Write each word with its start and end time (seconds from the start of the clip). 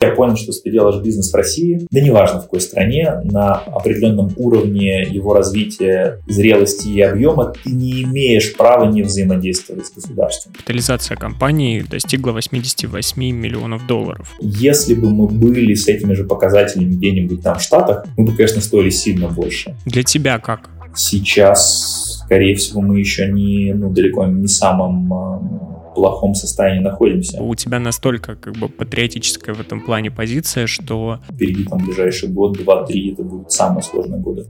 Я 0.00 0.12
понял, 0.12 0.36
что 0.36 0.46
если 0.50 0.62
ты 0.62 0.70
делаешь 0.70 1.02
бизнес 1.02 1.32
в 1.32 1.34
России, 1.34 1.84
да 1.90 2.00
неважно 2.00 2.38
в 2.38 2.44
какой 2.44 2.60
стране, 2.60 3.20
на 3.24 3.54
определенном 3.54 4.32
уровне 4.36 5.02
его 5.02 5.34
развития, 5.34 6.20
зрелости 6.28 6.86
и 6.86 7.00
объема, 7.00 7.46
ты 7.46 7.72
не 7.72 8.04
имеешь 8.04 8.56
права 8.56 8.84
не 8.84 9.02
взаимодействовать 9.02 9.86
с 9.86 9.92
государством. 9.92 10.52
Капитализация 10.52 11.16
компании 11.16 11.80
достигла 11.80 12.30
88 12.30 13.20
миллионов 13.20 13.88
долларов. 13.88 14.36
Если 14.38 14.94
бы 14.94 15.10
мы 15.10 15.26
были 15.26 15.74
с 15.74 15.88
этими 15.88 16.12
же 16.12 16.22
показателями 16.22 16.92
где-нибудь 16.92 17.42
там 17.42 17.58
в 17.58 17.62
Штатах, 17.62 18.06
мы 18.16 18.24
бы, 18.24 18.36
конечно, 18.36 18.60
стоили 18.60 18.90
сильно 18.90 19.26
больше. 19.26 19.74
Для 19.84 20.04
тебя 20.04 20.38
как? 20.38 20.70
Сейчас, 20.94 22.22
скорее 22.24 22.54
всего, 22.54 22.82
мы 22.82 23.00
еще 23.00 23.26
не, 23.26 23.72
ну, 23.74 23.90
далеко 23.90 24.26
не 24.26 24.46
самым 24.46 25.12
а, 25.12 25.77
плохом 25.98 26.34
состоянии 26.34 26.80
находимся. 26.80 27.42
У 27.42 27.54
тебя 27.56 27.80
настолько 27.80 28.36
как 28.36 28.54
бы 28.54 28.68
патриотическая 28.68 29.54
в 29.54 29.60
этом 29.60 29.80
плане 29.80 30.10
позиция, 30.10 30.66
что... 30.68 31.18
Впереди 31.28 31.64
там 31.64 31.78
ближайший 31.84 32.28
год, 32.28 32.56
два, 32.56 32.84
три, 32.84 33.12
это 33.12 33.24
будут 33.24 33.50
самые 33.50 33.82
сложные 33.82 34.20
годы. 34.20 34.46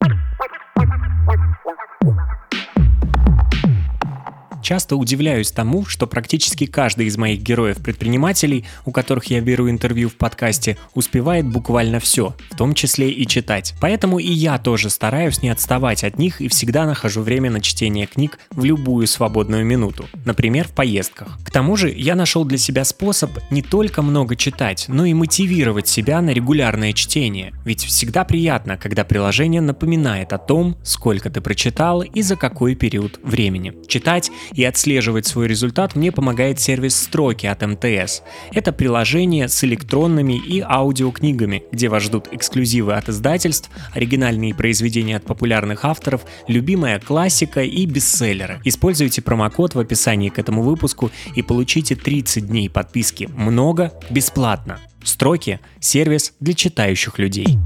Часто 4.68 4.96
удивляюсь 4.96 5.50
тому, 5.50 5.86
что 5.86 6.06
практически 6.06 6.66
каждый 6.66 7.06
из 7.06 7.16
моих 7.16 7.40
героев-предпринимателей, 7.40 8.66
у 8.84 8.92
которых 8.92 9.24
я 9.30 9.40
беру 9.40 9.70
интервью 9.70 10.10
в 10.10 10.16
подкасте, 10.16 10.76
успевает 10.92 11.46
буквально 11.46 12.00
все, 12.00 12.34
в 12.50 12.56
том 12.58 12.74
числе 12.74 13.10
и 13.10 13.26
читать. 13.26 13.72
Поэтому 13.80 14.18
и 14.18 14.30
я 14.30 14.58
тоже 14.58 14.90
стараюсь 14.90 15.40
не 15.40 15.48
отставать 15.48 16.04
от 16.04 16.18
них 16.18 16.42
и 16.42 16.48
всегда 16.48 16.84
нахожу 16.84 17.22
время 17.22 17.50
на 17.50 17.62
чтение 17.62 18.06
книг 18.06 18.38
в 18.50 18.62
любую 18.62 19.06
свободную 19.06 19.64
минуту, 19.64 20.04
например, 20.26 20.68
в 20.68 20.72
поездках. 20.72 21.38
К 21.46 21.50
тому 21.50 21.74
же 21.76 21.88
я 21.88 22.14
нашел 22.14 22.44
для 22.44 22.58
себя 22.58 22.84
способ 22.84 23.30
не 23.50 23.62
только 23.62 24.02
много 24.02 24.36
читать, 24.36 24.84
но 24.88 25.06
и 25.06 25.14
мотивировать 25.14 25.88
себя 25.88 26.20
на 26.20 26.28
регулярное 26.28 26.92
чтение, 26.92 27.54
ведь 27.64 27.84
всегда 27.84 28.22
приятно, 28.24 28.76
когда 28.76 29.04
приложение 29.04 29.62
напоминает 29.62 30.34
о 30.34 30.38
том, 30.38 30.76
сколько 30.82 31.30
ты 31.30 31.40
прочитал 31.40 32.02
и 32.02 32.20
за 32.20 32.36
какой 32.36 32.74
период 32.74 33.18
времени. 33.22 33.72
Читать 33.88 34.30
и 34.58 34.64
отслеживать 34.64 35.24
свой 35.24 35.46
результат 35.46 35.94
мне 35.94 36.10
помогает 36.10 36.58
сервис 36.58 36.96
«Строки» 36.96 37.46
от 37.46 37.62
МТС. 37.62 38.22
Это 38.52 38.72
приложение 38.72 39.48
с 39.48 39.62
электронными 39.62 40.32
и 40.32 40.60
аудиокнигами, 40.60 41.62
где 41.70 41.88
вас 41.88 42.02
ждут 42.02 42.26
эксклюзивы 42.32 42.94
от 42.94 43.08
издательств, 43.08 43.70
оригинальные 43.94 44.56
произведения 44.56 45.16
от 45.18 45.24
популярных 45.24 45.84
авторов, 45.84 46.22
любимая 46.48 46.98
классика 46.98 47.62
и 47.62 47.86
бестселлеры. 47.86 48.60
Используйте 48.64 49.22
промокод 49.22 49.76
в 49.76 49.78
описании 49.78 50.28
к 50.28 50.40
этому 50.40 50.62
выпуску 50.62 51.12
и 51.36 51.42
получите 51.42 51.94
30 51.94 52.48
дней 52.48 52.68
подписки 52.68 53.30
«Много» 53.36 53.92
бесплатно. 54.10 54.80
«Строки»— 55.04 55.60
сервис 55.80 56.32
для 56.40 56.54
читающих 56.54 57.20
людей. 57.20 57.58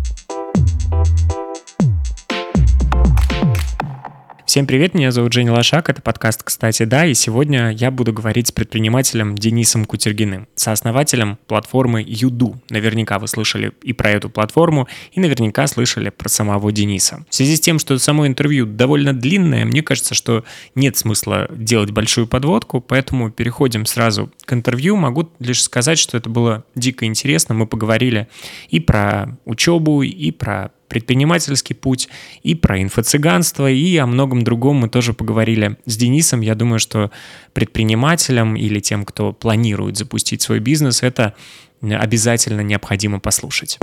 Всем 4.53 4.67
привет, 4.67 4.93
меня 4.93 5.11
зовут 5.13 5.33
Женя 5.33 5.51
Лошак, 5.51 5.89
это 5.89 6.03
подкаст 6.03 6.43
«Кстати, 6.43 6.83
да», 6.83 7.07
и 7.07 7.15
сегодня 7.15 7.71
я 7.71 7.91
буду 7.91 8.13
говорить 8.13 8.49
с 8.49 8.53
предпринимателем 8.53 9.35
Денисом 9.35 9.87
Кутергиным, 9.87 10.47
сооснователем 10.57 11.39
платформы 11.47 12.05
Юду. 12.07 12.61
Наверняка 12.69 13.19
вы 13.19 13.29
слышали 13.29 13.73
и 13.83 13.95
про 13.95 14.11
эту 14.11 14.29
платформу, 14.29 14.89
и 15.13 15.21
наверняка 15.21 15.67
слышали 15.67 16.11
про 16.11 16.29
самого 16.29 16.71
Дениса. 16.71 17.25
В 17.31 17.35
связи 17.35 17.57
с 17.57 17.61
тем, 17.61 17.79
что 17.79 17.97
само 17.97 18.27
интервью 18.27 18.67
довольно 18.67 19.15
длинное, 19.15 19.65
мне 19.65 19.83
кажется, 19.83 20.15
что 20.15 20.45
нет 20.75 20.99
смысла 20.99 21.49
делать 21.51 21.91
большую 21.91 22.27
подводку, 22.27 22.83
поэтому 22.83 23.31
переходим 23.31 23.87
сразу 23.87 24.31
к 24.45 24.53
интервью. 24.53 24.97
Могу 24.97 25.31
лишь 25.39 25.63
сказать, 25.63 25.99
что 25.99 26.19
это 26.19 26.29
было 26.29 26.63
дико 26.75 27.07
интересно, 27.07 27.55
мы 27.55 27.67
поговорили 27.67 28.29
и 28.69 28.81
про 28.81 29.39
учебу, 29.47 30.03
и 30.03 30.31
про 30.31 30.73
предпринимательский 30.93 31.75
путь, 31.75 32.11
и 32.43 32.55
про 32.55 32.83
инфо-цыганство, 32.83 33.71
и 33.71 33.97
о 33.97 34.07
многом 34.07 34.43
другом 34.43 34.77
мы 34.77 34.91
тоже 34.91 35.15
поговорили 35.15 35.79
с 35.87 35.97
Денисом. 35.97 36.43
Я 36.43 36.55
думаю, 36.55 36.81
что 36.81 37.11
предпринимателям 37.55 38.57
или 38.57 38.79
тем, 38.79 39.07
кто 39.07 39.33
планирует 39.33 39.97
запустить 39.97 40.43
свой 40.43 40.59
бизнес, 40.59 41.03
это 41.03 41.33
обязательно 41.81 42.61
необходимо 42.61 43.21
послушать. 43.21 43.79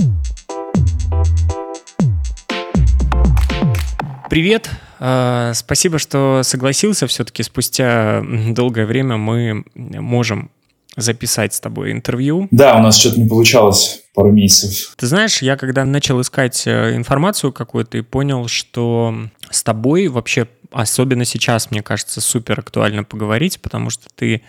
Привет, 4.30 4.70
э, 5.00 5.50
спасибо, 5.56 5.98
что 5.98 6.42
согласился. 6.44 7.08
Все-таки 7.08 7.42
спустя 7.42 8.22
долгое 8.50 8.86
время 8.86 9.16
мы 9.16 9.64
можем 9.74 10.52
записать 10.96 11.54
с 11.54 11.60
тобой 11.60 11.92
интервью. 11.92 12.48
Да, 12.50 12.76
у 12.76 12.82
нас 12.82 12.98
что-то 12.98 13.20
не 13.20 13.28
получалось 13.28 14.02
пару 14.14 14.32
месяцев. 14.32 14.94
Ты 14.96 15.06
знаешь, 15.06 15.42
я 15.42 15.56
когда 15.56 15.84
начал 15.84 16.20
искать 16.20 16.66
э, 16.66 16.96
информацию 16.96 17.52
какую-то 17.52 17.98
и 17.98 18.02
понял, 18.02 18.48
что 18.48 19.14
с 19.50 19.62
тобой 19.62 20.08
вообще, 20.08 20.48
особенно 20.72 21.24
сейчас, 21.24 21.70
мне 21.70 21.82
кажется, 21.82 22.20
супер 22.20 22.58
актуально 22.60 23.04
поговорить, 23.04 23.60
потому 23.60 23.90
что 23.90 24.08
ты 24.14 24.42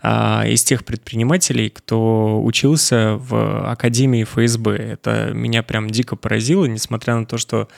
а, 0.00 0.44
из 0.46 0.62
тех 0.62 0.84
предпринимателей, 0.84 1.70
кто 1.70 2.40
учился 2.42 3.16
в 3.16 3.70
Академии 3.70 4.22
ФСБ. 4.22 4.76
Это 4.76 5.32
меня 5.34 5.64
прям 5.64 5.90
дико 5.90 6.14
поразило, 6.14 6.66
несмотря 6.66 7.16
на 7.16 7.26
то, 7.26 7.36
что 7.36 7.68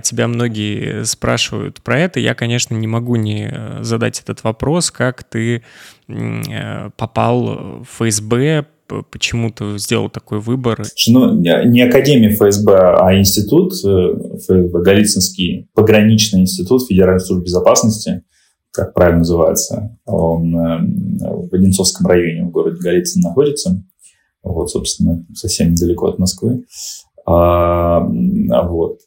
тебя 0.00 0.26
многие 0.26 1.04
спрашивают 1.04 1.82
про 1.82 2.00
это. 2.00 2.18
Я, 2.18 2.34
конечно, 2.34 2.74
не 2.74 2.86
могу 2.86 3.16
не 3.16 3.48
э, 3.50 3.82
задать 3.82 4.20
этот 4.20 4.42
вопрос, 4.42 4.90
как 4.90 5.22
ты 5.24 5.62
э, 6.08 6.90
попал 6.96 7.82
в 7.82 7.84
ФСБ, 7.84 8.66
почему 9.10 9.50
ты 9.50 9.78
сделал 9.78 10.08
такой 10.08 10.40
выбор? 10.40 10.82
Ну, 11.08 11.34
не 11.34 11.82
Академия 11.82 12.34
ФСБ, 12.34 12.74
а 12.74 13.18
институт, 13.18 13.74
э, 13.84 14.38
ФСБ, 14.38 14.80
Голицынский 14.80 15.68
пограничный 15.74 16.40
институт 16.40 16.86
Федеральной 16.86 17.20
службы 17.20 17.44
безопасности, 17.44 18.22
как 18.70 18.94
правильно 18.94 19.18
называется. 19.18 19.98
Он 20.06 20.52
в 20.52 21.54
Одинцовском 21.54 22.06
районе 22.06 22.44
в 22.44 22.50
городе 22.50 22.80
Голицын 22.80 23.20
находится. 23.22 23.82
Вот, 24.42 24.70
собственно, 24.70 25.24
совсем 25.34 25.72
недалеко 25.72 26.06
от 26.06 26.18
Москвы. 26.18 26.64
А, 27.26 28.00
вот. 28.00 29.00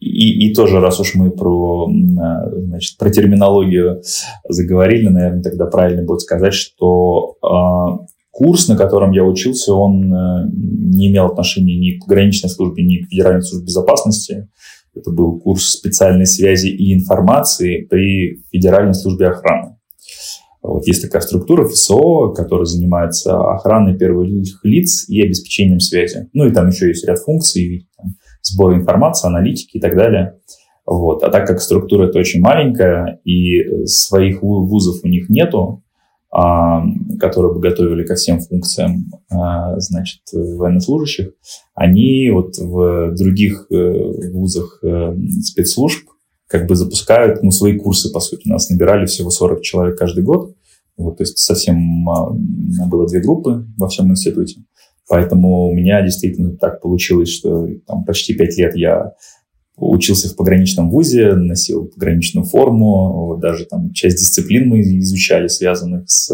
И, 0.00 0.48
и 0.48 0.54
тоже, 0.54 0.80
раз 0.80 0.98
уж 0.98 1.14
мы 1.14 1.30
про, 1.30 1.88
значит, 1.90 2.96
про 2.98 3.10
терминологию 3.10 4.02
заговорили, 4.48 5.08
наверное, 5.08 5.42
тогда 5.42 5.66
правильно 5.66 6.02
будет 6.02 6.22
сказать, 6.22 6.54
что 6.54 7.36
э, 7.42 8.06
курс, 8.30 8.68
на 8.68 8.76
котором 8.76 9.12
я 9.12 9.24
учился, 9.24 9.74
он 9.74 10.12
э, 10.12 10.48
не 10.54 11.08
имел 11.08 11.26
отношения 11.26 11.78
ни 11.78 11.98
к 11.98 12.06
пограничной 12.06 12.48
службе, 12.48 12.82
ни 12.82 13.04
к 13.04 13.10
Федеральной 13.10 13.42
службе 13.42 13.66
безопасности. 13.66 14.48
Это 14.94 15.10
был 15.10 15.38
курс 15.38 15.66
специальной 15.66 16.26
связи 16.26 16.68
и 16.68 16.94
информации 16.94 17.82
при 17.82 18.42
Федеральной 18.50 18.94
службе 18.94 19.28
охраны. 19.28 19.76
Вот 20.62 20.86
есть 20.86 21.02
такая 21.02 21.22
структура 21.22 21.66
ФСО, 21.66 22.32
которая 22.34 22.66
занимается 22.66 23.38
охраной 23.38 23.96
первых 23.96 24.28
лиц 24.62 25.08
и 25.08 25.22
обеспечением 25.22 25.80
связи. 25.80 26.28
Ну 26.32 26.46
и 26.46 26.52
там 26.52 26.68
еще 26.68 26.88
есть 26.88 27.06
ряд 27.06 27.18
функций, 27.18 27.88
там, 27.96 28.14
сбора 28.42 28.76
информации, 28.76 29.28
аналитики 29.28 29.76
и 29.76 29.80
так 29.80 29.96
далее. 29.96 30.38
Вот. 30.86 31.22
А 31.22 31.30
так 31.30 31.46
как 31.46 31.60
структура 31.60 32.08
это 32.08 32.18
очень 32.18 32.40
маленькая 32.40 33.20
и 33.24 33.86
своих 33.86 34.42
вузов 34.42 35.04
у 35.04 35.08
них 35.08 35.28
нету, 35.28 35.82
а, 36.32 36.82
которые 37.18 37.52
бы 37.54 37.60
готовили 37.60 38.04
ко 38.04 38.14
всем 38.14 38.40
функциям 38.40 39.10
а, 39.30 39.78
значит, 39.80 40.20
военнослужащих, 40.32 41.32
они 41.74 42.30
вот 42.30 42.56
в 42.56 43.14
других 43.16 43.66
э, 43.70 44.30
вузах 44.32 44.78
э, 44.84 45.16
спецслужб 45.42 46.08
как 46.46 46.66
бы 46.66 46.74
запускают 46.74 47.42
ну, 47.42 47.50
свои 47.50 47.78
курсы, 47.78 48.12
по 48.12 48.20
сути. 48.20 48.48
Нас 48.48 48.70
набирали 48.70 49.06
всего 49.06 49.30
40 49.30 49.62
человек 49.62 49.98
каждый 49.98 50.24
год. 50.24 50.54
Вот, 50.96 51.16
то 51.16 51.22
есть 51.22 51.38
совсем 51.38 52.08
а, 52.10 52.30
было 52.86 53.06
две 53.06 53.20
группы 53.20 53.66
во 53.78 53.88
всем 53.88 54.10
институте. 54.10 54.60
Поэтому 55.10 55.66
у 55.66 55.74
меня 55.74 56.02
действительно 56.02 56.56
так 56.56 56.80
получилось, 56.80 57.30
что 57.30 57.66
там, 57.84 58.04
почти 58.04 58.32
пять 58.32 58.56
лет 58.56 58.76
я 58.76 59.14
учился 59.76 60.28
в 60.28 60.36
пограничном 60.36 60.88
вузе, 60.88 61.32
носил 61.34 61.86
пограничную 61.86 62.44
форму, 62.44 63.26
вот, 63.26 63.40
даже 63.40 63.64
там 63.64 63.92
часть 63.92 64.18
дисциплин 64.18 64.68
мы 64.68 64.82
изучали, 64.82 65.48
связанных 65.48 66.04
с, 66.08 66.28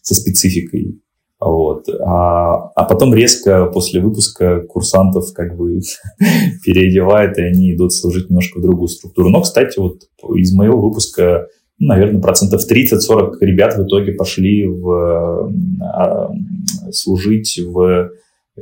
со 0.00 0.14
спецификой. 0.14 1.02
Вот. 1.38 1.86
А, 2.00 2.70
а 2.74 2.84
потом 2.84 3.14
резко 3.14 3.66
после 3.66 4.00
выпуска 4.00 4.60
курсантов 4.60 5.34
как 5.34 5.58
бы 5.58 5.80
переодевает, 6.64 7.36
и 7.36 7.42
они 7.42 7.74
идут 7.74 7.92
служить 7.92 8.30
немножко 8.30 8.58
в 8.58 8.62
другую 8.62 8.88
структуру. 8.88 9.28
Но, 9.28 9.42
кстати, 9.42 9.78
вот 9.78 10.00
из 10.34 10.54
моего 10.54 10.80
выпуска 10.80 11.46
ну, 11.80 11.88
наверное, 11.88 12.20
процентов 12.20 12.62
30-40 12.68 13.36
ребят 13.40 13.76
в 13.76 13.84
итоге 13.84 14.12
пошли 14.12 14.66
в, 14.66 15.52
а, 15.80 16.30
служить 16.94 17.58
в 17.58 18.10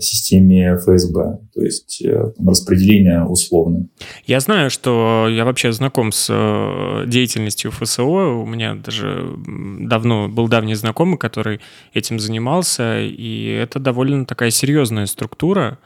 системе 0.00 0.76
ФСБ, 0.76 1.38
то 1.55 1.62
есть 1.62 2.02
э, 2.05 2.32
распределение 2.44 3.25
условно. 3.25 3.88
Я 4.26 4.40
знаю, 4.40 4.70
что 4.70 5.26
я 5.31 5.44
вообще 5.44 5.73
знаком 5.73 6.12
с 6.12 6.28
э, 6.31 7.05
деятельностью 7.06 7.70
ФСО, 7.70 8.02
у 8.02 8.46
меня 8.46 8.75
даже 8.75 9.37
давно 9.46 10.28
был 10.28 10.49
давний 10.49 10.75
знакомый, 10.75 11.19
который 11.19 11.61
этим 11.94 12.19
занимался, 12.19 13.00
и 13.00 13.46
это 13.46 13.78
довольно 13.78 14.26
такая 14.26 14.50
серьезная 14.50 15.06
структура, 15.06 15.79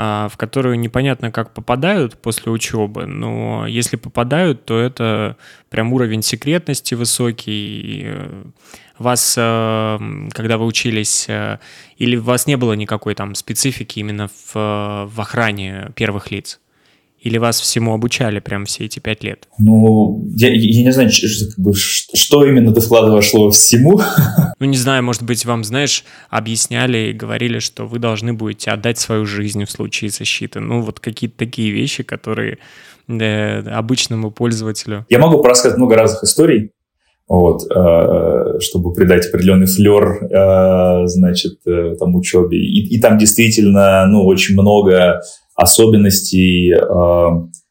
а, 0.00 0.28
в 0.28 0.36
которую 0.36 0.78
непонятно 0.78 1.32
как 1.32 1.52
попадают 1.52 2.16
после 2.18 2.52
учебы, 2.52 3.06
но 3.06 3.66
если 3.66 3.96
попадают, 3.96 4.64
то 4.64 4.78
это 4.78 5.36
прям 5.70 5.92
уровень 5.92 6.22
секретности 6.22 6.94
высокий, 6.94 8.02
э, 8.04 8.44
вас, 8.98 9.34
э, 9.36 9.98
когда 10.32 10.58
вы 10.58 10.66
учились, 10.66 11.26
э, 11.28 11.58
или 11.96 12.16
у 12.16 12.22
вас 12.22 12.46
не 12.46 12.56
было 12.56 12.72
никакой 12.72 13.14
там 13.14 13.34
специфики 13.34 13.98
именно 13.98 14.28
в, 14.28 14.54
в 15.12 15.20
охране 15.20 15.90
первых 15.94 16.30
лиц? 16.30 16.60
Или 17.20 17.38
вас 17.38 17.60
всему 17.60 17.94
обучали 17.94 18.38
прям 18.38 18.64
все 18.64 18.84
эти 18.84 19.00
пять 19.00 19.24
лет? 19.24 19.48
Ну, 19.58 20.24
я, 20.36 20.50
я 20.50 20.84
не 20.84 20.92
знаю, 20.92 21.10
что 21.10 22.44
именно 22.46 22.72
ты 22.72 22.80
вкладываешь 22.80 23.28
слово 23.28 23.50
«всему». 23.50 24.00
Ну, 24.60 24.66
не 24.66 24.76
знаю, 24.76 25.04
может 25.04 25.22
быть, 25.22 25.44
вам, 25.44 25.62
знаешь, 25.62 26.04
объясняли 26.30 27.10
и 27.10 27.12
говорили, 27.12 27.60
что 27.60 27.86
вы 27.86 28.00
должны 28.00 28.32
будете 28.32 28.72
отдать 28.72 28.98
свою 28.98 29.24
жизнь 29.24 29.64
в 29.64 29.70
случае 29.70 30.10
защиты. 30.10 30.58
Ну, 30.58 30.80
вот 30.80 30.98
какие-то 30.98 31.36
такие 31.38 31.70
вещи, 31.70 32.02
которые 32.02 32.58
э, 33.06 33.60
обычному 33.60 34.32
пользователю. 34.32 35.06
Я 35.08 35.20
могу 35.20 35.40
рассказать 35.44 35.78
много 35.78 35.94
разных 35.94 36.24
историй 36.24 36.72
вот, 37.28 37.62
э, 37.70 38.58
чтобы 38.60 38.94
придать 38.94 39.26
определенный 39.26 39.66
флер, 39.66 40.24
э, 40.24 41.06
значит, 41.06 41.58
э, 41.66 41.94
там 41.98 42.14
учебе. 42.14 42.58
И, 42.58 42.96
и 42.96 43.00
там 43.00 43.18
действительно, 43.18 44.06
ну, 44.06 44.24
очень 44.24 44.54
много 44.54 45.20
особенностей, 45.54 46.72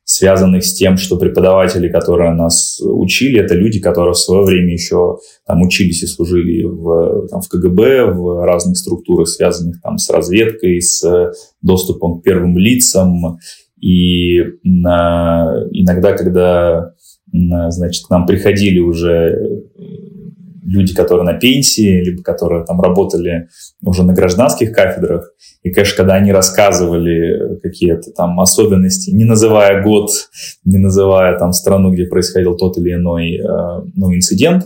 связанных 0.03 0.65
с 0.65 0.73
тем, 0.73 0.97
что 0.97 1.17
преподаватели, 1.17 1.87
которые 1.87 2.33
нас 2.33 2.81
учили, 2.81 3.39
это 3.39 3.55
люди, 3.55 3.79
которые 3.79 4.11
в 4.11 4.17
свое 4.17 4.43
время 4.43 4.73
еще 4.73 5.19
там 5.45 5.61
учились 5.61 6.03
и 6.03 6.07
служили 6.07 6.63
в, 6.63 7.27
там, 7.29 7.39
в 7.39 7.47
КГБ, 7.47 8.11
в 8.11 8.45
разных 8.45 8.77
структурах, 8.77 9.29
связанных 9.29 9.81
там 9.81 9.97
с 9.97 10.09
разведкой, 10.09 10.81
с 10.81 11.31
доступом 11.61 12.19
к 12.19 12.23
первым 12.23 12.57
лицам. 12.57 13.37
И 13.79 14.41
на, 14.63 15.63
иногда, 15.71 16.11
когда 16.11 16.91
значит, 17.31 18.05
к 18.05 18.09
нам 18.09 18.25
приходили 18.25 18.79
уже 18.79 19.11
э, 19.11 19.77
люди, 20.63 20.93
которые 20.93 21.25
на 21.25 21.33
пенсии, 21.33 22.03
либо 22.03 22.21
которые 22.23 22.65
там 22.65 22.81
работали 22.81 23.47
уже 23.83 24.03
на 24.03 24.13
гражданских 24.13 24.71
кафедрах. 24.73 25.33
И, 25.63 25.71
конечно, 25.71 25.97
когда 25.97 26.15
они 26.15 26.31
рассказывали 26.31 27.59
какие-то 27.61 28.11
там 28.11 28.39
особенности, 28.39 29.11
не 29.11 29.25
называя 29.25 29.83
год, 29.83 30.11
не 30.65 30.77
называя 30.77 31.37
там 31.37 31.53
страну, 31.53 31.91
где 31.91 32.05
происходил 32.05 32.55
тот 32.55 32.77
или 32.77 32.93
иной 32.93 33.35
э, 33.35 33.45
ну, 33.95 34.13
инцидент, 34.13 34.65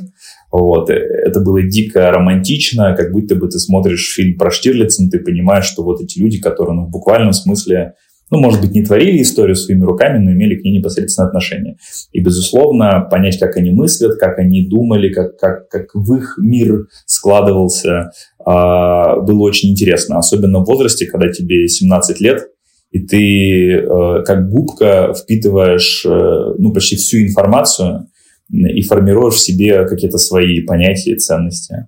вот. 0.51 0.89
Э, 0.89 0.93
это 0.95 1.39
было 1.39 1.61
дико 1.61 2.11
романтично, 2.11 2.95
как 2.95 3.11
будто 3.11 3.35
бы 3.35 3.47
ты 3.47 3.59
смотришь 3.59 4.13
фильм 4.15 4.37
про 4.37 4.51
Штирлица, 4.51 5.07
ты 5.09 5.19
понимаешь, 5.19 5.65
что 5.65 5.83
вот 5.83 6.01
эти 6.01 6.19
люди, 6.19 6.39
которые 6.39 6.75
ну, 6.75 6.85
в 6.85 6.89
буквальном 6.89 7.33
смысле 7.33 7.93
ну, 8.31 8.39
может 8.39 8.61
быть, 8.61 8.71
не 8.71 8.81
творили 8.81 9.21
историю 9.21 9.55
своими 9.55 9.83
руками, 9.83 10.17
но 10.17 10.31
имели 10.31 10.55
к 10.55 10.63
ней 10.63 10.77
непосредственное 10.77 11.27
отношение. 11.27 11.77
И, 12.13 12.21
безусловно, 12.21 13.05
понять, 13.11 13.37
как 13.37 13.57
они 13.57 13.71
мыслят, 13.71 14.17
как 14.17 14.39
они 14.39 14.65
думали, 14.65 15.11
как, 15.11 15.37
как, 15.37 15.67
как 15.67 15.93
в 15.93 16.15
их 16.15 16.35
мир 16.41 16.87
складывался, 17.05 18.11
а, 18.43 19.17
было 19.17 19.41
очень 19.41 19.71
интересно. 19.71 20.17
Особенно 20.17 20.59
в 20.59 20.65
возрасте, 20.65 21.05
когда 21.07 21.29
тебе 21.29 21.67
17 21.67 22.21
лет, 22.21 22.47
и 22.91 22.99
ты 22.99 23.75
э, 23.75 24.23
как 24.25 24.49
губка 24.49 25.13
впитываешь 25.13 26.05
э, 26.05 26.55
ну, 26.57 26.73
почти 26.73 26.97
всю 26.97 27.19
информацию 27.19 28.07
и 28.51 28.81
формируешь 28.81 29.35
в 29.35 29.39
себе 29.39 29.85
какие-то 29.85 30.17
свои 30.17 30.59
понятия 30.61 31.11
и 31.11 31.17
ценности. 31.17 31.87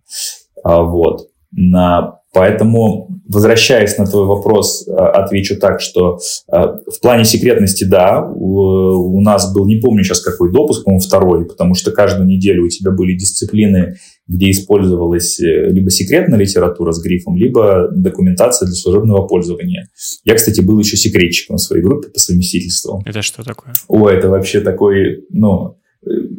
А, 0.64 0.82
вот. 0.82 1.28
На 1.52 2.20
Поэтому, 2.34 3.10
возвращаясь 3.28 3.98
на 4.00 4.06
твой 4.08 4.26
вопрос, 4.26 4.88
э, 4.88 4.92
отвечу 4.92 5.56
так, 5.58 5.80
что 5.82 6.18
э, 6.52 6.58
в 6.58 7.00
плане 7.00 7.26
секретности, 7.26 7.84
да, 7.84 8.28
у 8.28 9.22
нас 9.22 9.54
был, 9.54 9.68
не 9.68 9.76
помню 9.76 10.04
сейчас 10.04 10.22
какой 10.22 10.52
допуск, 10.52 10.84
по-моему, 10.84 11.00
второй, 11.00 11.46
потому 11.46 11.76
что 11.76 11.92
каждую 11.92 12.28
неделю 12.28 12.66
у 12.66 12.70
тебя 12.70 12.90
были 12.92 13.16
дисциплины, 13.16 13.98
где 14.28 14.50
использовалась 14.50 15.40
э, 15.40 15.70
либо 15.70 15.92
секретная 15.92 16.40
литература 16.40 16.92
с 16.92 17.02
грифом, 17.04 17.38
либо 17.38 17.90
документация 17.92 18.66
для 18.66 18.76
служебного 18.76 19.28
пользования. 19.28 19.90
Я, 20.24 20.34
кстати, 20.34 20.62
был 20.62 20.80
еще 20.80 20.98
секретчиком 20.98 21.58
в 21.58 21.62
своей 21.62 21.84
группе 21.84 22.10
по 22.10 22.20
совместительству. 22.20 23.04
Это 23.06 23.22
что 23.22 23.44
такое? 23.44 23.74
О, 23.88 24.10
это 24.10 24.30
вообще 24.30 24.62
такой, 24.62 25.26
ну, 25.30 25.78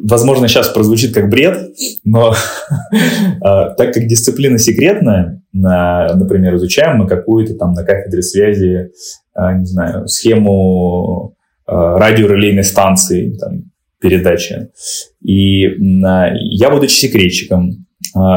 возможно, 0.09 0.47
сейчас 0.47 0.69
прозвучит 0.69 1.13
как 1.13 1.29
бред, 1.29 1.73
но 2.03 2.33
а, 3.41 3.69
так 3.71 3.93
как 3.93 4.07
дисциплина 4.07 4.57
секретная, 4.57 5.41
например, 5.53 6.55
изучаем 6.55 6.97
мы 6.97 7.07
какую-то 7.07 7.55
там 7.55 7.73
на 7.73 7.83
кафедре 7.83 8.21
связи, 8.21 8.91
а, 9.33 9.53
не 9.53 9.65
знаю, 9.65 10.07
схему 10.07 11.35
а, 11.65 11.97
радиорелейной 11.97 12.63
станции, 12.63 13.35
там, 13.37 13.71
передачи. 13.99 14.69
И 15.21 15.61
я, 15.61 16.69
будучи 16.69 16.93
секретчиком, 16.93 17.85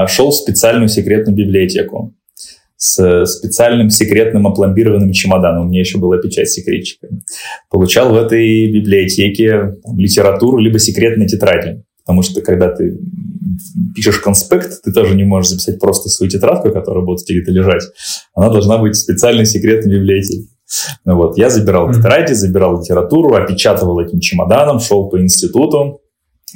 шел 0.07 0.31
в 0.31 0.35
специальную 0.35 0.89
секретную 0.89 1.37
библиотеку 1.37 2.15
с 2.79 3.27
специальным 3.27 3.91
секретным 3.91 4.47
опломбированным 4.47 5.13
чемоданом. 5.13 5.67
У 5.67 5.69
меня 5.69 5.81
еще 5.81 5.99
была 5.99 6.19
печать 6.19 6.49
секретчика. 6.49 7.09
Получал 7.71 8.13
в 8.13 8.17
этой 8.17 8.73
библиотеке 8.73 9.75
литературу 9.97 10.59
либо 10.59 10.79
секретные 10.79 11.29
тетради. 11.29 11.83
Потому 12.07 12.23
что 12.23 12.41
когда 12.41 12.71
ты 12.71 12.99
пишешь 13.95 14.21
конспект, 14.21 14.81
ты 14.83 14.93
тоже 14.93 15.17
не 15.17 15.25
можешь 15.25 15.51
записать 15.51 15.81
просто 15.81 16.09
свою 16.09 16.31
тетрадку, 16.31 16.71
которая 16.71 17.05
будет 17.05 17.27
где-то 17.29 17.51
лежать. 17.51 17.83
Она 18.33 18.49
должна 18.49 18.79
быть 18.79 18.95
в 18.95 19.01
специальной 19.01 19.45
секретной 19.45 19.97
библиотеке. 19.97 20.49
Ну 21.05 21.17
вот, 21.17 21.37
я 21.37 21.51
забирал 21.51 21.93
тетради, 21.93 22.33
забирал 22.33 22.81
литературу, 22.81 23.35
опечатывал 23.35 23.99
этим 23.99 24.21
чемоданом, 24.21 24.79
шел 24.79 25.09
по 25.09 25.21
институту, 25.21 26.01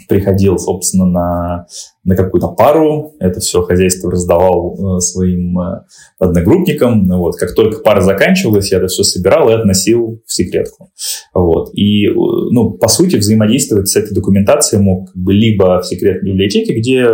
приходил, 0.08 0.58
собственно, 0.58 1.06
на, 1.06 1.66
на 2.04 2.16
какую-то 2.16 2.49
пару, 2.49 3.14
это 3.20 3.38
все 3.38 3.62
хозяйство 3.62 4.10
раздавал 4.10 4.96
э, 4.96 5.00
своим 5.00 5.58
э, 5.60 5.84
одногруппникам, 6.19 7.08
вот, 7.08 7.37
как 7.37 7.54
только 7.54 7.81
пара 7.81 8.00
заканчивалась, 8.00 8.72
я 8.72 8.78
это 8.78 8.88
все 8.88 9.04
собирал 9.04 9.49
и 9.49 9.52
относил 9.52 10.20
в 10.26 10.32
секретку, 10.32 10.90
вот, 11.32 11.70
и, 11.75 12.06
э, 12.06 12.12
ну, 12.12 12.72
по 12.72 12.88
сути, 12.88 13.16
взаимодействовать 13.16 13.88
с 13.88 13.94
этой 13.94 14.14
документацией 14.14 14.82
мог 14.82 15.12
как 15.12 15.22
бы 15.22 15.32
либо 15.32 15.81
в 15.81 15.87
секретной 15.87 16.32
библиотеке, 16.32 16.75
где, 16.75 17.06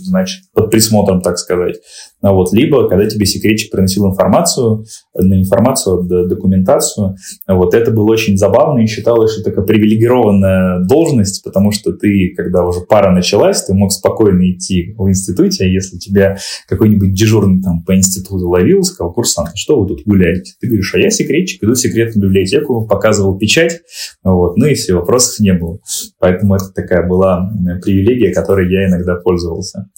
значит, 0.00 0.44
под 0.54 0.70
присмотром, 0.70 1.20
так 1.20 1.36
сказать, 1.38 1.76
ну 2.22 2.34
вот, 2.34 2.54
либо 2.54 2.88
когда 2.88 3.06
тебе 3.06 3.26
секретчик 3.26 3.70
приносил 3.70 4.06
информацию, 4.06 4.86
на 5.14 5.38
информацию, 5.40 6.02
документацию, 6.02 7.16
вот, 7.46 7.74
это 7.74 7.90
было 7.90 8.10
очень 8.10 8.38
забавно 8.38 8.80
и 8.80 8.86
считалось, 8.86 9.32
что 9.32 9.44
такая 9.44 9.66
привилегированная 9.66 10.80
должность, 10.86 11.44
потому 11.44 11.72
что 11.72 11.92
ты, 11.92 12.32
когда 12.34 12.64
уже 12.64 12.80
пара 12.80 13.12
началась, 13.12 13.65
ты 13.66 13.74
мог 13.74 13.92
спокойно 13.92 14.50
идти 14.50 14.94
в 14.96 15.08
институте, 15.08 15.64
а 15.64 15.68
если 15.68 15.98
тебя 15.98 16.38
какой-нибудь 16.68 17.12
дежурный 17.12 17.62
там 17.62 17.82
по 17.84 17.94
институту 17.96 18.48
ловил, 18.48 18.82
сказал, 18.82 19.12
курсант, 19.12 19.50
«А 19.52 19.56
что 19.56 19.80
вы 19.80 19.88
тут 19.88 20.02
гуляете? 20.04 20.52
Ты 20.60 20.68
говоришь, 20.68 20.94
а 20.94 20.98
я 20.98 21.10
секретчик, 21.10 21.62
иду 21.62 21.72
в 21.72 21.78
секретную 21.78 22.28
библиотеку, 22.28 22.86
показывал 22.86 23.38
печать, 23.38 23.80
вот, 24.22 24.56
ну 24.56 24.66
и 24.66 24.74
все, 24.74 24.94
вопросов 24.94 25.40
не 25.40 25.52
было. 25.52 25.78
Поэтому 26.18 26.54
это 26.54 26.72
такая 26.74 27.06
была 27.06 27.50
привилегия, 27.82 28.32
которой 28.32 28.70
я 28.72 28.88
иногда 28.88 29.16
пользовался. 29.16 29.88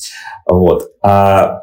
Вот. 0.47 0.91
А 1.03 1.63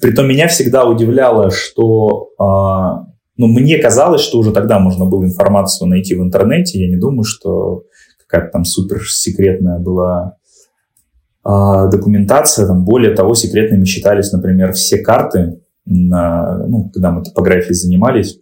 Притом 0.00 0.28
меня 0.28 0.48
всегда 0.48 0.86
удивляло, 0.86 1.50
что 1.50 2.30
а, 2.38 3.04
ну, 3.36 3.46
мне 3.46 3.78
казалось, 3.78 4.22
что 4.22 4.38
уже 4.38 4.52
тогда 4.52 4.78
можно 4.78 5.04
было 5.04 5.24
информацию 5.24 5.88
найти 5.88 6.14
в 6.14 6.22
интернете. 6.22 6.80
Я 6.80 6.88
не 6.88 6.96
думаю, 6.96 7.24
что 7.24 7.82
какая-то 8.26 8.50
там 8.52 8.64
супер 8.64 9.02
секретная 9.06 9.78
была 9.78 10.36
документация. 11.90 12.66
Там, 12.66 12.84
более 12.84 13.14
того, 13.14 13.34
секретными 13.34 13.84
считались, 13.84 14.32
например, 14.32 14.72
все 14.72 14.98
карты, 14.98 15.60
на, 15.88 16.66
ну, 16.66 16.90
когда 16.90 17.10
мы 17.10 17.22
топографией 17.22 17.74
занимались. 17.74 18.38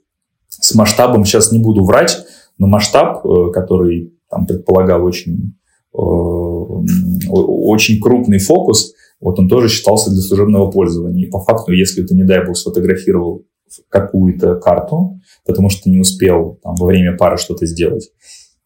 С 0.49 0.75
масштабом 0.75 1.25
сейчас 1.25 1.53
не 1.53 1.59
буду 1.59 1.85
врать, 1.85 2.25
но 2.59 2.67
масштаб, 2.67 3.25
э, 3.25 3.53
который 3.53 4.15
там 4.29 4.47
предполагал 4.47 5.05
очень, 5.05 5.55
э, 5.95 5.99
очень 5.99 8.01
крупный 8.01 8.39
фокус, 8.39 8.93
вот 9.21 9.39
он 9.39 9.49
тоже 9.49 9.69
считался 9.69 10.11
для 10.11 10.21
служебного 10.21 10.71
пользования. 10.71 11.27
И 11.27 11.31
по 11.31 11.41
факту, 11.41 11.73
если 11.73 12.03
ты, 12.03 12.15
не 12.15 12.25
дай 12.25 12.45
бог, 12.45 12.57
сфотографировал 12.57 13.45
какую-то 13.89 14.57
карту, 14.57 15.21
потому 15.45 15.71
что 15.71 15.91
не 15.91 15.99
успел 15.99 16.59
там, 16.63 16.75
во 16.77 16.87
время 16.87 17.17
пары 17.17 17.37
что-то 17.37 17.67
сделать, 17.67 18.11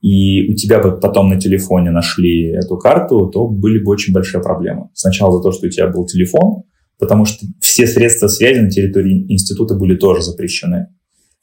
и 0.01 0.51
у 0.51 0.55
тебя 0.55 0.81
бы 0.81 0.99
потом 0.99 1.29
на 1.29 1.39
телефоне 1.39 1.91
нашли 1.91 2.49
эту 2.49 2.79
карту, 2.79 3.27
то 3.27 3.47
были 3.47 3.83
бы 3.83 3.91
очень 3.93 4.15
большие 4.15 4.43
проблемы. 4.43 4.89
Сначала 4.95 5.37
за 5.37 5.43
то, 5.43 5.53
что 5.53 5.67
у 5.67 5.71
тебя 5.71 5.89
был 5.89 6.07
телефон, 6.07 6.63
потому 6.99 7.27
что 7.27 7.47
все 7.61 7.87
средства 7.87 8.29
связи 8.29 8.61
на 8.61 8.71
территории 8.71 9.27
института 9.33 9.75
были 9.75 9.97
тоже 9.97 10.23
запрещены. 10.23 10.89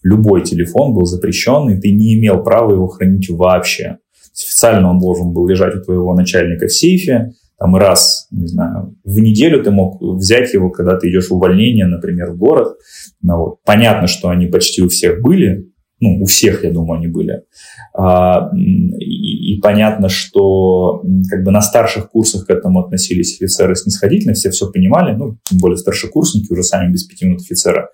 Любой 0.04 0.44
телефон 0.44 0.94
был 0.94 1.06
запрещен, 1.06 1.70
и 1.70 1.80
ты 1.80 1.92
не 1.92 2.20
имел 2.20 2.44
права 2.44 2.72
его 2.72 2.88
хранить 2.88 3.30
вообще. 3.30 3.98
Официально 4.34 4.90
он 4.90 5.00
должен 5.00 5.34
был 5.34 5.48
лежать 5.48 5.76
у 5.76 5.82
твоего 5.82 6.14
начальника 6.16 6.68
в 6.68 6.72
сейфе, 6.72 7.34
там 7.60 7.76
раз, 7.76 8.28
не 8.30 8.48
знаю, 8.48 8.96
в 9.04 9.20
неделю 9.20 9.64
ты 9.64 9.72
мог 9.72 10.00
взять 10.00 10.54
его, 10.54 10.70
когда 10.70 10.96
ты 10.96 11.10
идешь 11.10 11.30
в 11.30 11.34
увольнение, 11.34 11.88
например, 11.88 12.32
в 12.32 12.38
город. 12.38 12.78
Ну, 13.22 13.38
вот. 13.38 13.64
Понятно, 13.66 14.08
что 14.08 14.30
они 14.30 14.46
почти 14.46 14.84
у 14.84 14.90
всех 14.90 15.22
были, 15.24 15.72
ну, 16.00 16.22
у 16.22 16.26
всех, 16.26 16.64
я 16.64 16.72
думаю, 16.72 17.00
они 17.00 17.08
были. 17.08 17.44
А, 17.94 18.52
и, 19.00 19.60
понятно, 19.62 20.10
что 20.10 21.04
как 21.30 21.44
бы 21.44 21.52
на 21.52 21.62
старших 21.62 22.12
курсах 22.12 22.46
к 22.46 22.50
этому 22.50 22.80
относились 22.80 23.36
офицеры 23.36 23.76
снисходительно, 23.76 24.34
все 24.34 24.52
все 24.52 24.72
понимали, 24.72 25.16
ну, 25.16 25.38
тем 25.44 25.58
более 25.60 25.78
старшекурсники 25.78 26.52
уже 26.52 26.64
сами 26.64 26.92
без 26.92 27.04
пяти 27.04 27.26
минут 27.26 27.42
офицера. 27.42 27.90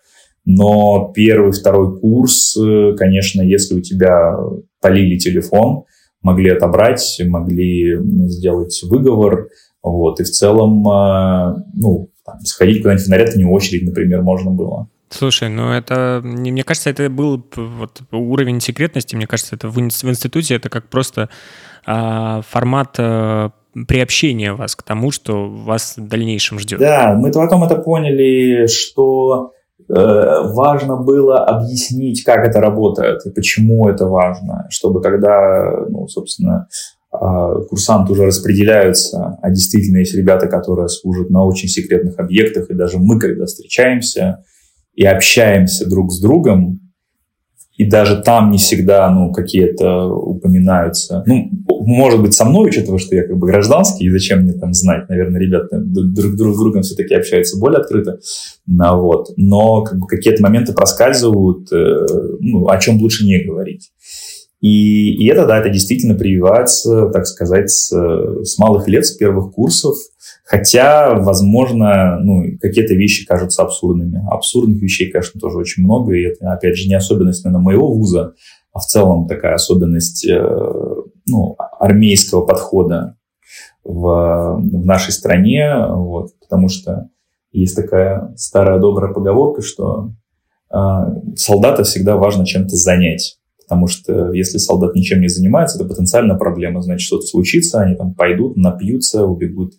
Но 0.46 1.12
первый, 1.16 1.54
второй 1.54 2.00
курс, 2.00 2.58
э, 2.58 2.96
конечно, 2.98 3.42
если 3.42 3.76
у 3.76 3.82
тебя 3.82 4.36
полили 4.82 5.18
телефон, 5.18 5.86
могли 6.22 6.50
отобрать, 6.50 7.22
могли 7.26 7.98
сделать 8.28 8.82
выговор, 8.84 9.48
вот, 9.82 10.20
и 10.20 10.24
в 10.24 10.30
целом, 10.30 10.86
э, 10.88 11.64
ну, 11.76 12.10
там, 12.26 12.40
сходить 12.42 12.82
куда-нибудь 12.82 13.06
в 13.06 13.10
наряд 13.10 13.36
не 13.36 13.46
очередь, 13.46 13.86
например, 13.86 14.22
можно 14.22 14.52
было. 14.52 14.90
Слушай, 15.14 15.50
ну 15.50 15.72
это, 15.72 16.22
мне 16.24 16.64
кажется, 16.64 16.90
это 16.90 17.08
был 17.08 17.46
вот 17.56 18.02
уровень 18.12 18.60
секретности, 18.60 19.16
мне 19.16 19.28
кажется, 19.28 19.56
это 19.56 19.70
в, 19.70 19.80
институте 19.80 20.56
это 20.56 20.70
как 20.70 20.90
просто 20.90 21.30
а, 21.86 22.42
формат 22.42 22.96
а, 22.98 23.52
приобщения 23.88 24.54
вас 24.54 24.76
к 24.76 24.82
тому, 24.82 25.12
что 25.12 25.48
вас 25.48 25.98
в 25.98 26.08
дальнейшем 26.08 26.58
ждет. 26.58 26.80
Да, 26.80 27.14
мы 27.14 27.32
потом 27.32 27.64
это 27.64 27.76
поняли, 27.76 28.66
что 28.66 29.52
э, 29.88 29.94
важно 29.94 30.98
было 30.98 31.46
объяснить, 31.46 32.24
как 32.24 32.48
это 32.48 32.60
работает 32.60 33.26
и 33.26 33.32
почему 33.32 33.88
это 33.88 34.06
важно, 34.06 34.68
чтобы 34.70 35.02
когда, 35.02 35.86
ну, 35.90 36.08
собственно, 36.08 36.68
а, 37.12 37.62
курсанты 37.62 38.14
уже 38.14 38.26
распределяются, 38.26 39.38
а 39.42 39.50
действительно 39.52 39.98
есть 39.98 40.16
ребята, 40.16 40.48
которые 40.48 40.88
служат 40.90 41.30
на 41.30 41.44
очень 41.44 41.68
секретных 41.68 42.20
объектах, 42.20 42.72
и 42.72 42.74
даже 42.74 42.98
мы, 42.98 43.20
когда 43.20 43.46
встречаемся, 43.46 44.44
и 44.94 45.06
общаемся 45.06 45.90
друг 45.90 46.12
с 46.12 46.20
другом, 46.20 46.80
и 47.76 47.86
даже 47.86 48.22
там 48.22 48.52
не 48.52 48.60
всегда, 48.60 49.10
ну, 49.10 49.32
какие-то 49.32 50.06
упоминаются. 50.08 51.24
Ну, 51.26 51.50
может 51.68 52.22
быть, 52.22 52.34
со 52.34 52.46
мной, 52.46 52.70
учитывая, 52.70 53.00
что 53.00 53.16
я 53.16 53.26
как 53.26 53.38
бы 53.38 53.48
гражданский, 53.48 54.06
и 54.06 54.12
зачем 54.12 54.42
мне 54.42 54.54
там 54.54 54.74
знать, 54.74 55.10
наверное, 55.10 55.42
ребята 55.42 55.80
друг, 55.80 56.36
друг 56.36 56.56
с 56.56 56.60
другом 56.60 56.84
все-таки 56.84 57.16
общаются 57.16 57.60
более 57.60 57.80
открыто, 57.80 58.20
ну, 58.68 59.02
вот. 59.02 59.30
но 59.38 59.82
как 59.82 59.98
бы 59.98 60.06
какие-то 60.06 60.44
моменты 60.44 60.74
проскальзывают, 60.74 61.72
э, 61.74 62.06
ну, 62.42 62.68
о 62.70 62.78
чем 62.78 63.00
лучше 63.00 63.26
не 63.26 63.44
говорить. 63.44 63.92
И, 64.64 65.14
и 65.16 65.28
это, 65.28 65.46
да, 65.46 65.60
это 65.60 65.70
действительно 65.70 66.16
прививается, 66.16 67.10
так 67.10 67.28
сказать, 67.28 67.70
с, 67.70 67.92
с 67.92 68.58
малых 68.58 68.88
лет, 68.88 69.06
с 69.06 69.12
первых 69.12 69.54
курсов, 69.54 69.98
Хотя, 70.46 71.16
возможно, 71.16 72.20
ну, 72.20 72.44
какие-то 72.62 72.94
вещи 72.94 73.26
кажутся 73.26 73.64
абсурдными. 73.64 74.22
Абсурдных 74.30 74.82
вещей, 74.82 75.10
конечно, 75.10 75.40
тоже 75.40 75.58
очень 75.58 75.84
много. 75.84 76.14
И 76.14 76.24
это, 76.24 76.52
опять 76.52 76.76
же, 76.76 76.88
не 76.88 76.96
особенность, 76.96 77.46
наверное, 77.46 77.64
моего 77.64 77.94
вуза, 77.94 78.34
а 78.74 78.80
в 78.80 78.86
целом 78.86 79.28
такая 79.28 79.54
особенность 79.54 80.28
э, 80.28 80.46
ну, 81.28 81.56
армейского 81.80 82.46
подхода 82.46 83.16
в, 83.86 84.60
в 84.60 84.86
нашей 84.86 85.14
стране. 85.14 85.74
Вот, 85.90 86.32
потому 86.42 86.68
что 86.68 87.10
есть 87.54 87.76
такая 87.76 88.34
старая 88.36 88.80
добрая 88.80 89.14
поговорка, 89.14 89.62
что 89.62 90.12
э, 90.74 90.78
солдата 91.38 91.84
всегда 91.84 92.18
важно 92.18 92.46
чем-то 92.46 92.76
занять. 92.76 93.40
Потому 93.68 93.88
что 93.88 94.34
если 94.34 94.58
солдат 94.58 94.96
ничем 94.96 95.22
не 95.22 95.28
занимается, 95.28 95.78
это 95.78 95.88
потенциально 95.88 96.36
проблема. 96.36 96.82
Значит, 96.82 97.06
что-то 97.06 97.26
случится, 97.26 97.82
они 97.82 97.96
там 97.96 98.14
пойдут, 98.14 98.58
напьются, 98.58 99.26
убегут 99.26 99.74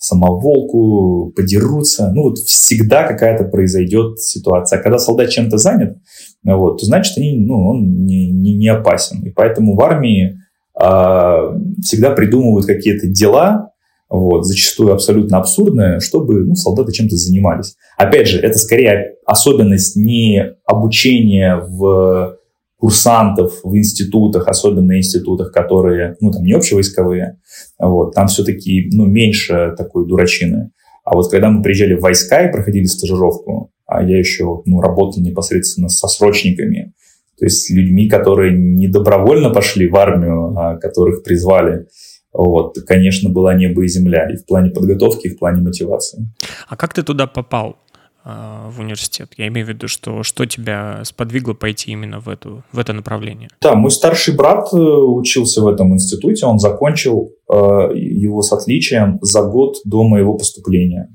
самоволку, 0.00 1.32
подерутся. 1.36 2.10
Ну, 2.14 2.30
вот 2.30 2.38
всегда 2.38 3.06
какая-то 3.06 3.44
произойдет 3.44 4.18
ситуация. 4.20 4.78
А 4.78 4.82
когда 4.82 4.98
солдат 4.98 5.30
чем-то 5.30 5.58
занят, 5.58 5.98
вот, 6.42 6.80
то 6.80 6.86
значит, 6.86 7.18
они, 7.18 7.38
ну, 7.38 7.68
он 7.68 8.04
не, 8.04 8.30
не, 8.30 8.54
не 8.54 8.68
опасен. 8.68 9.22
И 9.24 9.30
поэтому 9.30 9.76
в 9.76 9.80
армии 9.82 10.38
э, 10.80 11.58
всегда 11.82 12.12
придумывают 12.12 12.66
какие-то 12.66 13.08
дела, 13.08 13.72
вот, 14.08 14.44
зачастую 14.44 14.92
абсолютно 14.92 15.38
абсурдные, 15.38 16.00
чтобы 16.00 16.46
ну, 16.46 16.54
солдаты 16.54 16.92
чем-то 16.92 17.16
занимались. 17.16 17.76
Опять 17.98 18.26
же, 18.26 18.40
это 18.40 18.58
скорее 18.58 19.16
особенность 19.26 19.96
не 19.96 20.42
обучения 20.66 21.56
в 21.56 22.38
курсантов 22.80 23.60
в 23.62 23.76
институтах, 23.76 24.48
особенно 24.48 24.96
институтах, 24.96 25.52
которые, 25.52 26.16
ну, 26.20 26.30
там, 26.30 26.42
не 26.42 26.54
общевойсковые, 26.54 27.38
вот, 27.78 28.14
там 28.14 28.26
все-таки, 28.28 28.88
ну, 28.92 29.04
меньше 29.04 29.74
такой 29.76 30.08
дурачины. 30.08 30.70
А 31.04 31.14
вот 31.14 31.30
когда 31.30 31.50
мы 31.50 31.62
приезжали 31.62 31.94
в 31.94 32.00
войска 32.00 32.46
и 32.46 32.52
проходили 32.52 32.84
стажировку, 32.84 33.70
а 33.86 34.02
я 34.02 34.18
еще, 34.18 34.62
ну, 34.64 34.80
работал 34.80 35.22
непосредственно 35.22 35.88
со 35.88 36.08
срочниками, 36.08 36.94
то 37.38 37.44
есть 37.44 37.70
людьми, 37.70 38.08
которые 38.08 38.56
не 38.56 38.88
добровольно 38.88 39.50
пошли 39.50 39.88
в 39.88 39.96
армию, 39.96 40.54
а 40.56 40.76
которых 40.76 41.22
призвали, 41.22 41.86
вот, 42.32 42.76
конечно, 42.86 43.28
была 43.28 43.54
небо 43.54 43.84
и 43.84 43.88
земля 43.88 44.30
и 44.30 44.36
в 44.36 44.46
плане 44.46 44.70
подготовки, 44.70 45.26
и 45.26 45.30
в 45.30 45.38
плане 45.38 45.60
мотивации. 45.60 46.28
А 46.68 46.76
как 46.76 46.94
ты 46.94 47.02
туда 47.02 47.26
попал? 47.26 47.76
А, 48.22 48.68
в 48.70 48.80
университет? 48.80 49.32
Я 49.36 49.48
имею 49.48 49.66
в 49.66 49.70
виду, 49.70 49.88
что 49.88 50.22
что 50.22 50.44
тебя 50.44 51.02
сподвигло 51.04 51.54
пойти 51.54 51.92
именно 51.92 52.20
в, 52.20 52.28
эту, 52.28 52.62
в 52.72 52.78
это 52.78 52.92
направление? 52.92 53.48
Да, 53.62 53.74
мой 53.74 53.90
старший 53.90 54.34
брат 54.34 54.68
э, 54.72 54.76
учился 54.76 55.62
в 55.62 55.66
этом 55.66 55.94
институте, 55.94 56.44
он 56.44 56.58
закончил 56.58 57.32
э, 57.50 57.54
его 57.94 58.42
с 58.42 58.52
отличием 58.52 59.18
за 59.22 59.42
год 59.42 59.76
до 59.84 60.02
моего 60.04 60.34
поступления. 60.34 61.08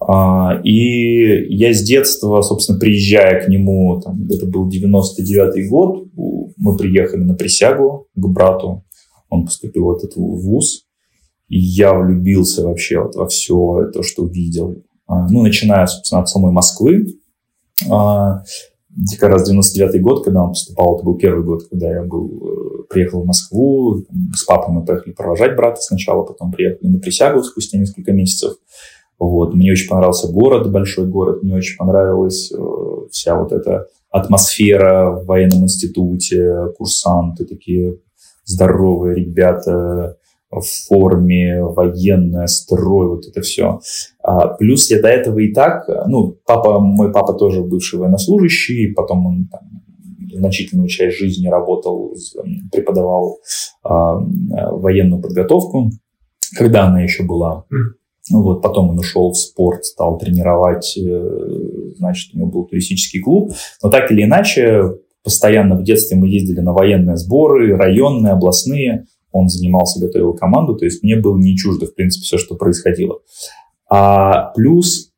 Uh, 0.00 0.62
и 0.62 1.52
я 1.56 1.74
с 1.74 1.82
детства, 1.82 2.40
собственно, 2.42 2.78
приезжая 2.78 3.44
к 3.44 3.48
нему, 3.48 4.00
там, 4.00 4.28
это 4.30 4.46
был 4.46 4.70
99-й 4.70 5.68
год, 5.68 6.06
мы 6.56 6.76
приехали 6.76 7.22
на 7.22 7.34
присягу 7.34 8.06
к 8.14 8.26
брату, 8.28 8.84
он 9.28 9.44
поступил 9.44 9.86
в 9.86 9.96
этот 9.96 10.14
вуз, 10.14 10.84
и 11.48 11.58
я 11.58 11.94
влюбился 11.94 12.62
вообще 12.62 13.00
вот 13.00 13.16
во 13.16 13.26
все 13.26 13.90
то, 13.92 14.04
что 14.04 14.24
видел. 14.24 14.84
А, 15.08 15.26
ну, 15.28 15.42
начиная, 15.42 15.86
собственно, 15.86 16.20
от 16.20 16.28
самой 16.28 16.52
Москвы. 16.52 17.06
А, 17.90 18.42
как 19.18 19.30
раз 19.30 19.48
99 19.48 20.02
год, 20.02 20.24
когда 20.24 20.42
он 20.42 20.50
поступал, 20.50 20.96
это 20.96 21.04
был 21.04 21.16
первый 21.16 21.44
год, 21.44 21.68
когда 21.68 21.88
я 21.88 22.02
был, 22.02 22.28
э, 22.28 22.82
приехал 22.90 23.22
в 23.22 23.26
Москву, 23.26 24.04
с 24.34 24.44
папой 24.44 24.74
мы 24.74 24.84
поехали 24.84 25.12
провожать 25.12 25.56
брата 25.56 25.80
сначала, 25.80 26.24
потом 26.24 26.50
приехали 26.50 26.88
на 26.88 26.98
присягу 26.98 27.42
спустя 27.42 27.78
несколько 27.78 28.12
месяцев. 28.12 28.54
Вот. 29.18 29.54
Мне 29.54 29.72
очень 29.72 29.88
понравился 29.88 30.30
город, 30.30 30.70
большой 30.70 31.06
город, 31.06 31.42
мне 31.42 31.54
очень 31.54 31.76
понравилась 31.76 32.52
э, 32.52 32.58
вся 33.10 33.38
вот 33.38 33.52
эта 33.52 33.86
атмосфера 34.10 35.10
в 35.10 35.26
военном 35.26 35.64
институте, 35.64 36.72
курсанты 36.76 37.44
такие 37.44 37.98
здоровые 38.44 39.16
ребята, 39.16 40.16
в 40.50 40.62
форме, 40.88 41.62
военная, 41.62 42.46
строй, 42.46 43.08
вот 43.08 43.26
это 43.26 43.40
все. 43.42 43.80
А, 44.22 44.48
плюс 44.48 44.90
я 44.90 45.00
до 45.00 45.08
этого 45.08 45.38
и 45.38 45.52
так, 45.52 45.88
ну, 46.06 46.38
папа, 46.46 46.80
мой 46.80 47.12
папа 47.12 47.34
тоже 47.34 47.62
бывший 47.62 47.98
военнослужащий, 47.98 48.92
потом 48.94 49.26
он 49.26 49.48
там, 49.50 49.60
значительную 50.32 50.88
часть 50.88 51.18
жизни 51.18 51.48
работал, 51.48 52.14
преподавал 52.72 53.38
а, 53.82 54.14
военную 54.14 55.20
подготовку, 55.20 55.90
когда 56.56 56.86
она 56.86 57.02
еще 57.02 57.24
была. 57.24 57.64
Ну, 58.30 58.42
вот, 58.42 58.62
потом 58.62 58.90
он 58.90 58.98
ушел 58.98 59.30
в 59.30 59.36
спорт, 59.36 59.84
стал 59.86 60.18
тренировать, 60.18 60.98
э, 60.98 61.94
значит, 61.96 62.34
у 62.34 62.38
него 62.38 62.50
был 62.50 62.64
туристический 62.66 63.20
клуб. 63.20 63.52
Но 63.82 63.88
так 63.88 64.10
или 64.12 64.24
иначе, 64.24 64.82
постоянно 65.24 65.76
в 65.76 65.82
детстве 65.82 66.18
мы 66.18 66.28
ездили 66.28 66.60
на 66.60 66.74
военные 66.74 67.16
сборы, 67.16 67.74
районные, 67.74 68.34
областные 68.34 69.06
он 69.38 69.48
занимался, 69.48 70.00
готовил 70.00 70.34
команду, 70.34 70.76
то 70.76 70.84
есть 70.84 71.02
мне 71.02 71.16
было 71.16 71.36
не 71.38 71.56
чуждо, 71.56 71.86
в 71.86 71.94
принципе, 71.94 72.24
все, 72.24 72.38
что 72.38 72.54
происходило. 72.54 73.20
А 73.90 74.52
плюс 74.54 75.12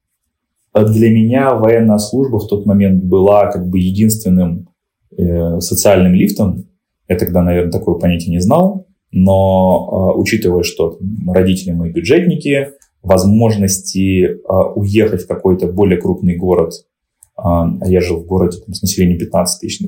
э, 0.75 0.85
для 0.85 1.11
меня 1.11 1.55
военная 1.55 1.99
служба 1.99 2.39
в 2.39 2.47
тот 2.47 2.67
момент 2.67 3.05
была 3.05 3.51
как 3.51 3.69
бы 3.69 3.79
единственным 3.79 4.69
э, 5.17 5.61
социальным 5.61 6.15
лифтом. 6.15 6.67
Я 7.09 7.17
тогда, 7.17 7.43
наверное, 7.43 7.73
такое 7.73 7.97
понятие 7.97 8.31
не 8.31 8.41
знал, 8.41 8.87
но 9.11 10.13
э, 10.15 10.21
учитывая, 10.21 10.63
что 10.63 10.99
родители 11.27 11.73
мои 11.73 11.91
бюджетники, 11.91 12.69
возможности 13.03 14.25
э, 14.25 14.37
уехать 14.77 15.23
в 15.23 15.27
какой-то 15.27 15.67
более 15.67 16.01
крупный 16.01 16.37
город, 16.37 16.75
э, 17.37 17.43
я 17.87 18.01
жил 18.01 18.19
в 18.19 18.27
городе 18.27 18.59
там, 18.65 18.75
с 18.75 18.83
населением 18.83 19.19
15 19.19 19.61
тысяч 19.61 19.83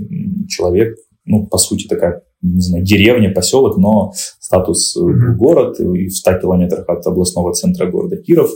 человек, 0.49 0.97
ну, 1.25 1.47
по 1.47 1.59
сути, 1.59 1.87
такая 1.87 2.23
не 2.43 2.61
знаю, 2.61 2.85
деревня, 2.85 3.33
поселок, 3.33 3.77
но 3.79 4.13
статус 4.41 4.97
mm-hmm. 4.97 5.37
город 5.37 5.81
и 5.81 6.09
в 6.09 6.17
100 6.17 6.39
километрах 6.39 6.89
от 6.89 7.07
областного 7.07 7.53
центра 7.55 7.87
города 7.87 8.17
Киров. 8.17 8.51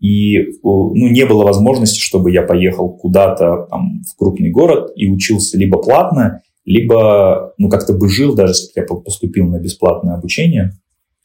И 0.00 0.58
ну, 0.62 1.08
не 1.08 1.26
было 1.26 1.44
возможности, 1.44 2.00
чтобы 2.00 2.32
я 2.32 2.42
поехал 2.42 2.90
куда-то 2.90 3.66
там, 3.70 4.02
в 4.10 4.16
крупный 4.16 4.50
город 4.50 4.92
и 4.96 5.08
учился 5.08 5.58
либо 5.58 5.78
платно, 5.78 6.40
либо 6.64 7.52
ну, 7.58 7.68
как-то 7.68 7.92
бы 7.92 8.08
жил, 8.08 8.34
даже 8.34 8.52
если 8.52 8.80
я 8.80 8.84
поступил 8.84 9.46
на 9.46 9.60
бесплатное 9.60 10.14
обучение. 10.14 10.72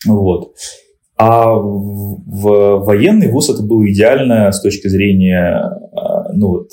Вот. 0.05 0.55
А 1.17 1.53
в 1.53 2.83
военный 2.83 3.31
вуз 3.31 3.49
это 3.49 3.63
было 3.63 3.89
идеально 3.89 4.51
с 4.51 4.61
точки 4.61 4.89
зрения 4.89 5.61
а, 5.93 6.33
ну, 6.33 6.49
вот, 6.49 6.71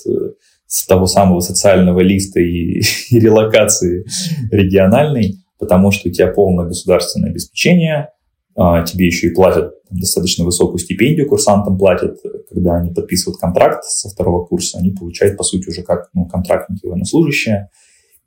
с 0.73 0.87
того 0.87 1.07
самого 1.07 1.41
социального 1.41 2.01
листа 2.01 2.41
и, 2.41 2.81
и 3.11 3.21
релокации 3.21 4.07
региональной, 4.51 5.37
потому 5.59 5.91
что 5.91 6.09
у 6.09 6.13
тебя 6.13 6.29
полное 6.29 6.65
государственное 6.65 7.31
обеспечение, 7.31 8.09
а, 8.57 8.83
тебе 8.83 9.07
еще 9.07 9.29
и 9.29 9.35
платят 9.35 9.75
достаточно 9.91 10.47
высокую 10.47 10.79
стипендию, 10.79 11.29
курсантам 11.29 11.77
платят, 11.77 12.17
когда 12.49 12.77
они 12.77 12.91
подписывают 12.91 13.39
контракт 13.39 13.85
со 13.85 14.09
второго 14.09 14.47
курса, 14.47 14.79
они 14.79 14.93
получают, 14.93 15.37
по 15.37 15.45
сути, 15.45 15.69
уже 15.69 15.83
как 15.83 16.09
ну, 16.15 16.25
контрактники 16.25 16.87
военнослужащие. 16.87 17.69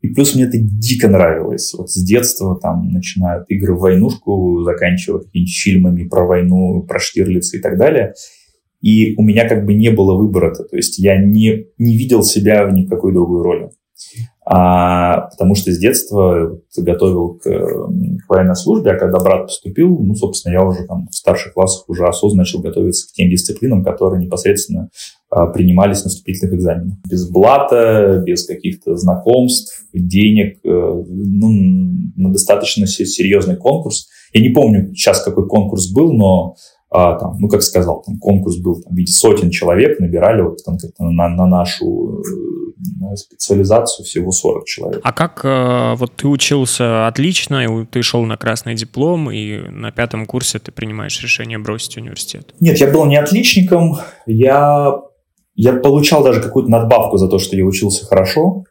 И 0.02 0.10
плюс 0.10 0.36
мне 0.36 0.44
это 0.44 0.58
дико 0.60 1.08
нравилось. 1.08 1.74
Вот 1.74 1.90
с 1.90 2.04
детства 2.04 2.60
там 2.62 2.90
начинают 2.90 3.46
игры 3.50 3.74
в 3.74 3.80
войнушку, 3.80 4.62
заканчивая 4.64 5.22
какими-нибудь 5.22 5.58
фильмами 5.58 6.08
про 6.08 6.28
войну, 6.28 6.84
про 6.84 7.00
Штирлица 7.00 7.58
и 7.58 7.60
так 7.60 7.80
далее. 7.80 8.14
И 8.86 9.16
у 9.18 9.24
меня 9.24 9.50
как 9.50 9.66
бы 9.66 9.74
не 9.74 9.90
было 9.90 10.16
выбора-то. 10.16 10.64
То 10.64 10.76
есть 10.76 11.00
я 11.00 11.18
не, 11.18 11.66
не 11.80 11.98
видел 11.98 12.22
себя 12.22 12.68
в 12.68 12.72
никакой 12.72 13.14
другой 13.14 13.42
роли. 13.42 13.70
А, 14.46 15.22
потому 15.32 15.56
что 15.56 15.72
с 15.72 15.80
детства 15.80 16.62
готовил 16.78 17.34
к, 17.34 17.50
к 17.50 18.30
военной 18.30 18.56
службе, 18.56 18.92
а 18.92 19.00
когда 19.00 19.18
брат 19.18 19.48
поступил, 19.48 19.98
ну, 19.98 20.14
собственно, 20.14 20.54
я 20.54 20.64
уже 20.64 20.86
там 20.86 21.08
в 21.10 21.16
старших 21.16 21.54
классах 21.54 21.90
уже 21.90 22.06
осознанно 22.06 22.44
начал 22.44 22.62
готовиться 22.62 23.08
к 23.08 23.14
тем 23.14 23.28
дисциплинам, 23.28 23.84
которые 23.84 24.24
непосредственно 24.24 24.90
а, 25.32 25.48
принимались 25.48 26.04
на 26.04 26.12
вступительных 26.12 26.54
экзаменах. 26.54 26.98
Без 27.10 27.28
блата, 27.28 28.22
без 28.24 28.46
каких-то 28.46 28.96
знакомств, 28.98 29.84
денег, 29.94 30.60
э, 30.64 30.70
ну, 30.70 31.50
на 32.16 32.32
достаточно 32.32 32.86
серьезный 32.86 33.56
конкурс. 33.56 34.10
Я 34.32 34.42
не 34.42 34.50
помню 34.50 34.94
сейчас, 34.94 35.24
какой 35.24 35.48
конкурс 35.48 35.92
был, 35.92 36.14
но 36.14 36.56
а, 36.98 37.20
там, 37.20 37.36
ну, 37.40 37.50
как 37.50 37.62
сказал, 37.62 38.02
там 38.06 38.18
конкурс 38.20 38.56
был 38.58 38.82
там, 38.82 38.94
в 38.94 38.96
виде 38.96 39.12
сотен 39.12 39.50
человек, 39.50 40.00
набирали 40.00 40.42
вот 40.42 40.60
конкретно 40.66 41.12
на, 41.12 41.28
на 41.28 41.46
нашу 41.46 42.22
э, 42.22 43.16
специализацию 43.18 44.06
всего 44.06 44.32
40 44.32 44.66
человек. 44.66 45.02
А 45.04 45.12
как 45.12 45.42
э, 45.44 45.96
вот 45.98 46.14
ты 46.16 46.30
учился 46.30 47.06
отлично, 47.08 47.66
и 47.66 47.86
ты 47.86 48.02
шел 48.02 48.24
на 48.24 48.38
красный 48.38 48.76
диплом, 48.76 49.30
и 49.30 49.58
на 49.70 49.92
пятом 49.92 50.26
курсе 50.26 50.58
ты 50.60 50.72
принимаешь 50.72 51.22
решение 51.22 51.58
бросить 51.58 51.98
университет? 51.98 52.54
Нет, 52.62 52.78
я 52.78 52.88
был 52.88 53.04
не 53.04 53.18
отличником, 53.18 53.98
я, 54.26 54.98
я 55.56 55.74
получал 55.74 56.24
даже 56.24 56.42
какую-то 56.42 56.72
надбавку 56.72 57.18
за 57.18 57.28
то, 57.28 57.40
что 57.40 57.58
я 57.58 57.66
учился 57.66 58.06
хорошо, 58.06 58.64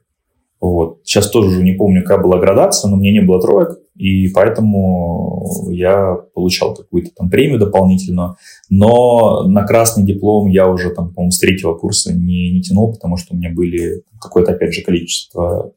вот. 0.61 1.00
Сейчас 1.04 1.28
тоже 1.28 1.49
уже 1.49 1.62
не 1.62 1.73
помню, 1.73 2.00
какая 2.00 2.23
была 2.23 2.38
градация, 2.38 2.90
но 2.90 2.97
мне 2.97 3.12
не 3.12 3.21
было 3.21 3.38
троек, 3.38 3.81
и 3.96 4.28
поэтому 4.28 5.70
я 5.70 6.16
получал 6.34 6.74
какую-то 6.74 7.10
там 7.16 7.30
премию 7.30 7.60
дополнительную. 7.60 8.36
Но 8.68 9.44
на 9.46 9.64
красный 9.64 10.04
диплом 10.04 10.48
я 10.48 10.68
уже 10.68 10.90
там, 10.90 11.12
по-моему, 11.12 11.30
с 11.30 11.38
третьего 11.38 11.74
курса 11.74 12.12
не, 12.12 12.52
не 12.52 12.60
тянул, 12.60 12.92
потому 12.92 13.16
что 13.16 13.34
у 13.34 13.36
меня 13.36 13.50
были 13.54 14.02
какое-то, 14.20 14.52
опять 14.52 14.74
же, 14.74 14.82
количество 14.82 15.72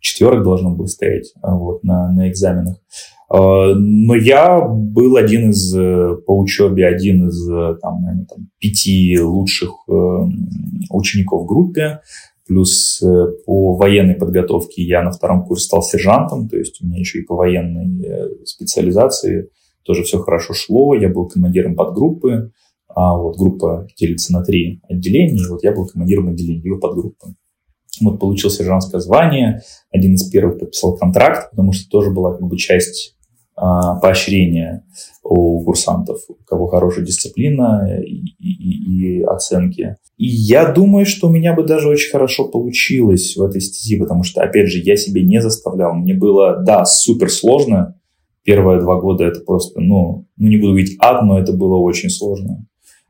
четверок 0.00 0.42
должно 0.42 0.74
было 0.74 0.86
стоять 0.86 1.32
вот, 1.42 1.84
на, 1.84 2.10
на 2.12 2.30
экзаменах. 2.30 2.76
А, 3.30 3.74
но 3.74 4.14
я 4.14 4.60
был 4.60 5.16
один 5.16 5.50
из, 5.50 5.72
по 6.24 6.38
учебе, 6.38 6.86
один 6.86 7.28
из 7.28 7.46
там, 7.80 8.00
наверное, 8.00 8.26
там, 8.26 8.48
пяти 8.58 9.20
лучших 9.20 9.70
э, 9.88 9.92
учеников 10.90 11.42
в 11.42 11.46
группе. 11.46 12.00
Плюс 12.48 13.02
э, 13.02 13.26
по 13.44 13.74
военной 13.74 14.14
подготовке 14.14 14.82
я 14.82 15.02
на 15.02 15.12
втором 15.12 15.44
курсе 15.44 15.66
стал 15.66 15.82
сержантом, 15.82 16.48
то 16.48 16.56
есть 16.56 16.82
у 16.82 16.86
меня 16.86 16.98
еще 16.98 17.18
и 17.18 17.24
по 17.24 17.36
военной 17.36 18.02
э, 18.02 18.44
специализации 18.46 19.50
тоже 19.82 20.02
все 20.02 20.18
хорошо 20.18 20.54
шло. 20.54 20.94
Я 20.94 21.10
был 21.10 21.28
командиром 21.28 21.76
подгруппы, 21.76 22.52
а 22.88 23.18
вот 23.18 23.36
группа 23.36 23.86
делится 23.98 24.32
на 24.32 24.42
три 24.42 24.80
отделения, 24.88 25.36
и 25.36 25.48
вот 25.50 25.62
я 25.62 25.72
был 25.72 25.86
командиром 25.86 26.28
отделения, 26.28 26.62
его 26.62 26.78
подгруппы. 26.78 27.34
Вот 28.00 28.18
получил 28.18 28.48
сержантское 28.48 29.02
звание, 29.02 29.60
один 29.90 30.14
из 30.14 30.24
первых 30.30 30.58
подписал 30.58 30.96
контракт, 30.96 31.50
потому 31.50 31.72
что 31.72 31.90
тоже 31.90 32.10
была 32.10 32.32
как 32.32 32.48
бы 32.48 32.56
часть 32.56 33.17
поощрения 34.00 34.84
у 35.22 35.62
курсантов, 35.64 36.20
у 36.28 36.34
кого 36.44 36.66
хорошая 36.66 37.04
дисциплина 37.04 37.86
и, 38.02 38.34
и, 38.38 39.18
и 39.18 39.22
оценки. 39.22 39.96
И 40.16 40.26
я 40.26 40.72
думаю, 40.72 41.06
что 41.06 41.28
у 41.28 41.30
меня 41.30 41.54
бы 41.54 41.64
даже 41.64 41.88
очень 41.88 42.10
хорошо 42.10 42.48
получилось 42.48 43.36
в 43.36 43.42
этой 43.42 43.60
стези, 43.60 43.98
потому 43.98 44.24
что, 44.24 44.42
опять 44.42 44.68
же, 44.68 44.80
я 44.80 44.96
себе 44.96 45.22
не 45.22 45.40
заставлял. 45.40 45.94
Мне 45.94 46.14
было, 46.14 46.62
да, 46.64 46.84
супер 46.84 47.30
сложно. 47.30 47.94
Первые 48.42 48.80
два 48.80 48.98
года 49.00 49.24
это 49.24 49.40
просто, 49.40 49.80
ну, 49.80 50.26
ну 50.36 50.48
не 50.48 50.56
буду 50.56 50.70
говорить 50.70 50.96
ад, 51.00 51.22
но 51.22 51.38
это 51.38 51.52
было 51.52 51.76
очень 51.76 52.08
сложно. 52.08 52.66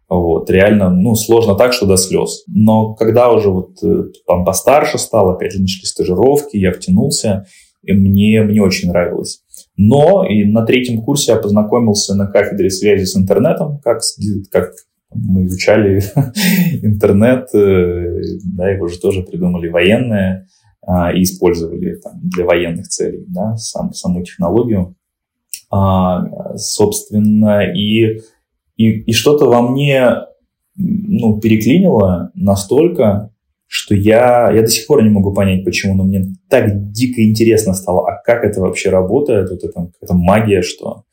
Вот, 0.09 0.51
реально, 0.51 0.91
ну, 0.91 1.15
сложно 1.15 1.55
так, 1.55 1.73
что 1.75 1.87
до 1.87 1.97
слез. 1.97 2.43
Но 2.47 2.95
когда 2.95 3.31
уже 3.31 3.51
вот 3.51 3.83
э, 3.83 4.05
там 4.27 4.45
постарше 4.45 4.99
стал, 4.99 5.31
опять 5.31 5.53
же, 5.53 5.61
начали 5.61 5.85
стажировки, 5.85 6.57
я 6.57 6.73
втянулся, 6.73 7.47
и 7.83 7.93
мне, 7.93 8.43
мне 8.43 8.63
очень 8.63 8.89
нравилось. 8.89 9.43
Но 9.79 10.27
и 10.29 10.45
на 10.45 10.67
третьем 10.67 11.01
курсе 11.03 11.33
я 11.33 11.39
познакомился 11.39 12.17
на 12.17 12.27
кафедре 12.27 12.69
связи 12.69 13.05
с 13.05 13.17
интернетом, 13.17 13.79
как, 13.79 14.01
как 14.51 14.73
мы 15.15 15.47
изучали 15.47 16.03
интернет, 16.83 17.49
э, 17.55 18.21
да, 18.45 18.71
его 18.71 18.89
же 18.89 18.99
тоже 18.99 19.23
придумали 19.23 19.69
военные 19.69 20.49
а, 20.83 21.13
и 21.13 21.23
использовали 21.23 21.95
там, 21.95 22.15
для 22.23 22.45
военных 22.45 22.89
целей, 22.89 23.25
да, 23.29 23.57
сам, 23.57 23.93
саму 23.93 24.25
технологию. 24.25 24.97
А, 25.71 26.57
собственно, 26.57 27.63
и, 27.63 28.19
и, 28.77 29.03
и 29.03 29.13
что-то 29.13 29.47
во 29.47 29.63
мне 29.63 30.25
ну, 30.77 31.39
переклинило 31.41 32.33
настолько, 32.35 33.31
что 33.69 33.95
я, 33.95 34.51
я 34.51 34.63
до 34.63 34.67
сих 34.67 34.87
пор 34.87 35.05
не 35.05 35.11
могу 35.11 35.33
понять, 35.35 35.65
почему, 35.65 35.95
но 35.95 36.05
мне 36.05 36.25
так 36.49 36.91
дико 36.91 37.23
интересно 37.23 37.75
стало, 37.75 38.09
а 38.11 38.21
как 38.25 38.43
это 38.43 38.61
вообще 38.61 38.89
работает, 38.89 39.51
вот 39.51 39.63
это, 39.63 39.91
это 40.01 40.15
магия, 40.15 40.63
что, 40.63 41.05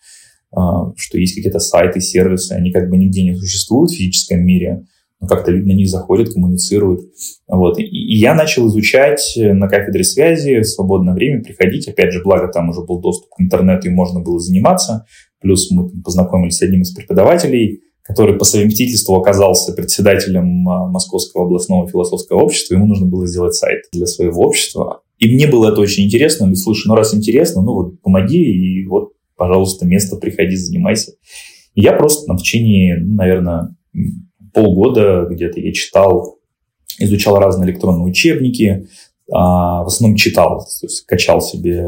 а, 0.55 0.93
что 0.95 1.19
есть 1.19 1.35
какие-то 1.35 1.59
сайты, 1.59 1.99
сервисы, 1.99 2.53
они 2.53 2.71
как 2.71 2.89
бы 2.89 2.97
нигде 2.97 3.23
не 3.23 3.35
существуют 3.35 3.91
в 3.91 3.95
физическом 3.95 4.45
мире, 4.45 4.85
но 5.19 5.27
как-то 5.27 5.51
люди 5.51 5.67
на 5.67 5.75
них 5.75 5.89
заходят, 5.89 6.33
коммуницируют. 6.33 7.01
Вот. 7.47 7.77
И, 7.77 7.83
и 7.83 8.17
я 8.17 8.33
начал 8.33 8.67
изучать 8.69 9.33
на 9.37 9.67
кафедре 9.67 10.03
связи 10.03 10.59
в 10.59 10.65
свободное 10.65 11.13
время, 11.13 11.43
приходить. 11.43 11.87
Опять 11.87 12.13
же, 12.13 12.21
благо 12.23 12.47
там 12.47 12.69
уже 12.69 12.81
был 12.81 13.01
доступ 13.01 13.31
к 13.31 13.41
интернету 13.41 13.87
и 13.87 13.91
можно 13.91 14.21
было 14.21 14.39
заниматься. 14.39 15.05
Плюс 15.41 15.71
мы 15.71 15.89
познакомились 15.89 16.57
с 16.57 16.61
одним 16.61 16.81
из 16.81 16.93
преподавателей, 16.93 17.81
который 18.05 18.37
по 18.37 18.45
совместительству 18.45 19.15
оказался 19.15 19.73
председателем 19.73 20.69
а, 20.69 20.87
Московского 20.87 21.45
областного 21.45 21.89
философского 21.89 22.43
общества, 22.43 22.75
ему 22.75 22.85
нужно 22.85 23.07
было 23.07 23.25
сделать 23.25 23.55
сайт 23.55 23.85
для 23.91 24.05
своего 24.05 24.43
общества. 24.43 25.01
И 25.17 25.33
мне 25.33 25.47
было 25.47 25.71
это 25.71 25.81
очень 25.81 26.05
интересно. 26.05 26.43
Он 26.43 26.49
говорит, 26.49 26.63
слушай, 26.63 26.87
ну 26.87 26.95
раз 26.95 27.15
интересно, 27.15 27.63
ну 27.63 27.73
вот 27.73 28.01
помоги, 28.01 28.43
и 28.43 28.85
вот, 28.85 29.13
пожалуйста, 29.35 29.87
место 29.87 30.17
приходи, 30.17 30.55
занимайся. 30.55 31.13
И 31.73 31.81
я 31.81 31.93
просто 31.93 32.31
на 32.31 32.37
течение, 32.37 32.97
ну, 32.97 33.15
наверное, 33.15 33.75
полгода 34.53 35.25
где-то 35.27 35.59
я 35.59 35.73
читал, 35.73 36.37
изучал 36.99 37.39
разные 37.39 37.71
электронные 37.71 38.05
учебники, 38.05 38.87
а, 39.31 39.83
в 39.83 39.87
основном 39.87 40.15
читал, 40.15 40.59
то 40.59 40.85
есть 40.85 41.05
качал 41.07 41.41
себе 41.41 41.83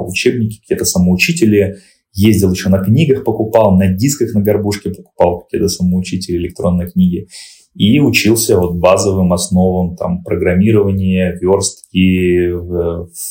учебники, 0.00 0.58
какие-то 0.60 0.84
самоучители, 0.84 1.76
ездил 2.18 2.52
еще 2.52 2.68
на 2.68 2.78
книгах, 2.78 3.24
покупал, 3.24 3.76
на 3.76 3.88
дисках 3.94 4.34
на 4.34 4.40
горбушке 4.40 4.90
покупал 4.90 5.40
какие-то 5.40 5.68
самоучители 5.68 6.36
электронные 6.36 6.90
книги. 6.90 7.28
И 7.74 8.00
учился 8.00 8.58
вот 8.58 8.76
базовым 8.76 9.32
основам 9.32 9.94
там, 9.94 10.24
программирования, 10.24 11.38
верстки, 11.40 12.50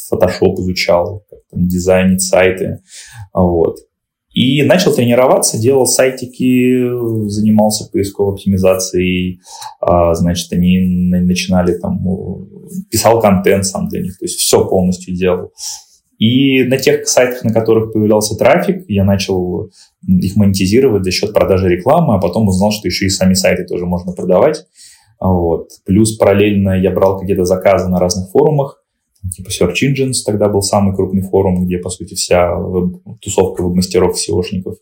фотошоп 0.09 0.59
изучал, 0.59 1.25
там, 1.51 1.67
дизайнить 1.67 2.21
сайты. 2.21 2.79
Вот. 3.33 3.79
И 4.31 4.61
начал 4.63 4.93
тренироваться, 4.93 5.59
делал 5.59 5.87
сайтики, 5.87 7.27
занимался 7.27 7.89
поисковой 7.91 8.35
оптимизацией. 8.35 9.41
А, 9.81 10.13
значит, 10.13 10.53
они 10.53 10.79
начинали 10.79 11.73
там, 11.73 11.99
писал 12.89 13.19
контент 13.19 13.65
сам 13.65 13.87
для 13.89 14.01
них, 14.01 14.17
то 14.17 14.25
есть 14.25 14.37
все 14.37 14.63
полностью 14.69 15.15
делал. 15.15 15.51
И 16.17 16.63
на 16.63 16.77
тех 16.77 17.07
сайтах, 17.07 17.43
на 17.43 17.53
которых 17.53 17.93
появлялся 17.93 18.35
трафик, 18.35 18.85
я 18.87 19.03
начал 19.03 19.69
их 20.07 20.35
монетизировать 20.35 21.03
за 21.03 21.11
счет 21.11 21.33
продажи 21.33 21.69
рекламы, 21.69 22.15
а 22.15 22.19
потом 22.19 22.47
узнал, 22.47 22.71
что 22.71 22.87
еще 22.87 23.05
и 23.05 23.09
сами 23.09 23.35
сайты 23.35 23.65
тоже 23.65 23.85
можно 23.85 24.13
продавать. 24.13 24.65
Вот. 25.19 25.69
Плюс 25.85 26.17
параллельно 26.17 26.79
я 26.79 26.91
брал 26.91 27.19
какие-то 27.19 27.45
заказы 27.45 27.87
на 27.89 27.99
разных 27.99 28.31
форумах, 28.31 28.83
типа 29.35 29.49
Search 29.49 29.83
Engines, 29.83 30.23
тогда 30.25 30.49
был 30.49 30.61
самый 30.61 30.95
крупный 30.95 31.21
форум, 31.21 31.65
где, 31.65 31.77
по 31.77 31.89
сути, 31.89 32.15
вся 32.15 32.55
веб- 32.55 33.01
тусовка 33.21 33.63
веб-мастеров, 33.63 34.15
SEOшников 34.15 34.75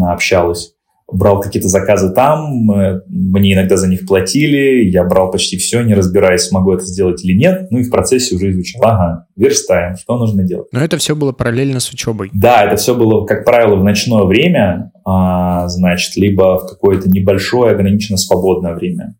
общалась. 0.00 0.74
Брал 1.12 1.40
какие-то 1.40 1.68
заказы 1.68 2.12
там, 2.12 2.66
мне 3.08 3.54
иногда 3.54 3.76
за 3.76 3.88
них 3.88 4.06
платили, 4.06 4.88
я 4.90 5.04
брал 5.04 5.30
почти 5.30 5.56
все, 5.56 5.82
не 5.82 5.94
разбираясь, 5.94 6.42
смогу 6.42 6.72
это 6.72 6.84
сделать 6.84 7.24
или 7.24 7.36
нет, 7.36 7.68
ну 7.70 7.78
и 7.78 7.84
в 7.84 7.90
процессе 7.90 8.34
уже 8.34 8.50
изучал, 8.50 8.82
ага, 8.84 9.26
верстаем, 9.36 9.96
что 9.96 10.18
нужно 10.18 10.42
делать. 10.42 10.68
Но 10.72 10.80
это 10.80 10.96
все 10.96 11.14
было 11.14 11.32
параллельно 11.32 11.80
с 11.80 11.90
учебой? 11.90 12.30
Да, 12.32 12.64
это 12.64 12.76
все 12.76 12.94
было, 12.94 13.24
как 13.26 13.44
правило, 13.44 13.76
в 13.76 13.84
ночное 13.84 14.24
время, 14.24 14.92
а, 15.04 15.68
значит, 15.68 16.16
либо 16.16 16.58
в 16.58 16.66
какое-то 16.68 17.08
небольшое, 17.08 17.72
ограниченно 17.72 18.16
свободное 18.16 18.74
время. 18.74 19.14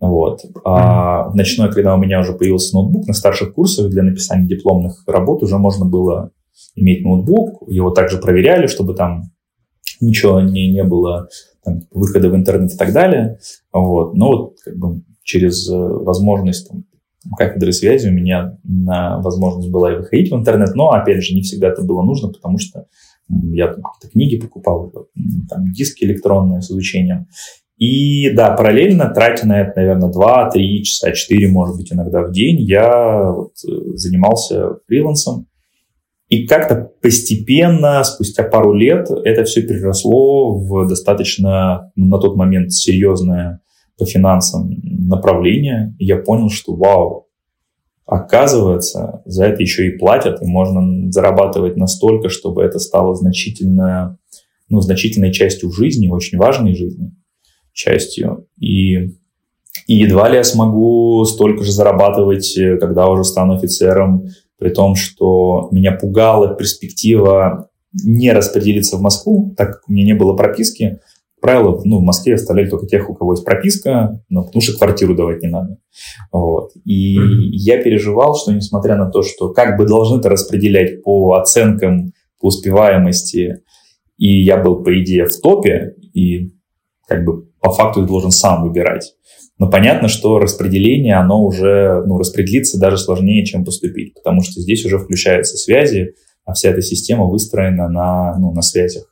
Вот. 0.00 0.40
А 0.64 1.28
в 1.28 1.34
ночное, 1.34 1.68
когда 1.68 1.94
у 1.94 1.98
меня 1.98 2.20
уже 2.20 2.32
появился 2.32 2.74
ноутбук, 2.74 3.06
на 3.06 3.14
старших 3.14 3.54
курсах 3.54 3.90
для 3.90 4.02
написания 4.02 4.46
дипломных 4.46 5.02
работ 5.06 5.42
уже 5.42 5.56
можно 5.56 5.86
было 5.86 6.30
иметь 6.76 7.04
ноутбук, 7.04 7.62
его 7.68 7.90
также 7.90 8.18
проверяли, 8.18 8.66
чтобы 8.66 8.94
там 8.94 9.33
ничего 10.00 10.40
не, 10.40 10.70
не 10.70 10.84
было, 10.84 11.28
там, 11.64 11.82
выхода 11.90 12.28
в 12.28 12.34
интернет 12.34 12.72
и 12.72 12.76
так 12.76 12.92
далее. 12.92 13.38
Вот. 13.72 14.14
Но 14.14 14.26
вот 14.28 14.56
как 14.64 14.76
бы 14.76 15.02
через 15.22 15.68
э, 15.70 15.76
возможность 15.76 16.68
там, 16.68 16.84
кафедры 17.36 17.72
связи 17.72 18.08
у 18.08 18.12
меня 18.12 18.58
на 18.64 19.20
возможность 19.20 19.70
была 19.70 19.92
и 19.92 19.96
выходить 19.96 20.30
в 20.30 20.36
интернет, 20.36 20.74
но, 20.74 20.90
опять 20.90 21.22
же, 21.22 21.34
не 21.34 21.42
всегда 21.42 21.68
это 21.68 21.82
было 21.82 22.02
нужно, 22.02 22.28
потому 22.28 22.58
что 22.58 22.86
я 23.28 23.68
там 23.68 23.82
какие-то 23.82 24.12
книги 24.12 24.38
покупал, 24.38 24.92
там, 25.48 25.72
диски 25.72 26.04
электронные 26.04 26.60
с 26.60 26.70
изучением. 26.70 27.26
И 27.76 28.30
да, 28.30 28.54
параллельно, 28.54 29.10
тратя 29.12 29.48
на 29.48 29.60
это, 29.60 29.80
наверное, 29.80 30.10
2-3 30.10 30.82
часа, 30.82 31.12
4, 31.12 31.48
может 31.48 31.76
быть, 31.76 31.92
иногда 31.92 32.22
в 32.22 32.30
день, 32.30 32.60
я 32.60 33.32
вот 33.32 33.52
э, 33.66 33.96
занимался 33.96 34.76
фрилансом, 34.86 35.46
и 36.28 36.46
как-то 36.46 36.90
постепенно, 37.02 38.02
спустя 38.02 38.44
пару 38.44 38.72
лет, 38.72 39.08
это 39.10 39.44
все 39.44 39.62
переросло 39.62 40.58
в 40.58 40.88
достаточно 40.88 41.92
ну, 41.96 42.06
на 42.06 42.18
тот 42.18 42.36
момент 42.36 42.72
серьезное 42.72 43.60
по 43.98 44.06
финансам 44.06 44.70
направление. 44.82 45.94
И 45.98 46.06
я 46.06 46.16
понял, 46.16 46.48
что 46.48 46.74
вау, 46.74 47.28
оказывается, 48.06 49.22
за 49.26 49.44
это 49.44 49.62
еще 49.62 49.86
и 49.86 49.98
платят, 49.98 50.42
и 50.42 50.46
можно 50.46 51.10
зарабатывать 51.10 51.76
настолько, 51.76 52.28
чтобы 52.28 52.62
это 52.62 52.78
стало 52.78 53.14
значительно, 53.14 54.18
ну, 54.68 54.80
значительной 54.80 55.32
частью 55.32 55.70
жизни, 55.70 56.08
очень 56.08 56.38
важной 56.38 56.74
жизни 56.74 57.12
частью. 57.72 58.46
И, 58.58 58.94
и 59.86 59.94
едва 59.94 60.28
ли 60.30 60.36
я 60.36 60.44
смогу 60.44 61.24
столько 61.26 61.64
же 61.64 61.72
зарабатывать, 61.72 62.58
когда 62.80 63.08
уже 63.08 63.24
стану 63.24 63.54
офицером, 63.54 64.26
при 64.58 64.70
том, 64.70 64.94
что 64.94 65.68
меня 65.72 65.92
пугала 65.92 66.54
перспектива 66.54 67.70
не 68.04 68.32
распределиться 68.32 68.96
в 68.96 69.02
Москву, 69.02 69.54
так 69.56 69.72
как 69.72 69.88
у 69.88 69.92
меня 69.92 70.04
не 70.04 70.14
было 70.14 70.34
прописки. 70.34 71.00
Правило, 71.40 71.80
ну, 71.84 71.98
в 71.98 72.02
Москве 72.02 72.34
оставляли 72.34 72.70
только 72.70 72.86
тех, 72.86 73.10
у 73.10 73.14
кого 73.14 73.34
есть 73.34 73.44
прописка, 73.44 74.20
ну, 74.30 74.44
потому 74.44 74.62
что 74.62 74.78
квартиру 74.78 75.14
давать 75.14 75.42
не 75.42 75.48
надо. 75.48 75.76
Вот. 76.32 76.70
И 76.84 77.18
mm-hmm. 77.18 77.50
я 77.52 77.82
переживал, 77.82 78.34
что 78.34 78.52
несмотря 78.52 78.96
на 78.96 79.10
то, 79.10 79.22
что 79.22 79.50
как 79.50 79.76
бы 79.76 79.86
должны 79.86 80.20
это 80.20 80.30
распределять 80.30 81.02
по 81.02 81.34
оценкам, 81.34 82.12
по 82.40 82.46
успеваемости, 82.46 83.62
и 84.16 84.42
я 84.42 84.56
был, 84.56 84.82
по 84.82 84.98
идее, 85.02 85.26
в 85.26 85.38
топе, 85.40 85.94
и 86.14 86.54
как 87.06 87.24
бы 87.24 87.46
по 87.60 87.70
факту 87.70 88.00
я 88.00 88.06
должен 88.06 88.30
сам 88.30 88.62
выбирать. 88.62 89.14
Но 89.58 89.70
понятно, 89.70 90.08
что 90.08 90.38
распределение, 90.38 91.14
оно 91.14 91.44
уже, 91.44 92.02
ну, 92.06 92.18
распределиться 92.18 92.78
даже 92.78 92.98
сложнее, 92.98 93.44
чем 93.44 93.64
поступить, 93.64 94.14
потому 94.14 94.42
что 94.42 94.60
здесь 94.60 94.84
уже 94.84 94.98
включаются 94.98 95.56
связи, 95.56 96.14
а 96.44 96.54
вся 96.54 96.70
эта 96.70 96.82
система 96.82 97.26
выстроена 97.26 97.88
на, 97.88 98.36
ну, 98.38 98.52
на 98.52 98.62
связях. 98.62 99.04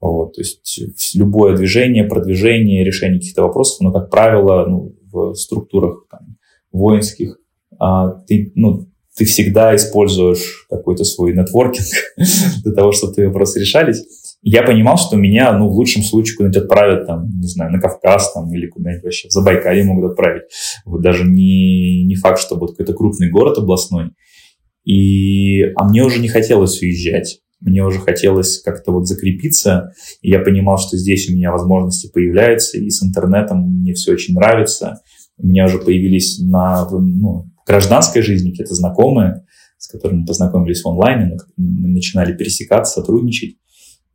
Вот, 0.00 0.34
то 0.34 0.40
есть 0.40 1.14
любое 1.14 1.56
движение, 1.56 2.04
продвижение, 2.04 2.84
решение 2.84 3.18
каких-то 3.18 3.42
вопросов, 3.42 3.80
но, 3.80 3.92
как 3.92 4.10
правило, 4.10 4.66
ну, 4.66 4.94
в 5.10 5.34
структурах 5.34 6.06
там, 6.10 6.36
воинских 6.72 7.38
а, 7.78 8.10
ты, 8.26 8.52
ну, 8.54 8.86
ты 9.16 9.24
всегда 9.24 9.74
используешь 9.76 10.66
какой-то 10.68 11.04
свой 11.04 11.34
нетворкинг 11.34 11.86
для 12.64 12.72
того, 12.72 12.92
чтобы 12.92 13.14
твои 13.14 13.26
вопросы 13.26 13.60
решались 13.60 14.04
я 14.46 14.62
понимал, 14.62 14.98
что 14.98 15.16
меня, 15.16 15.56
ну, 15.56 15.68
в 15.68 15.72
лучшем 15.72 16.02
случае 16.02 16.36
куда-нибудь 16.36 16.62
отправят, 16.62 17.06
там, 17.06 17.30
не 17.40 17.48
знаю, 17.48 17.72
на 17.72 17.80
Кавказ, 17.80 18.34
там, 18.34 18.52
или 18.52 18.66
куда-нибудь 18.66 19.04
вообще 19.04 19.28
в 19.28 19.32
Забайкалье 19.32 19.84
могут 19.84 20.10
отправить. 20.10 20.42
Вот 20.84 21.00
даже 21.00 21.24
не, 21.24 22.04
не 22.04 22.14
факт, 22.14 22.38
что 22.38 22.56
будет 22.56 22.72
какой-то 22.72 22.92
крупный 22.92 23.30
город 23.30 23.56
областной. 23.56 24.10
И, 24.84 25.62
а 25.76 25.88
мне 25.88 26.04
уже 26.04 26.20
не 26.20 26.28
хотелось 26.28 26.80
уезжать. 26.82 27.40
Мне 27.60 27.82
уже 27.82 28.00
хотелось 28.00 28.60
как-то 28.60 28.92
вот 28.92 29.08
закрепиться. 29.08 29.92
И 30.20 30.28
я 30.28 30.40
понимал, 30.40 30.76
что 30.76 30.98
здесь 30.98 31.30
у 31.30 31.32
меня 31.32 31.50
возможности 31.50 32.10
появляются, 32.12 32.76
и 32.76 32.90
с 32.90 33.02
интернетом 33.02 33.62
мне 33.62 33.94
все 33.94 34.12
очень 34.12 34.34
нравится. 34.34 35.00
У 35.38 35.46
меня 35.46 35.64
уже 35.64 35.78
появились 35.78 36.38
на 36.38 36.86
ну, 36.90 37.46
гражданской 37.66 38.20
жизни 38.20 38.50
какие-то 38.50 38.74
знакомые, 38.74 39.46
с 39.78 39.88
которыми 39.88 40.26
познакомились 40.26 40.82
в 40.82 40.88
онлайне, 40.88 41.38
начинали 41.56 42.36
пересекаться, 42.36 43.00
сотрудничать. 43.00 43.56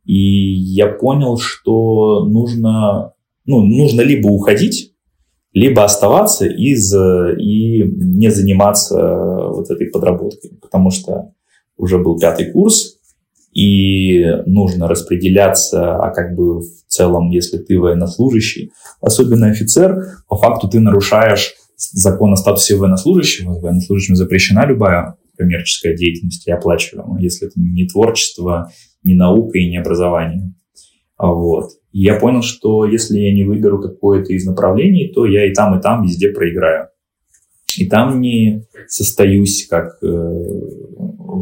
И 0.04 0.14
я 0.14 0.88
понял, 0.88 1.38
что 1.38 2.24
нужно, 2.24 3.12
ну, 3.44 3.62
нужно 3.62 4.00
либо 4.00 4.28
уходить, 4.28 4.94
либо 5.52 5.84
оставаться 5.84 6.46
из, 6.46 6.94
и 6.94 7.82
не 7.82 8.30
заниматься 8.30 9.48
вот 9.48 9.70
этой 9.70 9.88
подработкой, 9.88 10.52
потому 10.60 10.90
что 10.90 11.32
уже 11.76 11.98
был 11.98 12.18
пятый 12.18 12.52
курс, 12.52 12.96
и 13.52 14.24
нужно 14.46 14.86
распределяться, 14.86 15.96
а 15.96 16.10
как 16.10 16.36
бы 16.36 16.60
в 16.60 16.84
целом, 16.86 17.30
если 17.30 17.58
ты 17.58 17.80
военнослужащий, 17.80 18.72
особенно 19.00 19.48
офицер, 19.48 20.22
по 20.28 20.36
факту 20.36 20.68
ты 20.68 20.78
нарушаешь 20.78 21.54
закон 21.76 22.32
о 22.32 22.36
статусе 22.36 22.76
военнослужащего. 22.76 23.58
Военнослужащим 23.58 24.14
запрещена 24.14 24.66
любая 24.66 25.16
коммерческая 25.36 25.96
деятельность 25.96 26.46
и 26.46 26.52
оплачиваемая, 26.52 27.22
если 27.22 27.48
это 27.48 27.58
не 27.58 27.86
творчество, 27.86 28.70
не 29.02 29.14
наука 29.14 29.58
и 29.58 29.68
не 29.68 29.78
образование. 29.78 30.54
А 31.16 31.32
вот. 31.32 31.70
И 31.92 32.02
я 32.02 32.18
понял, 32.18 32.42
что 32.42 32.84
если 32.84 33.18
я 33.18 33.34
не 33.34 33.44
выберу 33.44 33.80
какое-то 33.80 34.32
из 34.32 34.46
направлений, 34.46 35.12
то 35.14 35.26
я 35.26 35.46
и 35.46 35.52
там, 35.52 35.78
и 35.78 35.82
там 35.82 36.02
везде 36.02 36.30
проиграю. 36.30 36.88
И 37.78 37.86
там 37.86 38.20
не 38.20 38.64
состоюсь 38.88 39.66
как 39.68 39.98
э, 40.02 40.06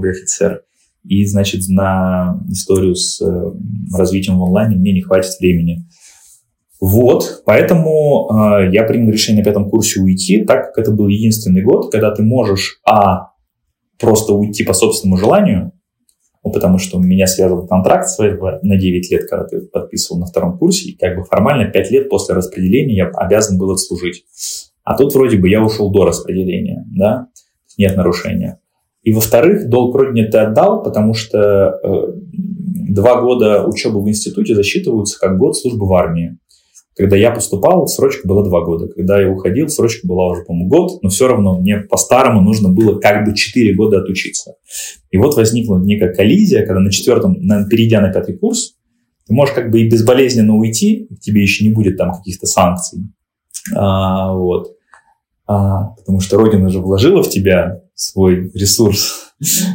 офицер. 0.03 0.63
И, 1.05 1.25
значит, 1.25 1.63
на 1.69 2.41
историю 2.51 2.95
с 2.95 3.21
э, 3.21 3.53
развитием 3.97 4.39
в 4.39 4.45
онлайне 4.45 4.77
мне 4.77 4.93
не 4.93 5.01
хватит 5.01 5.39
времени. 5.41 5.87
Вот, 6.81 7.43
поэтому 7.45 8.29
э, 8.31 8.71
я 8.73 8.85
принял 8.85 9.11
решение 9.11 9.43
на 9.43 9.45
пятом 9.45 9.69
курсе 9.69 10.01
уйти, 10.01 10.45
так 10.45 10.67
как 10.67 10.79
это 10.79 10.93
был 10.93 11.09
единственный 11.09 11.63
год, 11.63 11.91
когда 11.91 12.15
ты 12.15 12.23
можешь, 12.23 12.81
а, 12.85 13.33
просто 13.99 14.33
уйти 14.35 14.65
по 14.65 14.75
собственному 14.75 15.19
желанию, 15.19 15.73
ну, 16.49 16.53
потому 16.53 16.79
что 16.79 16.99
меня 16.99 17.27
связывал 17.27 17.67
контракт 17.67 18.09
своего 18.09 18.59
на 18.63 18.77
9 18.77 19.11
лет, 19.11 19.29
когда 19.29 19.45
ты 19.45 19.61
подписывал 19.61 20.21
на 20.21 20.27
втором 20.27 20.59
курсе, 20.59 20.91
и 20.91 20.97
как 20.97 21.17
бы 21.17 21.25
формально 21.25 21.67
5 21.71 21.91
лет 21.91 22.09
после 22.09 22.35
распределения 22.35 22.97
я 22.97 23.09
обязан 23.09 23.59
был 23.59 23.71
отслужить. 23.71 24.25
А 24.83 24.97
тут 24.97 25.15
вроде 25.15 25.37
бы 25.37 25.49
я 25.49 25.63
ушел 25.63 25.91
до 25.91 26.07
распределения, 26.07 26.87
да, 26.91 27.27
нет 27.77 27.97
нарушения. 27.97 28.61
И 29.03 29.13
во-вторых, 29.13 29.69
долг 29.69 29.95
родине 29.95 30.27
ты 30.29 30.39
отдал, 30.39 30.83
потому 30.83 31.13
что 31.13 31.79
э, 31.83 32.13
два 32.33 33.21
года 33.21 33.65
учебы 33.67 34.03
в 34.03 34.09
институте 34.09 34.55
засчитываются 34.55 35.19
как 35.21 35.39
год 35.39 35.57
службы 35.57 35.87
в 35.87 35.93
армии. 35.93 36.39
Когда 36.99 37.15
я 37.17 37.31
поступал, 37.31 37.87
срочка 37.87 38.27
была 38.27 38.43
два 38.43 38.65
года. 38.65 38.89
Когда 38.89 39.21
я 39.21 39.31
уходил, 39.31 39.69
срочка 39.69 40.05
была 40.05 40.31
уже, 40.33 40.43
по-моему, 40.43 40.69
год, 40.69 41.03
но 41.03 41.09
все 41.11 41.29
равно 41.29 41.57
мне 41.61 41.77
по-старому 41.77 42.41
нужно 42.41 42.71
было 42.71 42.99
как 42.99 43.25
бы 43.25 43.37
четыре 43.37 43.73
года 43.73 44.01
отучиться. 44.01 44.55
И 45.13 45.17
вот 45.17 45.37
возникла 45.37 45.79
некая 45.79 46.13
коллизия, 46.13 46.67
когда 46.67 46.81
на 46.81 46.91
четвертом, 46.91 47.37
на, 47.41 47.69
перейдя 47.69 48.01
на 48.01 48.13
пятый 48.13 48.37
курс, 48.37 48.75
ты 49.29 49.33
можешь 49.33 49.55
как 49.55 49.71
бы 49.71 49.81
и 49.81 49.89
безболезненно 49.89 50.57
уйти, 50.57 51.09
тебе 51.21 51.41
еще 51.41 51.65
не 51.65 51.71
будет 51.71 51.97
там 51.97 52.13
каких-то 52.13 52.49
санкций. 52.49 53.05
А, 53.77 54.35
вот. 54.35 54.73
А, 55.47 55.91
потому 55.91 56.19
что 56.19 56.37
Родина 56.37 56.69
же 56.69 56.81
вложила 56.81 57.23
в 57.23 57.29
тебя 57.29 57.81
свой 57.95 58.51
ресурс. 58.55 59.28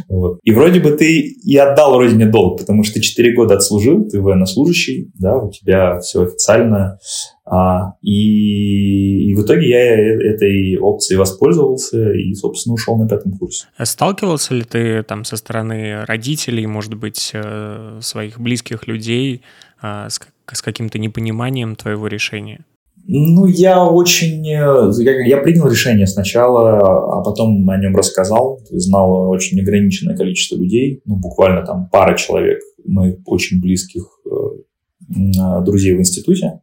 Вот. 0.08 0.38
И 0.42 0.52
вроде 0.52 0.80
бы 0.80 0.90
ты 0.90 1.20
и 1.20 1.56
отдал 1.56 1.98
родине 1.98 2.26
долг, 2.26 2.60
потому 2.60 2.84
что 2.84 2.94
ты 2.94 3.00
4 3.00 3.34
года 3.34 3.54
отслужил, 3.54 4.06
ты 4.08 4.20
военнослужащий, 4.20 5.10
да, 5.14 5.36
у 5.38 5.50
тебя 5.50 5.98
все 6.00 6.24
официально. 6.24 6.98
А, 7.46 7.94
и, 8.02 9.30
и 9.30 9.34
в 9.34 9.42
итоге 9.42 9.68
я 9.68 10.32
этой 10.32 10.78
опцией 10.78 11.18
воспользовался 11.18 12.12
и, 12.12 12.34
собственно, 12.34 12.74
ушел 12.74 12.96
на 12.96 13.08
пятом 13.08 13.32
курсе. 13.32 13.66
А 13.76 13.84
сталкивался 13.86 14.54
ли 14.54 14.64
ты 14.64 15.02
там 15.02 15.24
со 15.24 15.36
стороны 15.36 16.04
родителей, 16.04 16.66
может 16.66 16.94
быть, 16.94 17.30
э, 17.34 17.98
своих 18.02 18.40
близких 18.40 18.86
людей 18.86 19.42
а, 19.80 20.08
с 20.08 20.62
каким-то 20.62 20.98
непониманием 20.98 21.76
твоего 21.76 22.06
решения? 22.06 22.64
Ну, 23.06 23.44
я 23.46 23.86
очень... 23.86 24.46
Э, 24.48 24.90
я, 24.98 25.26
я 25.26 25.36
принял 25.38 25.68
решение 25.68 26.06
сначала, 26.06 27.18
а 27.18 27.22
потом 27.22 27.68
о 27.68 27.76
нем 27.76 27.94
рассказал. 27.94 28.60
Знал 28.70 29.28
очень 29.28 29.60
ограниченное 29.60 30.16
количество 30.16 30.56
людей, 30.56 31.02
ну, 31.04 31.16
буквально 31.16 31.66
там 31.66 31.88
пара 31.92 32.16
человек, 32.16 32.60
моих 32.84 33.16
очень 33.26 33.60
близких, 33.60 34.04
э, 34.26 35.60
друзей 35.64 35.94
в 35.94 36.00
институте. 36.00 36.60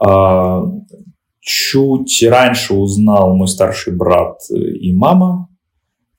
А, 0.00 0.62
чуть 1.40 2.24
раньше 2.26 2.74
узнал 2.74 3.36
мой 3.36 3.48
старший 3.48 3.94
брат 3.94 4.38
и 4.50 4.92
мама. 4.94 5.48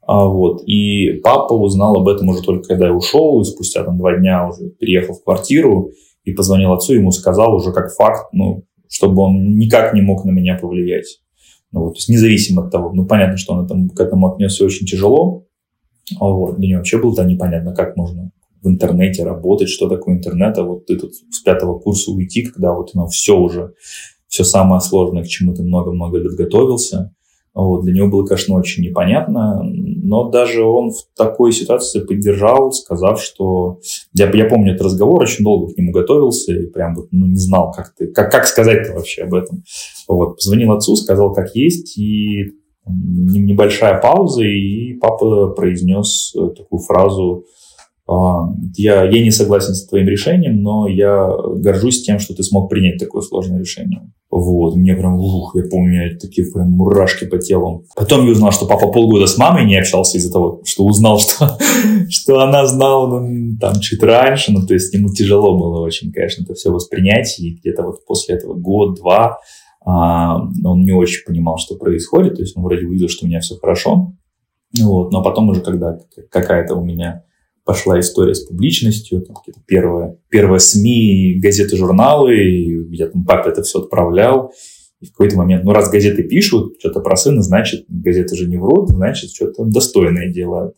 А, 0.06 0.26
вот. 0.26 0.64
И 0.68 1.20
папа 1.24 1.54
узнал 1.54 1.98
об 1.98 2.08
этом 2.08 2.30
уже 2.30 2.44
только 2.44 2.68
когда 2.68 2.88
я 2.88 2.94
ушел, 2.94 3.42
и 3.42 3.46
спустя 3.46 3.84
там 3.84 3.98
два 3.98 4.16
дня 4.18 4.48
уже 4.48 4.70
переехал 4.70 5.16
в 5.16 5.24
квартиру 5.24 5.92
и 6.24 6.34
позвонил 6.34 6.74
отцу, 6.74 6.94
ему 6.94 7.12
сказал 7.12 7.56
уже 7.56 7.72
как 7.72 7.94
факт, 7.94 8.30
ну, 8.32 8.64
чтобы 8.94 9.24
он 9.24 9.58
никак 9.58 9.96
не 9.96 10.02
мог 10.02 10.24
на 10.24 10.30
меня 10.30 10.56
повлиять. 10.56 11.20
Ну, 11.72 11.86
вот, 11.86 11.94
то 11.94 11.98
есть 11.98 12.10
независимо 12.10 12.66
от 12.66 12.72
того, 12.72 12.94
ну, 12.94 13.08
понятно, 13.08 13.38
что 13.38 13.54
он 13.54 13.68
там, 13.68 13.90
к 13.90 14.00
этому 14.00 14.32
отнесся 14.32 14.64
очень 14.64 14.86
тяжело, 14.86 15.48
а 16.20 16.26
вот, 16.26 16.60
для 16.60 16.70
него 16.70 16.78
вообще 16.78 17.02
было 17.02 17.16
то 17.16 17.24
непонятно, 17.24 17.74
как 17.74 17.98
можно 17.98 18.32
в 18.62 18.68
интернете 18.68 19.24
работать, 19.24 19.70
что 19.70 19.90
такое 19.90 20.16
интернет, 20.16 20.58
а 20.60 20.64
вот 20.64 20.86
ты 20.86 20.98
тут 20.98 21.14
с 21.16 21.42
пятого 21.42 21.80
курса 21.80 22.12
уйти, 22.12 22.44
когда 22.44 22.74
вот 22.74 22.92
оно 22.94 23.08
все 23.08 23.36
уже, 23.36 23.74
все 24.28 24.44
самое 24.44 24.80
сложное, 24.80 25.24
к 25.24 25.28
чему 25.28 25.56
ты 25.56 25.64
много-много 25.64 26.20
лет 26.20 26.34
готовился, 26.34 27.16
вот, 27.54 27.84
для 27.84 27.94
него 27.94 28.08
было, 28.08 28.26
конечно, 28.26 28.56
очень 28.56 28.84
непонятно, 28.84 29.62
но 29.64 30.30
даже 30.30 30.64
он 30.64 30.92
в 30.92 31.06
такой 31.16 31.52
ситуации 31.52 32.00
поддержал, 32.00 32.72
сказав, 32.72 33.22
что... 33.22 33.80
Я, 34.14 34.30
я 34.32 34.46
помню 34.46 34.74
этот 34.74 34.88
разговор, 34.88 35.22
очень 35.22 35.44
долго 35.44 35.72
к 35.72 35.78
нему 35.78 35.92
готовился 35.92 36.54
и 36.54 36.66
прям 36.66 36.96
вот, 36.96 37.08
ну, 37.12 37.28
не 37.28 37.36
знал, 37.36 37.72
как, 37.72 37.94
ты, 37.96 38.08
как, 38.08 38.32
как 38.32 38.48
сказать-то 38.48 38.94
вообще 38.94 39.24
об 39.24 39.36
этом. 39.36 39.64
Вот, 40.08 40.38
позвонил 40.38 40.72
отцу, 40.72 40.96
сказал, 40.96 41.32
как 41.34 41.56
есть, 41.56 41.98
и 41.98 42.54
небольшая 42.86 44.02
пауза, 44.02 44.44
и 44.44 44.94
папа 44.96 45.50
произнес 45.50 46.34
э, 46.36 46.50
такую 46.58 46.80
фразу 46.80 47.46
я, 48.06 49.06
я 49.06 49.24
не 49.24 49.32
согласен 49.32 49.74
с 49.74 49.88
твоим 49.88 50.08
решением, 50.08 50.62
но 50.62 50.88
я 50.88 51.30
горжусь 51.56 52.04
тем, 52.04 52.20
что 52.20 52.34
ты 52.34 52.44
смог 52.44 52.70
принять 52.70 53.00
такое 53.00 53.22
сложное 53.22 53.60
решение. 53.60 54.12
Вот, 54.30 54.76
мне 54.76 54.96
прям, 54.96 55.20
ух, 55.20 55.56
я 55.56 55.64
помню, 55.70 56.18
такие 56.20 56.52
прям 56.52 56.72
мурашки 56.72 57.26
по 57.26 57.38
телу. 57.38 57.86
Потом 57.96 58.26
я 58.26 58.32
узнал, 58.32 58.52
что 58.52 58.66
папа 58.66 58.92
полгода 58.92 59.26
с 59.26 59.38
мамой 59.38 59.66
не 59.66 59.78
общался 59.78 60.18
из-за 60.18 60.34
того, 60.34 60.62
что 60.66 60.86
узнал, 60.86 61.20
что, 61.20 61.58
что 62.10 62.40
она 62.40 62.66
знала 62.66 63.20
ну, 63.20 63.58
там 63.58 63.80
чуть 63.80 64.04
раньше, 64.04 64.52
ну, 64.52 64.66
то 64.66 64.74
есть 64.74 64.94
ему 64.94 65.10
тяжело 65.14 65.58
было 65.58 65.80
очень, 65.80 66.12
конечно, 66.12 66.44
это 66.44 66.56
все 66.56 66.72
воспринять, 66.72 67.40
и 67.40 67.56
где-то 67.56 67.84
вот 67.84 68.06
после 68.06 68.36
этого 68.36 68.56
год-два 68.56 69.38
а, 69.86 70.42
он 70.42 70.82
не 70.84 70.92
очень 70.92 71.26
понимал, 71.26 71.58
что 71.58 71.76
происходит, 71.76 72.36
то 72.36 72.42
есть 72.42 72.58
он 72.58 72.64
вроде 72.64 72.86
увидел, 72.86 73.08
что 73.08 73.26
у 73.26 73.30
меня 73.30 73.40
все 73.40 73.56
хорошо, 73.56 74.14
вот, 74.82 75.12
но 75.12 75.24
потом 75.24 75.50
уже, 75.50 75.62
когда 75.62 75.98
какая-то 76.32 76.76
у 76.76 76.84
меня 76.84 77.24
пошла 77.66 78.00
история 78.00 78.36
с 78.36 78.42
публичностью, 78.42 79.22
там 79.22 79.36
какие-то 79.36 79.62
первые, 79.66 80.18
первые 80.30 80.60
СМИ, 80.60 81.40
газеты, 81.42 81.78
журналы, 81.78 82.36
и 82.36 82.96
я 82.96 83.08
там 83.08 83.26
папе 83.26 83.52
это 83.52 83.64
все 83.64 83.80
отправлял. 83.80 84.52
И 85.00 85.06
в 85.06 85.12
какой-то 85.12 85.36
момент, 85.36 85.66
ну, 85.66 85.74
раз 85.74 85.90
газеты 85.90 86.24
пишут 86.24 86.76
что-то 86.80 87.02
про 87.02 87.18
сына, 87.18 87.42
значит, 87.42 87.86
газеты 87.90 88.36
же 88.38 88.48
не 88.48 88.58
врут, 88.58 88.90
значит, 88.90 89.32
что-то 89.32 89.66
достойное 89.66 90.32
делают. 90.32 90.76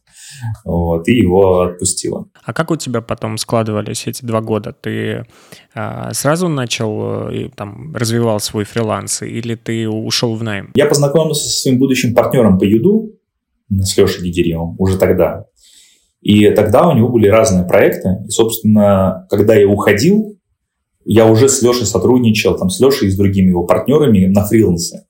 Вот, 0.64 1.08
и 1.08 1.16
его 1.16 1.62
отпустила. 1.62 2.28
А 2.44 2.52
как 2.52 2.72
у 2.72 2.76
тебя 2.76 3.02
потом 3.02 3.38
складывались 3.38 4.08
эти 4.08 4.26
два 4.26 4.42
года? 4.42 4.74
Ты 4.74 5.26
а, 5.76 6.12
сразу 6.14 6.48
начал 6.48 7.30
и, 7.30 7.50
там, 7.50 7.96
развивал 7.96 8.40
свой 8.40 8.64
фриланс, 8.64 9.22
или 9.22 9.56
ты 9.56 9.88
ушел 9.88 10.36
в 10.36 10.44
найм? 10.44 10.72
Я 10.76 10.88
познакомился 10.88 11.48
со 11.48 11.62
своим 11.62 11.78
будущим 11.78 12.16
партнером 12.16 12.58
по 12.58 12.64
юду, 12.64 13.12
с 13.70 13.98
Лешей 13.98 14.24
Дидерьевым, 14.24 14.76
уже 14.80 14.98
тогда. 14.98 15.46
И 16.26 16.50
тогда 16.50 16.90
у 16.90 16.96
него 16.96 17.10
были 17.10 17.28
разные 17.28 17.68
проекты. 17.68 18.18
И, 18.28 18.32
собственно, 18.32 19.28
когда 19.30 19.54
я 19.54 19.68
уходил, 19.68 20.36
я 21.06 21.28
уже 21.28 21.48
с 21.48 21.62
Лешей 21.62 21.86
сотрудничал, 21.86 22.58
там, 22.58 22.72
с 22.72 22.80
Лешей 22.80 23.10
и 23.10 23.12
с 23.12 23.16
другими 23.16 23.50
его 23.50 23.64
партнерами 23.64 24.26
на 24.26 24.44
фрилансе. 24.44 25.06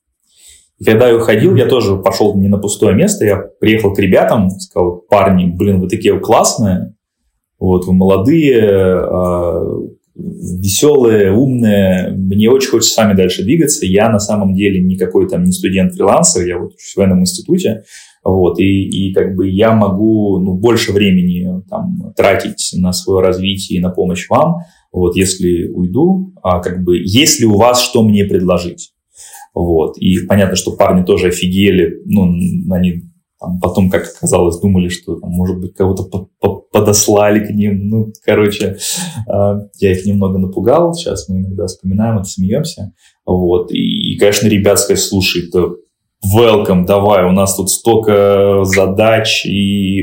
И 0.77 0.83
когда 0.83 1.07
я 1.07 1.15
уходил, 1.15 1.55
я 1.55 1.67
тоже 1.67 1.95
пошел 1.95 2.35
не 2.35 2.49
на 2.49 2.57
пустое 2.57 2.93
место, 2.93 3.23
я 3.23 3.37
приехал 3.37 3.93
к 3.93 3.99
ребятам, 3.99 4.49
сказал, 4.59 5.05
парни, 5.09 5.45
блин, 5.45 5.79
вы 5.79 5.87
такие 5.87 6.19
классные, 6.19 6.95
вот, 7.59 7.85
вы 7.85 7.93
молодые, 7.93 8.61
а, 8.61 9.63
веселые, 10.15 11.31
умные, 11.31 12.09
мне 12.09 12.49
очень 12.49 12.71
хочется 12.71 12.93
с 12.93 12.97
вами 12.97 13.15
дальше 13.15 13.43
двигаться. 13.43 13.85
Я 13.85 14.09
на 14.09 14.19
самом 14.19 14.53
деле 14.53 14.81
не 14.81 14.97
какой 14.97 15.29
там 15.29 15.45
не 15.45 15.53
студент-фрилансер, 15.53 16.45
я 16.45 16.57
вот 16.57 16.73
в 16.73 16.97
военном 16.97 17.21
институте, 17.21 17.83
вот, 18.25 18.59
и, 18.59 19.09
и 19.09 19.13
как 19.13 19.35
бы 19.35 19.47
я 19.47 19.73
могу 19.73 20.39
ну, 20.39 20.55
больше 20.55 20.91
времени 20.91 21.61
там, 21.69 22.11
тратить 22.17 22.71
на 22.73 22.91
свое 22.91 23.23
развитие 23.23 23.77
и 23.77 23.81
на 23.81 23.91
помощь 23.91 24.27
вам, 24.29 24.61
вот, 24.91 25.15
если 25.15 25.67
уйду, 25.67 26.33
а 26.41 26.59
как 26.59 26.83
бы, 26.83 26.97
если 26.97 27.45
у 27.45 27.55
вас 27.55 27.81
что 27.81 28.03
мне 28.03 28.25
предложить. 28.25 28.93
Вот. 29.53 29.97
И 29.99 30.25
понятно, 30.25 30.55
что 30.55 30.75
парни 30.75 31.05
тоже 31.05 31.27
офигели, 31.27 32.01
ну, 32.05 32.23
они 32.71 33.03
там, 33.39 33.59
потом, 33.59 33.89
как 33.91 34.07
оказалось, 34.07 34.59
думали, 34.59 34.89
что, 34.89 35.17
там, 35.17 35.29
может 35.29 35.59
быть, 35.59 35.75
кого-то 35.75 36.29
подослали 36.71 37.45
к 37.45 37.51
ним. 37.51 37.89
Ну, 37.89 38.13
короче, 38.23 38.77
э, 39.27 39.59
я 39.79 39.91
их 39.91 40.05
немного 40.05 40.39
напугал. 40.39 40.93
Сейчас 40.93 41.29
мы 41.29 41.41
иногда 41.41 41.67
вспоминаем 41.67 42.17
это, 42.17 42.25
смеемся. 42.25 42.93
Вот. 43.25 43.71
И, 43.71 44.13
и 44.13 44.17
конечно, 44.17 44.47
ребят 44.47 44.79
сказать, 44.79 45.03
слушай, 45.03 45.47
это 45.47 45.75
welcome, 46.23 46.85
давай, 46.85 47.25
у 47.25 47.31
нас 47.31 47.55
тут 47.55 47.69
столько 47.69 48.63
задач, 48.63 49.45
и 49.45 50.01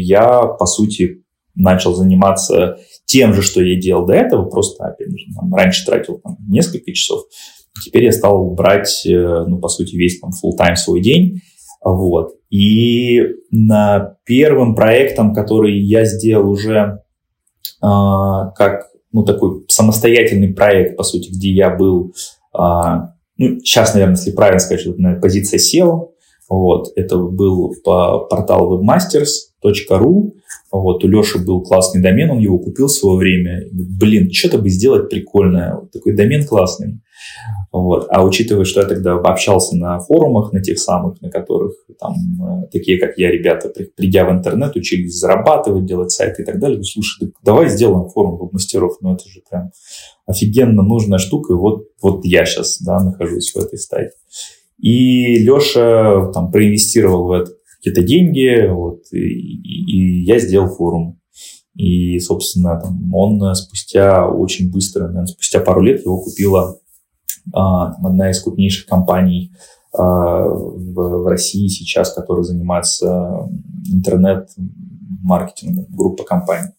я, 0.00 0.42
по 0.42 0.66
сути, 0.66 1.24
начал 1.54 1.94
заниматься 1.94 2.78
тем 3.04 3.34
же, 3.34 3.42
что 3.42 3.62
я 3.62 3.80
делал 3.80 4.06
до 4.06 4.14
этого, 4.14 4.44
просто, 4.48 4.84
опять 4.84 5.10
же, 5.10 5.26
там, 5.34 5.54
раньше 5.54 5.84
тратил 5.84 6.20
там, 6.22 6.36
несколько 6.48 6.92
часов, 6.92 7.22
теперь 7.84 8.04
я 8.04 8.12
стал 8.12 8.50
брать, 8.54 9.04
э, 9.06 9.44
ну, 9.46 9.58
по 9.58 9.68
сути, 9.68 9.96
весь 9.96 10.20
там 10.20 10.30
full-time 10.30 10.76
свой 10.76 11.00
день, 11.00 11.40
вот. 11.82 12.34
И 12.50 13.20
на 13.50 14.16
первым 14.24 14.74
проектом, 14.74 15.34
который 15.34 15.78
я 15.78 16.04
сделал 16.04 16.50
уже 16.50 17.02
а, 17.80 18.50
как, 18.52 18.88
ну, 19.12 19.24
такой 19.24 19.64
самостоятельный 19.68 20.52
проект, 20.52 20.96
по 20.96 21.04
сути, 21.04 21.30
где 21.30 21.50
я 21.50 21.70
был 21.70 22.14
а, 22.52 23.14
ну, 23.38 23.60
сейчас, 23.60 23.94
наверное, 23.94 24.16
если 24.16 24.32
правильно 24.32 24.58
сказать, 24.58 24.80
что 24.80 24.92
это 24.92 25.20
позиция 25.20 25.58
SEO, 25.58 26.10
вот, 26.48 26.92
это 26.96 27.18
был 27.18 27.74
по 27.84 28.20
портал 28.20 28.80
webmasters.ru, 28.80 30.32
вот, 30.72 31.04
у 31.04 31.08
Леши 31.08 31.38
был 31.38 31.62
классный 31.62 32.02
домен, 32.02 32.30
он 32.30 32.38
его 32.38 32.58
купил 32.58 32.88
в 32.88 32.92
свое 32.92 33.16
время. 33.16 33.64
Блин, 33.72 34.30
что-то 34.32 34.58
бы 34.58 34.68
сделать 34.68 35.08
прикольное, 35.08 35.76
вот 35.76 35.90
такой 35.92 36.14
домен 36.14 36.46
классный. 36.46 37.00
Вот. 37.70 38.06
А 38.10 38.24
учитывая, 38.24 38.64
что 38.64 38.80
я 38.80 38.86
тогда 38.86 39.14
общался 39.14 39.76
на 39.76 39.98
форумах, 39.98 40.52
на 40.52 40.62
тех 40.62 40.78
самых, 40.78 41.20
на 41.20 41.30
которых 41.30 41.74
там 42.00 42.14
э, 42.14 42.68
такие, 42.72 42.98
как 42.98 43.18
я, 43.18 43.30
ребята, 43.30 43.70
придя 43.94 44.24
в 44.24 44.32
интернет, 44.32 44.74
учились 44.74 45.18
зарабатывать, 45.18 45.84
делать 45.84 46.10
сайты 46.10 46.42
и 46.42 46.44
так 46.46 46.58
далее, 46.58 46.82
слушай, 46.82 47.32
давай 47.42 47.68
сделаем 47.68 48.08
форум 48.08 48.38
веб-мастеров, 48.38 48.96
ну 49.02 49.14
это 49.14 49.28
же 49.28 49.42
прям 49.50 49.70
офигенно 50.26 50.82
нужная 50.82 51.18
штука, 51.18 51.52
и 51.52 51.56
вот, 51.56 51.88
вот 52.00 52.24
я 52.24 52.46
сейчас 52.46 52.80
да, 52.80 53.02
нахожусь 53.02 53.52
в 53.52 53.58
этой 53.58 53.78
стадии. 53.78 54.12
И 54.78 55.38
Леша 55.38 56.30
там 56.32 56.50
проинвестировал 56.50 57.24
в 57.24 57.32
это 57.32 57.52
какие-то 57.76 58.02
деньги, 58.02 58.66
вот, 58.68 59.02
и, 59.12 59.18
и 59.18 60.24
я 60.24 60.38
сделал 60.38 60.68
форум. 60.68 61.20
И, 61.74 62.18
собственно, 62.18 62.80
там, 62.80 63.14
он 63.14 63.54
спустя 63.54 64.28
очень 64.28 64.70
быстро, 64.70 65.04
наверное, 65.04 65.26
спустя 65.26 65.60
пару 65.60 65.80
лет 65.80 66.02
его 66.02 66.20
купила 66.20 66.80
одна 67.52 68.30
из 68.30 68.42
крупнейших 68.42 68.86
компаний 68.86 69.52
а, 69.92 70.42
в, 70.46 71.28
России 71.28 71.68
сейчас, 71.68 72.12
которая 72.12 72.44
занимается 72.44 73.48
интернет-маркетингом, 73.92 75.86
группа 75.90 76.24
компаний. 76.24 76.72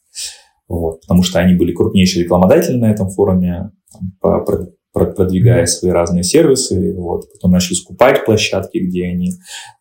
Вот, 0.68 1.02
потому 1.02 1.24
что 1.24 1.40
они 1.40 1.56
были 1.56 1.74
крупнейшие 1.74 2.24
рекламодатели 2.24 2.78
на 2.78 2.92
этом 2.92 3.10
форуме, 3.10 3.72
там, 3.92 4.46
продвигая 4.94 5.66
свои 5.66 5.92
разные 5.92 6.24
сервисы, 6.24 6.96
вот, 6.96 7.32
потом 7.34 7.52
начали 7.52 7.76
скупать 7.76 8.26
площадки, 8.26 8.78
где 8.78 9.08
они 9.08 9.34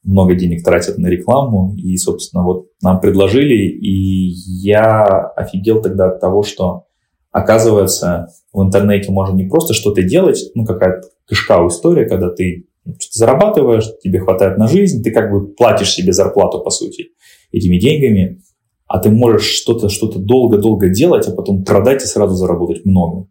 много 0.03 0.35
денег 0.35 0.65
тратят 0.65 0.99
на 0.99 1.09
рекламу, 1.09 1.75
и, 1.77 1.97
собственно, 1.97 2.45
вот 2.45 2.69
нам 2.83 3.01
предложили, 3.01 3.55
и 3.55 4.31
я 4.63 5.05
офигел 5.37 5.83
тогда 5.83 6.09
от 6.09 6.21
того, 6.21 6.43
что, 6.43 6.85
оказывается, 7.31 8.29
в 8.53 8.63
интернете 8.63 9.11
можно 9.11 9.35
не 9.35 9.45
просто 9.45 9.75
что-то 9.75 10.03
делать, 10.03 10.51
ну, 10.55 10.65
какая-то 10.65 11.09
кишка 11.29 11.67
история, 11.67 12.07
когда 12.07 12.31
ты 12.31 12.67
зарабатываешь, 13.13 13.91
тебе 14.03 14.21
хватает 14.21 14.59
на 14.59 14.67
жизнь, 14.67 15.03
ты 15.03 15.11
как 15.11 15.31
бы 15.31 15.49
платишь 15.49 15.93
себе 15.93 16.13
зарплату, 16.13 16.61
по 16.61 16.71
сути, 16.71 17.09
этими 17.53 17.79
деньгами, 17.79 18.43
а 18.87 18.99
ты 18.99 19.11
можешь 19.11 19.47
что-то 19.47 19.89
что 19.91 20.11
долго-долго 20.11 20.89
делать, 20.89 21.29
а 21.29 21.33
потом 21.33 21.65
продать 21.65 22.03
и 22.03 22.07
сразу 22.07 22.35
заработать 22.35 22.85
много. 22.87 23.29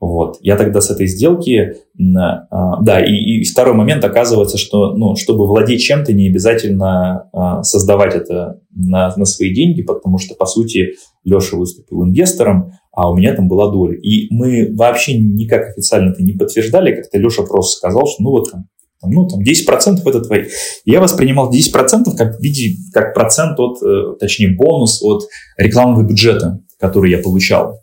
Вот. 0.00 0.36
Я 0.40 0.56
тогда 0.56 0.82
с 0.82 0.90
этой 0.90 1.06
сделки, 1.06 1.76
а, 2.16 2.82
да, 2.82 3.02
и, 3.02 3.10
и 3.10 3.44
второй 3.44 3.74
момент 3.74 4.04
оказывается, 4.04 4.58
что, 4.58 4.94
ну, 4.94 5.16
чтобы 5.16 5.46
владеть 5.46 5.80
чем-то, 5.80 6.12
не 6.12 6.28
обязательно 6.28 7.30
а, 7.32 7.62
создавать 7.62 8.14
это 8.14 8.60
на, 8.70 9.14
на 9.16 9.24
свои 9.24 9.54
деньги, 9.54 9.82
потому 9.82 10.18
что, 10.18 10.34
по 10.34 10.44
сути, 10.44 10.96
Леша 11.24 11.56
выступил 11.56 12.04
инвестором, 12.04 12.72
а 12.92 13.10
у 13.10 13.16
меня 13.16 13.34
там 13.34 13.48
была 13.48 13.70
доля. 13.70 13.96
И 13.96 14.28
мы 14.32 14.74
вообще 14.74 15.18
никак 15.18 15.68
официально 15.68 16.10
это 16.10 16.22
не 16.22 16.32
подтверждали, 16.32 16.94
как-то 16.94 17.18
Леша 17.18 17.42
просто 17.42 17.78
сказал, 17.78 18.06
что 18.06 18.22
ну 18.22 18.30
вот 18.30 18.50
там, 18.50 18.66
ну, 19.06 19.28
там 19.28 19.40
10% 19.40 20.08
это 20.08 20.20
твои. 20.20 20.44
Я 20.84 21.00
воспринимал 21.00 21.52
10% 21.52 22.16
как, 22.16 22.40
виде, 22.40 22.76
как 22.92 23.14
процент 23.14 23.58
от, 23.58 23.82
э, 23.82 24.16
точнее, 24.18 24.54
бонус 24.56 25.02
от 25.02 25.24
рекламного 25.56 26.06
бюджета, 26.06 26.60
который 26.78 27.10
я 27.10 27.18
получал. 27.18 27.80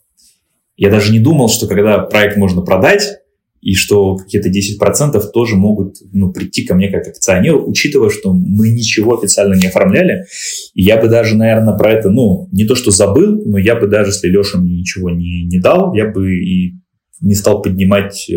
Я 0.78 0.90
даже 0.90 1.12
не 1.12 1.20
думал, 1.20 1.50
что 1.50 1.68
когда 1.68 2.00
проект 2.00 2.38
можно 2.38 2.62
продать, 2.62 3.21
и 3.62 3.74
что 3.76 4.16
какие-то 4.16 4.50
10% 4.50 5.22
тоже 5.32 5.56
могут 5.56 5.98
ну, 6.12 6.34
прийти 6.34 6.66
ко 6.66 6.74
мне 6.74 6.90
как 6.90 7.08
акционеру, 7.08 7.64
учитывая, 7.70 8.10
что 8.10 8.34
мы 8.34 8.70
ничего 8.70 9.18
официально 9.18 9.54
не 9.54 9.68
оформляли. 9.68 10.26
И 10.74 10.84
я 10.84 11.00
бы 11.00 11.08
даже, 11.08 11.36
наверное, 11.36 11.78
про 11.78 11.92
это, 11.92 12.10
ну, 12.10 12.50
не 12.52 12.66
то 12.66 12.76
что 12.76 12.92
забыл, 12.92 13.42
но 13.46 13.58
я 13.58 13.76
бы 13.76 13.88
даже, 13.88 14.10
если 14.10 14.28
Леша 14.28 14.58
мне 14.58 14.80
ничего 14.80 15.12
не, 15.12 15.46
не 15.46 15.60
дал, 15.60 15.94
я 15.94 16.08
бы 16.08 16.36
и 16.36 16.74
не 17.22 17.36
стал 17.36 17.62
поднимать 17.62 18.28
э, 18.30 18.36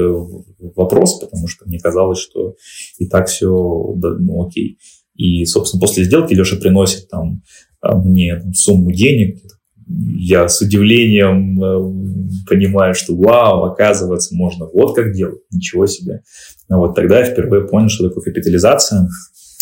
вопрос, 0.77 1.19
потому 1.19 1.49
что 1.49 1.67
мне 1.67 1.79
казалось, 1.79 2.19
что 2.19 2.55
и 2.99 3.07
так 3.07 3.29
все 3.29 3.95
да, 3.97 4.11
ну, 4.19 4.47
окей. 4.47 4.79
И, 5.15 5.47
собственно, 5.47 5.81
после 5.81 6.05
сделки 6.05 6.35
Леша 6.35 6.57
приносит 6.57 7.09
там 7.09 7.43
а, 7.81 7.97
мне 7.97 8.43
сумму 8.53 8.93
денег, 8.93 9.39
я 9.87 10.49
с 10.49 10.61
удивлением 10.61 11.62
э, 11.62 12.47
понимаю, 12.49 12.94
что 12.94 13.14
вау, 13.16 13.64
оказывается, 13.64 14.35
можно 14.35 14.66
вот 14.66 14.94
как 14.94 15.12
делать, 15.12 15.40
ничего 15.51 15.87
себе. 15.87 16.23
Ну, 16.68 16.79
вот 16.79 16.94
тогда 16.94 17.20
я 17.20 17.25
впервые 17.25 17.66
понял, 17.66 17.88
что 17.88 18.09
такое 18.09 18.25
капитализация, 18.25 19.09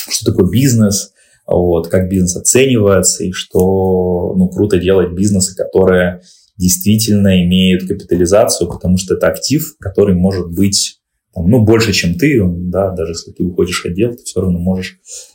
что 0.09 0.31
такое 0.31 0.49
бизнес, 0.49 1.13
вот, 1.47 1.89
как 1.89 2.09
бизнес 2.09 2.37
оценивается, 2.37 3.25
и 3.25 3.33
что 3.33 4.35
ну, 4.37 4.49
круто 4.49 4.79
делать 4.79 5.13
бизнесы, 5.13 5.57
которые 5.57 6.23
действительно 6.57 7.43
имеют 7.45 7.89
капитализацию, 7.89 8.69
потому 8.69 8.97
что 8.99 9.15
это 9.15 9.27
актив, 9.29 9.75
который 9.81 10.15
может 10.15 10.51
быть 10.51 11.01
там, 11.35 11.49
ну, 11.49 11.65
больше, 11.65 11.93
чем 11.93 12.15
ты, 12.15 12.41
да, 12.45 12.91
даже 12.91 13.13
если 13.13 13.33
ты 13.33 13.45
уходишь 13.45 13.85
от 13.87 13.95
дел, 13.95 14.13
ты 14.13 14.23
все 14.23 14.41
равно 14.41 14.59
можешь 14.59 14.99
а, 14.99 15.32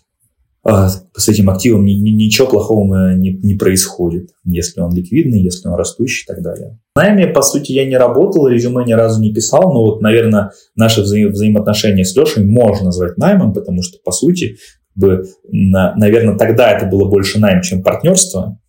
с 0.67 1.29
этим 1.29 1.49
активом 1.49 1.85
ни, 1.85 1.93
ни, 1.93 2.09
ничего 2.09 2.47
плохого 2.47 3.13
не, 3.15 3.31
не 3.31 3.55
происходит, 3.55 4.31
если 4.43 4.81
он 4.81 4.93
ликвидный, 4.93 5.41
если 5.41 5.67
он 5.67 5.75
растущий 5.75 6.23
и 6.23 6.27
так 6.27 6.43
далее. 6.43 6.79
Найме, 6.95 7.27
по 7.27 7.41
сути, 7.41 7.71
я 7.71 7.85
не 7.85 7.97
работал, 7.97 8.47
резюме 8.47 8.83
ни 8.85 8.93
разу 8.93 9.21
не 9.21 9.33
писал, 9.33 9.73
но 9.73 9.85
вот, 9.85 10.01
наверное, 10.01 10.51
наши 10.75 11.01
вза- 11.01 11.29
взаимоотношения 11.29 12.03
с 12.03 12.15
Лешей 12.15 12.43
можно 12.43 12.85
назвать 12.85 13.17
наймом, 13.17 13.53
потому 13.53 13.81
что, 13.81 13.97
по 14.03 14.11
сути, 14.11 14.57
бы, 14.95 15.25
на, 15.49 15.95
наверное, 15.95 16.37
тогда 16.37 16.71
это 16.71 16.85
было 16.85 17.07
больше 17.07 17.39
найм, 17.39 17.61
чем 17.61 17.83
партнерство. 17.83 18.59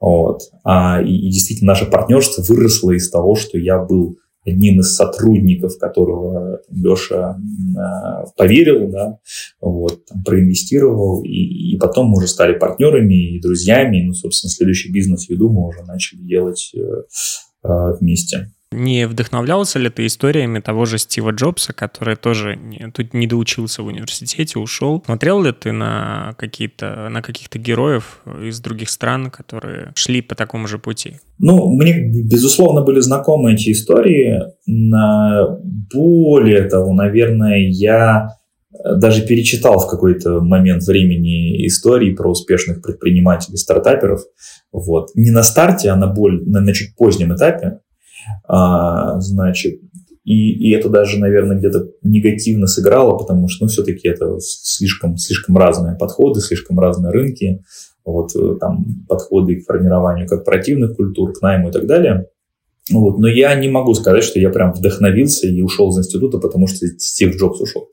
Вот. 0.00 0.40
А, 0.64 1.00
и, 1.00 1.14
и 1.14 1.30
действительно, 1.30 1.72
наше 1.72 1.86
партнерство 1.86 2.42
выросло 2.42 2.90
из 2.90 3.10
того, 3.10 3.36
что 3.36 3.58
я 3.58 3.78
был 3.78 4.16
одним 4.44 4.80
из 4.80 4.94
сотрудников, 4.94 5.78
которого 5.78 6.60
Леша 6.70 7.36
э, 7.38 8.26
поверил, 8.36 8.90
да, 8.90 9.18
вот, 9.60 10.04
там, 10.06 10.22
проинвестировал, 10.22 11.22
и, 11.22 11.74
и 11.74 11.78
потом 11.78 12.08
мы 12.08 12.18
уже 12.18 12.28
стали 12.28 12.58
партнерами 12.58 13.36
и 13.36 13.40
друзьями, 13.40 14.02
ну, 14.06 14.14
собственно, 14.14 14.50
следующий 14.50 14.92
бизнес 14.92 15.28
Еду 15.28 15.50
мы 15.50 15.68
уже 15.68 15.82
начали 15.84 16.20
делать 16.20 16.72
э, 16.74 16.80
э, 17.64 17.68
вместе. 18.00 18.50
Не 18.74 19.06
вдохновлялся 19.06 19.78
ли 19.78 19.88
ты 19.88 20.06
историями 20.06 20.58
того 20.60 20.84
же 20.84 20.98
Стива 20.98 21.30
Джобса, 21.30 21.72
который 21.72 22.16
тоже 22.16 22.56
не, 22.56 22.90
тут 22.90 23.14
не 23.14 23.26
доучился 23.26 23.82
в 23.82 23.86
университете, 23.86 24.58
ушел? 24.58 25.02
Смотрел 25.04 25.42
ли 25.42 25.52
ты 25.52 25.72
на 25.72 26.34
какие-то 26.38 27.08
на 27.08 27.22
каких-то 27.22 27.58
героев 27.58 28.20
из 28.42 28.60
других 28.60 28.90
стран, 28.90 29.30
которые 29.30 29.92
шли 29.94 30.20
по 30.22 30.34
такому 30.34 30.66
же 30.66 30.78
пути? 30.78 31.18
Ну, 31.38 31.72
мне, 31.72 32.10
безусловно, 32.10 32.82
были 32.82 33.00
знакомы 33.00 33.54
эти 33.54 33.72
истории. 33.72 34.42
Более 35.94 36.68
того, 36.68 36.92
наверное, 36.92 37.68
я 37.70 38.30
даже 38.84 39.22
перечитал 39.22 39.78
в 39.78 39.88
какой-то 39.88 40.40
момент 40.40 40.82
времени 40.82 41.66
истории 41.66 42.12
про 42.12 42.30
успешных 42.30 42.82
предпринимателей, 42.82 43.56
стартаперов. 43.56 44.22
Вот. 44.72 45.10
Не 45.14 45.30
на 45.30 45.42
старте, 45.42 45.90
а 45.90 45.96
на, 45.96 46.08
боль, 46.08 46.42
на, 46.44 46.60
на 46.60 46.72
чуть 46.74 46.96
позднем 46.96 47.34
этапе. 47.34 47.80
А, 48.46 49.20
значит, 49.20 49.80
и, 50.24 50.52
и 50.52 50.74
это 50.74 50.88
даже, 50.88 51.18
наверное, 51.18 51.58
где-то 51.58 51.90
негативно 52.02 52.66
сыграло, 52.66 53.16
потому 53.16 53.48
что, 53.48 53.64
ну, 53.64 53.68
все-таки 53.68 54.08
это 54.08 54.38
слишком, 54.40 55.18
слишком 55.18 55.56
разные 55.58 55.96
подходы, 55.96 56.40
слишком 56.40 56.80
разные 56.80 57.12
рынки, 57.12 57.62
вот 58.04 58.34
э, 58.34 58.56
там 58.58 58.84
подходы 59.06 59.56
к 59.56 59.66
формированию 59.66 60.26
корпоративных 60.26 60.96
культур, 60.96 61.32
к 61.32 61.42
найму 61.42 61.68
и 61.68 61.72
так 61.72 61.86
далее. 61.86 62.28
Вот. 62.90 63.18
Но 63.18 63.28
я 63.28 63.54
не 63.54 63.68
могу 63.68 63.94
сказать, 63.94 64.24
что 64.24 64.38
я 64.38 64.50
прям 64.50 64.72
вдохновился 64.72 65.46
и 65.46 65.62
ушел 65.62 65.90
из 65.90 65.98
института, 65.98 66.38
потому 66.38 66.66
что 66.66 66.86
Стив 66.86 67.34
Джобс 67.36 67.60
ушел. 67.60 67.88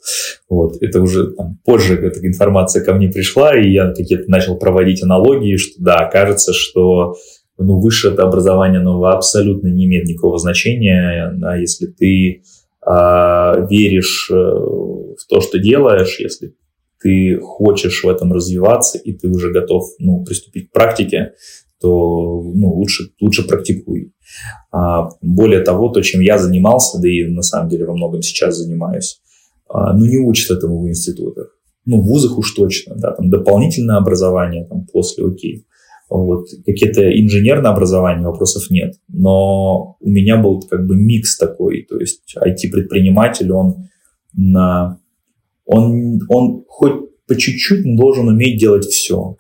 Вот. 0.50 0.82
Это 0.82 1.02
уже 1.02 1.32
там, 1.32 1.60
позже 1.64 1.96
эта 1.96 2.26
информация 2.28 2.84
ко 2.84 2.94
мне 2.94 3.08
пришла, 3.08 3.58
и 3.58 3.70
я 3.70 3.94
какие-то 3.94 4.30
начал 4.30 4.58
проводить 4.58 5.02
аналогии, 5.02 5.56
что 5.56 5.82
да, 5.82 6.10
кажется, 6.12 6.52
что 6.52 7.16
ну, 7.62 7.80
высшее 7.80 8.14
это 8.14 8.24
образование, 8.24 8.82
но 8.82 9.04
абсолютно 9.04 9.68
не 9.68 9.86
имеет 9.86 10.06
никакого 10.06 10.38
значения, 10.38 11.34
да, 11.38 11.56
если 11.56 11.88
ты 11.88 12.44
а, 12.84 13.68
веришь 13.70 14.30
э, 14.32 14.34
в 14.34 15.28
то, 15.30 15.40
что 15.40 15.60
делаешь, 15.60 16.20
если 16.20 16.56
ты 17.02 17.40
хочешь 17.40 18.04
в 18.04 18.10
этом 18.10 18.34
развиваться, 18.34 18.98
и 18.98 19.14
ты 19.14 19.28
уже 19.28 19.52
готов 19.52 19.86
ну, 20.00 20.24
приступить 20.24 20.70
к 20.70 20.72
практике, 20.72 21.34
то 21.80 22.42
ну, 22.44 22.74
лучше, 22.74 23.12
лучше 23.20 23.48
практикуй. 23.48 24.14
А, 24.72 25.10
более 25.22 25.62
того, 25.62 25.90
то, 25.90 26.02
чем 26.02 26.22
я 26.22 26.38
занимался, 26.38 27.00
да 27.00 27.10
и 27.10 27.26
на 27.26 27.42
самом 27.42 27.70
деле 27.70 27.86
во 27.86 27.94
многом 27.94 28.22
сейчас 28.22 28.58
занимаюсь, 28.58 29.22
а, 29.68 29.94
ну, 29.94 30.06
не 30.06 30.18
учат 30.18 30.58
этому 30.58 30.82
в 30.82 30.88
институтах. 30.88 31.58
Ну, 31.86 32.02
в 32.02 32.06
вузах 32.06 32.38
уж 32.38 32.52
точно, 32.54 32.96
да, 32.96 33.12
там 33.12 33.30
дополнительное 33.30 33.98
образование 33.98 34.66
там 34.66 34.86
после, 34.92 35.26
окей. 35.26 35.66
Вот. 36.12 36.48
Какие-то 36.66 37.10
инженерное 37.18 37.72
образование, 37.72 38.28
вопросов 38.28 38.70
нет. 38.70 38.96
Но 39.08 39.96
у 40.02 40.10
меня 40.10 40.36
был 40.36 40.60
как 40.60 40.86
бы 40.86 40.98
микс 40.98 41.38
такой. 41.38 41.88
То 41.90 41.98
есть 42.00 42.36
IT-предприниматель, 42.38 43.50
он, 43.50 43.88
на, 44.34 45.00
он, 45.66 46.20
он 46.28 46.66
хоть 46.68 47.12
по 47.26 47.38
чуть-чуть 47.38 47.96
должен 47.96 48.28
уметь 48.28 48.60
делать 48.60 48.84
все. 48.84 49.38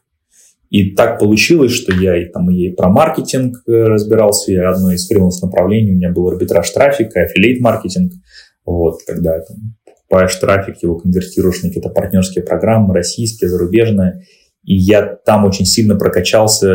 И 0.69 0.91
так 0.91 1.19
получилось, 1.19 1.73
что 1.73 1.93
я 1.93 2.15
и, 2.15 2.29
там, 2.29 2.49
и 2.49 2.69
про 2.69 2.87
маркетинг 2.87 3.57
э, 3.67 3.71
разбирался, 3.71 4.53
я 4.53 4.69
одно 4.69 4.93
из 4.93 5.05
фриланс-направлений, 5.09 5.91
у 5.91 5.95
меня 5.95 6.09
был 6.09 6.29
арбитраж 6.29 6.69
трафика, 6.69 7.23
аффилейт-маркетинг. 7.23 8.13
Вот, 8.65 9.01
когда 9.05 9.41
там, 9.41 9.75
покупаешь 9.85 10.35
трафик, 10.37 10.81
его 10.81 10.97
конвертируешь 10.97 11.63
на 11.63 11.67
какие-то 11.67 11.89
партнерские 11.89 12.45
программы, 12.45 12.93
российские, 12.93 13.49
зарубежные. 13.49 14.23
И 14.63 14.75
я 14.75 15.05
там 15.25 15.45
очень 15.45 15.65
сильно 15.65 15.95
прокачался, 15.95 16.67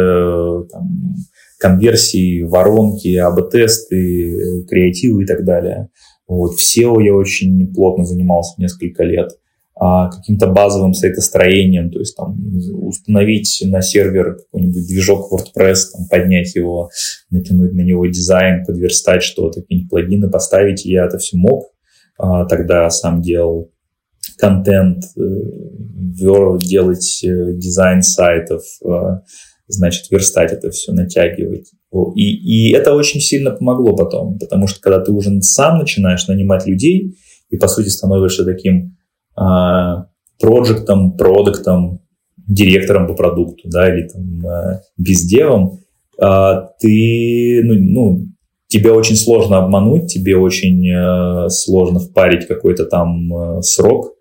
там, 0.71 1.15
конверсии, 1.59 2.43
воронки, 2.43 3.17
АБ-тесты, 3.17 4.65
креативы 4.69 5.23
и 5.25 5.27
так 5.27 5.45
далее. 5.45 5.89
Вот. 6.27 6.55
В 6.55 6.61
SEO 6.61 7.03
я 7.03 7.15
очень 7.15 7.73
плотно 7.73 8.05
занимался 8.05 8.61
несколько 8.61 9.05
лет. 9.05 9.31
А 9.79 10.11
каким-то 10.11 10.47
базовым 10.47 10.95
сайтостроением, 10.95 11.91
то 11.91 11.99
есть 11.99 12.17
там 12.17 12.39
установить 12.73 13.63
на 13.67 13.83
сервер 13.83 14.37
какой-нибудь 14.37 14.87
движок 14.87 15.31
WordPress, 15.31 15.77
там, 15.93 16.09
поднять 16.09 16.55
его, 16.55 16.89
натянуть 17.31 17.75
на 17.75 17.83
него 17.83 18.07
дизайн, 18.07 18.65
подверстать 18.65 19.23
что-то, 19.23 19.61
какие-нибудь 19.61 19.91
плагины 19.91 20.31
поставить. 20.31 20.87
Я 20.87 21.05
это 21.05 21.19
все 21.19 21.37
мог. 21.37 21.67
А, 22.19 22.47
тогда 22.47 22.89
сам 22.89 23.21
делал 23.21 23.71
контент, 24.39 25.05
э, 25.17 26.59
делать 26.59 27.23
э, 27.25 27.53
дизайн 27.55 28.03
сайтов, 28.03 28.63
э, 28.85 29.21
значит, 29.69 30.11
верстать 30.11 30.53
это 30.53 30.71
все, 30.71 30.93
натягивать. 30.93 31.71
И, 32.15 32.69
и 32.69 32.73
это 32.73 32.95
очень 32.95 33.21
сильно 33.21 33.51
помогло 33.51 33.97
потом, 33.97 34.39
потому 34.39 34.67
что 34.67 34.81
когда 34.81 35.01
ты 35.01 35.13
уже 35.13 35.31
сам 35.41 35.79
начинаешь 35.79 36.27
нанимать 36.29 36.67
людей 36.67 37.17
и, 37.51 37.57
по 37.57 37.69
сути, 37.69 37.89
становишься 37.89 38.45
таким 38.45 38.97
а, 39.35 40.07
проектом, 40.41 41.17
продуктом, 41.17 42.01
директором 42.37 43.07
по 43.07 43.15
продукту, 43.15 43.69
да, 43.69 43.93
или 43.93 44.09
там 44.09 44.47
а, 44.47 44.81
бездевом, 44.97 45.81
а, 46.21 46.69
ты, 46.81 47.63
ну, 47.65 47.75
ну, 47.75 48.27
тебя 48.69 48.93
очень 48.93 49.17
сложно 49.17 49.59
обмануть, 49.59 50.13
тебе 50.13 50.37
очень 50.37 51.51
сложно 51.51 52.01
впарить 52.01 52.47
какой-то 52.49 52.85
там 52.87 53.63
срок, 53.63 54.16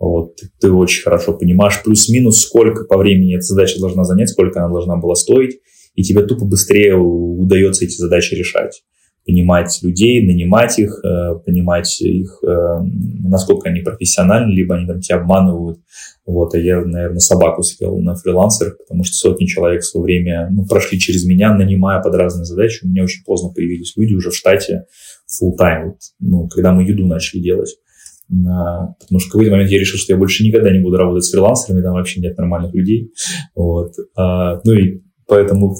вот, 0.00 0.40
ты, 0.60 0.72
очень 0.72 1.02
хорошо 1.02 1.34
понимаешь 1.34 1.82
плюс-минус, 1.84 2.40
сколько 2.40 2.84
по 2.84 2.96
времени 2.96 3.36
эта 3.36 3.44
задача 3.44 3.78
должна 3.78 4.04
занять, 4.04 4.30
сколько 4.30 4.58
она 4.58 4.70
должна 4.70 4.96
была 4.96 5.14
стоить, 5.14 5.60
и 5.94 6.02
тебе 6.02 6.22
тупо 6.22 6.46
быстрее 6.46 6.96
удается 6.96 7.84
эти 7.84 7.96
задачи 7.96 8.34
решать. 8.34 8.82
понимать 9.26 9.80
людей, 9.82 10.26
нанимать 10.26 10.78
их, 10.78 10.98
э, 11.04 11.34
понимать 11.44 12.00
их, 12.00 12.42
э, 12.42 12.80
насколько 13.22 13.68
они 13.68 13.80
профессиональны, 13.82 14.50
либо 14.50 14.74
они 14.74 14.86
там 14.86 15.00
тебя 15.00 15.18
обманывают. 15.18 15.78
Вот, 16.24 16.54
а 16.54 16.58
я, 16.58 16.80
наверное, 16.80 17.18
собаку 17.18 17.62
съел 17.62 17.98
на 18.00 18.14
фрилансерах, 18.14 18.78
потому 18.78 19.04
что 19.04 19.14
сотни 19.14 19.44
человек 19.44 19.82
в 19.82 19.86
свое 19.86 20.04
время 20.04 20.48
ну, 20.50 20.64
прошли 20.64 20.98
через 20.98 21.26
меня, 21.26 21.54
нанимая 21.54 22.02
под 22.02 22.14
разные 22.14 22.46
задачи. 22.46 22.84
У 22.84 22.88
меня 22.88 23.04
очень 23.04 23.22
поздно 23.22 23.50
появились 23.50 23.92
люди 23.94 24.14
уже 24.14 24.30
в 24.30 24.34
штате 24.34 24.86
full 25.28 25.52
time, 25.60 25.84
вот, 25.84 25.98
ну, 26.18 26.48
когда 26.48 26.72
мы 26.72 26.84
еду 26.84 27.06
начали 27.06 27.40
делать. 27.40 27.76
Потому 28.30 29.18
что 29.18 29.28
в 29.28 29.32
какой-то 29.32 29.50
момент 29.50 29.70
я 29.70 29.78
решил, 29.80 29.98
что 29.98 30.12
я 30.12 30.18
больше 30.18 30.44
никогда 30.44 30.70
не 30.70 30.78
буду 30.78 30.96
работать 30.96 31.24
с 31.24 31.32
фрилансерами, 31.32 31.82
там 31.82 31.94
вообще 31.94 32.20
нет 32.20 32.38
нормальных 32.38 32.72
людей. 32.74 33.12
Вот. 33.56 33.92
А, 34.16 34.60
ну 34.64 34.72
и 34.72 35.02
поэтому 35.26 35.74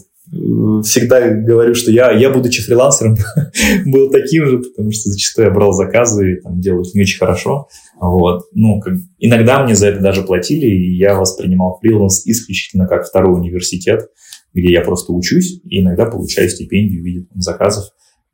всегда 0.82 1.28
говорю, 1.28 1.74
что 1.74 1.90
я, 1.90 2.12
я 2.12 2.30
будучи 2.30 2.62
фрилансером, 2.62 3.16
был 3.86 4.10
таким 4.10 4.46
же, 4.46 4.58
потому 4.58 4.92
что 4.92 5.10
зачастую 5.10 5.48
я 5.48 5.52
брал 5.52 5.72
заказы 5.72 6.32
и 6.32 6.40
там, 6.40 6.60
делал 6.60 6.82
их 6.82 6.94
не 6.94 7.02
очень 7.02 7.18
хорошо. 7.18 7.68
Вот. 8.00 8.44
Ну, 8.52 8.80
как, 8.80 8.94
иногда 9.18 9.64
мне 9.64 9.74
за 9.74 9.88
это 9.88 10.00
даже 10.00 10.22
платили, 10.22 10.66
и 10.66 10.96
я 10.96 11.14
воспринимал 11.14 11.78
фриланс 11.80 12.26
исключительно 12.26 12.86
как 12.86 13.06
второй 13.06 13.40
университет, 13.40 14.08
где 14.54 14.72
я 14.72 14.82
просто 14.82 15.12
учусь 15.12 15.60
и 15.64 15.82
иногда 15.82 16.06
получаю 16.06 16.48
стипендию 16.48 17.02
в 17.02 17.04
виде 17.04 17.26
там, 17.26 17.40
заказов, 17.40 17.86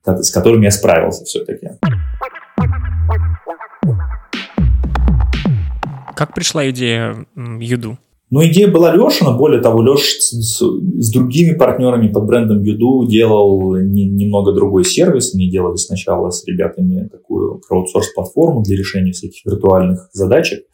с 0.05 0.31
которыми 0.31 0.65
я 0.65 0.71
справился 0.71 1.25
все-таки. 1.25 1.69
Как 6.17 6.35
пришла 6.35 6.69
идея 6.71 7.27
Юду? 7.37 7.99
Но 8.31 8.43
идея 8.45 8.69
была 8.69 8.93
Лешина, 8.93 9.37
более 9.37 9.61
того, 9.61 9.81
Леш 9.81 10.01
с, 10.01 10.59
с 10.61 11.13
другими 11.13 11.55
партнерами 11.55 12.09
под 12.09 12.25
брендом 12.25 12.63
Юду 12.63 13.07
делал 13.07 13.77
не, 13.77 14.09
немного 14.09 14.53
другой 14.53 14.85
сервис. 14.85 15.35
Они 15.35 15.51
делали 15.51 15.77
сначала 15.77 16.31
с 16.31 16.45
ребятами 16.47 17.07
такую 17.09 17.61
краудсорс-платформу 17.61 18.63
для 18.63 18.77
решения 18.77 19.13
всяких 19.13 19.45
виртуальных 19.45 20.09
задачек. 20.13 20.65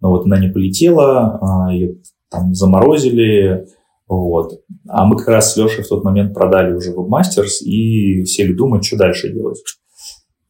Но 0.00 0.10
вот 0.10 0.24
она 0.24 0.40
не 0.40 0.48
полетела, 0.48 1.38
а, 1.42 1.72
ее 1.72 1.98
там 2.30 2.54
заморозили. 2.54 3.66
Вот. 4.08 4.60
А 4.88 5.06
мы 5.06 5.18
как 5.18 5.28
раз 5.28 5.52
с 5.52 5.56
Лешей 5.58 5.84
в 5.84 5.88
тот 5.88 6.04
момент 6.04 6.32
продали 6.32 6.74
уже 6.74 6.92
WebMasters 6.92 7.62
и 7.64 8.24
сели 8.24 8.54
думать, 8.54 8.84
что 8.84 8.96
дальше 8.96 9.30
делать. 9.32 9.58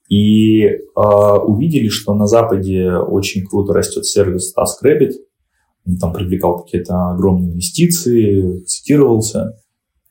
И 0.09 0.63
э, 0.65 0.79
увидели, 0.95 1.89
что 1.89 2.15
на 2.15 2.27
Западе 2.27 2.93
очень 2.93 3.45
круто 3.47 3.73
растет 3.73 4.07
сервис 4.07 4.55
TaskRabbit– 4.57 5.13
он 5.87 5.97
там 5.99 6.13
привлекал 6.13 6.63
какие-то 6.63 7.11
огромные 7.11 7.53
инвестиции, 7.53 8.61
цитировался. 8.65 9.55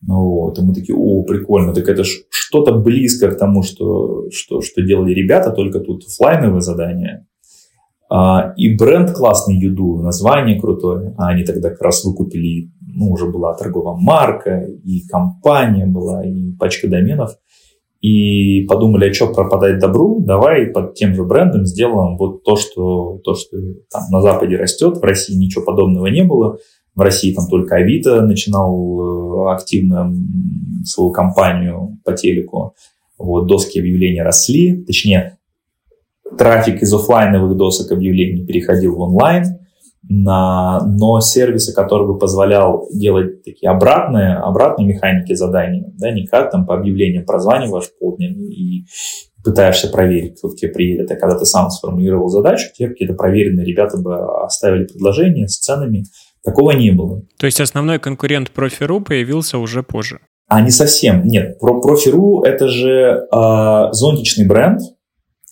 Ну, 0.01 0.29
вот, 0.29 0.59
и 0.59 0.61
мы 0.61 0.73
такие, 0.73 0.95
о, 0.95 1.23
прикольно, 1.23 1.73
так 1.73 1.87
это 1.89 2.03
что-то 2.03 2.75
близко 2.75 3.31
к 3.31 3.37
тому, 3.37 3.63
что, 3.63 4.29
что, 4.31 4.61
что 4.61 4.81
делали 4.81 5.13
ребята, 5.13 5.51
только 5.51 5.79
тут 5.79 6.03
офлайновое 6.05 6.61
задание. 6.61 7.25
А, 8.09 8.53
и 8.55 8.75
бренд 8.75 9.11
классный 9.11 9.57
Юду, 9.57 10.01
название 10.01 10.59
крутое. 10.59 11.15
А 11.17 11.29
они 11.29 11.43
тогда 11.43 11.71
как 11.71 11.81
раз 11.81 12.05
выкупили, 12.05 12.71
ну, 12.81 13.09
уже 13.09 13.29
была 13.29 13.55
торговая 13.55 13.97
марка, 13.99 14.61
и 14.61 15.01
компания 15.07 15.87
была, 15.87 16.23
и 16.23 16.51
пачка 16.53 16.87
доменов 16.87 17.31
и 18.06 18.66
подумали, 18.68 19.10
а 19.10 19.14
что 19.14 19.34
пропадать 19.34 19.80
добру, 19.80 20.20
давай 20.20 20.68
под 20.68 20.93
тем 20.93 21.16
же 21.16 21.24
брендом 21.24 21.66
сделаем 21.66 22.18
вот 22.18 22.43
то, 22.43 22.56
что, 22.56 23.20
то, 23.24 23.34
что 23.34 23.58
там 23.91 24.03
на 24.12 24.22
Западе 24.22 24.58
растет, 24.58 24.97
в 24.97 25.01
России 25.03 25.36
ничего 25.36 25.66
подобного 25.66 26.06
не 26.06 26.24
было, 26.24 26.60
в 26.93 27.01
России 27.01 27.34
там 27.34 27.47
только 27.47 27.78
Авито 27.78 28.22
начинал 28.22 29.47
э, 29.47 29.53
активно 29.56 30.14
свою 30.84 31.10
кампанию 31.10 31.97
по 32.06 32.14
телеку, 32.14 32.76
вот, 33.18 33.47
доски 33.47 33.80
объявлений 33.80 34.22
росли, 34.22 34.84
точнее, 34.84 35.39
трафик 36.38 36.84
из 36.84 36.93
офлайновых 36.93 37.58
досок 37.58 37.91
объявлений 37.91 38.45
переходил 38.45 38.97
в 38.97 38.99
онлайн, 38.99 39.64
но 40.08 41.20
сервисы, 41.20 41.74
который 41.74 42.08
бы 42.08 42.18
позволял 42.18 42.88
делать 42.93 43.43
такие 43.43 43.70
обратные, 43.70 44.36
обратные 44.36 44.88
механики 44.88 45.34
заданий, 45.34 45.86
да, 45.97 46.12
не 46.12 46.26
как 46.26 46.51
там 46.51 46.66
по 46.66 46.76
объявлениям 46.76 47.26
прозваниваешь 47.26 47.89
полдня 47.99 48.30
и 48.30 48.86
пытаешься 49.43 49.89
проверить, 49.89 50.38
кто 50.38 50.49
к 50.49 50.56
тебе 50.56 50.72
приедет, 50.72 51.12
а 51.12 51.16
когда 51.16 51.38
ты 51.38 51.45
сам 51.45 51.70
сформулировал 51.70 52.30
задачу, 52.30 52.70
тебе 52.74 52.89
какие-то 52.89 53.14
проверенные 53.14 53.66
ребята 53.66 53.97
бы 53.97 54.43
оставили 54.43 54.86
предложение 54.86 55.47
с 55.47 55.60
ценами, 55.60 56.06
такого 56.43 56.72
не 56.72 56.91
было. 56.91 57.22
То 57.38 57.45
есть 57.45 57.62
основной 57.62 57.99
конкурент 57.99 58.51
Профи.ру 58.51 59.01
появился 59.01 59.58
уже 59.58 59.84
позже? 59.84 60.20
А 60.47 60.62
не 60.62 60.72
совсем, 60.72 61.26
нет. 61.26 61.60
Про 61.60 61.80
Профи.ру 61.82 62.43
это 62.43 62.68
же 62.68 63.26
э, 63.32 63.88
зонтичный 63.91 64.47
бренд, 64.47 64.82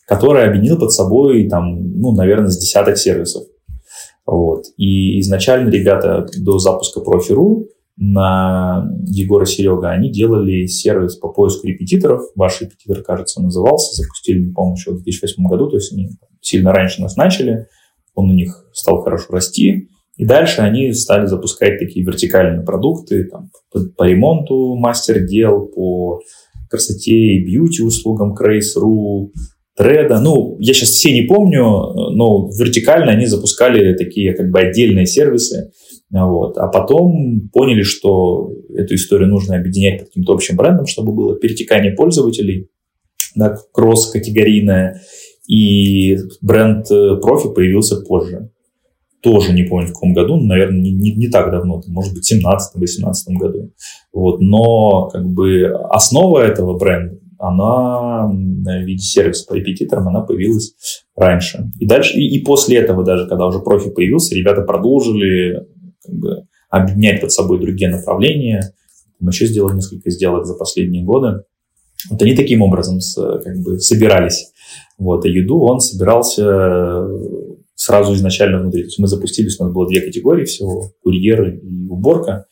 который 0.07 0.47
объединил 0.47 0.77
под 0.77 0.91
собой, 0.91 1.47
там, 1.49 1.99
ну, 1.99 2.11
наверное, 2.13 2.49
с 2.49 2.57
десяток 2.57 2.97
сервисов. 2.97 3.43
Вот. 4.25 4.65
И 4.77 5.19
изначально 5.19 5.69
ребята 5.69 6.25
до 6.39 6.57
запуска 6.57 7.01
Профи.ру 7.01 7.67
на 7.97 8.89
Егора 9.05 9.45
Серега, 9.45 9.91
они 9.91 10.11
делали 10.11 10.65
сервис 10.65 11.15
по 11.15 11.29
поиску 11.29 11.67
репетиторов. 11.67 12.21
Ваш 12.35 12.61
репетитор, 12.61 13.03
кажется, 13.03 13.41
назывался. 13.41 14.01
Запустили, 14.01 14.51
по-моему, 14.51 14.75
еще 14.75 14.91
в 14.91 15.03
2008 15.03 15.43
году, 15.47 15.69
то 15.69 15.75
есть 15.75 15.93
они 15.93 16.09
сильно 16.41 16.71
раньше 16.71 17.01
нас 17.01 17.15
начали. 17.15 17.67
Он 18.15 18.29
у 18.29 18.33
них 18.33 18.65
стал 18.73 19.01
хорошо 19.01 19.33
расти. 19.33 19.89
И 20.15 20.25
дальше 20.25 20.61
они 20.61 20.93
стали 20.93 21.25
запускать 21.25 21.79
такие 21.79 22.05
вертикальные 22.05 22.63
продукты 22.63 23.25
там, 23.25 23.49
по, 23.71 23.79
по 23.97 24.03
ремонту 24.03 24.75
мастер 24.75 25.25
дел, 25.25 25.67
по 25.67 26.19
красоте 26.69 27.11
и 27.11 27.43
бьюти 27.43 27.83
услугам 27.83 28.35
Craze.ru, 28.35 29.29
Треда. 29.75 30.19
Ну, 30.19 30.57
я 30.59 30.73
сейчас 30.73 30.89
все 30.89 31.11
не 31.11 31.23
помню, 31.23 31.63
но 32.11 32.49
вертикально 32.57 33.11
они 33.11 33.25
запускали 33.25 33.95
такие 33.95 34.35
как 34.35 34.51
бы 34.51 34.59
отдельные 34.59 35.07
сервисы. 35.07 35.71
Вот. 36.11 36.57
А 36.59 36.67
потом 36.67 37.49
поняли, 37.51 37.81
что 37.81 38.51
эту 38.75 38.93
историю 38.93 39.29
нужно 39.29 39.55
объединять 39.55 39.99
под 39.99 40.09
каким-то 40.09 40.33
общим 40.33 40.57
брендом, 40.57 40.85
чтобы 40.85 41.13
было 41.13 41.35
перетекание 41.39 41.93
пользователей, 41.93 42.69
да, 43.35 43.57
кросс-категорийное. 43.73 45.01
И 45.47 46.17
бренд 46.41 46.89
э, 46.91 47.15
профи 47.19 47.49
появился 47.49 47.99
позже. 48.01 48.51
Тоже 49.23 49.53
не 49.53 49.63
помню 49.63 49.87
в 49.87 49.93
каком 49.93 50.13
году, 50.13 50.37
наверное, 50.37 50.81
не, 50.81 50.91
не, 50.91 51.15
не 51.15 51.29
так 51.29 51.49
давно, 51.49 51.81
может 51.87 52.13
быть, 52.13 52.25
в 52.25 52.31
17-18 52.31 53.13
году. 53.39 53.71
Вот. 54.13 54.39
Но 54.39 55.07
как 55.07 55.25
бы 55.27 55.65
основа 55.89 56.39
этого 56.39 56.77
бренда 56.77 57.22
она 57.43 58.27
в 58.27 58.85
виде 58.85 59.03
сервиса 59.03 59.45
по 59.47 59.53
репетиторам, 59.53 60.07
она 60.07 60.21
появилась 60.21 60.75
раньше. 61.15 61.71
И 61.79 61.85
дальше, 61.85 62.17
и, 62.17 62.37
и 62.37 62.43
после 62.43 62.77
этого 62.77 63.03
даже, 63.03 63.27
когда 63.27 63.45
уже 63.45 63.59
профи 63.59 63.89
появился, 63.89 64.33
ребята 64.33 64.61
продолжили 64.61 65.67
как 66.05 66.15
бы, 66.15 66.43
объединять 66.69 67.19
под 67.19 67.31
собой 67.31 67.59
другие 67.59 67.89
направления. 67.89 68.73
Мы 69.19 69.31
еще 69.31 69.45
сделали 69.45 69.75
несколько 69.75 70.09
сделок 70.09 70.45
за 70.45 70.55
последние 70.55 71.03
годы. 71.03 71.43
Вот 72.09 72.21
они 72.21 72.35
таким 72.35 72.61
образом 72.61 73.01
с, 73.01 73.15
как 73.15 73.57
бы 73.61 73.77
собирались. 73.79 74.51
Вот, 74.97 75.25
а 75.25 75.27
Юду 75.27 75.59
он 75.59 75.81
собирался 75.81 77.07
сразу 77.75 78.13
изначально 78.13 78.59
внутри. 78.59 78.83
То 78.83 78.87
есть 78.87 78.99
мы 78.99 79.07
запустились, 79.07 79.59
у 79.59 79.65
нас 79.65 79.73
было 79.73 79.87
две 79.87 80.01
категории 80.01 80.45
всего, 80.45 80.91
курьеры 81.01 81.59
и 81.59 81.87
уборка. 81.87 82.45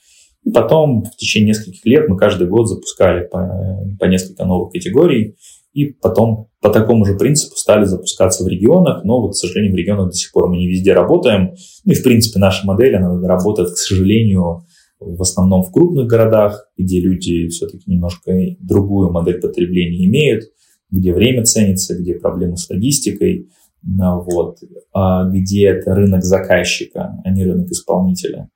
И 0.43 0.51
потом 0.51 1.03
в 1.03 1.15
течение 1.17 1.49
нескольких 1.49 1.85
лет 1.85 2.09
мы 2.09 2.17
каждый 2.17 2.47
год 2.47 2.67
запускали 2.67 3.27
по, 3.27 3.85
по 3.99 4.05
несколько 4.05 4.45
новых 4.45 4.71
категорий. 4.71 5.35
И 5.73 5.85
потом 5.85 6.49
по 6.59 6.69
такому 6.69 7.05
же 7.05 7.15
принципу 7.17 7.55
стали 7.55 7.85
запускаться 7.85 8.43
в 8.43 8.47
регионах, 8.47 9.05
но 9.05 9.21
вот, 9.21 9.31
к 9.31 9.35
сожалению, 9.35 9.73
в 9.73 9.77
регионах 9.77 10.07
до 10.07 10.13
сих 10.13 10.31
пор 10.33 10.49
мы 10.49 10.57
не 10.57 10.67
везде 10.67 10.93
работаем. 10.93 11.53
Ну 11.85 11.91
и, 11.93 11.95
в 11.95 12.03
принципе, 12.03 12.39
наша 12.39 12.67
модель, 12.67 12.95
она 12.97 13.25
работает, 13.25 13.69
к 13.69 13.77
сожалению, 13.77 14.65
в 14.99 15.21
основном 15.21 15.63
в 15.63 15.71
крупных 15.71 16.07
городах, 16.07 16.67
где 16.77 16.99
люди 16.99 17.47
все-таки 17.47 17.83
немножко 17.87 18.33
другую 18.59 19.11
модель 19.11 19.39
потребления 19.39 20.05
имеют, 20.05 20.43
где 20.89 21.13
время 21.13 21.45
ценится, 21.45 21.97
где 21.97 22.15
проблемы 22.15 22.57
с 22.57 22.69
логистикой, 22.69 23.47
вот, 23.81 24.57
а 24.93 25.23
где 25.29 25.67
это 25.69 25.95
рынок 25.95 26.23
заказчика, 26.23 27.19
а 27.23 27.31
не 27.31 27.45
рынок 27.45 27.71
исполнителя. 27.71 28.49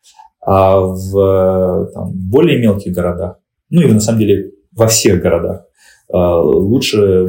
А 0.46 0.80
в 0.80 1.92
там, 1.94 2.12
более 2.14 2.60
мелких 2.60 2.94
городах, 2.94 3.38
ну 3.70 3.82
и 3.82 3.92
на 3.92 4.00
самом 4.00 4.20
деле 4.20 4.52
во 4.72 4.88
всех 4.88 5.22
городах, 5.22 5.66
а, 6.12 6.40
лучше 6.42 7.26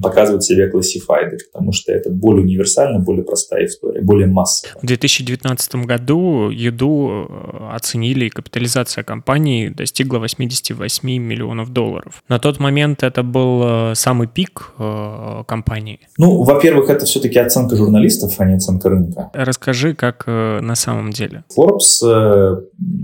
показывать 0.00 0.44
себя 0.44 0.68
классифайды, 0.70 1.38
потому 1.52 1.72
что 1.72 1.92
это 1.92 2.10
более 2.10 2.42
универсальная, 2.42 3.00
более 3.00 3.24
простая 3.24 3.66
история, 3.66 4.00
более 4.02 4.26
массовая. 4.26 4.76
В 4.80 4.86
2019 4.86 5.74
году 5.86 6.50
еду 6.50 7.26
э, 7.28 7.74
оценили, 7.74 8.26
и 8.26 8.28
капитализация 8.28 9.04
компании 9.04 9.68
достигла 9.68 10.18
88 10.18 11.08
миллионов 11.08 11.72
долларов. 11.72 12.22
На 12.28 12.38
тот 12.38 12.60
момент 12.60 13.02
это 13.02 13.22
был 13.22 13.62
э, 13.64 13.94
самый 13.94 14.28
пик 14.28 14.72
э, 14.78 15.42
компании. 15.46 16.00
Ну, 16.18 16.42
во-первых, 16.42 16.90
это 16.90 17.06
все-таки 17.06 17.38
оценка 17.38 17.76
журналистов, 17.76 18.34
а 18.38 18.44
не 18.44 18.54
оценка 18.54 18.88
рынка. 18.88 19.30
Расскажи, 19.32 19.94
как 19.94 20.26
на 20.26 20.74
самом 20.74 21.10
деле. 21.10 21.44
Forbes, 21.56 22.02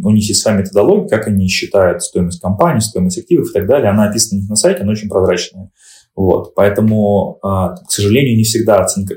у 0.04 0.10
них 0.10 0.28
есть 0.28 0.42
своя 0.42 0.58
методология, 0.58 1.08
как 1.08 1.28
они 1.28 1.48
считают 1.48 2.02
стоимость 2.02 2.40
компании, 2.40 2.80
стоимость 2.80 3.18
активов 3.18 3.50
и 3.50 3.52
так 3.52 3.66
далее. 3.66 3.90
Она 3.90 4.08
описана 4.08 4.38
у 4.38 4.40
них 4.40 4.50
на 4.50 4.56
сайте, 4.56 4.82
она 4.82 4.92
очень 4.92 5.08
прозрачная. 5.08 5.70
Вот, 6.14 6.54
поэтому, 6.54 7.38
а, 7.42 7.74
к 7.76 7.90
сожалению, 7.90 8.36
не 8.36 8.44
всегда 8.44 8.80
оценка 8.80 9.16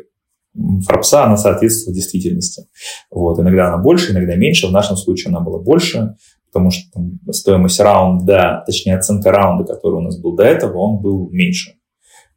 Форбса, 0.85 1.25
она 1.25 1.35
соответствует 1.35 1.95
действительности. 1.95 2.67
Вот, 3.11 3.39
иногда 3.39 3.67
она 3.67 3.77
больше, 3.77 4.13
иногда 4.13 4.35
меньше. 4.35 4.67
В 4.67 4.71
нашем 4.71 4.95
случае 4.95 5.31
она 5.31 5.41
была 5.41 5.59
больше, 5.59 6.15
потому 6.47 6.71
что 6.71 6.89
там, 6.93 7.19
стоимость 7.31 7.79
раунда, 7.79 8.63
точнее 8.65 8.95
оценка 8.95 9.31
раунда, 9.31 9.65
который 9.65 9.95
у 9.95 10.01
нас 10.01 10.17
был 10.17 10.35
до 10.35 10.43
этого, 10.43 10.77
он 10.77 11.01
был 11.01 11.29
меньше. 11.29 11.73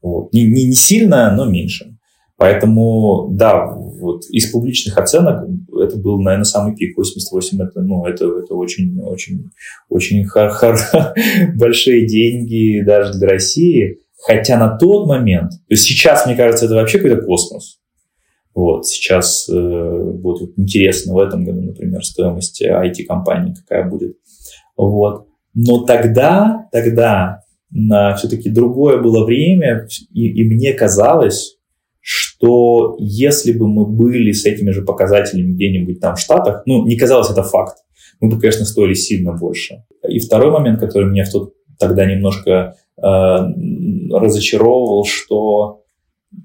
Вот. 0.02 0.32
Не, 0.32 0.44
не, 0.44 0.64
не 0.64 0.74
сильно, 0.74 1.32
но 1.34 1.44
меньше. 1.44 1.96
Поэтому, 2.36 3.30
да, 3.32 3.66
вот 3.66 4.22
из 4.30 4.50
публичных 4.52 4.96
оценок 4.96 5.44
это 5.76 5.96
был, 5.96 6.20
наверное, 6.20 6.44
самый 6.44 6.76
пик. 6.76 6.96
88 6.96 7.60
это, 7.60 7.80
ну, 7.80 8.06
это, 8.06 8.26
это 8.26 8.54
очень, 8.54 9.00
очень, 9.00 9.50
очень 9.88 10.24
большие 11.56 12.06
деньги 12.06 12.80
даже 12.84 13.18
для 13.18 13.28
России. 13.28 13.98
Хотя 14.20 14.58
на 14.58 14.76
тот 14.76 15.06
момент, 15.06 15.50
то 15.50 15.70
есть 15.70 15.84
сейчас, 15.84 16.26
мне 16.26 16.36
кажется, 16.36 16.66
это 16.66 16.74
вообще 16.74 16.98
какой-то 16.98 17.22
космос. 17.22 17.78
Вот, 18.54 18.86
сейчас 18.86 19.48
э, 19.48 20.12
будет 20.14 20.58
интересно 20.58 21.14
в 21.14 21.18
этом 21.18 21.44
году, 21.44 21.62
например, 21.62 22.04
стоимость 22.04 22.60
IT-компании 22.60 23.54
какая 23.54 23.88
будет. 23.88 24.16
Вот. 24.76 25.28
Но 25.54 25.84
тогда, 25.84 26.68
тогда 26.72 27.42
на 27.70 28.14
все-таки 28.16 28.50
другое 28.50 29.00
было 29.00 29.24
время, 29.24 29.86
и, 30.12 30.26
и 30.26 30.44
мне 30.44 30.72
казалось, 30.72 31.58
что 32.00 32.96
если 32.98 33.52
бы 33.52 33.68
мы 33.68 33.86
были 33.86 34.32
с 34.32 34.46
этими 34.46 34.70
же 34.70 34.82
показателями 34.82 35.52
где-нибудь 35.52 36.00
там 36.00 36.16
в 36.16 36.20
Штатах, 36.20 36.62
ну, 36.66 36.86
не 36.86 36.96
казалось 36.96 37.30
это 37.30 37.42
факт, 37.42 37.76
мы 38.20 38.30
бы, 38.30 38.40
конечно, 38.40 38.64
стоили 38.64 38.94
сильно 38.94 39.32
больше. 39.32 39.84
И 40.08 40.18
второй 40.18 40.50
момент, 40.50 40.80
который 40.80 41.10
меня 41.10 41.24
в 41.24 41.30
тот, 41.30 41.52
тогда 41.78 42.04
немножко 42.04 42.76
э, 42.96 43.02
разочаровывал, 44.12 45.04
что, 45.04 45.82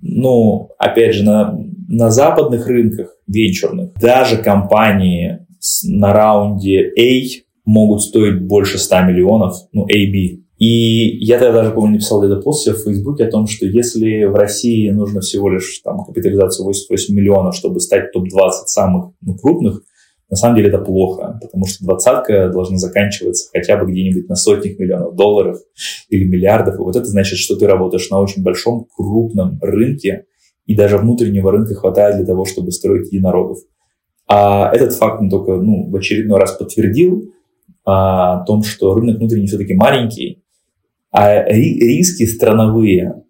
ну, 0.01 0.69
опять 0.77 1.15
же, 1.15 1.23
на, 1.23 1.57
на 1.87 2.11
западных 2.11 2.67
рынках 2.67 3.15
венчурных 3.27 3.93
даже 3.95 4.37
компании 4.37 5.45
на 5.85 6.13
раунде 6.13 6.91
A 6.99 7.43
могут 7.65 8.01
стоить 8.01 8.41
больше 8.41 8.77
100 8.77 9.01
миллионов, 9.03 9.55
ну, 9.71 9.85
AB. 9.85 10.43
И 10.57 11.17
я 11.25 11.39
тогда 11.39 11.61
даже, 11.61 11.71
помню, 11.71 11.93
написал 11.93 12.21
где-то 12.21 12.41
пост 12.41 12.67
в 12.67 12.83
Фейсбуке 12.83 13.25
о 13.25 13.31
том, 13.31 13.47
что 13.47 13.65
если 13.65 14.25
в 14.25 14.35
России 14.35 14.89
нужно 14.89 15.19
всего 15.21 15.49
лишь 15.49 15.79
там, 15.83 16.05
капитализацию 16.05 16.65
88 16.65 17.13
миллионов, 17.13 17.55
чтобы 17.55 17.79
стать 17.79 18.11
топ-20 18.13 18.51
самых 18.67 19.11
ну, 19.21 19.35
крупных, 19.35 19.81
на 20.33 20.37
самом 20.37 20.55
деле 20.55 20.69
это 20.69 20.79
плохо, 20.79 21.37
потому 21.39 21.67
что 21.67 21.83
двадцатка 21.83 22.49
должна 22.49 22.77
заканчиваться 22.77 23.51
хотя 23.53 23.77
бы 23.77 23.91
где-нибудь 23.91 24.27
на 24.27 24.35
сотнях 24.35 24.79
миллионов 24.79 25.15
долларов 25.15 25.59
или 26.09 26.23
миллиардов. 26.23 26.73
И 26.73 26.79
вот 26.79 26.95
это 26.95 27.05
значит, 27.05 27.37
что 27.37 27.55
ты 27.55 27.67
работаешь 27.67 28.09
на 28.09 28.19
очень 28.19 28.41
большом, 28.41 28.87
крупном 28.95 29.59
рынке, 29.61 30.25
и 30.65 30.73
даже 30.73 30.97
внутреннего 30.97 31.51
рынка 31.51 31.75
хватает 31.75 32.15
для 32.15 32.25
того, 32.25 32.45
чтобы 32.45 32.71
строить 32.71 33.11
единорогов. 33.11 33.59
А 34.27 34.71
этот 34.73 34.93
факт 34.93 35.21
он 35.21 35.29
только 35.29 35.51
ну, 35.57 35.91
в 35.91 35.95
очередной 35.95 36.39
раз 36.39 36.53
подтвердил 36.53 37.31
а, 37.85 38.41
о 38.41 38.45
том, 38.45 38.63
что 38.63 38.95
рынок 38.95 39.19
внутренний 39.19 39.45
все-таки 39.45 39.75
маленький, 39.75 40.43
а 41.11 41.43
риски 41.43 42.25
страновые 42.25 43.22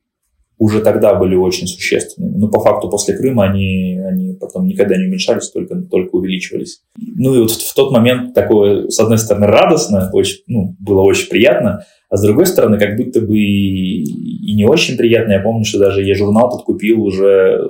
уже 0.64 0.80
тогда 0.80 1.14
были 1.14 1.36
очень 1.36 1.68
существенными. 1.68 2.38
Но 2.38 2.48
по 2.48 2.62
факту 2.62 2.90
после 2.90 3.18
Крыма 3.18 3.44
они, 3.44 4.00
они 4.00 4.34
потом 4.40 4.66
никогда 4.66 4.96
не 4.96 5.08
уменьшались, 5.08 5.50
только, 5.50 5.76
только 5.82 6.16
увеличивались. 6.16 6.84
Ну 6.96 7.36
и 7.36 7.42
вот 7.42 7.52
в, 7.52 7.76
тот 7.76 7.92
момент 7.92 8.34
такое, 8.34 8.88
с 8.88 8.98
одной 8.98 9.18
стороны, 9.18 9.48
радостно, 9.48 10.10
очень, 10.14 10.38
ну, 10.48 10.74
было 10.80 11.02
очень 11.02 11.30
приятно, 11.30 11.84
а 12.10 12.16
с 12.16 12.22
другой 12.22 12.46
стороны, 12.46 12.80
как 12.80 12.96
будто 12.96 13.20
бы 13.20 13.38
и, 13.38 14.04
и 14.04 14.56
не 14.56 14.64
очень 14.64 14.96
приятно. 14.96 15.34
Я 15.34 15.42
помню, 15.42 15.66
что 15.66 15.80
даже 15.80 16.02
я 16.02 16.16
журнал 16.16 16.50
подкупил 16.50 17.04
уже 17.04 17.68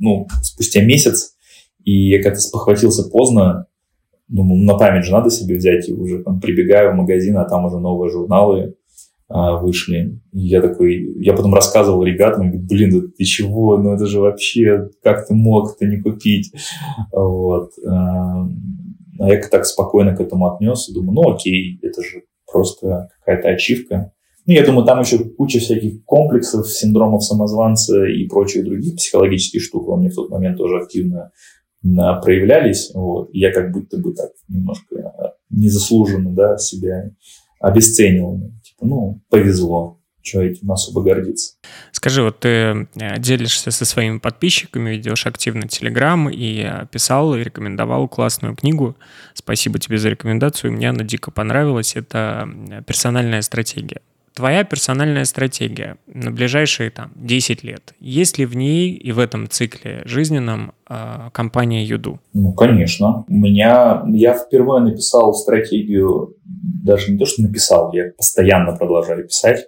ну, 0.00 0.26
спустя 0.42 0.82
месяц, 0.82 1.34
и 1.84 2.08
я 2.08 2.22
как-то 2.22 2.40
спохватился 2.40 3.10
поздно, 3.10 3.66
ну, 4.28 4.42
на 4.56 4.78
память 4.78 5.04
же 5.04 5.12
надо 5.12 5.28
себе 5.28 5.56
взять, 5.56 5.86
и 5.86 5.92
уже 5.92 6.22
там 6.22 6.40
прибегаю 6.40 6.92
в 6.92 6.96
магазин, 6.96 7.36
а 7.36 7.44
там 7.44 7.66
уже 7.66 7.78
новые 7.78 8.10
журналы 8.10 8.76
вышли. 9.32 10.20
И 10.32 10.40
я 10.40 10.60
такой, 10.60 11.14
я 11.20 11.32
потом 11.32 11.54
рассказывал 11.54 12.04
ребятам, 12.04 12.50
говорю, 12.50 12.66
блин, 12.66 12.90
да 12.90 13.06
ты 13.16 13.24
чего, 13.24 13.78
ну 13.78 13.94
это 13.94 14.06
же 14.06 14.20
вообще, 14.20 14.90
как 15.02 15.26
ты 15.26 15.34
мог 15.34 15.74
это 15.74 15.86
не 15.86 16.00
купить? 16.00 16.52
Вот. 17.12 17.70
А, 17.86 18.46
а 19.18 19.28
я 19.28 19.40
так 19.40 19.64
спокойно 19.66 20.14
к 20.14 20.20
этому 20.20 20.52
отнес, 20.52 20.90
думаю, 20.92 21.12
ну 21.12 21.34
окей, 21.34 21.78
это 21.82 22.02
же 22.02 22.22
просто 22.50 23.08
какая-то 23.24 23.48
ачивка. 23.48 24.12
Ну, 24.44 24.54
я 24.54 24.66
думаю, 24.66 24.84
там 24.84 25.00
еще 25.00 25.18
куча 25.18 25.60
всяких 25.60 26.04
комплексов, 26.04 26.68
синдромов 26.68 27.22
самозванца 27.22 28.04
и 28.04 28.26
прочих 28.26 28.64
других 28.64 28.96
психологических 28.96 29.62
штук 29.62 29.88
у 29.88 29.96
меня 29.96 30.10
в 30.10 30.14
тот 30.14 30.30
момент 30.30 30.58
тоже 30.58 30.78
активно 30.78 31.30
проявлялись. 31.82 32.90
Вот. 32.94 33.30
Я 33.32 33.52
как 33.52 33.72
будто 33.72 33.98
бы 33.98 34.12
так 34.14 34.30
немножко 34.48 35.34
незаслуженно 35.50 36.32
да, 36.32 36.58
себя 36.58 37.10
обесценивал 37.60 38.40
ну, 38.82 39.22
повезло. 39.28 39.98
Что 40.24 40.40
этим 40.40 40.70
особо 40.70 41.02
гордиться. 41.02 41.56
Скажи, 41.90 42.22
вот 42.22 42.38
ты 42.38 42.48
э, 42.48 42.86
делишься 43.18 43.72
со 43.72 43.84
своими 43.84 44.18
подписчиками, 44.18 44.90
ведешь 44.90 45.26
активно 45.26 45.66
Телеграм 45.66 46.30
и 46.30 46.62
э, 46.62 46.86
писал 46.92 47.34
и 47.34 47.42
рекомендовал 47.42 48.06
классную 48.06 48.54
книгу. 48.54 48.96
Спасибо 49.34 49.80
тебе 49.80 49.98
за 49.98 50.10
рекомендацию, 50.10 50.72
мне 50.72 50.90
она 50.90 51.02
дико 51.02 51.32
понравилась. 51.32 51.96
Это 51.96 52.48
персональная 52.86 53.42
стратегия 53.42 54.00
твоя 54.34 54.64
персональная 54.64 55.24
стратегия 55.24 55.96
на 56.06 56.30
ближайшие 56.30 56.90
там, 56.90 57.12
10 57.16 57.62
лет. 57.62 57.94
Есть 58.00 58.38
ли 58.38 58.46
в 58.46 58.56
ней 58.56 58.92
и 58.92 59.12
в 59.12 59.18
этом 59.18 59.48
цикле 59.48 60.02
жизненном 60.04 60.72
э, 60.88 61.30
компания 61.32 61.84
Юду? 61.84 62.20
Ну, 62.32 62.52
конечно. 62.52 63.24
У 63.28 63.34
меня, 63.34 64.02
я 64.08 64.34
впервые 64.34 64.82
написал 64.82 65.34
стратегию, 65.34 66.36
даже 66.44 67.12
не 67.12 67.18
то, 67.18 67.26
что 67.26 67.42
написал, 67.42 67.92
я 67.92 68.12
постоянно 68.16 68.76
продолжаю 68.76 69.24
писать, 69.24 69.66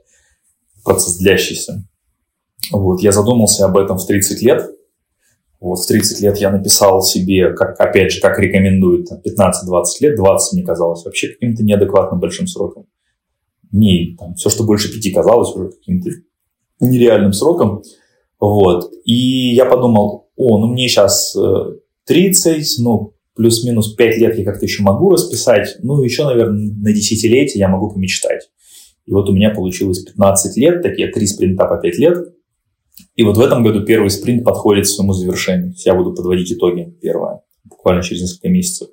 процесс 0.85 1.19
длящийся. 1.19 1.85
Вот, 2.73 3.01
я 3.01 3.13
задумался 3.13 3.67
об 3.67 3.77
этом 3.77 3.99
в 3.99 4.07
30 4.07 4.43
лет. 4.43 4.71
Вот 5.61 5.77
в 5.77 5.87
30 5.87 6.21
лет 6.21 6.37
я 6.39 6.51
написал 6.51 7.03
себе, 7.03 7.53
как, 7.55 7.81
опять 7.81 8.13
же, 8.13 8.21
как 8.21 8.39
рекомендуют, 8.39 9.09
15-20 9.11 9.85
лет, 10.01 10.17
20 10.17 10.53
мне 10.55 10.63
казалось 10.65 11.05
вообще 11.05 11.29
каким-то 11.29 11.63
неадекватным 11.63 12.21
большим 12.21 12.47
сроком 12.47 12.87
дней. 13.75 14.17
Там, 14.17 14.35
все, 14.35 14.49
что 14.49 14.65
больше 14.65 14.93
пяти 14.93 15.11
казалось 15.11 15.55
уже 15.55 15.71
каким-то 15.71 16.11
нереальным 16.81 17.33
сроком. 17.33 17.83
Вот. 18.41 18.91
И 19.05 19.55
я 19.55 19.67
подумал, 19.67 20.29
о, 20.37 20.59
ну 20.59 20.69
мне 20.69 20.89
сейчас 20.89 21.37
30, 22.07 22.47
э, 22.47 22.83
ну, 22.83 23.15
плюс-минус 23.35 23.95
5 23.95 24.19
лет 24.19 24.39
я 24.39 24.45
как-то 24.45 24.65
еще 24.65 24.83
могу 24.83 25.11
расписать, 25.11 25.77
ну, 25.83 26.01
еще, 26.03 26.25
наверное, 26.25 26.73
на 26.73 26.93
десятилетие 26.93 27.61
я 27.61 27.69
могу 27.69 27.91
помечтать. 27.91 28.51
И 29.07 29.13
вот 29.13 29.29
у 29.29 29.35
меня 29.35 29.51
получилось 29.51 30.01
15 30.01 30.57
лет, 30.57 30.83
такие 30.83 31.09
три 31.09 31.27
спринта 31.27 31.67
по 31.67 31.77
5 31.77 31.99
лет. 31.99 32.19
И 33.17 33.23
вот 33.25 33.37
в 33.37 33.41
этом 33.41 33.63
году 33.65 33.85
первый 33.85 34.11
спринт 34.11 34.45
подходит 34.45 34.85
к 34.85 34.89
своему 34.89 35.13
завершению. 35.13 35.75
Я 35.85 35.95
буду 35.95 36.15
подводить 36.15 36.53
итоги 36.53 36.97
первое, 37.03 37.41
буквально 37.65 38.03
через 38.03 38.23
несколько 38.23 38.49
месяцев. 38.49 38.89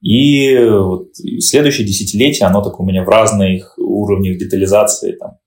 И 0.00 0.56
вот 0.58 1.08
следующее 1.40 1.86
десятилетие, 1.86 2.46
оно 2.46 2.62
так 2.62 2.78
у 2.78 2.84
меня 2.84 3.04
в 3.04 3.08
разных 3.08 3.74
уровнях 3.78 4.38
детализации 4.38 5.12
там, 5.12 5.38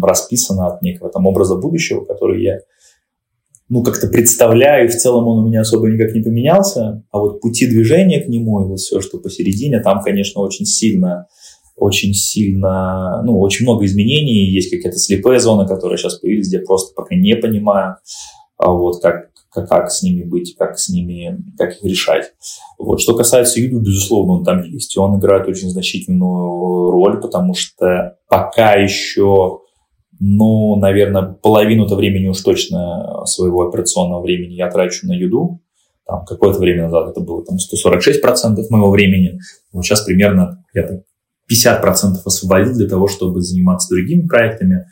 расписано 0.00 0.68
от 0.68 0.82
некого 0.82 1.10
там 1.10 1.26
образа 1.26 1.56
будущего, 1.56 2.04
который 2.04 2.42
я 2.42 2.58
ну, 3.68 3.84
как-то 3.84 4.08
представляю, 4.08 4.86
и 4.86 4.88
в 4.88 4.96
целом 4.96 5.28
он 5.28 5.44
у 5.44 5.48
меня 5.48 5.60
особо 5.60 5.88
никак 5.88 6.12
не 6.12 6.20
поменялся, 6.20 7.04
а 7.12 7.18
вот 7.18 7.40
пути 7.40 7.68
движения 7.68 8.20
к 8.20 8.28
нему 8.28 8.64
и 8.64 8.68
вот 8.68 8.80
все, 8.80 9.00
что 9.00 9.18
посередине, 9.18 9.78
там, 9.80 10.02
конечно, 10.02 10.42
очень 10.42 10.66
сильно, 10.66 11.28
очень 11.76 12.12
сильно, 12.12 13.22
ну, 13.24 13.38
очень 13.38 13.64
много 13.64 13.84
изменений, 13.84 14.50
есть 14.50 14.70
какая-то 14.70 14.98
слепая 14.98 15.38
зона, 15.38 15.68
которая 15.68 15.98
сейчас 15.98 16.18
появилась, 16.18 16.48
где 16.48 16.58
я 16.58 16.64
просто 16.64 16.94
пока 16.94 17.14
не 17.14 17.36
понимаю, 17.36 17.96
а 18.58 18.72
вот 18.72 19.00
как, 19.00 19.29
как, 19.50 19.68
как 19.68 19.90
с 19.90 20.02
ними 20.02 20.24
быть, 20.24 20.54
как 20.58 20.78
с 20.78 20.88
ними, 20.88 21.38
как 21.58 21.72
их 21.72 21.84
решать. 21.84 22.32
Вот. 22.78 23.00
Что 23.00 23.16
касается 23.16 23.60
Юду, 23.60 23.80
безусловно, 23.80 24.34
он 24.34 24.44
там 24.44 24.62
есть, 24.62 24.96
он 24.96 25.18
играет 25.18 25.48
очень 25.48 25.70
значительную 25.70 26.90
роль, 26.90 27.20
потому 27.20 27.54
что 27.54 28.16
пока 28.28 28.74
еще 28.74 29.60
но, 30.22 30.76
наверное, 30.76 31.22
половину-то 31.22 31.96
времени 31.96 32.28
уж 32.28 32.42
точно 32.42 33.24
своего 33.24 33.66
операционного 33.66 34.22
времени 34.22 34.52
я 34.52 34.70
трачу 34.70 35.06
на 35.06 35.14
еду. 35.14 35.62
Там 36.06 36.26
какое-то 36.26 36.58
время 36.58 36.84
назад 36.84 37.08
это 37.08 37.20
было 37.20 37.42
там 37.42 37.56
146% 37.56 38.56
моего 38.68 38.90
времени. 38.90 39.38
Вот 39.72 39.82
сейчас 39.82 40.02
примерно 40.02 40.62
я 40.74 40.82
так 40.86 41.00
50% 41.50 42.18
освободил 42.22 42.74
для 42.74 42.88
того, 42.88 43.08
чтобы 43.08 43.40
заниматься 43.40 43.94
другими 43.94 44.26
проектами, 44.26 44.84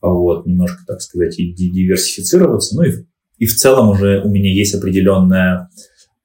вот, 0.00 0.46
немножко, 0.46 0.84
так 0.86 1.00
сказать, 1.00 1.36
и 1.38 1.52
диверсифицироваться. 1.52 2.76
Ну 2.76 2.84
и, 2.84 2.92
и 3.38 3.46
в 3.46 3.54
целом 3.54 3.90
уже 3.90 4.22
у 4.22 4.28
меня 4.28 4.52
есть 4.52 4.74
определенная 4.74 5.68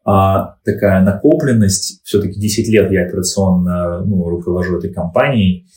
а, 0.04 0.56
такая 0.64 1.04
накопленность. 1.04 2.02
Все-таки 2.04 2.40
10 2.40 2.68
лет 2.70 2.92
я 2.92 3.06
операционно 3.06 4.04
ну, 4.06 4.28
руковожу 4.30 4.78
этой 4.78 4.92
компанией. 4.94 5.68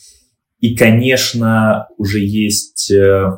И, 0.59 0.75
конечно, 0.75 1.87
уже 1.97 2.19
есть, 2.19 2.89
э, 2.89 3.31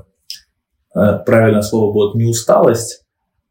э, 0.95 1.19
правильное 1.25 1.61
слово 1.61 1.91
будет 1.91 2.15
не 2.15 2.23
усталость, 2.23 3.03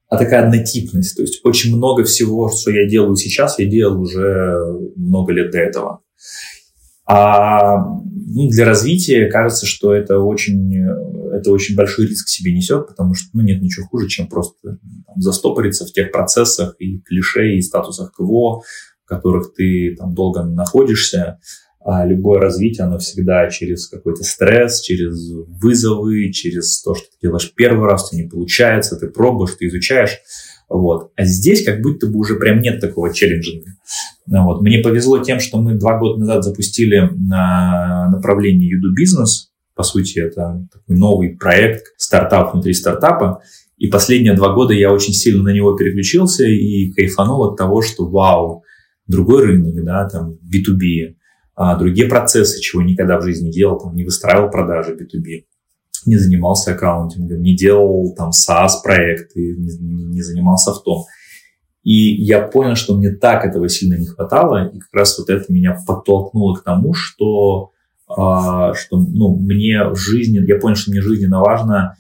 а 0.09 0.17
такая 0.17 0.47
однотипность. 0.47 1.17
То 1.17 1.23
есть 1.23 1.41
очень 1.45 1.77
много 1.77 2.05
всего, 2.05 2.49
что 2.49 2.71
я 2.71 2.89
делаю 2.89 3.17
сейчас, 3.17 3.59
я 3.59 3.67
делал 3.67 4.01
уже 4.01 4.57
много 4.95 5.33
лет 5.33 5.51
до 5.51 5.59
этого. 5.59 6.01
А 7.07 7.79
ну, 8.37 8.49
для 8.49 8.65
развития 8.65 9.31
кажется, 9.31 9.65
что 9.65 9.95
это 9.95 10.19
очень, 10.19 10.75
это 11.33 11.53
очень 11.53 11.77
большой 11.77 12.09
риск 12.09 12.29
себе 12.29 12.53
несет, 12.53 12.89
потому 12.89 13.15
что 13.15 13.29
ну, 13.33 13.43
нет 13.43 13.63
ничего 13.63 13.87
хуже, 13.87 14.09
чем 14.09 14.27
просто 14.29 14.79
там, 15.07 15.23
застопориться 15.23 15.87
в 15.87 15.93
тех 15.93 16.11
процессах 16.11 16.75
и 16.81 16.99
клише, 16.99 17.55
и 17.55 17.63
статусах 17.63 18.13
КВО, 18.13 18.63
в 19.05 19.09
которых 19.09 19.55
ты 19.55 19.95
там 19.97 20.15
долго 20.15 20.43
находишься. 20.43 21.39
А 21.89 22.05
любое 22.05 22.41
развитие, 22.41 22.85
оно 22.85 22.99
всегда 22.99 23.49
через 23.49 23.87
какой-то 23.87 24.25
стресс, 24.25 24.81
через 24.81 25.31
вызовы, 25.31 26.33
через 26.33 26.83
то, 26.83 26.97
что 26.97 27.05
ты 27.05 27.17
делаешь 27.23 27.53
первый 27.55 27.89
раз, 27.89 28.11
тебя 28.11 28.25
не 28.25 28.29
получается, 28.29 28.97
ты 28.97 29.07
пробуешь, 29.07 29.55
ты 29.57 29.69
изучаешь. 29.69 30.19
Вот. 30.69 31.13
А 31.15 31.25
здесь 31.25 31.65
как 31.65 31.81
будто 31.83 32.09
бы 32.09 32.19
уже 32.19 32.35
прям 32.35 32.61
нет 32.61 32.81
такого 32.81 33.15
челленджинга. 33.15 33.71
Ну 34.27 34.47
вот. 34.47 34.63
Мне 34.63 34.81
повезло 34.81 35.19
тем, 35.19 35.39
что 35.39 35.61
мы 35.61 35.75
два 35.77 35.97
года 35.97 36.19
назад 36.19 36.43
запустили 36.43 37.09
на 37.15 38.11
направление 38.11 38.69
Юду 38.69 38.93
Бизнес. 38.93 39.53
По 39.77 39.85
сути, 39.85 40.19
это 40.19 40.67
такой 40.73 40.97
новый 40.97 41.37
проект, 41.37 41.95
стартап 41.99 42.53
внутри 42.53 42.73
стартапа. 42.73 43.43
И 43.77 43.87
последние 43.87 44.35
два 44.35 44.53
года 44.53 44.75
я 44.75 44.93
очень 44.93 45.13
сильно 45.13 45.45
на 45.45 45.51
него 45.51 45.77
переключился 45.77 46.47
и 46.47 46.91
кайфанул 46.91 47.45
от 47.45 47.57
того, 47.57 47.81
что 47.81 48.09
вау, 48.09 48.65
другой 49.07 49.45
рынок, 49.45 49.85
да, 49.85 50.09
там 50.09 50.33
B2B, 50.53 51.11
а, 51.11 51.26
другие 51.79 52.09
процессы, 52.09 52.61
чего 52.61 52.83
никогда 52.83 53.19
в 53.19 53.23
жизни 53.23 53.47
не 53.47 53.53
делал, 53.53 53.79
там, 53.79 53.95
не 53.95 54.05
выстраивал 54.05 54.51
продажи 54.51 54.95
B2B 54.95 55.45
не 56.07 56.17
занимался 56.17 56.73
аккаунтингом, 56.73 57.43
не 57.43 57.57
делал 57.57 58.15
там 58.17 58.31
SaaS-проекты, 58.31 59.57
не, 59.57 60.05
не 60.15 60.23
занимался 60.23 60.73
в 60.73 60.83
том. 60.83 61.05
И 61.83 62.23
я 62.25 62.43
понял, 62.43 62.75
что 62.75 62.97
мне 62.97 63.11
так 63.11 63.45
этого 63.45 63.69
сильно 63.69 63.95
не 63.95 64.07
хватало, 64.07 64.69
и 64.69 64.79
как 64.79 64.93
раз 64.93 65.19
вот 65.19 65.31
это 65.31 65.53
меня 65.53 65.77
подтолкнуло 65.87 66.55
к 66.55 66.65
тому, 66.65 66.95
что, 66.95 67.71
а, 68.09 68.75
что 68.75 68.99
ну, 68.99 69.37
мне 69.37 69.85
в 69.85 69.97
жизни, 69.97 70.39
я 70.47 70.59
понял, 70.59 70.77
что 70.77 70.91
мне 70.91 71.01
жизненно 71.01 71.41
важно 71.41 71.97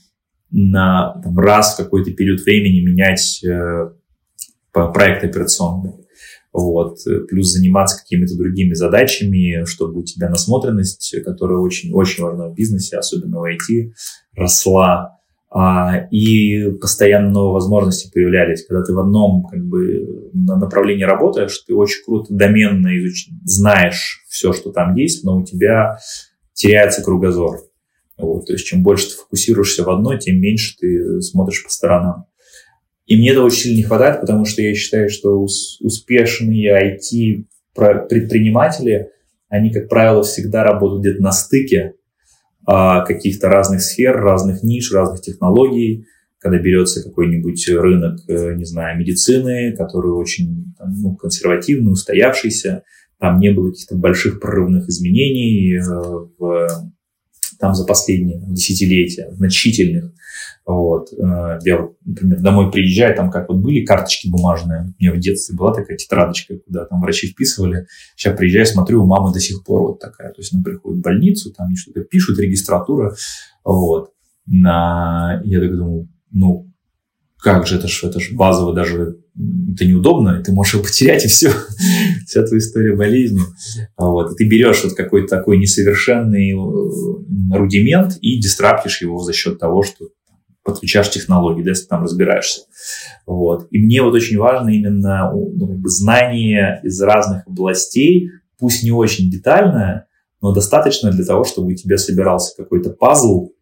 на 0.51 1.21
там, 1.23 1.39
раз 1.39 1.75
в 1.75 1.77
какой-то 1.77 2.13
период 2.13 2.41
времени 2.41 2.81
менять 2.81 3.45
э, 3.45 3.91
проект 4.73 5.25
операционный 5.25 6.06
вот, 6.63 6.99
плюс 7.29 7.53
заниматься 7.53 7.99
какими-то 7.99 8.37
другими 8.37 8.75
задачами, 8.75 9.65
чтобы 9.65 10.01
у 10.01 10.05
тебя 10.05 10.29
насмотренность, 10.29 11.15
которая 11.25 11.59
очень-очень 11.59 12.25
важна 12.25 12.49
в 12.49 12.55
бизнесе, 12.55 12.97
особенно 12.99 13.41
в 13.41 13.45
IT, 13.45 13.93
росла, 14.35 15.17
а, 15.59 16.07
и 16.11 16.71
постоянно 16.73 17.31
новые 17.31 17.55
возможности 17.55 18.11
появлялись. 18.13 18.67
Когда 18.67 18.85
ты 18.85 18.93
в 18.93 18.99
одном 18.99 19.47
как 19.47 19.65
бы, 19.65 20.31
направлении 20.33 21.05
работаешь, 21.05 21.57
ты 21.67 21.75
очень 21.75 22.05
круто 22.05 22.27
доменно 22.35 22.89
изуч... 22.99 23.29
знаешь 23.45 24.25
все, 24.29 24.53
что 24.53 24.71
там 24.71 24.95
есть, 24.97 25.25
но 25.25 25.39
у 25.39 25.45
тебя 25.45 25.99
теряется 26.53 27.03
кругозор. 27.03 27.61
Вот, 28.19 28.47
то 28.47 28.53
есть 28.53 28.67
чем 28.67 28.83
больше 28.83 29.09
ты 29.09 29.17
фокусируешься 29.17 29.85
в 29.85 29.91
одной, 29.91 30.19
тем 30.19 30.41
меньше 30.41 30.77
ты 30.79 31.21
смотришь 31.21 31.65
по 31.65 31.71
сторонам. 31.71 32.27
И 33.07 33.17
мне 33.17 33.31
этого 33.31 33.47
очень 33.47 33.61
сильно 33.61 33.77
не 33.77 33.85
хватает, 33.85 34.21
потому 34.21 34.45
что 34.45 34.61
я 34.63 34.75
считаю, 34.75 35.09
что 35.09 35.41
успешные 35.41 36.99
IT-предприниматели, 37.77 39.11
они, 39.49 39.73
как 39.73 39.89
правило, 39.89 40.25
всегда 40.25 40.65
работают 40.65 41.03
где-то 41.03 41.23
на 41.23 41.31
стыке 41.31 41.95
а, 42.67 43.05
каких-то 43.05 43.49
разных 43.49 43.81
сфер, 43.81 44.17
разных 44.17 44.65
ниш, 44.65 44.93
разных 44.93 45.21
технологий. 45.21 46.07
Когда 46.39 46.59
берется 46.59 47.03
какой-нибудь 47.03 47.69
рынок, 47.71 48.21
э, 48.29 48.55
не 48.55 48.65
знаю, 48.65 48.99
медицины, 48.99 49.75
который 49.77 50.13
очень 50.13 50.75
ну, 50.79 51.17
консервативный, 51.17 51.93
устоявшийся, 51.93 52.83
там 53.19 53.41
не 53.41 53.51
было 53.51 53.71
каких-то 53.71 53.97
больших 53.97 54.39
прорывных 54.39 54.89
изменений 54.89 55.77
э, 55.77 55.83
в, 56.39 56.69
там 57.59 57.75
за 57.75 57.85
последние 57.85 58.41
десятилетия, 58.49 59.29
значительных. 59.33 60.13
Вот. 60.67 61.13
Э, 61.13 61.59
я, 61.65 61.79
вот, 61.79 61.97
например, 62.05 62.41
домой 62.41 62.73
приезжаю, 62.73 63.15
там 63.15 63.31
как 63.31 63.49
вот 63.49 63.59
были 63.59 63.85
карточки 63.85 64.29
бумажные. 64.29 64.95
У 64.99 65.03
меня 65.03 65.13
в 65.15 65.19
детстве 65.19 65.57
была 65.57 65.73
такая 65.73 65.97
тетрадочка, 65.97 66.59
куда 66.59 66.85
там 66.85 67.01
врачи 67.01 67.29
вписывали. 67.29 67.87
Сейчас 68.17 68.37
приезжаю, 68.37 68.67
смотрю, 68.67 69.05
у 69.05 69.07
мамы 69.07 69.33
до 69.33 69.39
сих 69.39 69.63
пор 69.65 69.83
вот 69.83 70.01
такая. 70.01 70.31
То 70.31 70.41
есть 70.41 70.53
она 70.53 70.65
приходит 70.65 70.99
в 70.99 71.03
больницу, 71.03 71.53
там 71.57 71.75
что-то 71.77 72.01
пишут, 72.01 72.41
регистратура. 72.41 73.15
Вот. 73.65 74.11
На... 74.47 75.41
Я 75.45 75.61
так 75.61 75.77
думаю, 75.77 76.09
ну, 76.33 76.73
как 77.39 77.67
же, 77.67 77.77
это 77.77 77.87
ж, 77.87 78.03
это 78.03 78.19
ж 78.19 78.33
базово 78.33 78.75
даже 78.75 79.19
это 79.73 79.85
неудобно, 79.85 80.43
ты 80.43 80.53
можешь 80.53 80.75
его 80.75 80.83
потерять, 80.83 81.25
и 81.25 81.29
все, 81.29 81.51
вся 82.27 82.43
твоя 82.43 82.59
история 82.59 82.97
болезни. 82.97 83.43
Вот. 83.97 84.33
И 84.33 84.35
ты 84.35 84.49
берешь 84.49 84.83
вот 84.83 84.95
какой-то 84.95 85.29
такой 85.29 85.59
несовершенный 85.59 86.53
э, 86.53 87.57
рудимент 87.57 88.17
и 88.21 88.41
дистраптишь 88.41 89.03
его 89.03 89.23
за 89.23 89.33
счет 89.33 89.59
того, 89.59 89.83
что 89.83 90.07
подключаешь 90.67 91.11
технологии, 91.11 91.63
да, 91.63 91.71
если 91.71 91.87
там 91.87 92.03
разбираешься. 92.03 92.63
Вот. 93.25 93.69
И 93.71 93.79
мне 93.79 94.03
вот 94.03 94.15
очень 94.15 94.37
важно 94.37 94.71
именно 94.71 95.31
ну, 95.33 95.81
знание 95.85 96.81
из 96.83 97.01
разных 97.01 97.47
областей, 97.47 98.31
пусть 98.59 98.83
не 98.83 98.91
очень 98.91 99.31
детальное, 99.31 100.07
но 100.43 100.53
достаточно 100.53 101.11
для 101.11 101.25
того, 101.25 101.45
чтобы 101.45 101.73
у 101.73 101.75
тебя 101.75 101.97
собирался 101.97 102.55
какой-то 102.57 102.91
пазл, 102.91 103.53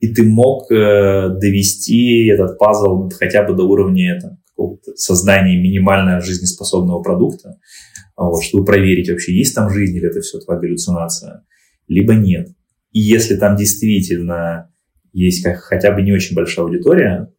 и 0.00 0.08
ты 0.12 0.22
мог 0.22 0.70
э, 0.70 1.30
довести 1.40 2.26
этот 2.26 2.58
пазл 2.58 3.08
хотя 3.18 3.42
бы 3.42 3.54
до 3.54 3.64
уровня 3.64 4.20
там, 4.20 4.38
создания 4.96 5.60
минимально 5.60 6.20
жизнеспособного 6.20 7.02
продукта, 7.02 7.58
вот, 8.16 8.42
чтобы 8.44 8.64
проверить 8.64 9.08
вообще, 9.08 9.36
есть 9.36 9.54
там 9.54 9.70
жизнь 9.70 9.96
или 9.96 10.08
это 10.08 10.20
все 10.20 10.38
твоя 10.38 10.60
галлюцинация, 10.60 11.44
либо 11.88 12.14
нет. 12.14 12.48
И 12.92 13.00
если 13.00 13.36
там 13.36 13.56
действительно 13.56 14.70
есть 15.14 15.42
как, 15.42 15.58
хотя 15.58 15.92
бы 15.92 16.02
не 16.02 16.12
очень 16.12 16.36
большая 16.36 16.66
аудитория, 16.66 17.32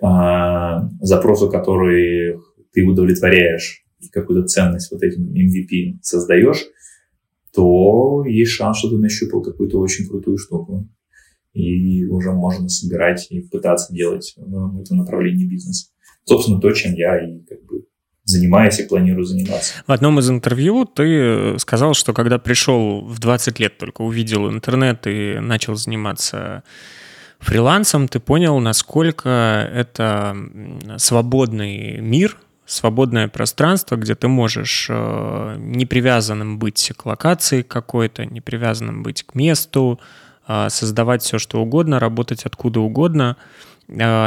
а, 0.00 0.88
запросу, 1.00 1.50
который 1.50 2.38
ты 2.72 2.82
удовлетворяешь, 2.82 3.84
и 4.00 4.08
какую-то 4.08 4.46
ценность 4.46 4.90
вот 4.90 5.02
этим 5.02 5.32
MVP 5.32 5.98
создаешь, 6.02 6.66
то 7.54 8.24
есть 8.24 8.52
шанс, 8.52 8.78
что 8.78 8.90
ты 8.90 8.98
нащупал 8.98 9.42
какую-то 9.42 9.78
очень 9.78 10.06
крутую 10.08 10.38
штуку. 10.38 10.88
И 11.52 12.06
уже 12.06 12.32
можно 12.32 12.68
собирать 12.68 13.26
и 13.30 13.40
пытаться 13.40 13.92
делать 13.92 14.32
в 14.36 14.80
этом 14.80 14.96
направлении 14.98 15.46
бизнес. 15.46 15.92
Собственно, 16.24 16.60
то, 16.60 16.72
чем 16.72 16.94
я 16.94 17.18
и 17.18 17.40
как 17.40 17.62
бы 17.64 17.84
занимаюсь 18.24 18.78
и 18.78 18.84
планирую 18.84 19.24
заниматься. 19.24 19.74
В 19.86 19.92
одном 19.92 20.18
из 20.18 20.30
интервью 20.30 20.84
ты 20.84 21.58
сказал, 21.58 21.94
что 21.94 22.12
когда 22.12 22.38
пришел 22.38 23.00
в 23.00 23.18
20 23.18 23.58
лет, 23.58 23.78
только 23.78 24.02
увидел 24.02 24.48
интернет 24.48 25.06
и 25.06 25.38
начал 25.40 25.74
заниматься 25.74 26.62
фрилансом, 27.40 28.06
ты 28.06 28.20
понял, 28.20 28.58
насколько 28.60 29.28
это 29.74 30.36
свободный 30.98 32.00
мир, 32.00 32.36
свободное 32.64 33.26
пространство, 33.26 33.96
где 33.96 34.14
ты 34.14 34.28
можешь 34.28 34.86
э, 34.88 35.56
не 35.58 35.84
привязанным 35.84 36.58
быть 36.58 36.92
к 36.96 37.04
локации 37.04 37.62
какой-то, 37.62 38.24
не 38.24 38.40
привязанным 38.40 39.02
быть 39.02 39.24
к 39.24 39.34
месту, 39.34 40.00
э, 40.46 40.68
создавать 40.70 41.22
все, 41.22 41.38
что 41.38 41.60
угодно, 41.60 41.98
работать 41.98 42.44
откуда 42.44 42.80
угодно– 42.80 43.36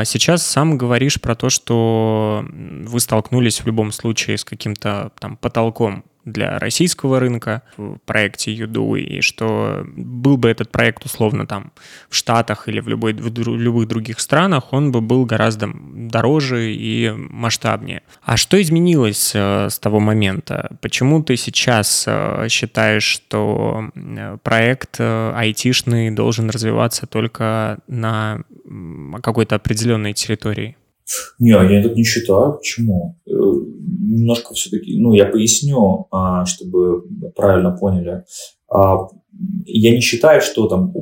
сейчас 0.06 0.46
сам 0.46 0.78
говоришь 0.78 1.20
про 1.20 1.36
то, 1.36 1.50
что 1.50 2.46
вы 2.52 3.00
столкнулись 3.00 3.62
в 3.62 3.66
любом 3.66 3.92
случае 3.92 4.38
с 4.38 4.46
каким-то 4.46 5.12
там 5.20 5.38
потолком 5.38 6.04
для 6.26 6.60
российского 6.60 7.20
рынка 7.20 7.62
в 7.78 7.98
проекте 8.06 8.52
Юду, 8.52 8.96
и 8.96 9.22
что 9.22 9.86
был 9.96 10.38
бы 10.38 10.50
этот 10.50 10.72
проект 10.72 11.06
условно 11.06 11.46
там 11.46 11.72
в 12.10 12.16
Штатах 12.16 12.68
или 12.68 12.80
в, 12.80 12.88
любой, 12.88 13.14
в 13.14 13.28
любых 13.48 13.88
других 13.88 14.20
странах, 14.20 14.74
он 14.74 14.92
бы 14.92 15.02
был 15.02 15.26
гораздо 15.26 15.70
дороже 15.74 16.74
и 16.74 17.12
масштабнее. 17.12 18.02
А 18.24 18.38
что 18.38 18.62
изменилось 18.62 19.32
э, 19.36 19.70
с 19.70 19.80
того 19.80 20.00
момента? 20.00 20.76
Почему 20.82 21.24
ты 21.24 21.38
сейчас 21.38 22.06
э, 22.08 22.48
считаешь, 22.50 23.04
что 23.04 23.92
проект 24.44 24.98
э, 25.00 25.34
айтишный 25.36 26.12
должен 26.12 26.50
развиваться 26.50 27.06
только 27.06 27.78
на 27.88 28.42
какой-то 29.22 29.56
определенной 29.56 30.14
территории? 30.14 30.76
Не, 31.38 31.52
я 31.52 31.84
так 31.84 31.96
не 31.96 32.04
считаю. 32.04 32.54
Почему? 32.54 33.20
Немножко 34.16 34.54
все-таки, 34.54 34.98
ну, 34.98 35.14
я 35.14 35.26
поясню, 35.26 36.08
а, 36.12 36.46
чтобы 36.46 37.04
правильно 37.36 37.72
поняли. 37.72 38.24
А, 38.70 39.08
я 39.66 39.92
не 39.92 40.00
считаю, 40.00 40.42
что 40.42 40.68
там 40.68 40.94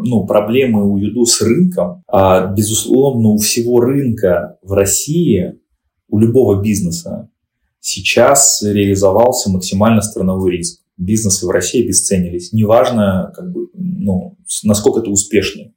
ну, 0.00 0.26
проблемы 0.26 0.90
у 0.90 0.98
Юду 0.98 1.24
с 1.24 1.40
рынком. 1.40 2.02
А, 2.08 2.52
безусловно, 2.52 3.30
у 3.30 3.38
всего 3.38 3.80
рынка 3.80 4.58
в 4.62 4.72
России, 4.72 5.54
у 6.08 6.18
любого 6.18 6.62
бизнеса 6.62 7.30
сейчас 7.80 8.62
реализовался 8.62 9.50
максимально 9.50 10.02
страновой 10.02 10.58
риск. 10.58 10.82
Бизнесы 10.96 11.46
в 11.46 11.50
России 11.50 11.84
обесценились. 11.84 12.52
Неважно, 12.52 13.32
как 13.34 13.52
бы, 13.52 13.68
ну, 13.74 14.36
насколько 14.64 15.00
это 15.00 15.10
успешный 15.10 15.74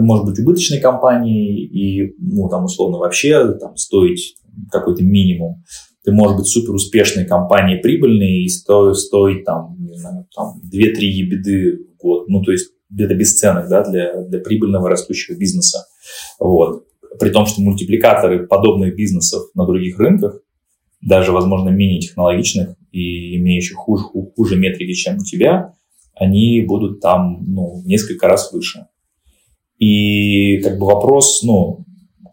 может 0.00 0.24
быть 0.24 0.38
убыточной 0.38 0.80
компанией 0.80 1.66
и, 1.66 2.14
ну, 2.18 2.48
там, 2.48 2.64
условно, 2.64 2.98
вообще 2.98 3.52
там, 3.54 3.76
стоить 3.76 4.36
какой-то 4.70 5.02
минимум. 5.02 5.64
Ты 6.04 6.12
можешь 6.12 6.36
быть 6.36 6.46
супер 6.46 6.74
успешной 6.74 7.24
компанией, 7.24 7.80
прибыльной 7.80 8.42
и 8.42 8.48
стоить, 8.48 8.96
стоить 8.96 9.44
там, 9.44 9.76
не 9.78 9.96
знаю, 9.96 10.26
там 10.34 10.60
2-3 10.64 10.98
ебеды 11.00 11.86
в 11.94 12.02
год. 12.02 12.28
Ну, 12.28 12.42
то 12.42 12.50
есть 12.50 12.72
это 12.98 13.14
бесценок, 13.14 13.68
да, 13.68 13.88
для, 13.88 14.22
для 14.22 14.40
прибыльного 14.40 14.88
растущего 14.88 15.36
бизнеса. 15.36 15.86
Вот. 16.38 16.86
При 17.20 17.30
том, 17.30 17.46
что 17.46 17.60
мультипликаторы 17.62 18.46
подобных 18.46 18.96
бизнесов 18.96 19.50
на 19.54 19.66
других 19.66 19.98
рынках, 19.98 20.40
даже, 21.00 21.32
возможно, 21.32 21.68
менее 21.68 22.00
технологичных 22.00 22.76
и 22.90 23.36
имеющих 23.36 23.76
хуже, 23.76 24.04
хуже 24.36 24.56
метрики, 24.56 24.92
чем 24.92 25.18
у 25.18 25.24
тебя, 25.24 25.74
они 26.14 26.60
будут 26.62 27.00
там, 27.00 27.44
ну, 27.46 27.82
несколько 27.84 28.28
раз 28.28 28.52
выше. 28.52 28.86
И 29.78 30.58
как 30.58 30.78
бы 30.78 30.86
вопрос, 30.86 31.42
ну, 31.42 31.84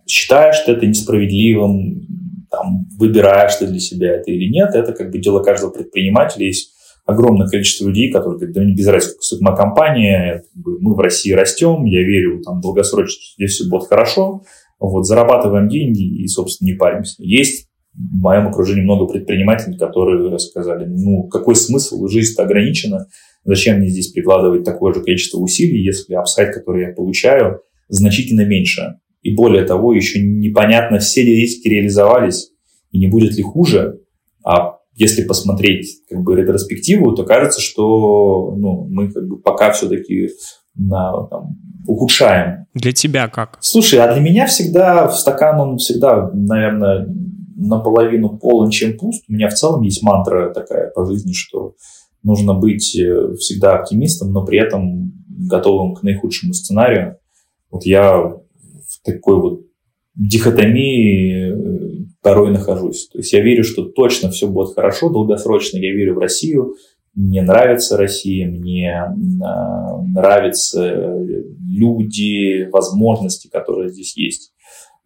считаешь 0.07 0.59
ты 0.65 0.74
это 0.74 0.86
несправедливым, 0.86 2.18
там, 2.60 2.88
выбираешь 2.97 3.55
ты 3.55 3.68
для 3.68 3.80
себя 3.80 4.16
это 4.16 4.32
или 4.32 4.49
нет, 4.49 4.76
это 4.76 4.93
как 4.93 5.12
бы 5.12 5.20
дело 5.20 5.41
каждого 5.41 5.72
предпринимателя. 5.72 6.45
Есть 6.45 6.74
огромное 7.05 7.47
количество 7.47 7.88
людей, 7.88 8.12
которые 8.12 8.38
говорят, 8.38 8.55
да 8.55 8.64
не 8.64 8.74
без 8.74 8.88
разницы, 8.88 9.18
сколько 9.22 9.43
моя 9.43 9.57
компания, 9.57 10.43
как 10.53 10.74
мы 10.80 10.95
в 10.95 10.99
России 10.99 11.32
растем, 11.32 11.86
я 11.86 12.03
верю, 12.03 12.41
там, 12.41 12.62
долгосрочно 12.62 13.22
здесь 13.38 13.51
все 13.51 13.70
будет 13.70 13.88
хорошо, 13.88 14.43
вот, 14.80 15.05
зарабатываем 15.05 15.70
деньги 15.70 16.03
и, 16.03 16.28
собственно, 16.28 16.70
не 16.70 16.76
паримся. 16.76 17.16
Есть 17.20 17.68
в 17.93 18.22
моем 18.22 18.47
окружении 18.47 18.84
много 18.84 19.12
предпринимателей, 19.12 19.78
которые 19.78 20.38
сказали, 20.39 20.86
ну, 20.86 21.28
какой 21.28 21.55
смысл, 21.55 22.07
жизнь-то 22.07 22.43
ограничена, 22.43 23.07
Зачем 23.45 23.78
мне 23.78 23.88
здесь 23.88 24.12
прикладывать 24.12 24.64
такое 24.64 24.93
же 24.93 25.01
количество 25.01 25.39
усилий, 25.39 25.84
если 25.84 26.14
апсайд, 26.14 26.53
который 26.53 26.88
я 26.88 26.93
получаю, 26.93 27.62
значительно 27.88 28.45
меньше? 28.45 28.99
И 29.22 29.36
более 29.36 29.65
того, 29.65 29.93
еще 29.93 30.22
непонятно, 30.22 30.99
все 30.99 31.24
ли 31.24 31.36
риски 31.36 31.67
реализовались 31.67 32.51
и 32.91 32.99
не 32.99 33.07
будет 33.07 33.36
ли 33.36 33.43
хуже. 33.43 33.99
А 34.45 34.78
если 34.95 35.24
посмотреть 35.24 36.01
как 36.09 36.22
бы 36.22 36.36
ретроспективу, 36.36 37.13
то 37.15 37.24
кажется, 37.24 37.61
что 37.61 38.53
ну, 38.57 38.88
мы 38.89 39.11
как 39.11 39.28
бы 39.28 39.39
пока 39.39 39.72
все-таки 39.72 40.30
на, 40.76 41.28
там, 41.28 41.57
ухудшаем. 41.88 42.65
Для 42.74 42.91
тебя 42.91 43.28
как? 43.28 43.57
Слушай, 43.61 43.99
а 43.99 44.13
для 44.13 44.22
меня 44.22 44.45
всегда 44.45 45.09
стакан, 45.09 45.59
он 45.59 45.78
всегда, 45.78 46.30
наверное, 46.34 47.07
наполовину 47.55 48.38
полон, 48.38 48.70
чем 48.70 48.97
пуст. 48.97 49.24
У 49.28 49.34
меня 49.34 49.49
в 49.49 49.53
целом 49.53 49.82
есть 49.82 50.01
мантра 50.01 50.53
такая 50.53 50.91
по 50.91 51.05
жизни, 51.05 51.34
что 51.34 51.76
нужно 52.24 52.53
быть 52.53 52.95
э, 52.97 53.34
всегда 53.38 53.76
оптимистом, 53.76 54.32
но 54.32 54.45
при 54.45 54.59
этом 54.59 55.13
готовым 55.28 55.95
к 55.95 56.03
наихудшему 56.03 56.53
сценарию. 56.53 57.17
Вот 57.70 57.86
я 57.86 58.34
такой 59.04 59.39
вот 59.41 59.62
дихотомии 60.16 61.52
э, 61.52 62.06
порой 62.22 62.52
нахожусь. 62.52 63.08
То 63.08 63.20
есть 63.20 63.34
я 63.34 63.41
верю, 63.41 63.64
что 63.64 63.84
точно 63.84 64.32
все 64.32 64.47
будет 64.47 64.76
хорошо, 64.76 65.10
долгосрочно 65.10 65.78
я 65.78 65.93
верю 65.93 66.16
в 66.16 66.20
Россию, 66.20 66.76
мне 67.16 67.41
нравится 67.41 67.97
Россия, 67.97 68.47
мне 68.47 68.93
а, 68.93 70.02
нравятся 70.04 71.18
люди, 71.60 72.70
возможности, 72.72 73.50
которые 73.50 73.89
здесь 73.89 74.16
есть. 74.16 74.54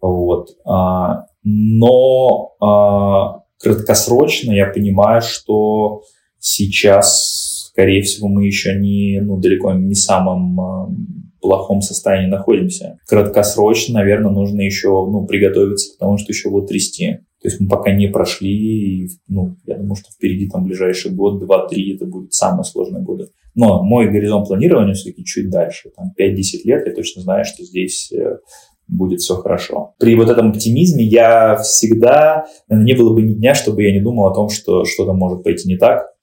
Вот. 0.02 0.50
А, 0.66 1.26
но 1.44 2.56
а, 2.60 3.44
краткосрочно 3.58 4.52
я 4.52 4.68
понимаю, 4.68 5.22
что 5.22 6.04
Сейчас, 6.46 7.70
скорее 7.70 8.02
всего, 8.02 8.28
мы 8.28 8.46
еще 8.46 8.76
не, 8.76 9.22
ну, 9.22 9.38
далеко 9.38 9.72
не 9.72 9.94
э, 9.94 10.96
плохом 11.44 11.82
состоянии 11.82 12.30
находимся. 12.30 12.98
Краткосрочно, 13.08 13.96
наверное, 13.96 14.32
нужно 14.32 14.62
еще 14.62 14.88
ну, 14.88 15.26
приготовиться, 15.26 15.94
потому 15.94 16.18
что 16.18 16.32
еще 16.32 16.50
будет 16.50 16.70
трясти. 16.70 17.20
То 17.41 17.50
есть 17.50 17.60
мы 17.60 17.68
пока 17.68 17.91
не 17.91 18.08
прошли, 18.08 19.10
ну, 19.28 19.58
я 19.66 19.76
думаю, 19.76 19.96
что 19.96 20.10
впереди 20.12 20.50
там 20.50 20.64
ближайший 20.64 21.12
год, 21.12 21.39
два-три, 21.39 21.96
это 21.96 22.06
будет 22.06 22.34
самые 22.34 22.64
сложные 22.64 23.04
годы. 23.04 23.28
Но 23.54 23.84
мой 23.84 24.10
горизонт 24.10 24.48
планирования 24.48 24.94
все-таки 24.94 25.26
чуть 25.26 25.50
дальше, 25.50 25.91
там 25.96 26.14
5-10 26.18 26.36
лет, 26.64 26.88
я 26.88 26.94
точно 26.94 27.22
знаю, 27.22 27.44
что 27.44 27.66
здесь 27.66 28.14
э, 28.14 28.38
будет 28.88 29.20
все 29.20 29.36
хорошо. 29.36 29.94
При 30.00 30.16
вот 30.16 30.30
этом 30.30 30.52
оптимизме 30.52 31.04
я 31.04 31.58
всегда, 31.58 32.46
не 32.70 32.94
было 32.94 33.14
бы 33.14 33.22
ни 33.22 33.34
дня, 33.34 33.54
чтобы 33.54 33.84
я 33.84 33.91
не 33.91 34.00
думал 34.00 34.28
о 34.28 34.34
том, 34.34 34.48
что 34.48 34.86
что-то 34.86 35.12
может 35.12 35.44
пойти 35.44 35.68
не 35.68 35.76
так. 35.76 36.14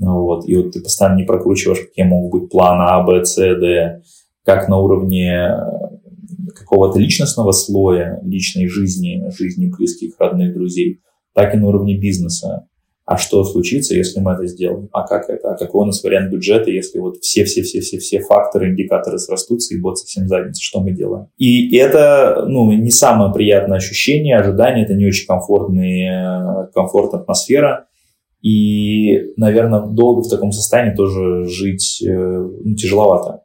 Вот, 0.00 0.48
и 0.48 0.56
вот 0.56 0.72
ты 0.72 0.80
постоянно 0.80 1.18
не 1.18 1.24
прокручиваешь, 1.24 1.80
какие 1.80 2.06
могут 2.06 2.40
быть 2.40 2.50
планы 2.50 2.84
А, 2.88 3.02
Б, 3.02 3.22
С, 3.22 3.36
Д, 3.36 4.00
как 4.50 4.68
на 4.68 4.78
уровне 4.78 5.32
э, 5.32 6.52
какого-то 6.54 6.98
личностного 6.98 7.52
слоя, 7.52 8.20
личной 8.24 8.66
жизни, 8.66 9.22
жизни 9.38 9.66
близких, 9.66 10.14
родных, 10.18 10.54
друзей, 10.54 11.00
так 11.34 11.54
и 11.54 11.58
на 11.58 11.68
уровне 11.68 11.96
бизнеса. 11.96 12.66
А 13.04 13.16
что 13.16 13.44
случится, 13.44 13.94
если 13.94 14.18
мы 14.20 14.32
это 14.32 14.46
сделаем? 14.46 14.88
А 14.92 15.06
как 15.06 15.30
это? 15.30 15.52
А 15.52 15.56
какой 15.56 15.82
у 15.82 15.84
нас 15.84 16.02
вариант 16.02 16.32
бюджета, 16.32 16.70
если 16.70 16.98
вот 16.98 17.18
все-все-все-все-все 17.18 18.20
факторы, 18.20 18.70
индикаторы 18.70 19.18
срастутся 19.18 19.74
и 19.74 19.80
будет 19.80 19.98
совсем 19.98 20.26
задница? 20.26 20.60
Что 20.60 20.80
мы 20.80 20.92
делаем? 20.92 21.26
И 21.36 21.76
это, 21.76 22.44
ну, 22.48 22.72
не 22.72 22.90
самое 22.90 23.32
приятное 23.32 23.78
ощущение, 23.78 24.36
ожидание, 24.36 24.84
это 24.84 24.94
не 24.94 25.06
очень 25.06 25.26
комфортная, 25.26 26.70
комфортная 26.74 27.20
атмосфера. 27.20 27.86
И, 28.42 29.32
наверное, 29.36 29.82
долго 29.82 30.22
в 30.22 30.28
таком 30.28 30.50
состоянии 30.50 30.94
тоже 30.94 31.44
жить 31.44 32.02
э, 32.04 32.08
ну, 32.10 32.74
тяжеловато. 32.74 33.42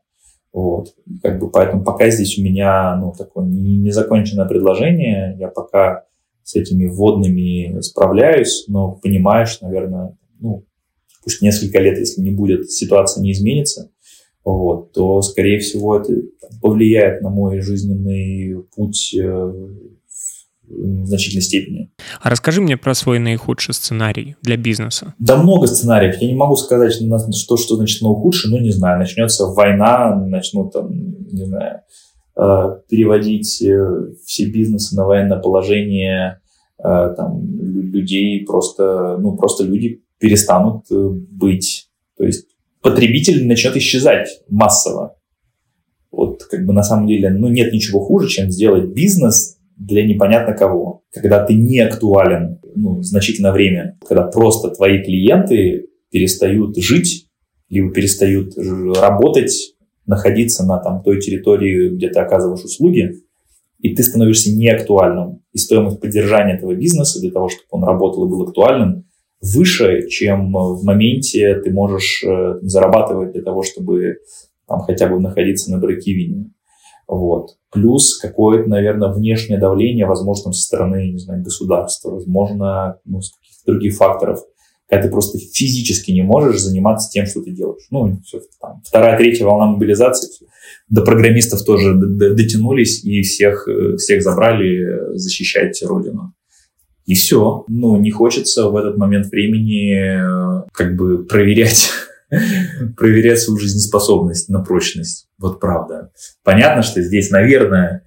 Вот. 0.55 0.95
Как 1.21 1.37
бы 1.37 1.51
поэтому 1.51 1.83
пока 1.83 2.09
здесь 2.09 2.39
у 2.39 2.41
меня 2.41 2.95
ну, 2.95 3.11
такое 3.11 3.45
незаконченное 3.45 4.45
предложение, 4.45 5.35
я 5.37 5.49
пока 5.49 6.05
с 6.43 6.55
этими 6.55 6.85
вводными 6.85 7.81
справляюсь, 7.81 8.63
но 8.69 8.93
понимаешь, 8.93 9.59
наверное, 9.59 10.17
ну, 10.39 10.63
пусть 11.25 11.41
несколько 11.41 11.79
лет, 11.79 11.97
если 11.97 12.21
не 12.21 12.31
будет, 12.31 12.71
ситуация 12.71 13.21
не 13.21 13.33
изменится, 13.33 13.91
вот, 14.45 14.93
то, 14.93 15.21
скорее 15.21 15.59
всего, 15.59 15.97
это 15.97 16.13
повлияет 16.61 17.21
на 17.21 17.27
мой 17.27 17.59
жизненный 17.59 18.63
путь 18.77 19.13
э, 19.13 19.53
в 20.67 21.05
значительной 21.05 21.41
степени. 21.41 21.91
А 22.21 22.29
расскажи 22.29 22.61
мне 22.61 22.77
про 22.77 22.93
свой 22.93 23.19
наихудший 23.19 23.73
сценарий 23.73 24.35
для 24.41 24.57
бизнеса. 24.57 25.13
Да 25.19 25.37
много 25.37 25.67
сценариев. 25.67 26.17
Я 26.17 26.27
не 26.27 26.35
могу 26.35 26.55
сказать, 26.55 26.93
что, 26.93 27.57
что 27.57 27.75
значит 27.75 28.01
наихудший, 28.01 28.51
ну, 28.51 28.59
не 28.59 28.71
знаю. 28.71 28.99
Начнется 28.99 29.45
война, 29.45 30.15
начнут 30.15 30.73
там, 30.73 30.89
не 30.91 31.45
знаю, 31.45 31.81
э, 32.37 32.79
переводить 32.89 33.61
э, 33.61 34.13
все 34.25 34.45
бизнесы 34.45 34.95
на 34.95 35.05
военное 35.05 35.39
положение, 35.39 36.41
э, 36.79 37.13
там, 37.15 37.41
людей 37.59 38.45
просто, 38.45 39.17
ну, 39.19 39.35
просто 39.35 39.63
люди 39.63 40.01
перестанут 40.19 40.85
быть. 40.89 41.89
То 42.17 42.23
есть 42.25 42.47
потребитель 42.81 43.47
начнет 43.47 43.75
исчезать 43.75 44.27
массово. 44.49 45.15
Вот 46.11 46.43
как 46.45 46.65
бы 46.65 46.71
на 46.71 46.83
самом 46.83 47.07
деле, 47.07 47.29
ну, 47.29 47.49
нет 47.49 47.73
ничего 47.73 47.99
хуже, 47.99 48.29
чем 48.29 48.49
сделать 48.49 48.93
бизнес 48.93 49.54
для 49.77 50.05
непонятно 50.05 50.53
кого. 50.53 51.03
Когда 51.13 51.45
ты 51.45 51.53
не 51.53 51.79
актуален 51.79 52.59
ну, 52.75 53.01
значительное 53.01 53.51
время, 53.51 53.97
когда 54.07 54.23
просто 54.23 54.69
твои 54.69 55.03
клиенты 55.03 55.87
перестают 56.11 56.77
жить, 56.77 57.27
либо 57.69 57.91
перестают 57.91 58.53
работать, 58.57 59.75
находиться 60.05 60.65
на 60.65 60.77
там, 60.79 61.03
той 61.03 61.19
территории, 61.19 61.89
где 61.89 62.09
ты 62.09 62.19
оказываешь 62.19 62.63
услуги, 62.63 63.21
и 63.79 63.95
ты 63.95 64.03
становишься 64.03 64.55
неактуальным. 64.55 65.41
И 65.51 65.57
стоимость 65.57 65.99
поддержания 65.99 66.55
этого 66.55 66.75
бизнеса 66.75 67.19
для 67.19 67.31
того, 67.31 67.49
чтобы 67.49 67.65
он 67.71 67.83
работал 67.83 68.25
и 68.25 68.29
был 68.29 68.43
актуальным, 68.43 69.05
выше, 69.41 70.07
чем 70.07 70.51
в 70.51 70.83
моменте 70.83 71.55
ты 71.55 71.71
можешь 71.71 72.23
э, 72.23 72.59
зарабатывать 72.61 73.33
для 73.33 73.41
того, 73.41 73.63
чтобы 73.63 74.17
там 74.67 74.79
хотя 74.79 75.07
бы 75.07 75.19
находиться 75.19 75.71
на 75.71 75.77
брейкивине. 75.77 76.49
Вот. 77.07 77.57
Плюс 77.71 78.17
какое-то, 78.17 78.69
наверное, 78.69 79.13
внешнее 79.13 79.59
давление, 79.59 80.05
возможно, 80.05 80.51
со 80.51 80.61
стороны, 80.61 81.11
не 81.11 81.19
знаю, 81.19 81.43
государства, 81.43 82.11
возможно, 82.11 82.99
ну, 83.05 83.21
с 83.21 83.33
каких-то 83.33 83.71
других 83.71 83.95
факторов, 83.95 84.39
когда 84.89 85.03
ты 85.03 85.11
просто 85.11 85.37
физически 85.37 86.11
не 86.11 86.21
можешь 86.21 86.61
заниматься 86.61 87.09
тем, 87.09 87.25
что 87.25 87.41
ты 87.41 87.51
делаешь. 87.51 87.85
Ну, 87.89 88.19
все, 88.23 88.39
там, 88.61 88.81
вторая, 88.85 89.17
третья 89.17 89.45
волна 89.45 89.67
мобилизации, 89.67 90.29
все. 90.29 90.45
до 90.89 91.03
программистов 91.03 91.63
тоже 91.63 91.95
дотянулись 91.95 93.03
и 93.03 93.21
всех, 93.21 93.67
э, 93.67 93.97
всех 93.97 94.23
забрали 94.23 95.15
защищать 95.15 95.81
Родину. 95.83 96.33
И 97.05 97.13
все. 97.13 97.65
Ну, 97.67 97.97
не 97.97 98.09
хочется 98.09 98.69
в 98.69 98.75
этот 98.75 98.97
момент 98.97 99.27
времени 99.27 99.93
э, 99.93 100.67
как 100.71 100.95
бы 100.95 101.23
проверять 101.23 101.89
проверять 102.97 103.39
свою 103.39 103.59
жизнеспособность 103.59 104.49
на 104.49 104.61
прочность. 104.61 105.27
Вот 105.37 105.59
правда. 105.59 106.11
Понятно, 106.43 106.81
что 106.81 107.01
здесь, 107.01 107.29
наверное, 107.29 108.03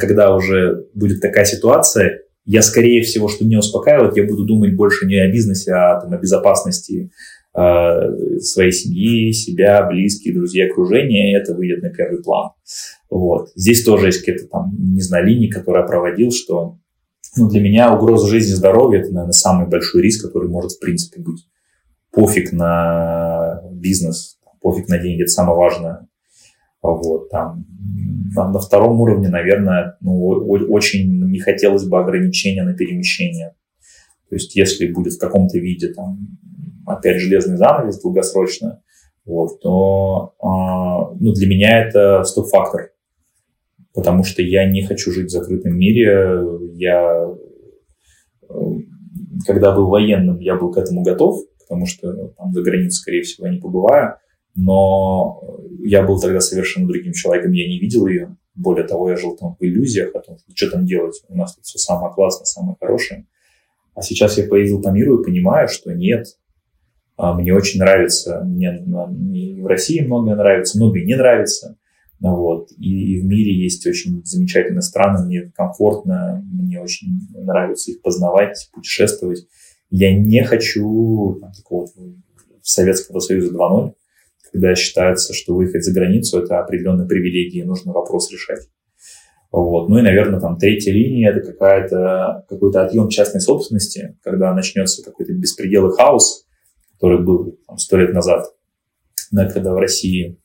когда 0.00 0.34
уже 0.34 0.86
будет 0.94 1.20
такая 1.20 1.44
ситуация, 1.44 2.20
я, 2.44 2.62
скорее 2.62 3.02
всего, 3.02 3.28
что 3.28 3.44
меня 3.44 3.60
успокаивает, 3.60 4.16
я 4.16 4.24
буду 4.26 4.44
думать 4.44 4.74
больше 4.74 5.06
не 5.06 5.16
о 5.16 5.30
бизнесе, 5.30 5.72
а 5.72 6.00
там, 6.00 6.12
о 6.12 6.18
безопасности 6.18 7.10
э, 7.56 8.40
своей 8.40 8.72
семьи, 8.72 9.32
себя, 9.32 9.86
близких, 9.86 10.34
друзей, 10.34 10.68
окружения, 10.68 11.32
и 11.32 11.36
это 11.36 11.54
выйдет 11.54 11.82
на 11.82 11.90
первый 11.90 12.20
план. 12.22 12.50
Вот. 13.10 13.50
Здесь 13.54 13.84
тоже 13.84 14.06
есть 14.06 14.20
какие-то 14.20 14.48
там, 14.48 14.72
не 14.76 15.02
знаю, 15.02 15.26
линии, 15.26 15.48
которые 15.48 15.82
я 15.82 15.88
проводил, 15.88 16.32
что 16.32 16.78
ну, 17.36 17.48
для 17.48 17.60
меня 17.60 17.94
угроза 17.94 18.26
жизни 18.26 18.52
и 18.52 18.56
здоровья– 18.56 19.00
это, 19.00 19.12
наверное, 19.12 19.32
самый 19.32 19.68
большой 19.68 20.02
риск, 20.02 20.26
который 20.26 20.48
может, 20.48 20.72
в 20.72 20.80
принципе, 20.80 21.20
быть. 21.20 21.46
Пофиг 22.12 22.52
на 22.52 23.62
бизнес, 23.72 24.38
пофиг 24.60 24.88
на 24.88 24.98
деньги– 24.98 25.22
это 25.24 25.30
самое 25.30 25.56
важное. 25.56 26.08
Вот, 26.82 27.30
там, 27.30 27.64
на 28.34 28.58
втором 28.58 29.00
уровне, 29.00 29.28
наверное, 29.28 29.96
ну, 30.00 30.18
очень 30.20 31.30
не 31.30 31.38
хотелось 31.38 31.84
бы 31.84 31.98
ограничения 31.98 32.64
на 32.64 32.74
перемещение. 32.74 33.54
То 34.28 34.36
есть, 34.36 34.56
если 34.56 34.92
будет 34.92 35.14
в 35.14 35.18
каком-то 35.18 35.58
виде, 35.58 35.88
там, 35.92 36.18
опять 36.86 37.20
железный 37.20 37.56
занавес 37.56 38.00
долгосрочно, 38.00 38.82
вот, 39.24 39.60
то 39.60 40.34
э, 40.42 41.16
ну, 41.20 41.32
для 41.32 41.46
меня 41.46 41.78
это 41.86 42.24
стоп-фактор 42.24 42.92
потому 43.94 44.24
что 44.24 44.42
я 44.42 44.68
не 44.70 44.82
хочу 44.82 45.12
жить 45.12 45.26
в 45.26 45.30
закрытом 45.30 45.76
мире. 45.76 46.40
Я, 46.74 47.26
э, 48.48 48.54
когда 49.46 49.74
был 49.74 49.88
военным, 49.88 50.38
я 50.38 50.56
был 50.56 50.72
к 50.72 50.78
этому 50.78 51.02
готов, 51.02 51.40
потому 51.72 51.86
что 51.86 52.28
там 52.36 52.52
за 52.52 52.60
границей, 52.60 53.00
скорее 53.00 53.22
всего, 53.22 53.46
я 53.46 53.54
не 53.54 53.58
побываю. 53.58 54.16
Но 54.54 55.58
я 55.82 56.02
был 56.02 56.20
тогда 56.20 56.40
совершенно 56.40 56.86
другим 56.86 57.14
человеком, 57.14 57.52
я 57.52 57.66
не 57.66 57.78
видел 57.78 58.06
ее. 58.06 58.36
Более 58.54 58.86
того, 58.86 59.08
я 59.08 59.16
жил 59.16 59.34
там 59.36 59.56
в 59.58 59.64
иллюзиях 59.64 60.14
о 60.14 60.20
том, 60.20 60.36
что 60.54 60.70
там 60.70 60.84
делать. 60.84 61.22
У 61.28 61.34
нас 61.34 61.54
тут 61.54 61.64
все 61.64 61.78
самое 61.78 62.12
классное, 62.12 62.44
самое 62.44 62.76
хорошее. 62.78 63.26
А 63.94 64.02
сейчас 64.02 64.36
я 64.36 64.46
поездил 64.46 64.82
по 64.82 64.90
миру 64.90 65.18
и 65.18 65.24
понимаю, 65.24 65.68
что 65.68 65.94
нет, 65.94 66.26
а, 67.16 67.32
мне 67.32 67.54
очень 67.54 67.80
нравится, 67.80 68.42
мне, 68.44 68.84
мне 68.86 69.62
в 69.62 69.66
России 69.66 70.00
многое 70.00 70.36
нравится, 70.36 70.76
многое 70.76 71.04
не 71.04 71.14
нравится. 71.14 71.78
Вот. 72.20 72.70
И, 72.76 73.14
и 73.14 73.20
в 73.20 73.24
мире 73.24 73.54
есть 73.54 73.86
очень 73.86 74.22
замечательные 74.24 74.82
страны, 74.82 75.24
мне 75.24 75.52
комфортно, 75.54 76.44
мне 76.52 76.80
очень 76.80 77.08
нравится 77.34 77.92
их 77.92 78.02
познавать, 78.02 78.68
путешествовать. 78.74 79.46
Я 79.94 80.18
не 80.18 80.42
хочу 80.42 81.36
там, 81.38 81.52
такого 81.52 81.86
Советского 82.62 83.20
Союза 83.20 83.54
2.0, 83.54 83.92
когда 84.50 84.74
считается, 84.74 85.34
что 85.34 85.54
выехать 85.54 85.84
за 85.84 85.92
границу– 85.92 86.38
это 86.42 86.60
определенная 86.60 87.06
привилегия, 87.06 87.66
нужно 87.66 87.92
вопрос 87.92 88.32
решать. 88.32 88.70
Вот. 89.50 89.90
Ну 89.90 89.98
и, 89.98 90.02
наверное, 90.02 90.40
там 90.40 90.56
третья 90.56 90.92
линия– 90.92 91.30
это 91.34 91.52
какая-то, 91.52 92.46
какой-то 92.48 92.82
отъем 92.82 93.10
частной 93.10 93.42
собственности, 93.42 94.16
когда 94.22 94.54
начнется 94.54 95.04
какой-то 95.04 95.34
беспредел 95.34 95.90
и 95.90 95.94
хаос, 95.94 96.46
который 96.94 97.22
был 97.22 97.58
сто 97.76 97.98
лет 97.98 98.14
назад, 98.14 98.46
да, 99.30 99.46
когда 99.50 99.74
в 99.74 99.76
России 99.76 100.38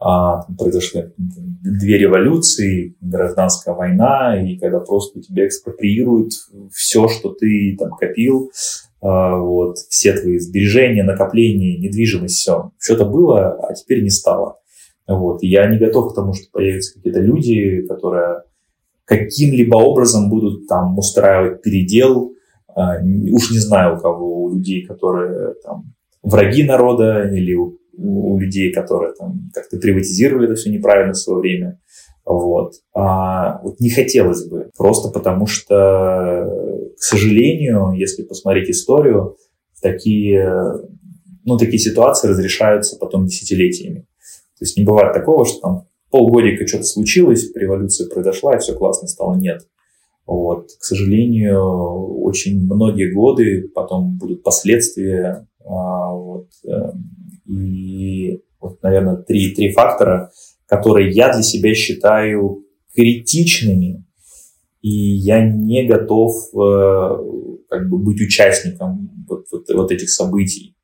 а, 0.00 0.42
произошли 0.58 1.12
две 1.16 1.98
революции, 1.98 2.96
гражданская 3.00 3.76
война, 3.76 4.40
и 4.42 4.56
когда 4.58 4.80
просто 4.80 5.20
тебя 5.20 5.46
экспроприируют 5.46 6.32
все, 6.72 7.06
что 7.06 7.32
ты 7.32 7.76
там 7.78 7.90
копил, 7.96 8.50
вот, 9.00 9.78
все 9.90 10.12
твои 10.12 10.38
сбережения, 10.38 11.04
накопления, 11.04 11.78
недвижимость, 11.78 12.36
все. 12.36 12.72
Что-то 12.78 13.04
было, 13.04 13.52
а 13.52 13.74
теперь 13.74 14.02
не 14.02 14.10
стало. 14.10 14.58
Вот. 15.06 15.42
Я 15.42 15.68
не 15.68 15.78
готов 15.78 16.12
к 16.12 16.14
тому, 16.14 16.34
что 16.34 16.46
появятся 16.52 16.94
какие-то 16.94 17.20
люди, 17.20 17.86
которые 17.86 18.42
каким-либо 19.04 19.76
образом 19.76 20.28
будут 20.28 20.66
там 20.66 20.98
устраивать 20.98 21.62
передел. 21.62 22.34
А, 22.74 22.96
уж 22.98 23.50
не 23.50 23.58
знаю, 23.58 23.96
у 23.96 24.00
кого, 24.00 24.42
у 24.44 24.54
людей, 24.54 24.84
которые 24.84 25.54
там 25.64 25.94
враги 26.22 26.64
народа 26.64 27.30
или 27.32 27.54
у 27.54 27.78
у 27.98 28.38
людей, 28.38 28.72
которые 28.72 29.12
там 29.14 29.50
как-то 29.52 29.76
приватизировали 29.76 30.46
это 30.46 30.54
все 30.54 30.70
неправильно 30.70 31.12
в 31.12 31.18
свое 31.18 31.40
время. 31.40 31.80
Вот. 32.24 32.74
А 32.94 33.60
вот 33.62 33.80
не 33.80 33.90
хотелось 33.90 34.46
бы, 34.46 34.70
просто 34.76 35.08
потому 35.10 35.46
что, 35.46 36.46
к 36.98 37.02
сожалению, 37.02 37.92
если 37.92 38.22
посмотреть 38.22 38.70
историю, 38.70 39.36
такие, 39.80 40.52
ну, 41.44 41.56
такие 41.56 41.78
ситуации 41.78 42.28
разрешаются 42.28 42.96
потом 42.96 43.26
десятилетиями. 43.26 44.00
То 44.58 44.64
есть 44.64 44.76
не 44.76 44.84
бывает 44.84 45.12
такого, 45.12 45.46
что 45.46 45.60
там 45.60 45.88
полгодика 46.10 46.66
что-то 46.66 46.84
случилось, 46.84 47.50
революция 47.54 48.08
произошла, 48.08 48.56
и 48.56 48.58
все 48.58 48.74
классно 48.74 49.06
стало. 49.08 49.36
Нет. 49.36 49.66
Вот. 50.26 50.70
К 50.78 50.84
сожалению, 50.84 52.22
очень 52.22 52.60
многие 52.64 53.12
годы 53.12 53.70
потом 53.74 54.18
будут 54.18 54.42
последствия 54.42 55.46
а, 55.64 56.12
вот, 56.12 56.48
э, 56.66 56.92
и 57.46 58.42
вот, 58.60 58.82
наверное, 58.82 59.16
три, 59.16 59.54
три 59.54 59.70
фактора, 59.72 60.32
которые 60.66 61.10
я 61.10 61.32
для 61.32 61.42
себя 61.42 61.74
считаю 61.74 62.64
критичными, 62.94 64.04
и 64.80 64.90
я 64.90 65.44
не 65.44 65.86
готов 65.86 66.34
э, 66.54 67.66
как 67.68 67.88
бы 67.88 67.98
быть 67.98 68.20
участником 68.20 69.24
вот, 69.28 69.46
вот, 69.50 69.68
вот 69.72 69.92
этих 69.92 70.10
событий. 70.10 70.76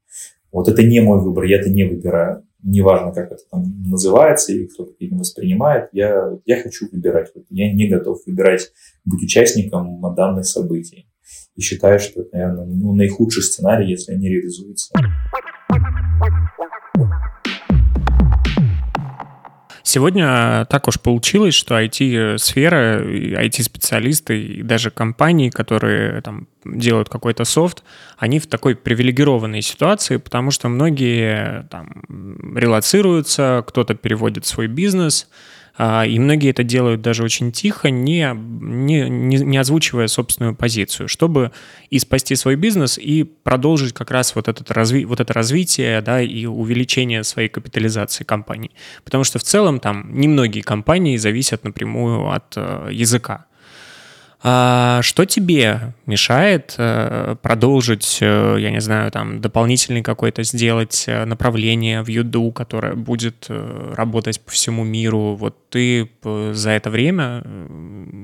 Вот 0.52 0.68
это 0.68 0.82
не 0.82 1.00
мой 1.00 1.20
выбор, 1.20 1.44
я 1.44 1.58
это 1.58 1.70
не 1.70 1.84
выбираю. 1.84 2.46
Неважно, 2.62 3.12
как 3.12 3.32
это 3.32 3.42
там 3.50 3.64
называется 3.84 4.52
и 4.52 4.66
кто 4.66 4.84
это 4.84 5.14
воспринимает, 5.16 5.88
я, 5.92 6.30
я 6.46 6.62
хочу 6.62 6.86
выбирать. 6.90 7.30
Я 7.50 7.72
не 7.72 7.88
готов 7.88 8.20
выбирать 8.26 8.72
быть 9.04 9.22
участником 9.22 10.00
данных 10.14 10.46
событий. 10.46 11.06
И 11.56 11.60
считаю, 11.60 11.98
что 11.98 12.22
это, 12.22 12.30
наверное, 12.36 12.66
ну, 12.66 12.94
наихудший 12.94 13.42
сценарий, 13.42 13.90
если 13.90 14.12
они 14.12 14.28
реализуются. 14.28 14.94
Сегодня 19.94 20.66
так 20.70 20.88
уж 20.88 20.98
получилось, 20.98 21.54
что 21.54 21.80
IT-сфера, 21.80 23.00
IT-специалисты 23.00 24.42
и 24.42 24.62
даже 24.62 24.90
компании, 24.90 25.50
которые 25.50 26.20
там 26.20 26.48
делают 26.64 27.08
какой-то 27.08 27.44
софт, 27.44 27.84
они 28.18 28.40
в 28.40 28.48
такой 28.48 28.74
привилегированной 28.74 29.62
ситуации, 29.62 30.16
потому 30.16 30.50
что 30.50 30.68
многие 30.68 31.68
там 31.70 32.56
релацируются, 32.56 33.62
кто-то 33.68 33.94
переводит 33.94 34.46
свой 34.46 34.66
бизнес, 34.66 35.28
и 35.76 36.18
многие 36.20 36.50
это 36.50 36.62
делают 36.62 37.02
даже 37.02 37.24
очень 37.24 37.50
тихо, 37.50 37.90
не, 37.90 38.30
не, 38.32 39.08
не, 39.08 39.36
не 39.38 39.58
озвучивая 39.58 40.06
собственную 40.06 40.54
позицию, 40.54 41.08
чтобы 41.08 41.50
и 41.90 41.98
спасти 41.98 42.36
свой 42.36 42.54
бизнес, 42.54 42.96
и 42.96 43.24
продолжить 43.24 43.92
как 43.92 44.12
раз 44.12 44.36
вот, 44.36 44.46
этот 44.46 44.70
разви, 44.70 45.04
вот 45.04 45.18
это 45.18 45.32
развитие 45.32 46.00
да, 46.00 46.22
и 46.22 46.46
увеличение 46.46 47.24
своей 47.24 47.48
капитализации 47.48 48.22
компании. 48.22 48.70
Потому 49.04 49.24
что 49.24 49.40
в 49.40 49.42
целом 49.42 49.80
там 49.80 50.10
немногие 50.12 50.62
компании 50.62 51.16
зависят 51.16 51.64
напрямую 51.64 52.30
от 52.30 52.54
э, 52.56 52.90
языка. 52.92 53.46
А 54.46 55.00
что 55.00 55.24
тебе 55.24 55.94
мешает 56.04 56.74
э, 56.76 57.36
продолжить, 57.40 58.18
э, 58.20 58.56
я 58.58 58.70
не 58.70 58.80
знаю, 58.82 59.10
там 59.10 59.40
дополнительный 59.40 60.02
какой-то 60.02 60.42
сделать 60.42 61.04
э, 61.06 61.24
направление 61.24 62.02
в 62.02 62.08
Юду, 62.08 62.52
которое 62.52 62.94
будет 62.94 63.46
работать 63.48 64.42
по 64.42 64.50
всему 64.50 64.84
миру? 64.84 65.34
Вот 65.34 65.70
ты 65.70 66.10
за 66.22 66.70
это 66.70 66.90
время, 66.90 67.42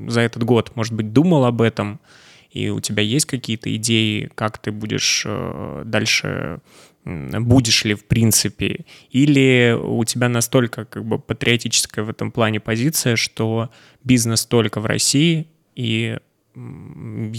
за 0.08 0.20
этот 0.20 0.44
год, 0.44 0.72
может 0.74 0.92
быть, 0.92 1.14
думал 1.14 1.46
об 1.46 1.62
этом, 1.62 2.00
и 2.50 2.68
у 2.68 2.80
тебя 2.80 3.02
есть 3.02 3.24
какие-то 3.24 3.74
идеи, 3.76 4.30
как 4.34 4.58
ты 4.58 4.72
будешь 4.72 5.26
дальше 5.84 6.60
будешь 7.06 7.84
ли 7.86 7.94
в 7.94 8.04
принципе, 8.04 8.84
или 9.10 9.74
у 9.74 10.04
тебя 10.04 10.28
настолько 10.28 10.84
как 10.84 11.02
бы 11.06 11.18
патриотическая 11.18 12.04
в 12.04 12.10
этом 12.10 12.30
плане 12.30 12.60
позиция, 12.60 13.16
что 13.16 13.70
бизнес 14.04 14.44
только 14.44 14.80
в 14.80 14.86
России, 14.86 15.48
и 15.80 16.16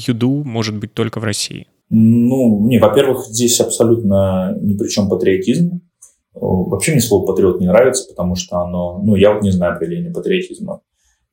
юду 0.08 0.44
может 0.44 0.80
быть 0.80 0.94
только 0.94 1.20
в 1.20 1.24
России? 1.24 1.68
Ну, 1.89 2.66
не, 2.68 2.80
во-первых, 2.80 3.26
здесь 3.26 3.60
абсолютно 3.60 4.58
ни 4.62 4.78
при 4.78 4.88
чем 4.88 5.10
патриотизм. 5.10 5.82
Вообще 6.34 6.94
мне 6.94 7.02
слово 7.02 7.26
патриот 7.26 7.60
не 7.60 7.68
нравится, 7.68 8.08
потому 8.10 8.36
что 8.36 8.60
оно, 8.60 9.02
ну, 9.04 9.16
я 9.16 9.34
вот 9.34 9.44
не 9.44 9.52
знаю 9.52 9.76
определения 9.76 10.12
патриотизма. 10.12 10.82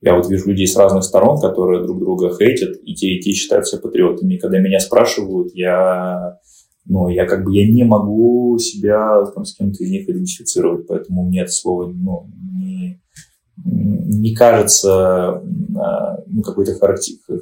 Я 0.01 0.15
вот 0.15 0.29
вижу 0.29 0.49
людей 0.49 0.67
с 0.67 0.75
разных 0.77 1.03
сторон, 1.03 1.39
которые 1.39 1.83
друг 1.83 1.99
друга 1.99 2.35
хейтят, 2.37 2.77
и 2.83 2.93
те, 2.93 3.07
и 3.07 3.21
те 3.21 3.31
считают 3.31 3.67
себя 3.67 3.81
патриотами. 3.81 4.37
Когда 4.37 4.59
меня 4.59 4.79
спрашивают, 4.79 5.53
я, 5.55 6.37
ну, 6.85 7.09
я 7.09 7.25
как 7.25 7.45
бы, 7.45 7.55
я 7.55 7.69
не 7.69 7.83
могу 7.83 8.57
себя 8.59 9.23
там, 9.33 9.45
с 9.45 9.55
кем-то 9.55 9.83
из 9.83 9.89
них 9.89 10.09
идентифицировать, 10.09 10.87
поэтому 10.87 11.25
мне 11.25 11.41
это 11.41 11.51
слово, 11.51 11.87
ну, 11.87 12.29
не, 12.57 13.01
не 13.65 14.33
кажется 14.35 15.41
а, 15.77 16.23
ну, 16.27 16.41
какой-то 16.41 16.73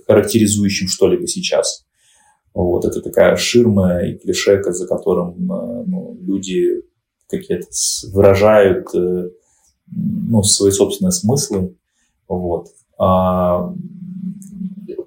характеризующим 0.08 0.88
что-либо 0.88 1.28
сейчас. 1.28 1.86
Вот, 2.54 2.86
это 2.86 3.02
такая 3.02 3.36
ширма 3.36 4.04
и 4.04 4.18
клише, 4.18 4.62
за 4.64 4.88
которым 4.88 5.52
э, 5.52 5.84
ну, 5.86 6.18
люди 6.20 6.82
какие-то 7.30 7.68
выражают 8.12 8.88
э, 8.96 9.30
ну, 9.96 10.42
свои 10.42 10.72
собственные 10.72 11.12
смыслы. 11.12 11.76
Вот. 12.28 12.70
А, 12.98 13.74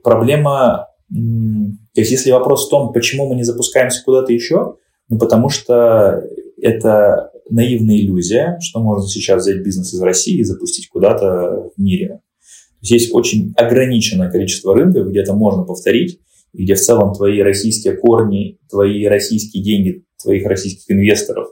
проблема, 0.04 0.86
то 1.08 2.00
есть 2.00 2.12
если 2.12 2.30
вопрос 2.30 2.66
в 2.66 2.70
том, 2.70 2.92
почему 2.92 3.28
мы 3.28 3.34
не 3.34 3.42
запускаемся 3.42 4.04
куда-то 4.04 4.32
еще, 4.32 4.76
ну, 5.08 5.18
потому 5.18 5.48
что 5.48 6.22
это 6.62 7.32
наивная 7.51 7.98
иллюзия, 7.98 8.59
что 8.61 8.80
можно 8.80 9.09
сейчас 9.09 9.42
взять 9.42 9.62
бизнес 9.62 9.92
из 9.92 10.01
России 10.01 10.38
и 10.38 10.44
запустить 10.44 10.88
куда-то 10.88 11.70
в 11.76 11.80
мире. 11.80 12.09
То 12.09 12.82
есть 12.82 12.92
есть 12.92 13.14
очень 13.14 13.53
ограниченное 13.57 14.30
количество 14.30 14.74
рынков, 14.74 15.09
где 15.09 15.20
это 15.20 15.34
можно 15.34 15.64
повторить, 15.64 16.20
где 16.53 16.74
в 16.74 16.80
целом 16.80 17.14
твои 17.14 17.40
российские 17.40 17.96
корни, 17.96 18.59
твои 18.70 19.05
российские 19.07 19.62
деньги, 19.62 20.05
твоих 20.22 20.46
российских 20.46 20.90
инвесторов, 20.90 21.48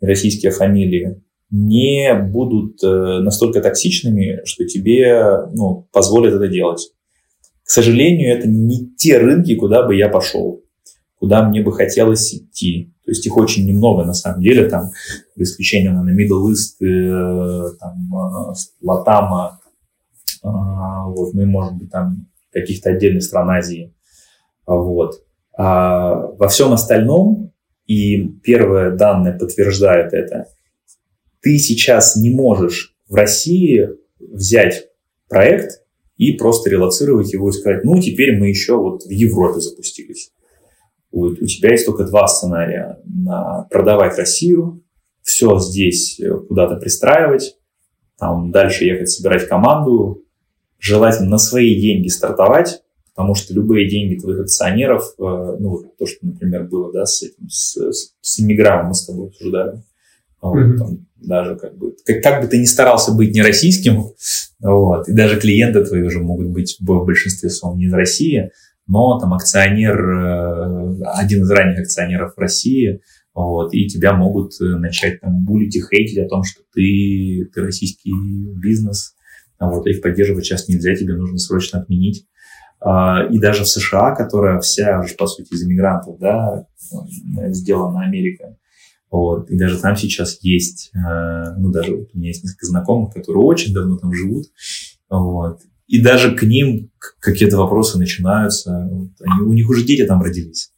российские 0.00 0.50
фамилии 0.50 1.22
не 1.50 2.14
будут 2.14 2.82
э, 2.82 3.20
настолько 3.20 3.60
токсичными, 3.60 4.40
что 4.44 4.64
тебе 4.64 5.46
ну, 5.52 5.88
позволят 5.92 6.34
это 6.34 6.48
делать. 6.48 6.90
К 7.62 7.70
сожалению, 7.70 8.36
это 8.36 8.48
не 8.48 8.94
те 8.96 9.18
рынки, 9.18 9.54
куда 9.54 9.86
бы 9.86 9.94
я 9.94 10.08
пошел, 10.08 10.63
куда 11.18 11.48
мне 11.48 11.62
бы 11.62 11.72
хотелось 11.72 12.34
идти. 12.34 12.92
То 13.04 13.10
есть 13.10 13.26
их 13.26 13.36
очень 13.36 13.66
немного 13.66 14.04
на 14.04 14.14
самом 14.14 14.40
деле, 14.42 14.68
там, 14.68 14.90
за 15.36 15.44
исключением, 15.44 15.94
на 15.94 16.10
Middle 16.10 16.50
East, 16.50 16.84
э, 16.84 17.76
там, 17.78 18.10
э, 18.14 18.54
Латама, 18.82 19.60
вот, 20.42 21.32
ну 21.32 21.42
и, 21.42 21.46
может 21.46 21.74
быть, 21.74 21.90
там, 21.90 22.26
каких-то 22.52 22.90
отдельных 22.90 23.22
стран 23.22 23.50
Азии. 23.50 23.94
Вот. 24.66 25.22
А 25.56 26.26
во 26.38 26.48
всем 26.48 26.72
остальном, 26.72 27.52
и 27.86 28.28
первые 28.42 28.92
данные 28.92 29.34
подтверждают 29.34 30.12
это, 30.12 30.46
ты 31.40 31.58
сейчас 31.58 32.16
не 32.16 32.30
можешь 32.30 32.94
в 33.08 33.14
России 33.14 33.88
взять 34.18 34.88
проект 35.28 35.82
и 36.16 36.32
просто 36.32 36.70
релацировать 36.70 37.32
его 37.32 37.50
и 37.50 37.52
сказать, 37.52 37.84
ну, 37.84 38.00
теперь 38.00 38.38
мы 38.38 38.48
еще 38.48 38.76
вот 38.76 39.04
в 39.04 39.10
Европе 39.10 39.60
запустились. 39.60 40.32
Вот, 41.14 41.40
у 41.40 41.46
тебя 41.46 41.70
есть 41.70 41.86
только 41.86 42.04
два 42.04 42.26
сценария. 42.26 42.98
На 43.04 43.68
продавать 43.70 44.18
Россию, 44.18 44.82
все 45.22 45.60
здесь 45.60 46.20
куда-то 46.48 46.74
пристраивать, 46.76 47.56
там 48.18 48.50
дальше 48.50 48.84
ехать 48.84 49.10
собирать 49.10 49.46
команду, 49.46 50.24
желательно 50.80 51.30
на 51.30 51.38
свои 51.38 51.80
деньги 51.80 52.08
стартовать, 52.08 52.82
потому 53.14 53.36
что 53.36 53.54
любые 53.54 53.88
деньги 53.88 54.18
твоих 54.18 54.40
акционеров, 54.40 55.14
э, 55.18 55.56
ну, 55.60 55.84
то, 55.96 56.04
что, 56.04 56.26
например, 56.26 56.64
было, 56.64 56.92
да, 56.92 57.06
с 57.06 57.22
этим, 57.22 57.48
с, 57.48 57.78
с 58.20 58.40
иммигрантом 58.40 58.88
мы 58.88 58.94
с 58.94 59.06
тобой 59.06 59.28
обсуждали, 59.28 59.82
вот, 60.42 60.58
mm-hmm. 60.58 60.76
там, 60.76 61.06
даже 61.16 61.56
как 61.56 61.78
бы, 61.78 61.94
как, 62.04 62.22
как 62.22 62.42
бы 62.42 62.48
ты 62.48 62.58
ни 62.58 62.64
старался 62.64 63.12
быть 63.12 63.32
не 63.32 63.40
российским, 63.40 64.10
вот, 64.60 65.08
и 65.08 65.12
даже 65.12 65.40
клиенты 65.40 65.84
твои 65.84 66.02
уже 66.02 66.18
могут 66.18 66.48
быть 66.48 66.76
в 66.80 67.04
большинстве 67.04 67.50
своем 67.50 67.78
не 67.78 67.84
из 67.84 67.92
России, 67.92 68.50
но 68.86 69.18
там 69.18 69.32
акционер, 69.34 69.98
э, 69.98 71.02
один 71.14 71.42
из 71.42 71.50
ранних 71.50 71.80
акционеров 71.80 72.34
в 72.34 72.38
России, 72.38 73.00
вот, 73.34 73.74
и 73.74 73.88
тебя 73.88 74.14
могут 74.14 74.52
э, 74.60 74.64
начать 74.76 75.20
там 75.20 75.44
булить 75.44 75.74
и 75.76 75.82
хейтить 75.82 76.18
о 76.18 76.28
том, 76.28 76.44
что 76.44 76.62
ты, 76.72 77.50
ты 77.52 77.62
российский 77.62 78.12
бизнес, 78.56 79.14
вот, 79.58 79.86
их 79.86 80.02
поддерживать 80.02 80.44
сейчас 80.44 80.68
нельзя, 80.68 80.94
тебе 80.94 81.16
нужно 81.16 81.38
срочно 81.38 81.80
отменить. 81.80 82.26
А, 82.80 83.24
и 83.24 83.38
даже 83.38 83.64
в 83.64 83.68
США, 83.68 84.14
которая 84.14 84.60
вся, 84.60 85.02
по 85.18 85.26
сути, 85.26 85.54
из 85.54 85.64
иммигрантов, 85.64 86.18
да, 86.18 86.66
сделана 87.48 88.02
Америка, 88.02 88.56
вот, 89.10 89.48
и 89.50 89.56
даже 89.56 89.80
там 89.80 89.96
сейчас 89.96 90.38
есть, 90.42 90.90
э, 90.94 91.54
ну, 91.56 91.70
даже 91.70 91.94
у 91.94 92.08
меня 92.12 92.28
есть 92.28 92.44
несколько 92.44 92.66
знакомых, 92.66 93.14
которые 93.14 93.42
очень 93.42 93.72
давно 93.72 93.96
там 93.96 94.12
живут, 94.12 94.46
вот, 95.08 95.60
и 95.86 96.02
даже 96.02 96.34
к 96.34 96.42
ним 96.42 96.90
какие-то 97.20 97.58
вопросы 97.58 97.98
начинаются, 97.98 98.88
вот, 98.90 99.10
они, 99.20 99.46
у 99.46 99.52
них 99.52 99.68
уже 99.68 99.84
дети 99.84 100.06
там 100.06 100.22
родились, 100.22 100.72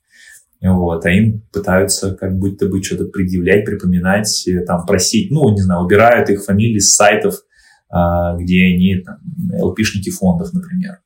вот, 0.61 1.05
а 1.05 1.11
им 1.11 1.43
пытаются 1.53 2.15
как 2.15 2.37
будто 2.37 2.67
бы 2.67 2.83
что-то 2.83 3.05
предъявлять, 3.05 3.65
припоминать, 3.65 4.47
э, 4.49 4.65
там, 4.65 4.85
просить, 4.87 5.31
ну, 5.31 5.49
не 5.51 5.61
знаю, 5.61 5.85
убирают 5.85 6.29
их 6.31 6.45
фамилии 6.45 6.79
с 6.79 6.95
сайтов, 6.95 7.43
а, 7.89 8.37
где 8.37 8.65
они, 8.65 8.97
там, 8.97 9.19
ЛПшники 9.63 10.11
фондов, 10.11 10.53
например. 10.53 10.99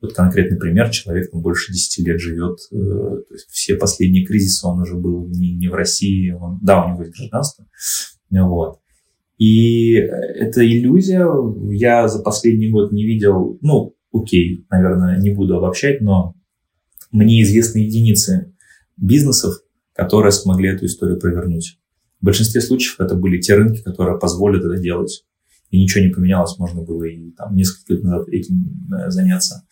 Вот 0.00 0.14
конкретный 0.14 0.58
пример, 0.58 0.90
человек 0.90 1.30
там 1.30 1.42
больше 1.42 1.72
10 1.72 2.06
лет 2.06 2.20
живет, 2.20 2.58
э, 2.72 2.76
то 2.76 3.34
есть 3.34 3.48
все 3.50 3.76
последние 3.76 4.24
кризисы 4.24 4.66
он 4.66 4.80
уже 4.80 4.94
был 4.94 5.28
не, 5.28 5.54
не 5.54 5.68
в 5.68 5.74
России, 5.74 6.30
он, 6.30 6.58
да, 6.62 6.84
у 6.84 6.88
него 6.88 7.02
есть 7.02 7.16
гражданство, 7.16 7.66
вот. 8.30 8.78
И 9.38 9.94
эта 9.94 10.66
иллюзия, 10.66 11.26
я 11.70 12.08
за 12.08 12.20
последний 12.22 12.70
год 12.70 12.92
не 12.92 13.04
видел, 13.04 13.58
ну, 13.62 13.94
окей, 14.12 14.66
наверное, 14.68 15.18
не 15.18 15.30
буду 15.30 15.56
обобщать, 15.56 16.00
но 16.00 16.34
мне 17.12 17.42
известны 17.42 17.78
единицы 17.78 18.54
бизнесов, 18.96 19.54
которые 19.94 20.32
смогли 20.32 20.70
эту 20.70 20.86
историю 20.86 21.20
провернуть. 21.20 21.78
В 22.20 22.24
большинстве 22.24 22.60
случаев 22.60 23.00
это 23.00 23.14
были 23.14 23.40
те 23.40 23.54
рынки, 23.54 23.82
которые 23.82 24.18
позволят 24.18 24.64
это 24.64 24.76
делать 24.76 25.24
и 25.70 25.80
ничего 25.82 26.04
не 26.04 26.10
поменялось, 26.10 26.58
можно 26.58 26.82
было 26.82 27.04
и 27.04 27.30
там 27.32 27.54
несколько 27.54 27.94
лет 27.94 28.02
назад 28.02 28.28
этим 28.28 28.90
э, 28.92 29.10
заняться. 29.10 29.66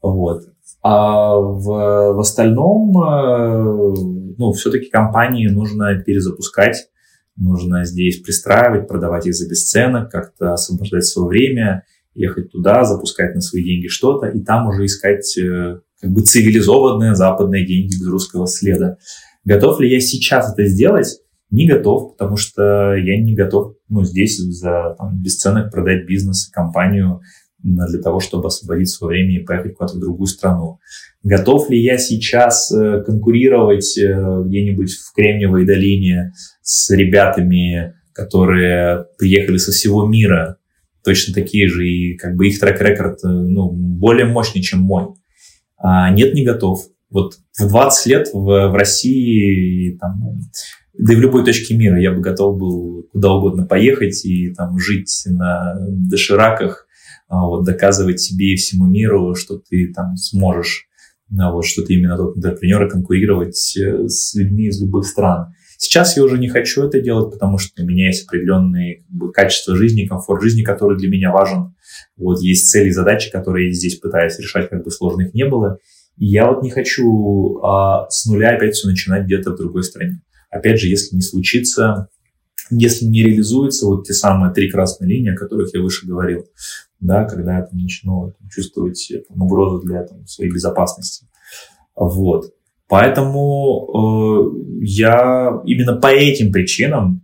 Вот. 0.00 0.44
А 0.82 1.36
в, 1.36 1.64
в 1.64 2.18
остальном, 2.18 2.90
э, 2.98 4.34
ну, 4.38 4.52
все-таки 4.52 4.88
компании 4.90 5.46
нужно 5.48 5.94
перезапускать, 6.02 6.88
нужно 7.36 7.84
здесь 7.84 8.20
пристраивать, 8.20 8.88
продавать 8.88 9.26
их 9.26 9.34
за 9.34 9.48
бесценок, 9.48 10.10
как-то 10.10 10.52
освобождать 10.52 11.04
свое 11.04 11.28
время, 11.28 11.84
ехать 12.14 12.52
туда, 12.52 12.84
запускать 12.84 13.34
на 13.34 13.40
свои 13.40 13.64
деньги 13.64 13.88
что-то, 13.88 14.26
и 14.26 14.40
там 14.40 14.68
уже 14.68 14.84
искать 14.84 15.36
э, 15.38 15.80
как 16.00 16.10
бы 16.10 16.22
цивилизованные 16.22 17.14
западные 17.14 17.66
деньги 17.66 17.94
без 17.94 18.06
русского 18.06 18.46
следа. 18.46 18.98
Готов 19.44 19.80
ли 19.80 19.90
я 19.90 20.00
сейчас 20.00 20.52
это 20.52 20.66
сделать? 20.66 21.20
Не 21.50 21.68
готов, 21.68 22.12
потому 22.12 22.36
что 22.36 22.94
я 22.94 23.22
не 23.22 23.34
готов 23.34 23.74
ну, 23.88 24.04
здесь 24.04 24.38
за 24.38 24.94
там, 24.98 25.20
бесценок 25.22 25.70
продать 25.70 26.06
бизнес, 26.06 26.48
компанию 26.48 27.20
для 27.62 28.00
того, 28.00 28.20
чтобы 28.20 28.48
освободить 28.48 28.88
свое 28.88 29.10
время 29.10 29.40
и 29.40 29.44
поехать 29.44 29.76
куда-то 29.76 29.96
в 29.96 30.00
другую 30.00 30.26
страну. 30.26 30.78
Готов 31.22 31.70
ли 31.70 31.80
я 31.80 31.98
сейчас 31.98 32.72
э, 32.72 33.02
конкурировать 33.06 33.96
э, 33.96 34.42
где-нибудь 34.46 34.90
в 34.92 35.12
Кремниевой 35.14 35.64
долине 35.64 36.32
с 36.62 36.90
ребятами, 36.90 37.94
которые 38.12 39.06
приехали 39.18 39.58
со 39.58 39.72
всего 39.72 40.06
мира, 40.06 40.58
точно 41.04 41.34
такие 41.34 41.68
же, 41.68 41.86
и 41.86 42.16
как 42.16 42.36
бы 42.36 42.48
их 42.48 42.60
трек-рекорд 42.60 43.24
э, 43.24 43.28
ну, 43.28 43.70
более 43.70 44.26
мощный, 44.26 44.62
чем 44.62 44.80
мой? 44.80 45.14
А, 45.76 46.10
нет, 46.10 46.34
не 46.34 46.44
готов. 46.44 46.86
Вот 47.10 47.34
в 47.58 47.68
20 47.68 48.06
лет 48.06 48.28
в, 48.32 48.68
в 48.68 48.74
России 48.74 49.98
там, 50.00 50.40
да 50.96 51.12
и 51.12 51.16
в 51.16 51.20
любой 51.20 51.44
точке 51.44 51.76
мира 51.76 52.00
я 52.00 52.12
бы 52.12 52.20
готов 52.20 52.58
был 52.58 53.06
куда 53.12 53.32
угодно 53.32 53.66
поехать 53.66 54.24
и 54.24 54.54
там 54.54 54.78
жить 54.78 55.24
на 55.26 55.74
дошираках, 55.88 56.86
а, 57.28 57.46
вот, 57.46 57.64
доказывать 57.64 58.20
себе 58.20 58.52
и 58.52 58.56
всему 58.56 58.86
миру, 58.86 59.34
что 59.34 59.58
ты 59.58 59.92
там 59.92 60.16
сможешь, 60.16 60.86
а, 61.38 61.50
вот, 61.50 61.64
что 61.64 61.82
ты 61.82 61.94
именно 61.94 62.16
тот 62.16 62.36
интерпренер 62.36 62.86
и 62.86 62.90
конкурировать 62.90 63.76
э, 63.76 64.06
с 64.08 64.34
людьми 64.34 64.66
из 64.66 64.80
любых 64.80 65.06
стран. 65.06 65.54
Сейчас 65.84 66.16
я 66.16 66.22
уже 66.22 66.38
не 66.38 66.48
хочу 66.48 66.84
это 66.84 67.00
делать, 67.00 67.32
потому 67.32 67.58
что 67.58 67.82
у 67.82 67.84
меня 67.84 68.06
есть 68.06 68.28
определенные 68.28 68.98
как 68.98 69.10
бы, 69.10 69.32
качества 69.32 69.74
жизни, 69.74 70.06
комфорт 70.06 70.40
жизни, 70.40 70.62
который 70.62 70.96
для 70.96 71.08
меня 71.08 71.32
важен. 71.32 71.74
Вот 72.16 72.40
есть 72.40 72.68
цели 72.68 72.90
и 72.90 72.92
задачи, 72.92 73.32
которые 73.32 73.66
я 73.66 73.72
здесь 73.72 73.96
пытаюсь 73.96 74.38
решать, 74.38 74.70
как 74.70 74.84
бы 74.84 74.92
сложных 74.92 75.34
не 75.34 75.44
было. 75.44 75.78
И 76.16 76.26
я 76.26 76.48
вот 76.48 76.62
не 76.62 76.70
хочу 76.70 77.58
а, 77.64 78.06
с 78.10 78.26
нуля 78.26 78.50
опять 78.50 78.76
все 78.76 78.86
начинать 78.86 79.24
где-то 79.24 79.50
в 79.50 79.56
другой 79.56 79.82
стране. 79.82 80.22
Опять 80.50 80.78
же, 80.78 80.86
если 80.86 81.16
не 81.16 81.20
случится, 81.20 82.06
если 82.70 83.06
не 83.06 83.24
реализуются 83.24 83.86
вот 83.86 84.06
те 84.06 84.12
самые 84.12 84.54
три 84.54 84.70
красные 84.70 85.08
линии, 85.08 85.32
о 85.32 85.36
которых 85.36 85.74
я 85.74 85.80
выше 85.80 86.06
говорил, 86.06 86.46
да, 87.00 87.24
когда 87.24 87.56
я 87.56 87.62
там, 87.62 87.76
начну 87.80 88.32
чувствовать 88.52 89.12
там, 89.26 89.42
угрозу 89.42 89.84
для 89.84 90.04
там, 90.04 90.24
своей 90.28 90.52
безопасности. 90.52 91.26
Вот. 91.96 92.52
Поэтому 92.92 93.88
э, 93.88 94.82
я 94.82 95.62
именно 95.64 95.96
по 95.96 96.08
этим 96.08 96.52
причинам 96.52 97.22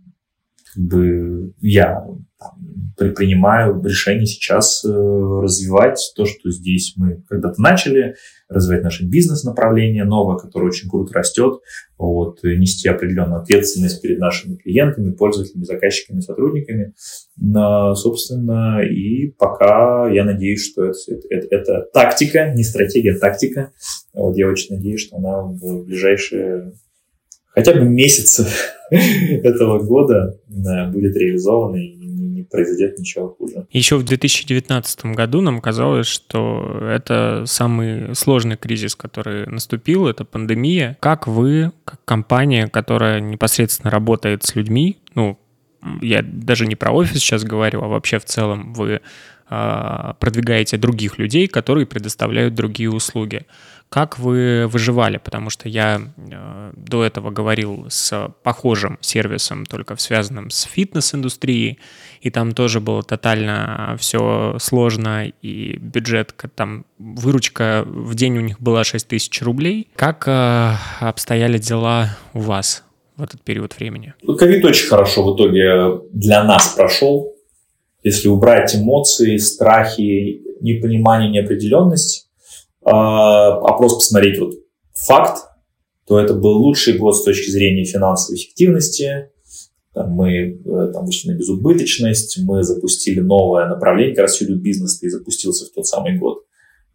как 0.73 0.83
бы 0.83 1.53
я 1.61 2.07
там, 2.39 3.13
принимаю 3.13 3.79
решение 3.83 4.25
сейчас 4.25 4.83
э, 4.83 4.89
развивать 4.89 5.99
то, 6.15 6.25
что 6.25 6.49
здесь 6.49 6.93
мы 6.95 7.21
когда-то 7.29 7.61
начали, 7.61 8.15
развивать 8.49 8.83
наше 8.83 9.05
бизнес-направление 9.05 10.03
новое, 10.03 10.37
которое 10.37 10.65
очень 10.65 10.89
круто 10.89 11.13
растет, 11.13 11.59
вот, 11.97 12.43
нести 12.43 12.89
определенную 12.89 13.41
ответственность 13.41 14.01
перед 14.01 14.19
нашими 14.19 14.55
клиентами, 14.55 15.13
пользователями, 15.13 15.63
заказчиками, 15.63 16.19
сотрудниками. 16.19 16.93
Но, 17.37 17.93
собственно, 17.95 18.81
и 18.81 19.31
пока 19.37 20.09
я 20.09 20.25
надеюсь, 20.25 20.65
что 20.65 20.85
это, 20.85 21.27
это, 21.29 21.55
это 21.55 21.87
тактика, 21.93 22.51
не 22.53 22.63
стратегия, 22.63 23.13
а 23.13 23.19
тактика. 23.19 23.71
Вот 24.13 24.35
я 24.35 24.49
очень 24.49 24.75
надеюсь, 24.75 25.01
что 25.01 25.17
она 25.17 25.43
в 25.43 25.85
ближайшие 25.85 26.73
хотя 27.59 27.73
бы 27.73 27.85
месяцы 27.85 28.47
этого 28.89 29.79
года 29.79 30.39
будет 30.47 31.15
реализована 31.15 31.77
и 31.77 31.98
произойдет 32.49 32.97
ничего 32.97 33.29
хуже. 33.29 33.65
Еще 33.71 33.97
в 33.97 34.03
2019 34.03 35.05
году 35.05 35.41
нам 35.41 35.61
казалось, 35.61 36.07
что 36.07 36.79
это 36.81 37.43
самый 37.45 38.15
сложный 38.15 38.57
кризис, 38.57 38.95
который 38.95 39.45
наступил, 39.45 40.07
это 40.07 40.25
пандемия. 40.25 40.97
Как 40.99 41.27
вы, 41.27 41.71
как 41.85 42.03
компания, 42.05 42.67
которая 42.67 43.19
непосредственно 43.19 43.91
работает 43.91 44.43
с 44.43 44.55
людьми, 44.55 44.97
ну, 45.15 45.39
я 46.01 46.21
даже 46.21 46.65
не 46.65 46.75
про 46.75 46.91
офис 46.91 47.19
сейчас 47.19 47.43
говорю, 47.43 47.81
а 47.81 47.87
вообще 47.87 48.19
в 48.19 48.25
целом 48.25 48.73
вы 48.73 49.01
э, 49.49 50.13
продвигаете 50.19 50.77
других 50.77 51.17
людей, 51.17 51.47
которые 51.47 51.85
предоставляют 51.85 52.55
другие 52.55 52.91
услуги. 52.91 53.45
Как 53.89 54.19
вы 54.19 54.67
выживали? 54.67 55.17
Потому 55.17 55.49
что 55.49 55.67
я 55.67 55.99
э, 56.15 56.71
до 56.75 57.03
этого 57.03 57.31
говорил 57.31 57.87
с 57.89 58.31
похожим 58.43 58.99
сервисом, 59.01 59.65
только 59.65 59.95
связанным 59.95 60.51
с 60.51 60.63
фитнес-индустрией, 60.63 61.79
и 62.21 62.29
там 62.29 62.51
тоже 62.51 62.81
было 62.81 63.01
тотально 63.01 63.95
все 63.99 64.57
сложно, 64.59 65.27
и 65.41 65.77
бюджет, 65.77 66.35
там 66.53 66.85
выручка 66.99 67.83
в 67.87 68.13
день 68.13 68.37
у 68.37 68.41
них 68.41 68.61
была 68.61 68.83
6 68.83 69.07
тысяч 69.07 69.41
рублей. 69.41 69.87
Как 69.95 70.27
э, 70.27 70.73
обстояли 70.99 71.57
дела 71.57 72.15
у 72.33 72.41
вас 72.41 72.83
в 73.17 73.23
этот 73.23 73.41
период 73.41 73.75
времени? 73.79 74.13
Ну, 74.21 74.37
ковид 74.37 74.63
очень 74.65 74.87
хорошо 74.87 75.23
в 75.23 75.35
итоге 75.35 75.99
для 76.13 76.43
нас 76.43 76.67
прошел. 76.75 77.33
Если 78.03 78.27
убрать 78.27 78.75
эмоции, 78.75 79.37
страхи, 79.37 80.41
непонимание, 80.61 81.29
неопределенность, 81.31 82.28
а, 82.83 83.59
просто 83.77 83.97
посмотреть 83.97 84.39
вот 84.39 84.53
факт, 84.93 85.45
то 86.07 86.19
это 86.19 86.33
был 86.33 86.57
лучший 86.57 86.97
год 86.97 87.15
с 87.15 87.23
точки 87.23 87.51
зрения 87.51 87.85
финансовой 87.85 88.37
эффективности. 88.37 89.29
Мы 89.95 90.61
э, 90.63 90.91
там, 90.93 91.05
вышли 91.05 91.31
на 91.31 91.37
безубыточность, 91.37 92.39
мы 92.43 92.63
запустили 92.63 93.19
новое 93.19 93.67
направление, 93.67 94.15
как 94.15 94.23
раз 94.23 94.41
бизнеса 94.41 95.05
и 95.05 95.09
запустился 95.09 95.65
в 95.65 95.71
тот 95.71 95.85
самый 95.85 96.17
год. 96.17 96.45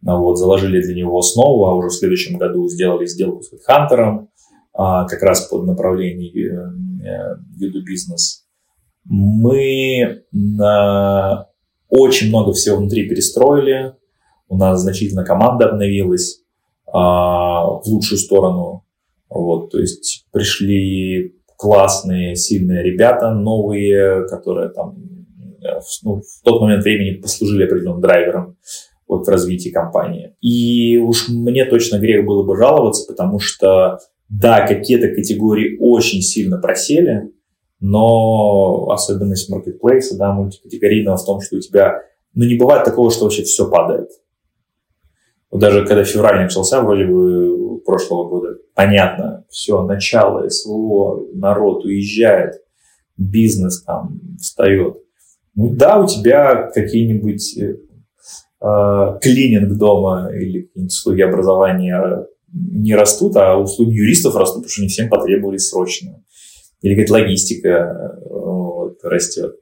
Ну, 0.01 0.19
вот, 0.19 0.37
заложили 0.37 0.81
для 0.81 0.95
него 0.95 1.17
основу, 1.17 1.65
а 1.65 1.75
уже 1.75 1.89
в 1.89 1.93
следующем 1.93 2.37
году 2.37 2.67
сделали 2.67 3.05
сделку 3.05 3.41
с 3.41 3.51
HeadHunter, 3.53 4.27
а, 4.73 5.07
как 5.07 5.21
раз 5.21 5.47
под 5.47 5.65
направление 5.65 6.29
виду 6.31 7.79
э, 7.79 7.83
бизнес. 7.83 8.45
Мы 9.05 10.23
на 10.31 11.47
очень 11.89 12.29
много 12.29 12.53
всего 12.53 12.77
внутри 12.77 13.07
перестроили, 13.07 13.93
у 14.47 14.57
нас 14.57 14.81
значительно 14.81 15.23
команда 15.23 15.69
обновилась 15.69 16.41
а, 16.91 17.65
в 17.65 17.85
лучшую 17.87 18.19
сторону. 18.19 18.83
Вот, 19.29 19.71
то 19.71 19.79
есть 19.79 20.25
пришли 20.31 21.35
классные, 21.57 22.35
сильные 22.35 22.83
ребята, 22.83 23.31
новые, 23.31 24.27
которые 24.27 24.69
там 24.69 24.97
ну, 26.03 26.21
в 26.21 26.43
тот 26.43 26.61
момент 26.61 26.83
времени 26.83 27.19
послужили 27.19 27.65
определенным 27.65 28.01
драйвером 28.01 28.57
вот, 29.07 29.25
в 29.25 29.29
развитии 29.29 29.69
компании. 29.69 30.35
И 30.41 30.97
уж 30.97 31.29
мне 31.29 31.65
точно 31.65 31.97
грех 31.97 32.25
было 32.25 32.43
бы 32.43 32.57
жаловаться, 32.57 33.05
потому 33.07 33.39
что, 33.39 33.99
да, 34.29 34.65
какие-то 34.65 35.09
категории 35.09 35.77
очень 35.79 36.21
сильно 36.21 36.57
просели, 36.57 37.31
но 37.79 38.89
особенность 38.89 39.49
маркетплейса, 39.49 40.17
да, 40.17 40.33
мультикатегорийного 40.33 41.17
в 41.17 41.25
том, 41.25 41.41
что 41.41 41.57
у 41.57 41.59
тебя, 41.59 42.01
ну, 42.33 42.45
не 42.45 42.55
бывает 42.55 42.83
такого, 42.83 43.11
что 43.11 43.25
вообще 43.25 43.43
все 43.43 43.69
падает. 43.69 44.09
Вот 45.51 45.61
даже 45.61 45.85
когда 45.85 46.03
февраль 46.03 46.43
начался, 46.43 46.81
вроде 46.81 47.05
бы 47.05 47.81
прошлого 47.85 48.29
года, 48.29 48.57
понятно, 48.73 49.45
все, 49.49 49.83
начало 49.83 50.47
СВО, 50.49 51.27
народ 51.33 51.85
уезжает, 51.85 52.55
бизнес 53.17 53.83
там 53.83 54.19
встает. 54.39 54.97
Ну 55.55 55.73
да, 55.73 56.01
у 56.01 56.07
тебя 56.07 56.69
какие-нибудь 56.73 57.57
э, 57.57 57.77
э 58.61 59.19
клининг 59.21 59.77
дома 59.77 60.29
или 60.33 60.69
услуги 60.75 61.21
образования 61.21 62.27
не 62.51 62.95
растут, 62.95 63.35
а 63.37 63.57
услуги 63.57 63.95
юристов 63.95 64.35
растут, 64.35 64.63
потому 64.63 64.69
что 64.69 64.81
не 64.81 64.87
всем 64.87 65.09
потребовались 65.09 65.69
срочно. 65.69 66.23
Или 66.81 66.95
какая-то 66.95 67.13
логистика 67.13 67.69
э, 67.69 68.29
вот, 68.29 68.97
растет. 69.03 69.55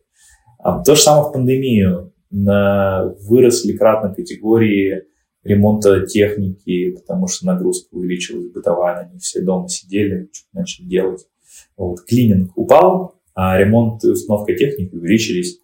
А 0.59 0.81
то 0.83 0.95
же 0.95 1.01
самое 1.01 1.29
в 1.29 1.31
пандемию. 1.33 2.11
На, 2.35 3.13
выросли 3.27 3.73
кратно 3.77 4.11
категории 4.11 5.03
ремонта 5.43 6.05
техники, 6.05 6.91
потому 6.91 7.27
что 7.27 7.45
нагрузка 7.45 7.87
увеличилась 7.91 8.51
бытовая, 8.51 9.07
они 9.07 9.19
все 9.19 9.41
дома 9.41 9.67
сидели, 9.67 10.29
начали 10.53 10.85
делать. 10.85 11.27
Вот. 11.77 12.01
Клининг 12.05 12.57
упал, 12.57 13.15
а 13.35 13.57
ремонт 13.57 14.03
и 14.03 14.09
установка 14.09 14.55
техники 14.55 14.95
увеличились. 14.95 15.59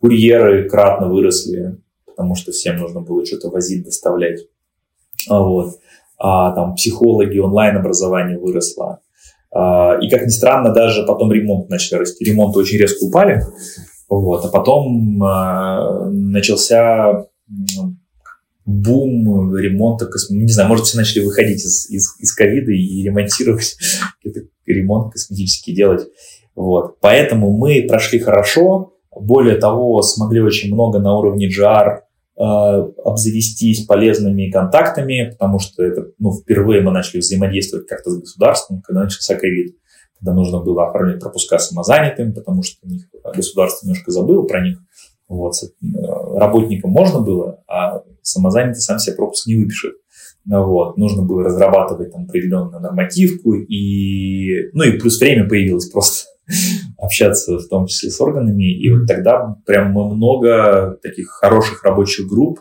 Курьеры 0.00 0.68
кратно 0.68 1.08
выросли, 1.08 1.76
потому 2.06 2.34
что 2.34 2.52
всем 2.52 2.76
нужно 2.76 3.00
было 3.00 3.24
что-то 3.24 3.50
возить, 3.50 3.84
доставлять. 3.84 4.40
А 5.28 5.42
вот. 5.42 5.78
А, 6.18 6.52
там 6.54 6.74
психологи, 6.74 7.38
онлайн-образование 7.38 8.38
выросло. 8.38 9.00
А, 9.52 9.98
и, 10.00 10.08
как 10.08 10.24
ни 10.24 10.30
странно, 10.30 10.72
даже 10.72 11.04
потом 11.04 11.32
ремонт 11.32 11.68
начали 11.68 11.98
расти. 11.98 12.24
Ремонты 12.24 12.58
очень 12.58 12.78
резко 12.78 13.04
упали. 13.04 13.42
Вот. 14.08 14.44
А 14.44 14.48
потом 14.48 15.22
а, 15.22 16.08
начался 16.10 17.26
бум 18.70 19.56
ремонта, 19.56 20.06
косм... 20.06 20.36
не 20.36 20.52
знаю, 20.52 20.68
может, 20.68 20.86
все 20.86 20.96
начали 20.96 21.24
выходить 21.24 21.64
из, 21.64 21.90
из, 21.90 22.16
из 22.18 22.34
ковида 22.34 22.72
и 22.72 23.02
ремонтировать, 23.02 23.76
ремонт 24.66 25.12
косметический 25.12 25.74
делать. 25.74 26.06
Вот. 26.54 27.00
Поэтому 27.00 27.50
мы 27.56 27.86
прошли 27.88 28.18
хорошо, 28.18 28.94
более 29.14 29.56
того, 29.56 30.02
смогли 30.02 30.40
очень 30.40 30.72
много 30.72 30.98
на 30.98 31.16
уровне 31.16 31.48
GR 31.48 31.96
э, 31.96 32.42
обзавестись 33.04 33.86
полезными 33.86 34.50
контактами, 34.50 35.30
потому 35.32 35.58
что 35.58 35.82
это, 35.82 36.06
ну, 36.18 36.32
впервые 36.32 36.82
мы 36.82 36.92
начали 36.92 37.20
взаимодействовать 37.20 37.86
как-то 37.86 38.10
с 38.10 38.20
государством, 38.20 38.82
когда 38.82 39.02
начался 39.02 39.36
ковид, 39.36 39.76
когда 40.18 40.34
нужно 40.34 40.60
было 40.60 40.88
оформить 40.88 41.20
пропуска 41.20 41.58
самозанятым, 41.58 42.34
потому 42.34 42.62
что 42.62 42.86
у 42.86 42.88
них 42.88 43.08
государство 43.34 43.86
немножко 43.86 44.10
забыло 44.10 44.42
про 44.46 44.62
них. 44.62 44.78
Вот. 45.28 45.54
Работникам 46.38 46.90
можно 46.90 47.20
было, 47.20 47.62
а 47.66 48.02
самозанятый 48.22 48.80
сам 48.80 48.98
себе 48.98 49.16
пропуск 49.16 49.46
не 49.46 49.56
выпишет. 49.56 49.94
Вот. 50.46 50.96
Нужно 50.96 51.22
было 51.22 51.44
разрабатывать 51.44 52.12
там 52.12 52.24
определенную 52.24 52.80
нормативку, 52.80 53.54
и, 53.54 54.70
ну 54.72 54.84
и 54.84 54.98
плюс 54.98 55.20
время 55.20 55.48
появилось 55.48 55.90
просто 55.90 56.29
общаться 56.98 57.58
в 57.58 57.68
том 57.68 57.86
числе 57.86 58.10
с 58.10 58.20
органами. 58.20 58.72
И 58.72 58.90
вот 58.90 59.06
тогда 59.06 59.56
прям 59.66 59.92
много 59.92 60.98
таких 61.02 61.28
хороших 61.28 61.82
рабочих 61.84 62.26
групп 62.26 62.58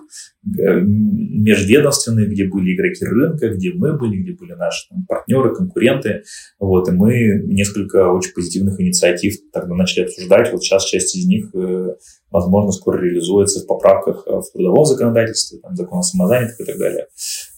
э, 0.58 0.80
межведомственных, 0.82 2.30
где 2.30 2.46
были 2.46 2.76
игроки 2.76 3.06
рынка, 3.06 3.50
где 3.50 3.74
мы 3.74 3.98
были, 3.98 4.22
где 4.22 4.34
были 4.34 4.54
наши 4.54 4.88
там, 4.90 5.06
партнеры, 5.08 5.54
конкуренты. 5.54 6.24
Вот, 6.60 6.88
и 6.90 6.92
мы 6.92 7.42
несколько 7.46 8.12
очень 8.12 8.34
позитивных 8.34 8.80
инициатив 8.80 9.36
тогда 9.52 9.76
начали 9.76 10.06
обсуждать. 10.06 10.52
Вот 10.52 10.64
сейчас 10.64 10.86
часть 10.86 11.16
из 11.16 11.26
них, 11.26 11.54
э, 11.54 11.96
возможно, 12.32 12.72
скоро 12.72 13.02
реализуется 13.02 13.62
в 13.62 13.68
поправках 13.68 14.24
э, 14.26 14.32
в 14.32 14.52
трудовом 14.54 14.86
законодательстве, 14.86 15.60
там, 15.60 15.76
закон 15.76 16.00
о 16.00 16.04
самозанятых 16.04 16.60
и 16.62 16.66
так 16.66 16.78
далее. 16.78 17.08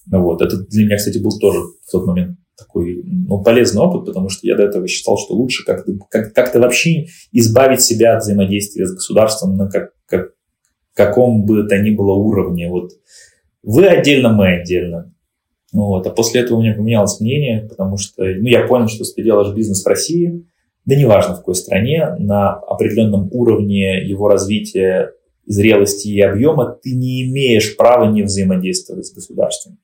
Вот. 0.07 0.41
Это 0.41 0.57
для 0.57 0.86
меня, 0.86 0.97
кстати, 0.97 1.19
был 1.19 1.38
тоже 1.39 1.59
в 1.59 1.91
тот 1.91 2.07
момент 2.07 2.40
такой 2.62 3.03
ну, 3.03 3.43
полезный 3.43 3.82
опыт, 3.82 4.05
потому 4.05 4.30
что 4.30 4.47
я 4.47 4.55
до 4.55 4.64
этого 4.64 4.88
считал, 4.88 5.18
что 5.18 5.34
лучше 5.34 5.66
как-то, 5.66 5.93
как, 6.09 6.34
как-то 6.34 6.59
вообще 6.59 7.07
избавить 7.32 7.82
себя 7.82 8.16
от 8.16 8.24
взаимодействия 8.24 8.86
с 8.86 8.93
государством 8.93 9.57
на 9.57 9.70
как, 9.70 9.91
как, 10.05 10.32
каком 10.93 11.45
бы 11.45 11.68
то 11.68 11.78
ни 11.80 11.91
было 11.91 12.14
уровне. 12.14 12.70
Вот 12.70 12.91
вы 13.64 13.88
отдельно, 13.88 14.34
мы 14.34 14.55
отдельно. 14.55 15.14
Ну, 15.74 15.86
вот. 15.86 16.05
А 16.05 16.09
после 16.09 16.41
этого 16.41 16.57
у 16.57 16.62
меня 16.62 16.74
поменялось 16.74 17.20
мнение, 17.20 17.68
потому 17.70 17.97
что 17.97 18.24
ну, 18.24 18.47
я 18.47 18.68
понял, 18.68 18.88
что 18.88 18.99
если 18.99 19.16
ты 19.16 19.24
делаешь 19.24 19.55
бизнес 19.55 19.84
в 19.84 19.88
России, 19.88 20.45
да 20.86 20.95
неважно 20.95 21.36
в 21.36 21.39
какой 21.39 21.55
стране, 21.55 22.16
на 22.20 22.54
определенном 22.54 23.29
уровне 23.32 24.04
его 24.04 24.28
развития, 24.28 25.12
зрелости 25.46 26.08
и 26.08 26.21
объема 26.21 26.78
ты 26.82 26.93
не 26.93 27.24
имеешь 27.24 27.75
права 27.75 28.12
не 28.12 28.24
взаимодействовать 28.24 29.05
с 29.05 29.13
государством. 29.13 29.79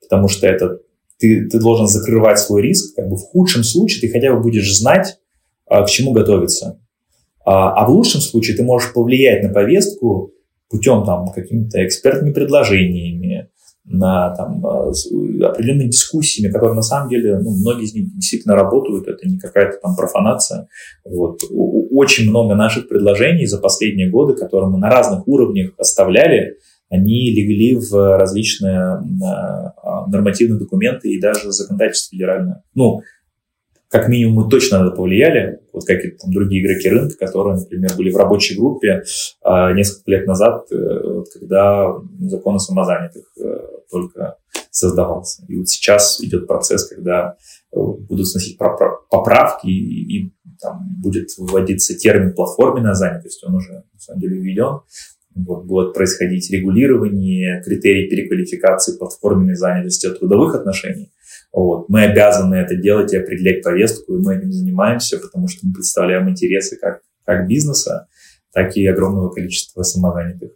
Потому 0.00 0.28
что 0.28 0.46
это 0.46 0.80
ты, 1.20 1.48
ты 1.48 1.60
должен 1.60 1.86
закрывать 1.86 2.38
свой 2.38 2.62
риск. 2.62 2.96
Как 2.96 3.08
бы 3.08 3.16
в 3.16 3.20
худшем 3.20 3.62
случае 3.62 4.00
ты 4.00 4.08
хотя 4.08 4.34
бы 4.34 4.40
будешь 4.40 4.76
знать, 4.76 5.18
а, 5.66 5.84
к 5.84 5.90
чему 5.90 6.12
готовиться. 6.12 6.80
А, 7.44 7.72
а 7.72 7.86
в 7.86 7.90
лучшем 7.90 8.20
случае 8.20 8.56
ты 8.56 8.62
можешь 8.62 8.92
повлиять 8.92 9.42
на 9.42 9.50
повестку 9.50 10.32
путем 10.68 11.04
там 11.04 11.28
какими-то 11.28 11.84
экспертными 11.84 12.32
предложениями, 12.32 13.48
на 13.84 14.34
там, 14.36 14.64
а, 14.64 14.90
определенными 14.90 15.88
дискуссиями, 15.88 16.52
которые 16.52 16.74
на 16.74 16.82
самом 16.82 17.08
деле, 17.08 17.38
ну, 17.38 17.50
многие 17.50 17.84
из 17.84 17.94
них 17.94 18.14
действительно 18.14 18.54
работают, 18.54 19.08
это 19.08 19.28
не 19.28 19.38
какая-то 19.38 19.78
там 19.82 19.96
профанация. 19.96 20.68
Вот. 21.04 21.40
Очень 21.90 22.30
много 22.30 22.54
наших 22.54 22.88
предложений 22.88 23.46
за 23.46 23.58
последние 23.58 24.08
годы, 24.08 24.34
которые 24.34 24.70
мы 24.70 24.78
на 24.78 24.90
разных 24.90 25.26
уровнях 25.26 25.72
оставляли, 25.76 26.56
они 26.90 27.32
легли 27.32 27.76
в 27.76 28.18
различные 28.18 29.00
а, 29.22 30.06
нормативные 30.08 30.58
документы 30.58 31.08
и 31.08 31.20
даже 31.20 31.52
законодательство 31.52 32.16
федеральное. 32.16 32.62
Ну, 32.74 33.00
как 33.88 34.08
минимум 34.08 34.44
мы 34.44 34.50
точно 34.50 34.78
на 34.78 34.86
это 34.86 34.96
повлияли, 34.96 35.60
вот 35.72 35.84
как 35.84 36.04
и 36.04 36.10
там 36.10 36.32
другие 36.32 36.64
игроки 36.64 36.88
рынка, 36.88 37.16
которые, 37.16 37.56
например, 37.56 37.90
были 37.96 38.10
в 38.10 38.16
рабочей 38.16 38.56
группе 38.56 39.02
э, 39.44 39.72
несколько 39.74 40.10
лет 40.12 40.26
назад, 40.26 40.66
э, 40.70 41.24
когда 41.32 41.94
закон 42.20 42.54
о 42.54 42.58
самозанятых 42.60 43.24
э, 43.40 43.58
только 43.90 44.36
создавался. 44.70 45.44
И 45.48 45.56
вот 45.56 45.68
сейчас 45.68 46.20
идет 46.20 46.46
процесс, 46.46 46.86
когда 46.86 47.36
э, 47.72 47.76
будут 47.76 48.28
сносить 48.28 48.58
поправки 48.58 49.66
и, 49.66 50.18
и 50.18 50.32
там 50.60 50.86
будет 51.02 51.30
вводиться 51.36 51.96
термин 51.96 52.34
платформенная 52.34 52.94
занятость, 52.94 53.42
он 53.44 53.56
уже 53.56 53.72
на 53.92 53.98
самом 53.98 54.20
деле 54.20 54.36
введен. 54.36 54.80
Вот, 55.34 55.64
будет 55.64 55.94
происходить 55.94 56.50
регулирование 56.50 57.62
критерий 57.62 58.08
переквалификации 58.08 58.98
платформенной 58.98 59.54
занятости 59.54 60.06
от 60.06 60.18
трудовых 60.18 60.54
отношений. 60.54 61.12
Вот. 61.52 61.88
Мы 61.88 62.04
обязаны 62.04 62.56
это 62.56 62.76
делать 62.76 63.12
и 63.12 63.16
определять 63.16 63.62
повестку, 63.62 64.14
и 64.14 64.20
мы 64.20 64.36
этим 64.36 64.52
занимаемся, 64.52 65.18
потому 65.18 65.48
что 65.48 65.66
мы 65.66 65.74
представляем 65.74 66.28
интересы 66.28 66.76
как, 66.80 67.00
как 67.24 67.46
бизнеса, 67.46 68.08
так 68.52 68.76
и 68.76 68.86
огромного 68.86 69.30
количества 69.30 69.82
самозанятых. 69.82 70.50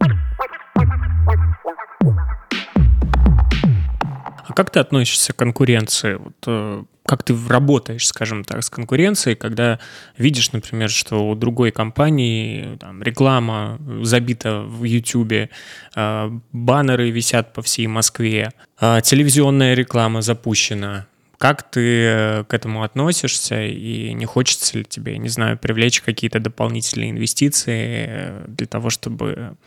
А 4.47 4.53
как 4.53 4.69
ты 4.69 4.79
относишься 4.79 5.33
к 5.33 5.37
конкуренции? 5.37 6.15
Вот, 6.15 6.35
э, 6.47 6.83
как 7.05 7.23
ты 7.23 7.35
работаешь, 7.47 8.07
скажем 8.07 8.43
так, 8.43 8.63
с 8.63 8.69
конкуренцией, 8.69 9.35
когда 9.35 9.79
видишь, 10.17 10.51
например, 10.51 10.89
что 10.89 11.29
у 11.29 11.35
другой 11.35 11.71
компании 11.71 12.77
там, 12.79 13.03
реклама 13.03 13.79
забита 14.01 14.61
в 14.61 14.83
YouTube, 14.83 15.49
э, 15.95 16.29
баннеры 16.51 17.11
висят 17.11 17.53
по 17.53 17.61
всей 17.61 17.87
Москве, 17.87 18.51
э, 18.81 18.99
телевизионная 19.03 19.75
реклама 19.75 20.21
запущена. 20.21 21.05
Как 21.37 21.69
ты 21.69 21.81
э, 21.81 22.43
к 22.45 22.53
этому 22.53 22.83
относишься 22.83 23.63
и 23.63 24.13
не 24.13 24.25
хочется 24.25 24.79
ли 24.79 24.85
тебе, 24.85 25.17
не 25.19 25.29
знаю, 25.29 25.57
привлечь 25.59 26.01
какие-то 26.01 26.39
дополнительные 26.39 27.11
инвестиции 27.11 28.05
э, 28.07 28.45
для 28.47 28.65
того, 28.65 28.89
чтобы 28.89 29.57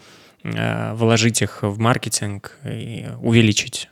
э, 0.43 0.95
вложить 0.95 1.43
их 1.43 1.63
в 1.63 1.79
маркетинг 1.79 2.59
и 2.65 3.07
увеличить, 3.21 3.91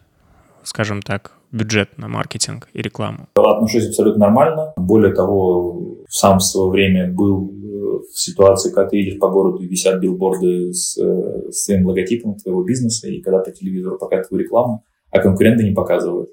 скажем 0.64 1.00
так, 1.00 1.35
бюджет 1.52 1.98
на 1.98 2.08
маркетинг 2.08 2.68
и 2.72 2.82
рекламу? 2.82 3.28
Отношусь 3.34 3.88
абсолютно 3.88 4.26
нормально. 4.26 4.72
Более 4.76 5.14
того, 5.14 6.04
сам 6.08 6.38
в 6.38 6.42
свое 6.42 6.70
время 6.70 7.12
был 7.12 7.50
э, 7.50 7.98
в 8.12 8.18
ситуации, 8.18 8.72
когда 8.72 8.88
ты 8.88 8.98
едешь 8.98 9.18
по 9.18 9.28
городу 9.28 9.62
и 9.62 9.66
висят 9.66 10.00
билборды 10.00 10.72
с, 10.72 10.98
э, 10.98 11.50
с 11.50 11.64
своим 11.64 11.86
логотипом 11.86 12.36
твоего 12.36 12.62
бизнеса, 12.62 13.08
и 13.08 13.20
когда 13.20 13.40
по 13.40 13.50
телевизору 13.50 13.98
показывают 13.98 14.28
твою 14.28 14.44
рекламу, 14.44 14.84
а 15.10 15.20
конкуренты 15.20 15.64
не 15.64 15.72
показывают. 15.72 16.30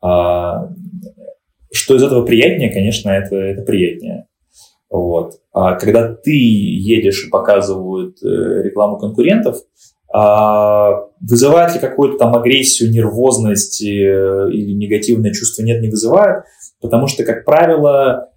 А, 0.00 0.68
что 1.72 1.96
из 1.96 2.02
этого 2.02 2.24
приятнее, 2.24 2.72
конечно, 2.72 3.10
это, 3.10 3.36
это 3.36 3.62
приятнее. 3.62 4.26
Вот. 4.90 5.40
А 5.52 5.76
когда 5.76 6.12
ты 6.14 6.32
едешь 6.32 7.26
и 7.26 7.30
показывают 7.30 8.22
э, 8.22 8.62
рекламу 8.62 8.98
конкурентов, 8.98 9.56
вызывает 10.12 11.74
ли 11.74 11.80
какую-то 11.80 12.18
там 12.18 12.34
агрессию, 12.36 12.90
нервозность 12.90 13.82
э, 13.82 13.86
или 14.52 14.72
негативное 14.72 15.32
чувство? 15.32 15.62
Нет, 15.62 15.80
не 15.80 15.88
вызывает, 15.88 16.44
потому 16.80 17.06
что, 17.06 17.24
как 17.24 17.44
правило, 17.44 18.28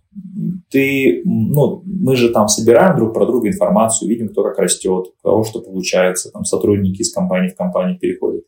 ты, 0.69 1.21
ну, 1.25 1.83
мы 1.85 2.15
же 2.15 2.29
там 2.29 2.47
собираем 2.47 2.95
друг 2.95 3.13
про 3.13 3.25
друга 3.25 3.49
информацию, 3.49 4.09
видим, 4.09 4.29
кто 4.29 4.43
как 4.43 4.57
растет, 4.59 5.07
у 5.07 5.13
кого 5.21 5.43
что 5.43 5.61
получается, 5.61 6.31
там 6.31 6.45
сотрудники 6.45 7.01
из 7.01 7.13
компании 7.13 7.49
в 7.49 7.55
компании 7.55 7.97
переходят, 7.97 8.43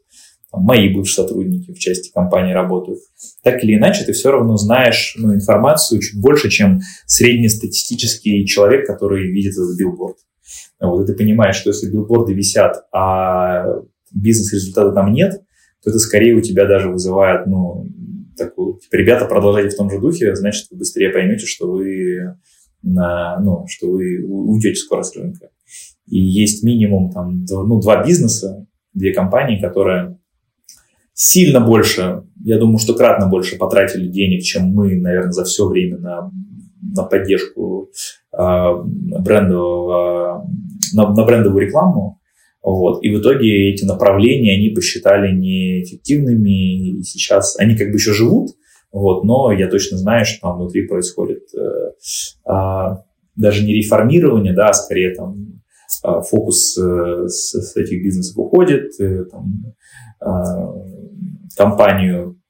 там, 0.51 0.61
мои 0.61 0.93
бывшие 0.93 1.25
сотрудники 1.25 1.73
в 1.73 1.79
части 1.79 2.11
компании 2.11 2.53
работают. 2.53 2.99
Так 3.43 3.63
или 3.63 3.75
иначе, 3.75 4.05
ты 4.05 4.13
все 4.13 4.31
равно 4.31 4.55
знаешь 4.55 5.15
ну, 5.17 5.33
информацию 5.33 5.99
чуть 5.99 6.21
больше, 6.21 6.49
чем 6.49 6.79
среднестатистический 7.05 8.45
человек, 8.45 8.87
который 8.87 9.29
видит 9.29 9.53
этот 9.53 9.77
билборд. 9.77 10.17
Вот, 10.79 11.03
и 11.03 11.07
ты 11.07 11.13
понимаешь, 11.13 11.55
что 11.55 11.69
если 11.69 11.89
билборды 11.89 12.33
висят, 12.33 12.85
а 12.91 13.65
бизнес-результата 14.13 14.91
там 14.91 15.11
нет, 15.11 15.41
то 15.83 15.89
это 15.89 15.99
скорее 15.99 16.35
у 16.35 16.41
тебя 16.41 16.65
даже 16.67 16.89
вызывает, 16.89 17.47
ну, 17.47 17.87
такую, 18.37 18.79
типа, 18.79 18.95
ребята, 18.95 19.25
продолжайте 19.25 19.75
в 19.75 19.77
том 19.77 19.89
же 19.89 19.99
духе, 19.99 20.35
значит, 20.35 20.67
вы 20.71 20.77
быстрее 20.77 21.09
поймете, 21.09 21.45
что 21.45 21.71
вы, 21.71 22.35
на, 22.83 23.39
ну, 23.39 23.65
что 23.67 23.89
вы 23.89 24.23
уйдете 24.23 24.75
скоро 24.75 25.03
с 25.03 25.15
рынка. 25.15 25.49
И 26.07 26.19
есть 26.19 26.63
минимум 26.63 27.11
там, 27.11 27.45
ну, 27.49 27.81
два 27.81 28.05
бизнеса, 28.05 28.65
две 28.93 29.13
компании, 29.13 29.59
которые 29.59 30.17
сильно 31.13 31.59
больше, 31.59 32.23
я 32.43 32.59
думаю, 32.59 32.77
что 32.77 32.93
кратно 32.93 33.27
больше 33.27 33.57
потратили 33.57 34.07
денег, 34.07 34.43
чем 34.43 34.67
мы, 34.67 34.95
наверное, 34.95 35.31
за 35.31 35.43
все 35.43 35.67
время 35.67 35.97
на, 35.97 36.31
на 36.81 37.03
поддержку 37.03 37.89
э, 38.31 38.37
брендового 38.83 40.47
на, 40.93 41.13
на 41.13 41.23
брендовую 41.25 41.65
рекламу, 41.65 42.19
вот. 42.67 43.01
И 43.01 43.15
в 43.15 43.21
итоге 43.21 43.71
эти 43.71 43.85
направления 43.85 44.55
они 44.55 44.69
посчитали 44.69 45.33
неэффективными, 45.33 46.99
и 46.99 47.03
сейчас 47.03 47.57
они 47.57 47.77
как 47.77 47.87
бы 47.87 47.93
еще 47.93 48.11
живут, 48.11 48.49
вот, 48.91 49.23
но 49.23 49.51
я 49.51 49.69
точно 49.69 49.97
знаю, 49.97 50.25
что 50.25 50.41
там 50.41 50.57
внутри 50.57 50.87
происходит 50.87 51.43
э, 51.55 51.91
э, 52.49 52.97
даже 53.35 53.63
не 53.63 53.73
реформирование, 53.73 54.53
да, 54.53 54.69
а 54.69 54.73
скорее 54.73 55.13
там 55.15 55.61
э, 56.03 56.21
фокус 56.29 56.77
э, 56.77 57.27
с, 57.27 57.75
этих 57.77 58.03
бизнесов 58.03 58.37
уходит, 58.37 58.99
э, 58.99 59.25
там, 59.31 59.75
э, 60.19 60.27
компанию 61.55 62.41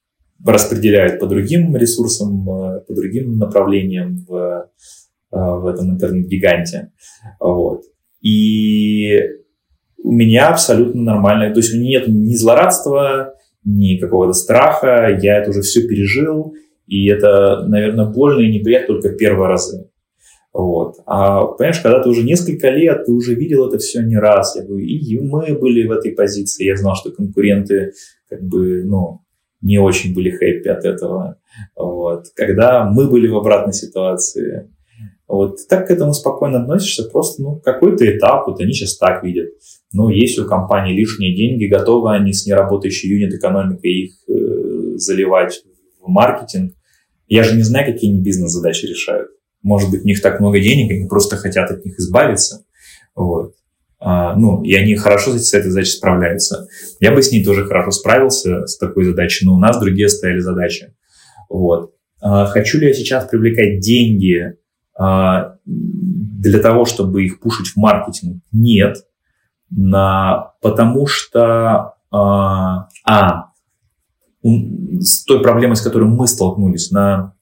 распределяют 0.44 1.20
по 1.20 1.28
другим 1.28 1.76
ресурсам, 1.76 2.42
э, 2.50 2.82
по 2.88 2.94
другим 2.94 3.38
направлениям 3.38 4.18
в, 4.28 4.34
э, 4.34 4.66
в 5.32 5.68
этом 5.68 5.92
интернет-гиганте. 5.92 6.92
Вот. 7.40 7.84
И 8.28 9.22
у 10.04 10.12
меня 10.12 10.50
абсолютно 10.50 11.02
нормально. 11.02 11.54
То 11.54 11.62
есть 11.62 11.74
у 11.74 11.78
меня 11.78 12.00
нет 12.00 12.08
ни 12.10 12.36
злорадства, 12.36 13.36
ни 13.64 13.98
какого-то 13.98 14.34
страха. 14.34 15.18
Я 15.22 15.38
это 15.38 15.52
уже 15.52 15.62
все 15.62 15.88
пережил. 15.88 16.54
И 16.88 17.08
это, 17.08 17.66
наверное, 17.68 18.06
больно 18.06 18.42
и 18.42 18.52
неприятно 18.52 18.96
только 18.96 19.16
первые 19.16 19.48
разы. 19.48 19.90
Вот. 20.54 20.96
А 21.06 21.46
понимаешь, 21.46 21.80
когда 21.80 22.02
ты 22.02 22.10
уже 22.10 22.24
несколько 22.24 22.70
лет, 22.70 23.06
ты 23.06 23.12
уже 23.12 23.36
видел 23.36 23.68
это 23.68 23.78
все 23.78 24.02
не 24.02 24.18
раз. 24.18 24.56
Я 24.56 24.64
говорю, 24.64 24.86
и 24.86 25.20
мы 25.20 25.54
были 25.58 25.88
в 25.88 25.92
этой 25.92 26.12
позиции. 26.12 26.66
Я 26.66 26.76
знал, 26.76 26.96
что 26.96 27.12
конкуренты 27.12 27.94
как 28.30 28.42
бы, 28.42 28.84
ну, 28.84 29.22
не 29.62 29.78
очень 29.78 30.14
были 30.14 30.32
хэппи 30.32 30.68
от 30.68 30.84
этого. 30.84 31.38
Вот. 31.76 32.26
Когда 32.36 32.90
мы 32.90 33.10
были 33.10 33.28
в 33.28 33.38
обратной 33.38 33.74
ситуации, 33.74 34.70
вот 35.28 35.58
так 35.68 35.88
к 35.88 35.92
этому 35.92 36.14
спокойно 36.14 36.62
относишься, 36.62 37.04
просто 37.04 37.42
ну, 37.42 37.60
какой-то 37.60 38.06
этап, 38.06 38.48
вот 38.48 38.62
они 38.62 38.72
сейчас 38.72 38.98
так 38.98 39.24
видят. 39.24 39.50
Ну, 39.92 40.10
есть 40.10 40.40
у 40.40 40.46
компании 40.46 40.96
лишние 40.96 41.36
деньги, 41.36 41.66
готовы 41.66 42.16
они 42.16 42.32
с 42.32 42.46
неработающей 42.46 43.10
юнит-экономикой 43.10 43.92
их 43.92 44.14
э, 44.30 44.98
заливать 44.98 45.64
в 46.02 46.10
маркетинг. 46.10 46.74
Я 47.28 47.44
же 47.44 47.56
не 47.56 47.64
знаю, 47.64 47.92
какие 47.92 48.12
они 48.12 48.22
бизнес-задачи 48.22 48.86
решают. 48.86 49.30
Может 49.64 49.92
быть, 49.92 50.04
у 50.04 50.06
них 50.06 50.22
так 50.22 50.40
много 50.40 50.60
денег, 50.60 50.92
они 50.92 51.08
просто 51.08 51.36
хотят 51.36 51.72
от 51.72 51.84
них 51.84 52.00
избавиться. 52.00 52.66
Вот. 53.16 53.54
А, 54.00 54.36
ну, 54.36 54.64
и 54.64 54.74
они 54.76 54.96
хорошо 54.96 55.38
с 55.38 55.54
этой 55.54 55.72
задачей 55.72 55.92
справляются. 55.92 56.68
Я 57.00 57.12
бы 57.12 57.22
с 57.22 57.32
ней 57.32 57.44
тоже 57.44 57.66
хорошо 57.66 57.92
справился, 57.92 58.66
с 58.66 58.78
такой 58.78 59.04
задачей, 59.04 59.46
но 59.46 59.56
у 59.56 59.60
нас 59.60 59.80
другие 59.80 60.08
стояли 60.08 60.40
задачи. 60.40 60.94
Вот. 61.50 61.94
А, 62.22 62.46
хочу 62.46 62.78
ли 62.78 62.88
я 62.88 62.94
сейчас 62.94 63.28
привлекать 63.28 63.80
деньги 63.80 64.56
для 64.98 66.60
того, 66.60 66.86
чтобы 66.86 67.24
их 67.24 67.40
пушить 67.40 67.68
в 67.68 67.78
маркетинг? 67.78 68.42
Нет. 68.52 68.98
Потому 69.70 71.08
что 71.08 71.94
а, 72.10 72.88
а, 73.06 73.52
с 74.44 75.24
той 75.26 75.42
проблемой, 75.42 75.76
с 75.76 75.82
которой 75.82 76.08
мы 76.08 76.28
столкнулись 76.28 76.92
на 76.92 77.34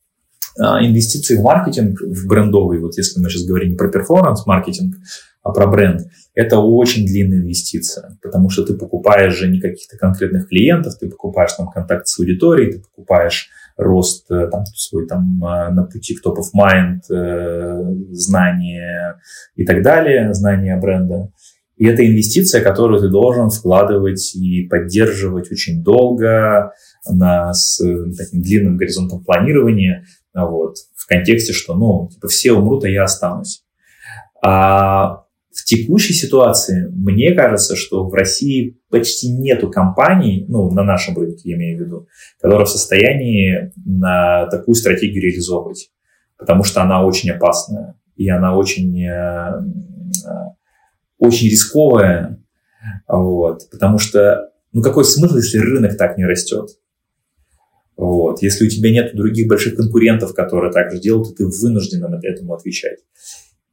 инвестиции 0.57 1.35
в 1.35 1.41
маркетинг, 1.41 1.99
в 2.01 2.27
брендовый, 2.27 2.79
вот 2.79 2.97
если 2.97 3.21
мы 3.21 3.29
сейчас 3.29 3.45
говорим 3.45 3.71
не 3.71 3.75
про 3.75 3.89
перформанс-маркетинг, 3.89 4.95
а 5.43 5.51
про 5.51 5.67
бренд, 5.67 6.01
это 6.33 6.59
очень 6.59 7.05
длинная 7.05 7.39
инвестиция, 7.39 8.17
потому 8.21 8.49
что 8.49 8.65
ты 8.65 8.73
покупаешь 8.73 9.35
же 9.35 9.47
не 9.47 9.59
каких-то 9.59 9.97
конкретных 9.97 10.49
клиентов, 10.49 10.97
ты 10.97 11.09
покупаешь 11.09 11.53
там 11.53 11.69
контакт 11.69 12.07
с 12.07 12.19
аудиторией, 12.19 12.73
ты 12.73 12.79
покупаешь 12.79 13.49
рост 13.77 14.29
э, 14.31 14.47
там, 14.47 14.65
свой 14.65 15.07
там 15.07 15.43
э, 15.43 15.69
на 15.71 15.83
пути 15.83 16.15
к 16.15 16.25
top 16.25 16.35
of 16.37 16.57
mind, 16.57 17.01
э, 17.13 17.83
знания 18.11 19.19
и 19.55 19.65
так 19.65 19.81
далее, 19.81 20.33
знания 20.33 20.77
бренда. 20.77 21.31
И 21.75 21.85
это 21.85 22.07
инвестиция, 22.07 22.63
которую 22.63 23.01
ты 23.01 23.09
должен 23.09 23.49
вкладывать 23.49 24.33
и 24.33 24.65
поддерживать 24.67 25.51
очень 25.51 25.83
долго 25.83 26.71
на, 27.09 27.53
с 27.53 27.79
таким 28.17 28.41
длинным 28.41 28.77
горизонтом 28.77 29.25
планирования, 29.25 30.05
вот, 30.33 30.75
в 30.95 31.05
контексте, 31.05 31.51
что, 31.51 31.75
ну, 31.75 32.07
типа, 32.13 32.29
все 32.29 32.53
умрут, 32.53 32.85
а 32.85 32.89
я 32.89 33.03
останусь. 33.03 33.65
А 34.41 35.24
в 35.55 35.63
текущей 35.63 36.13
ситуации 36.13 36.89
мне 36.91 37.33
кажется, 37.33 37.77
что 37.77 38.05
в 38.09 38.13
России 38.13 38.77
почти 38.89 39.29
нету 39.29 39.71
компаний, 39.71 40.45
ну, 40.49 40.69
на 40.69 40.83
нашем 40.83 41.17
рынке, 41.17 41.49
я 41.49 41.55
имею 41.55 41.77
в 41.77 41.81
виду, 41.81 42.07
которые 42.41 42.65
в 42.65 42.69
состоянии 42.69 43.71
на 43.85 44.47
такую 44.47 44.75
стратегию 44.75 45.23
реализовывать. 45.23 45.91
Потому 46.37 46.65
что 46.65 46.81
она 46.81 47.05
очень 47.05 47.31
опасная, 47.31 47.95
и 48.17 48.27
она 48.27 48.57
очень, 48.57 49.01
э, 49.01 49.61
очень 51.19 51.49
рисковая. 51.49 52.37
Вот, 53.07 53.69
потому 53.71 53.97
что, 53.97 54.51
ну, 54.73 54.81
какой 54.81 55.05
смысл, 55.05 55.37
если 55.37 55.59
рынок 55.59 55.95
так 55.95 56.17
не 56.17 56.25
растет? 56.25 56.67
Вот. 57.95 58.41
Если 58.41 58.65
у 58.65 58.69
тебя 58.69 58.91
нет 58.91 59.15
других 59.15 59.47
больших 59.47 59.77
конкурентов, 59.77 60.35
которые 60.35 60.73
так 60.73 60.91
же 60.91 60.99
делают, 60.99 61.37
ты 61.37 61.45
вынужден 61.47 62.03
этому 62.03 62.53
отвечать. 62.53 62.99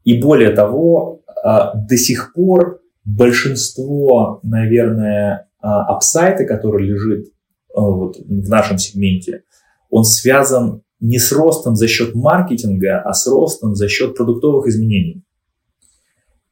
И 0.04 0.20
более 0.20 0.50
того, 0.50 1.21
до 1.43 1.97
сих 1.97 2.32
пор 2.35 2.81
большинство, 3.05 4.40
наверное, 4.43 5.48
а, 5.60 5.94
апсайта, 5.94 6.44
который 6.44 6.86
лежит 6.86 7.32
а, 7.74 7.81
вот 7.81 8.16
в 8.19 8.48
нашем 8.48 8.78
сегменте, 8.78 9.44
он 9.90 10.05
связан 10.05 10.82
не 11.01 11.19
с 11.19 11.32
ростом 11.32 11.77
за 11.77 11.89
счет 11.89 12.14
маркетинга, 12.14 13.01
а 13.01 13.12
с 13.12 13.27
ростом 13.27 13.74
за 13.74 13.89
счет 13.89 14.16
продуктовых 14.16 14.66
изменений. 14.66 15.24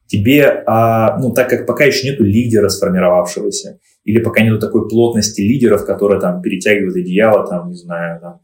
Тебе, 0.07 0.65
ну, 0.67 1.31
так 1.33 1.49
как 1.49 1.65
пока 1.65 1.85
еще 1.85 2.09
нету 2.09 2.25
лидера 2.25 2.67
сформировавшегося, 2.67 3.79
или 4.03 4.21
пока 4.21 4.43
нету 4.43 4.59
такой 4.59 4.89
плотности 4.89 5.39
лидеров, 5.39 5.85
которые 5.85 6.19
там 6.19 6.41
перетягивают 6.41 6.97
одеяло, 6.97 7.47
там, 7.47 7.69
не 7.69 7.75
знаю, 7.75 8.19
там, 8.19 8.41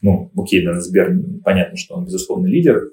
ну, 0.00 0.32
окей, 0.36 0.64
да, 0.64 0.80
Сбер, 0.80 1.16
понятно, 1.44 1.76
что 1.76 1.94
он, 1.94 2.06
безусловно, 2.06 2.48
лидер 2.48 2.90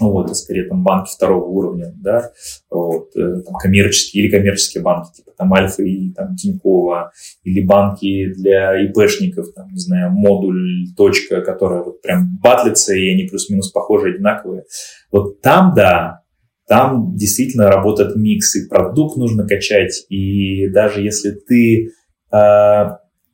вот, 0.00 0.26
это 0.26 0.34
скорее 0.34 0.64
там 0.64 0.82
банки 0.82 1.10
второго 1.10 1.44
уровня, 1.44 1.92
да, 1.96 2.30
вот, 2.70 3.16
э, 3.16 3.40
там, 3.42 3.54
коммерческие 3.54 4.24
или 4.24 4.30
коммерческие 4.30 4.82
банки, 4.82 5.16
типа 5.16 5.32
там 5.36 5.52
Альфа 5.54 5.82
и 5.82 6.10
там 6.12 6.36
Тинькова, 6.36 7.12
или 7.42 7.64
банки 7.64 8.32
для 8.32 8.84
ИПшников, 8.84 9.52
там, 9.54 9.68
не 9.72 9.78
знаю, 9.78 10.10
модуль, 10.12 10.86
точка, 10.96 11.40
которая 11.40 11.82
вот 11.82 12.02
прям 12.02 12.38
батлится, 12.42 12.94
и 12.94 13.08
они 13.08 13.24
плюс-минус 13.24 13.70
похожи, 13.70 14.14
одинаковые. 14.14 14.64
Вот 15.10 15.40
там, 15.40 15.74
да, 15.74 16.22
там 16.66 17.16
действительно 17.16 17.70
работает 17.70 18.16
микс, 18.16 18.54
и 18.56 18.68
продукт 18.68 19.16
нужно 19.16 19.46
качать, 19.46 20.04
и 20.08 20.68
даже 20.68 21.02
если 21.02 21.30
ты 21.30 21.90
э, 22.32 22.84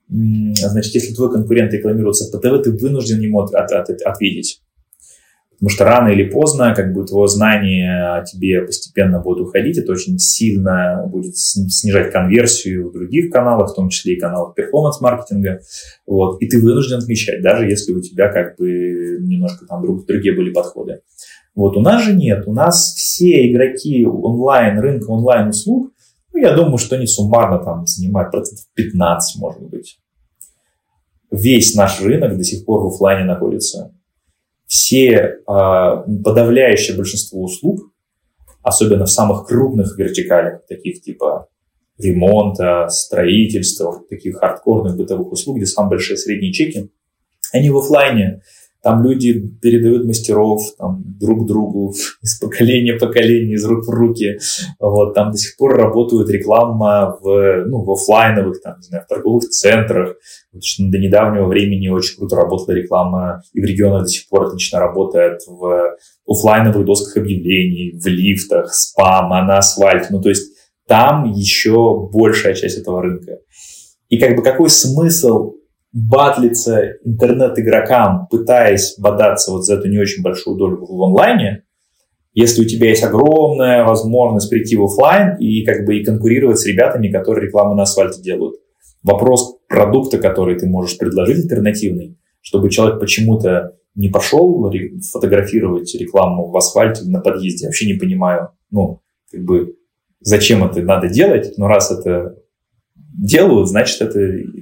значит, 0.08 0.94
если 0.94 1.14
твой 1.14 1.32
конкурент 1.32 1.72
рекламируется 1.72 2.30
по 2.30 2.38
ТВ, 2.38 2.62
ты 2.62 2.72
вынужден 2.72 3.20
ему 3.20 3.40
от, 3.40 3.54
от, 3.54 3.72
от, 3.72 4.02
ответить. 4.02 4.60
Потому 5.64 5.76
что 5.76 5.84
рано 5.86 6.08
или 6.08 6.28
поздно 6.28 6.74
как 6.74 6.92
бы 6.92 7.06
твое 7.06 7.26
знание 7.26 8.18
о 8.18 8.22
тебе 8.22 8.60
постепенно 8.60 9.18
будет 9.20 9.40
уходить, 9.40 9.78
это 9.78 9.92
очень 9.92 10.18
сильно 10.18 11.06
будет 11.06 11.38
снижать 11.38 12.12
конверсию 12.12 12.90
в 12.90 12.92
других 12.92 13.32
каналах, 13.32 13.72
в 13.72 13.74
том 13.74 13.88
числе 13.88 14.12
и 14.12 14.20
каналах 14.20 14.54
перформанс-маркетинга. 14.54 15.60
Вот, 16.06 16.42
и 16.42 16.48
ты 16.48 16.60
вынужден 16.60 16.98
отмечать, 16.98 17.40
даже 17.40 17.64
если 17.66 17.94
у 17.94 18.02
тебя 18.02 18.30
как 18.30 18.58
бы 18.58 19.16
немножко 19.22 19.64
там 19.64 19.80
друг, 19.80 20.04
другие 20.04 20.36
были 20.36 20.52
подходы. 20.52 21.00
Вот 21.54 21.78
у 21.78 21.80
нас 21.80 22.02
же 22.02 22.14
нет, 22.14 22.46
у 22.46 22.52
нас 22.52 22.92
все 22.94 23.50
игроки 23.50 24.04
онлайн, 24.04 24.78
рынка 24.78 25.12
онлайн-услуг, 25.12 25.94
ну, 26.34 26.40
я 26.40 26.54
думаю, 26.54 26.76
что 26.76 26.96
они 26.96 27.06
суммарно 27.06 27.64
там 27.64 27.86
занимают 27.86 28.32
процентов 28.32 28.66
15, 28.74 29.40
может 29.40 29.62
быть. 29.62 29.98
Весь 31.30 31.74
наш 31.74 32.02
рынок 32.02 32.36
до 32.36 32.44
сих 32.44 32.66
пор 32.66 32.82
в 32.82 32.88
офлайне 32.88 33.24
находится 33.24 33.93
все, 34.66 35.38
а, 35.46 35.96
подавляющее 35.96 36.96
большинство 36.96 37.42
услуг, 37.42 37.92
особенно 38.62 39.04
в 39.04 39.10
самых 39.10 39.46
крупных 39.46 39.98
вертикалях, 39.98 40.66
таких 40.66 41.02
типа 41.02 41.48
ремонта, 41.98 42.88
строительства, 42.88 44.02
таких 44.08 44.38
хардкорных 44.38 44.96
бытовых 44.96 45.32
услуг, 45.32 45.58
где 45.58 45.66
самые 45.66 45.90
большие 45.90 46.16
средние 46.16 46.52
чеки, 46.52 46.90
они 47.52 47.70
в 47.70 47.78
офлайне 47.78 48.42
там 48.84 49.02
люди 49.02 49.40
передают 49.62 50.04
мастеров 50.04 50.60
там, 50.78 51.02
друг 51.18 51.46
другу 51.46 51.94
из 52.22 52.38
поколения 52.38 52.96
в 52.96 53.00
поколение, 53.00 53.54
из 53.54 53.64
рук 53.64 53.86
в 53.86 53.90
руки. 53.90 54.38
Вот, 54.78 55.14
там 55.14 55.32
до 55.32 55.38
сих 55.38 55.56
пор 55.56 55.76
работают 55.76 56.28
реклама 56.28 57.18
в, 57.20 57.64
ну, 57.66 57.82
в 57.82 57.90
офлайновых, 57.90 58.60
там, 58.60 58.76
не 58.76 58.82
знаю, 58.82 59.04
в 59.04 59.08
торговых 59.08 59.48
центрах. 59.48 60.16
Потому 60.50 60.62
что 60.62 60.84
до 60.90 60.98
недавнего 60.98 61.46
времени 61.46 61.88
очень 61.88 62.18
круто 62.18 62.36
работала 62.36 62.74
реклама, 62.74 63.42
и 63.54 63.60
в 63.60 63.64
регионах 63.64 64.02
до 64.02 64.08
сих 64.08 64.28
пор 64.28 64.48
отлично 64.48 64.80
работает 64.80 65.40
в 65.46 65.96
офлайновых 66.28 66.84
досках 66.84 67.16
объявлений, 67.16 67.98
в 67.98 68.06
лифтах, 68.06 68.74
спама, 68.74 69.42
на 69.46 69.58
асфальте. 69.58 70.08
Ну, 70.10 70.20
то 70.20 70.28
есть 70.28 70.52
там 70.86 71.32
еще 71.32 72.06
большая 72.12 72.54
часть 72.54 72.76
этого 72.76 73.00
рынка. 73.00 73.38
И 74.10 74.18
как 74.18 74.36
бы 74.36 74.42
какой 74.42 74.68
смысл 74.68 75.54
батлиться 75.94 76.96
интернет-игрокам, 77.04 78.26
пытаясь 78.28 78.96
бодаться 78.98 79.52
вот 79.52 79.64
за 79.64 79.74
эту 79.76 79.88
не 79.88 79.98
очень 79.98 80.22
большую 80.22 80.56
долю 80.56 80.84
в 80.84 81.02
онлайне, 81.02 81.62
если 82.32 82.62
у 82.62 82.64
тебя 82.66 82.88
есть 82.88 83.04
огромная 83.04 83.84
возможность 83.84 84.50
прийти 84.50 84.76
в 84.76 84.82
офлайн 84.82 85.36
и 85.38 85.64
как 85.64 85.86
бы 85.86 85.96
и 85.96 86.04
конкурировать 86.04 86.58
с 86.58 86.66
ребятами, 86.66 87.08
которые 87.08 87.46
рекламу 87.46 87.74
на 87.76 87.84
асфальте 87.84 88.20
делают. 88.20 88.56
Вопрос 89.04 89.56
продукта, 89.68 90.18
который 90.18 90.58
ты 90.58 90.66
можешь 90.66 90.98
предложить 90.98 91.44
альтернативный, 91.44 92.18
чтобы 92.40 92.70
человек 92.70 92.98
почему-то 92.98 93.76
не 93.94 94.08
пошел 94.08 94.68
фотографировать 95.12 95.94
рекламу 95.94 96.50
в 96.50 96.56
асфальте 96.56 97.04
на 97.04 97.20
подъезде. 97.20 97.66
Вообще 97.66 97.86
не 97.86 97.94
понимаю, 97.94 98.48
ну, 98.72 99.00
как 99.30 99.44
бы, 99.44 99.76
зачем 100.18 100.64
это 100.64 100.82
надо 100.82 101.08
делать, 101.08 101.54
но 101.56 101.68
раз 101.68 101.92
это 101.92 102.34
делают, 103.14 103.68
значит, 103.68 104.02
это 104.02 104.18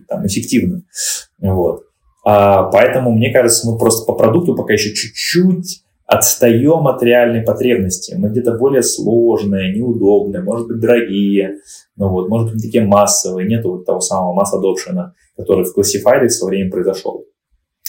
там, 0.08 0.26
эффективно. 0.26 0.82
Вот. 1.40 1.84
А, 2.24 2.64
поэтому, 2.64 3.10
мне 3.12 3.32
кажется, 3.32 3.68
мы 3.68 3.78
просто 3.78 4.06
по 4.06 4.14
продукту 4.16 4.54
пока 4.54 4.74
еще 4.74 4.94
чуть-чуть 4.94 5.82
отстаем 6.06 6.86
от 6.86 7.02
реальной 7.02 7.42
потребности. 7.42 8.14
Мы 8.16 8.28
где-то 8.28 8.52
более 8.58 8.82
сложные, 8.82 9.74
неудобные, 9.74 10.42
может 10.42 10.68
быть, 10.68 10.78
дорогие, 10.78 11.56
ну 11.96 12.08
вот, 12.10 12.28
может 12.28 12.48
быть, 12.48 12.56
не 12.56 12.68
такие 12.68 12.84
массовые, 12.84 13.48
нету 13.48 13.72
вот 13.72 13.86
того 13.86 14.00
самого 14.00 14.34
масс 14.34 14.52
adoption, 14.54 15.12
который 15.36 15.64
в 15.64 15.76
Classified 15.76 16.28
со 16.28 16.46
временем 16.46 16.70
произошел. 16.70 17.24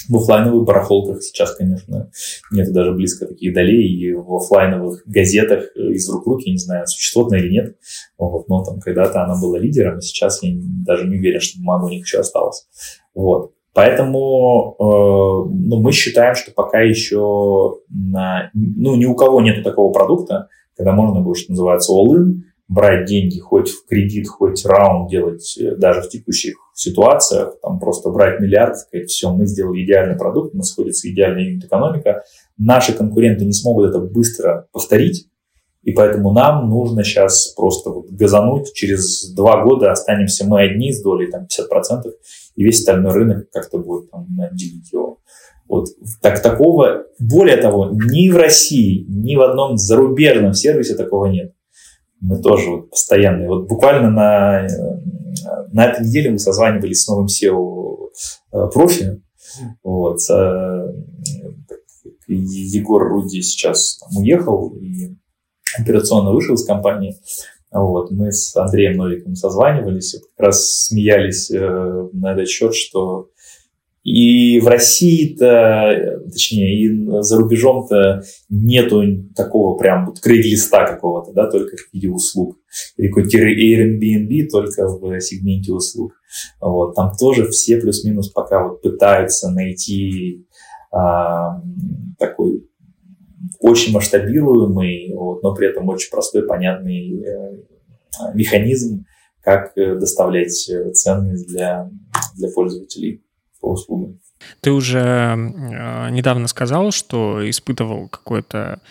В 0.09 0.17
офлайновых 0.17 0.65
барахолках 0.65 1.23
сейчас, 1.23 1.55
конечно, 1.55 2.11
нет 2.51 2.73
даже 2.73 2.91
близко 2.91 3.25
таких 3.25 3.53
долей, 3.53 3.87
и 3.87 4.13
в 4.13 4.35
офлайновых 4.35 5.03
газетах 5.05 5.63
э, 5.75 5.91
из 5.91 6.09
рук 6.09 6.25
в 6.25 6.29
руки, 6.29 6.51
не 6.51 6.57
знаю, 6.57 6.85
существует 6.87 7.31
она 7.31 7.39
или 7.39 7.51
нет, 7.51 7.77
вот, 8.17 8.49
но 8.49 8.63
там 8.63 8.79
когда-то 8.79 9.23
она 9.23 9.39
была 9.39 9.59
лидером, 9.59 9.99
и 9.99 10.01
сейчас 10.01 10.43
я 10.43 10.53
даже 10.85 11.07
не 11.07 11.17
уверен, 11.17 11.39
что 11.39 11.59
бумага 11.59 11.85
у 11.85 11.89
них 11.89 12.03
еще 12.03 12.19
осталась. 12.19 12.67
Вот. 13.13 13.53
Поэтому 13.73 14.75
э, 14.79 14.83
ну, 14.83 15.81
мы 15.81 15.91
считаем, 15.91 16.35
что 16.35 16.51
пока 16.51 16.81
еще 16.81 17.79
на, 17.89 18.51
ну, 18.53 18.95
ни 18.95 19.05
у 19.05 19.15
кого 19.15 19.41
нет 19.41 19.63
такого 19.63 19.91
продукта, 19.91 20.49
когда 20.77 20.91
можно 20.91 21.21
будет, 21.21 21.37
что 21.37 21.53
называется, 21.53 21.93
all-in, 21.93 22.41
брать 22.67 23.05
деньги 23.05 23.39
хоть 23.39 23.69
в 23.69 23.85
кредит, 23.87 24.27
хоть 24.27 24.65
раунд 24.65 25.09
делать 25.09 25.57
э, 25.57 25.75
даже 25.75 26.01
в 26.01 26.09
текущих 26.09 26.62
ситуациях, 26.73 27.55
там 27.61 27.79
просто 27.79 28.09
брать 28.09 28.39
миллиард, 28.39 28.77
сказать, 28.77 29.09
все, 29.09 29.31
мы 29.31 29.45
сделали 29.45 29.83
идеальный 29.83 30.17
продукт, 30.17 30.53
у 30.53 30.57
нас 30.57 30.69
сходится 30.69 31.09
идеальная 31.09 31.43
юнит-экономика, 31.43 32.23
наши 32.57 32.93
конкуренты 32.93 33.45
не 33.45 33.53
смогут 33.53 33.89
это 33.89 33.99
быстро 33.99 34.67
повторить, 34.71 35.27
и 35.83 35.91
поэтому 35.91 36.31
нам 36.31 36.69
нужно 36.69 37.03
сейчас 37.03 37.47
просто 37.49 37.89
вот 37.89 38.09
газануть, 38.09 38.73
через 38.73 39.31
два 39.33 39.63
года 39.63 39.91
останемся 39.91 40.45
мы 40.45 40.63
одни 40.63 40.91
с 40.91 41.01
долей 41.01 41.29
там 41.29 41.43
50%, 41.43 42.11
и 42.55 42.63
весь 42.63 42.79
остальной 42.79 43.13
рынок 43.13 43.49
как-то 43.51 43.77
будет 43.77 44.09
там 44.11 44.27
делить 44.53 44.91
его. 44.91 45.19
Вот. 45.67 45.87
Так, 46.21 46.41
такого, 46.41 47.05
более 47.19 47.57
того, 47.57 47.89
ни 47.91 48.29
в 48.29 48.37
России, 48.37 49.05
ни 49.07 49.35
в 49.35 49.41
одном 49.41 49.77
зарубежном 49.77 50.53
сервисе 50.53 50.95
такого 50.95 51.27
нет 51.27 51.53
мы 52.23 52.41
тоже 52.41 52.69
вот 52.69 52.89
постоянные. 52.89 53.49
Вот 53.49 53.67
буквально 53.67 54.09
на, 54.09 54.67
на 55.71 55.85
этой 55.85 56.05
неделе 56.05 56.31
мы 56.31 56.39
созванивались 56.39 57.03
с 57.03 57.07
новым 57.07 57.27
SEO 57.27 58.09
э, 58.51 58.67
профи, 58.71 59.21
вот, 59.83 60.19
Егор 62.27 63.03
Руди 63.07 63.41
сейчас 63.41 63.97
там 63.99 64.21
уехал 64.21 64.75
и 64.79 65.15
операционно 65.77 66.31
вышел 66.31 66.55
из 66.55 66.65
компании. 66.65 67.17
Вот, 67.71 68.11
мы 68.11 68.31
с 68.31 68.55
Андреем 68.55 68.97
Новиком 68.97 69.35
созванивались, 69.35 70.13
как 70.13 70.45
раз 70.45 70.85
смеялись 70.85 71.49
э, 71.49 72.09
на 72.13 72.33
этот 72.33 72.47
счет, 72.47 72.75
что 72.75 73.29
и 74.03 74.59
в 74.59 74.67
России-то, 74.67 76.19
точнее, 76.29 76.83
и 76.83 77.21
за 77.21 77.37
рубежом-то 77.37 78.21
нету 78.49 79.01
такого 79.33 79.77
прям 79.77 80.07
вот 80.07 80.19
крейг-листа 80.19 80.85
какого-то, 80.85 81.31
да, 81.31 81.49
только 81.49 81.77
в 81.77 81.93
виде 81.93 82.09
услуг. 82.09 82.57
Или 82.97 83.07
какой-то 83.07 83.37
Airbnb 83.37 84.47
только 84.49 84.87
в 84.87 85.21
сегменте 85.21 85.71
услуг. 85.71 86.13
Вот, 86.59 86.95
там 86.95 87.13
тоже 87.17 87.47
все 87.47 87.77
плюс-минус 87.77 88.29
пока 88.29 88.67
вот 88.67 88.81
пытаются 88.81 89.49
найти 89.51 90.47
а, 90.91 91.61
такой 92.19 92.67
очень 93.59 93.93
масштабируемый, 93.93 95.13
вот, 95.15 95.43
но 95.43 95.55
при 95.55 95.69
этом 95.69 95.87
очень 95.87 96.11
простой, 96.11 96.45
понятный 96.45 97.23
э, 97.23 97.63
механизм, 98.33 99.05
как 99.41 99.77
э, 99.77 99.95
доставлять 99.95 100.69
ценность 100.93 101.47
для, 101.47 101.89
для 102.35 102.49
пользователей 102.49 103.22
по 103.63 103.71
услугам. 103.71 104.19
Ты 104.59 104.71
уже 104.71 104.99
э, 104.99 106.09
недавно 106.11 106.47
сказал, 106.47 106.91
что 106.91 107.49
испытывал 107.49 108.09
какую-то 108.09 108.81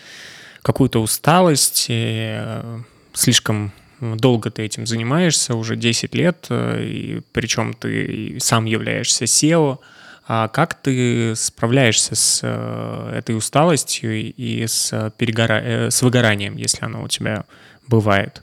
какую-то 0.63 0.99
усталость, 0.99 1.87
и, 1.89 2.37
э, 2.39 2.79
слишком 3.13 3.71
долго 3.99 4.49
ты 4.49 4.63
этим 4.63 4.87
занимаешься, 4.87 5.55
уже 5.55 5.75
10 5.75 6.15
лет, 6.15 6.47
э, 6.49 6.83
и 6.83 7.21
причем 7.33 7.73
ты 7.73 8.37
сам 8.39 8.65
являешься 8.65 9.25
SEO. 9.25 9.77
А 10.25 10.47
как 10.47 10.73
ты 10.73 11.35
справляешься 11.35 12.15
с 12.15 12.41
этой 13.13 13.35
усталостью 13.35 14.15
и 14.15 14.65
с, 14.65 15.11
перегора... 15.17 15.89
С 15.91 16.01
выгоранием, 16.01 16.55
если 16.55 16.85
оно 16.85 17.03
у 17.03 17.09
тебя 17.09 17.43
бывает? 17.89 18.41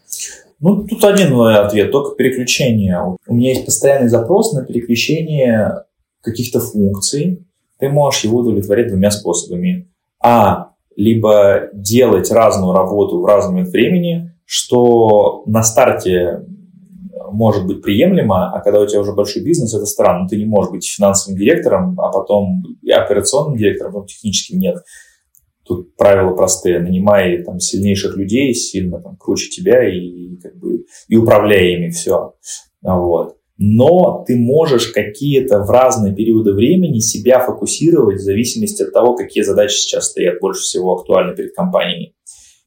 Ну, 0.60 0.86
тут 0.86 1.02
один 1.04 1.32
ответ, 1.40 1.90
только 1.90 2.16
переключение. 2.16 3.16
У 3.26 3.34
меня 3.34 3.54
есть 3.54 3.64
постоянный 3.64 4.10
запрос 4.10 4.52
на 4.52 4.66
переключение 4.66 5.84
каких-то 6.20 6.60
функций, 6.60 7.46
ты 7.78 7.88
можешь 7.88 8.24
его 8.24 8.40
удовлетворить 8.40 8.88
двумя 8.88 9.10
способами. 9.10 9.90
А, 10.22 10.72
либо 10.96 11.70
делать 11.72 12.30
разную 12.30 12.72
работу 12.72 13.20
в 13.20 13.24
разный 13.24 13.52
момент 13.52 13.70
времени, 13.70 14.34
что 14.44 15.42
на 15.46 15.62
старте 15.62 16.44
может 17.32 17.66
быть 17.66 17.80
приемлемо, 17.80 18.52
а 18.52 18.60
когда 18.60 18.80
у 18.80 18.86
тебя 18.86 19.00
уже 19.00 19.12
большой 19.12 19.42
бизнес, 19.42 19.72
это 19.74 19.86
странно. 19.86 20.28
Ты 20.28 20.36
не 20.36 20.44
можешь 20.44 20.72
быть 20.72 20.86
финансовым 20.86 21.38
директором, 21.38 21.98
а 22.00 22.10
потом 22.10 22.62
и 22.82 22.90
операционным 22.90 23.56
директором, 23.56 23.92
но 23.92 24.04
технически 24.04 24.54
нет. 24.54 24.76
Тут 25.64 25.94
правила 25.96 26.34
простые. 26.34 26.80
Нанимай 26.80 27.42
там, 27.44 27.60
сильнейших 27.60 28.16
людей, 28.16 28.52
сильно 28.54 29.00
там, 29.00 29.16
круче 29.16 29.48
тебя 29.48 29.88
и, 29.88 30.36
как 30.36 30.58
бы, 30.58 30.84
и 31.08 31.16
управляй 31.16 31.74
ими, 31.74 31.90
все. 31.90 32.34
Вот 32.82 33.39
но 33.62 34.24
ты 34.26 34.38
можешь 34.38 34.88
какие-то 34.88 35.62
в 35.62 35.68
разные 35.70 36.14
периоды 36.14 36.54
времени 36.54 36.98
себя 36.98 37.40
фокусировать 37.40 38.16
в 38.16 38.24
зависимости 38.24 38.82
от 38.82 38.94
того, 38.94 39.14
какие 39.14 39.42
задачи 39.44 39.74
сейчас 39.74 40.06
стоят 40.06 40.40
больше 40.40 40.62
всего 40.62 40.94
актуальны 40.94 41.36
перед 41.36 41.54
компанией. 41.54 42.14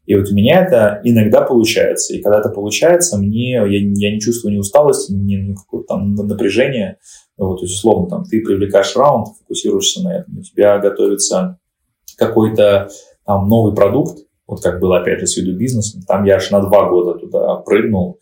И 0.06 0.14
вот 0.14 0.30
у 0.30 0.36
меня 0.36 0.64
это 0.64 1.02
иногда 1.04 1.42
получается. 1.42 2.14
И 2.14 2.22
когда 2.22 2.40
это 2.40 2.50
получается, 2.50 3.18
мне, 3.18 3.54
я, 3.54 3.66
я 3.66 4.14
не 4.14 4.20
чувствую 4.20 4.54
ни 4.54 4.60
усталости, 4.60 5.12
ни 5.14 5.38
ну, 5.38 5.56
какого-то 5.56 5.88
там 5.88 6.14
напряжения. 6.14 7.00
Вот, 7.38 7.58
то 7.58 7.66
есть, 7.66 7.74
условно, 7.74 8.10
там, 8.10 8.24
ты 8.26 8.42
привлекаешь 8.42 8.96
раунд, 8.96 9.30
фокусируешься 9.40 10.04
на 10.04 10.20
этом. 10.20 10.38
У 10.38 10.42
тебя 10.44 10.78
готовится 10.78 11.58
какой-то 12.18 12.90
там 13.26 13.50
новый 13.50 13.74
продукт, 13.74 14.20
вот 14.46 14.62
как 14.62 14.80
было, 14.80 15.00
опять 15.00 15.22
же, 15.22 15.26
с 15.26 15.38
виду 15.38 15.58
бизнеса. 15.58 16.00
Там 16.08 16.26
я 16.26 16.36
аж 16.36 16.52
на 16.52 16.62
два 16.62 16.88
года 16.88 17.18
туда 17.18 17.56
прыгнул, 17.56 18.20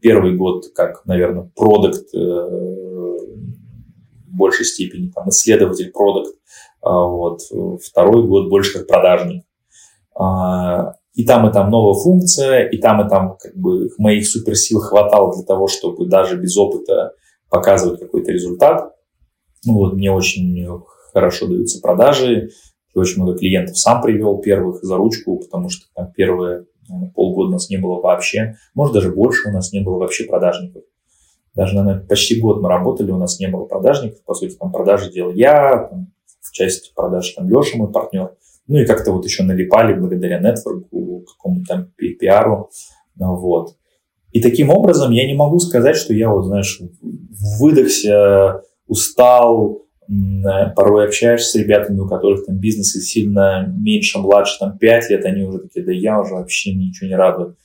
Первый 0.00 0.36
год 0.36 0.66
как, 0.74 1.04
наверное, 1.06 1.50
продукт 1.54 2.14
э, 2.14 2.18
в 2.18 4.36
большей 4.36 4.64
степени, 4.64 5.10
там, 5.10 5.28
исследователь 5.28 5.90
продукт, 5.92 6.36
а 6.82 7.06
вот, 7.06 7.40
второй 7.82 8.26
год 8.26 8.48
больше 8.48 8.78
как 8.78 8.86
продажник. 8.86 9.44
А, 10.14 10.94
и 11.14 11.24
там, 11.24 11.48
и 11.48 11.52
там 11.52 11.70
новая 11.70 11.94
функция, 11.94 12.68
и 12.68 12.78
там, 12.78 13.06
и 13.06 13.08
там 13.08 13.36
как 13.38 13.56
бы 13.56 13.90
моих 13.98 14.28
суперсил 14.28 14.80
хватало 14.80 15.34
для 15.34 15.44
того, 15.44 15.66
чтобы 15.66 16.06
даже 16.06 16.36
без 16.36 16.56
опыта 16.56 17.12
показывать 17.48 18.00
какой-то 18.00 18.32
результат. 18.32 18.94
Ну, 19.64 19.74
вот, 19.74 19.94
мне 19.94 20.12
очень 20.12 20.68
хорошо 21.12 21.46
даются 21.46 21.80
продажи, 21.80 22.50
очень 22.94 23.22
много 23.22 23.38
клиентов 23.38 23.78
сам 23.78 24.00
привел 24.00 24.38
первых 24.38 24.82
за 24.82 24.96
ручку, 24.96 25.38
потому 25.38 25.68
что 25.68 25.86
там 25.94 26.12
первые 26.12 26.66
полгода 27.14 27.48
у 27.48 27.52
нас 27.52 27.70
не 27.70 27.76
было 27.76 28.00
вообще, 28.00 28.56
может 28.74 28.94
даже 28.94 29.12
больше 29.12 29.48
у 29.48 29.52
нас 29.52 29.72
не 29.72 29.80
было 29.80 29.98
вообще 29.98 30.24
продажников. 30.24 30.82
Даже, 31.54 31.74
наверное, 31.74 32.06
почти 32.06 32.38
год 32.38 32.60
мы 32.60 32.68
работали, 32.68 33.10
у 33.10 33.18
нас 33.18 33.40
не 33.40 33.48
было 33.48 33.64
продажников, 33.64 34.22
по 34.24 34.34
сути, 34.34 34.54
там 34.56 34.72
продажи 34.72 35.10
делал 35.10 35.32
я, 35.32 35.88
там, 35.90 36.12
в 36.40 36.52
части 36.52 36.92
продаж 36.94 37.30
там 37.30 37.48
Леша, 37.48 37.78
мой 37.78 37.90
партнер, 37.90 38.32
ну 38.66 38.78
и 38.78 38.84
как-то 38.84 39.12
вот 39.12 39.24
еще 39.24 39.42
налипали 39.42 39.98
благодаря 39.98 40.38
нетворку, 40.38 41.24
какому-то 41.26 41.66
там 41.66 41.92
пиару, 41.96 42.70
вот. 43.16 43.76
И 44.32 44.40
таким 44.42 44.68
образом 44.68 45.12
я 45.12 45.26
не 45.26 45.34
могу 45.34 45.58
сказать, 45.58 45.96
что 45.96 46.12
я 46.12 46.28
вот, 46.28 46.44
знаешь, 46.44 46.80
выдохся, 47.58 48.62
устал, 48.86 49.85
порой 50.74 51.06
общаешься 51.06 51.50
с 51.50 51.54
ребятами, 51.54 52.00
у 52.00 52.08
которых 52.08 52.46
там 52.46 52.56
бизнесы 52.58 53.00
сильно 53.00 53.72
меньше, 53.78 54.18
младше, 54.18 54.58
там 54.58 54.78
5 54.78 55.10
лет, 55.10 55.24
они 55.24 55.42
уже 55.42 55.58
такие, 55.60 55.84
да 55.84 55.92
я 55.92 56.20
уже 56.20 56.34
вообще 56.34 56.74
ничего 56.74 57.08
не 57.08 57.16
радует. 57.16 57.56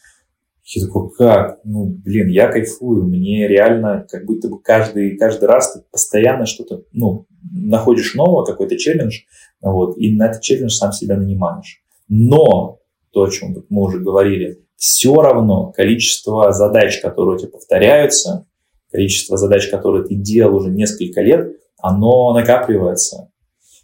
Я 0.64 0.86
такой, 0.86 1.12
как? 1.18 1.60
Ну, 1.64 1.86
блин, 1.86 2.30
я 2.30 2.48
кайфую, 2.48 3.04
мне 3.04 3.48
реально 3.48 4.06
как 4.10 4.26
будто 4.26 4.48
бы 4.48 4.62
каждый, 4.62 5.18
каждый 5.18 5.46
раз 5.46 5.74
ты 5.74 5.82
постоянно 5.92 6.46
что-то, 6.46 6.84
ну, 6.94 7.26
находишь 7.52 8.16
новое, 8.16 8.46
какой-то 8.46 8.78
челлендж, 8.78 9.22
вот, 9.62 9.98
и 9.98 10.16
на 10.16 10.28
этот 10.28 10.42
челлендж 10.42 10.72
сам 10.72 10.92
себя 10.94 11.18
нанимаешь. 11.18 11.84
Но, 12.08 12.80
то, 13.12 13.24
о 13.24 13.30
чем 13.30 13.56
мы 13.70 13.82
уже 13.82 14.00
говорили, 14.00 14.60
все 14.78 15.14
равно 15.16 15.72
количество 15.72 16.52
задач, 16.54 17.02
которые 17.02 17.36
у 17.36 17.40
тебя 17.40 17.52
повторяются, 17.52 18.48
количество 18.92 19.38
задач, 19.38 19.68
которые 19.68 20.06
ты 20.06 20.16
делал 20.16 20.56
уже 20.56 20.70
несколько 20.70 21.22
лет, 21.22 21.58
оно 21.82 22.34
накапливается. 22.34 23.30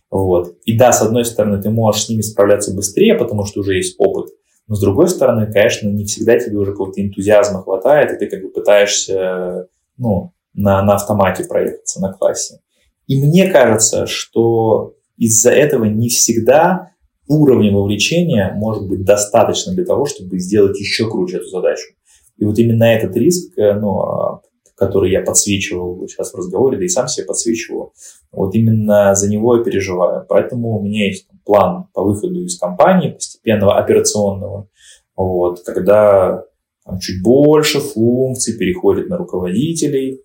Вот. 0.09 0.55
И 0.63 0.77
да, 0.77 0.91
с 0.91 1.01
одной 1.01 1.25
стороны, 1.25 1.61
ты 1.61 1.69
можешь 1.69 2.05
с 2.05 2.09
ними 2.09 2.21
справляться 2.21 2.73
быстрее, 2.73 3.15
потому 3.15 3.45
что 3.45 3.59
уже 3.59 3.75
есть 3.75 3.95
опыт. 3.99 4.29
Но 4.67 4.75
с 4.75 4.81
другой 4.81 5.07
стороны, 5.07 5.51
конечно, 5.51 5.89
не 5.89 6.05
всегда 6.05 6.37
тебе 6.39 6.57
уже 6.57 6.71
какого-то 6.71 7.01
энтузиазма 7.01 7.63
хватает, 7.63 8.11
и 8.11 8.17
ты 8.17 8.29
как 8.29 8.41
бы 8.41 8.49
пытаешься 8.49 9.67
ну, 9.97 10.33
на, 10.53 10.81
на 10.83 10.95
автомате 10.95 11.45
проехаться 11.45 12.01
на 12.01 12.11
классе. 12.13 12.59
И 13.07 13.21
мне 13.21 13.49
кажется, 13.49 14.05
что 14.05 14.93
из-за 15.17 15.51
этого 15.51 15.85
не 15.85 16.09
всегда 16.09 16.91
уровня 17.27 17.73
вовлечения 17.73 18.53
может 18.55 18.87
быть 18.87 19.03
достаточно 19.03 19.73
для 19.73 19.85
того, 19.85 20.05
чтобы 20.05 20.39
сделать 20.39 20.79
еще 20.79 21.09
круче 21.09 21.37
эту 21.37 21.47
задачу. 21.47 21.93
И 22.37 22.45
вот 22.45 22.57
именно 22.59 22.83
этот 22.83 23.15
риск, 23.15 23.57
э, 23.57 23.73
ну, 23.73 23.99
а, 24.01 24.41
который 24.77 25.11
я 25.11 25.21
подсвечивал 25.21 26.07
сейчас 26.07 26.31
в 26.31 26.37
разговоре, 26.37 26.77
да 26.77 26.85
и 26.85 26.87
сам 26.87 27.07
себе 27.07 27.25
подсвечивал. 27.25 27.93
Вот 28.31 28.53
именно 28.53 29.15
за 29.15 29.29
него 29.29 29.57
я 29.57 29.63
переживаю. 29.63 30.25
Поэтому 30.29 30.77
у 30.77 30.83
меня 30.83 31.07
есть 31.07 31.27
план 31.43 31.87
по 31.93 32.03
выходу 32.03 32.43
из 32.43 32.59
компании 32.59 33.11
постепенного 33.11 33.77
операционного, 33.79 34.69
вот, 35.15 35.61
когда 35.65 36.43
там, 36.85 36.99
чуть 36.99 37.23
больше 37.23 37.79
функций 37.79 38.55
переходит 38.55 39.09
на 39.09 39.17
руководителей, 39.17 40.21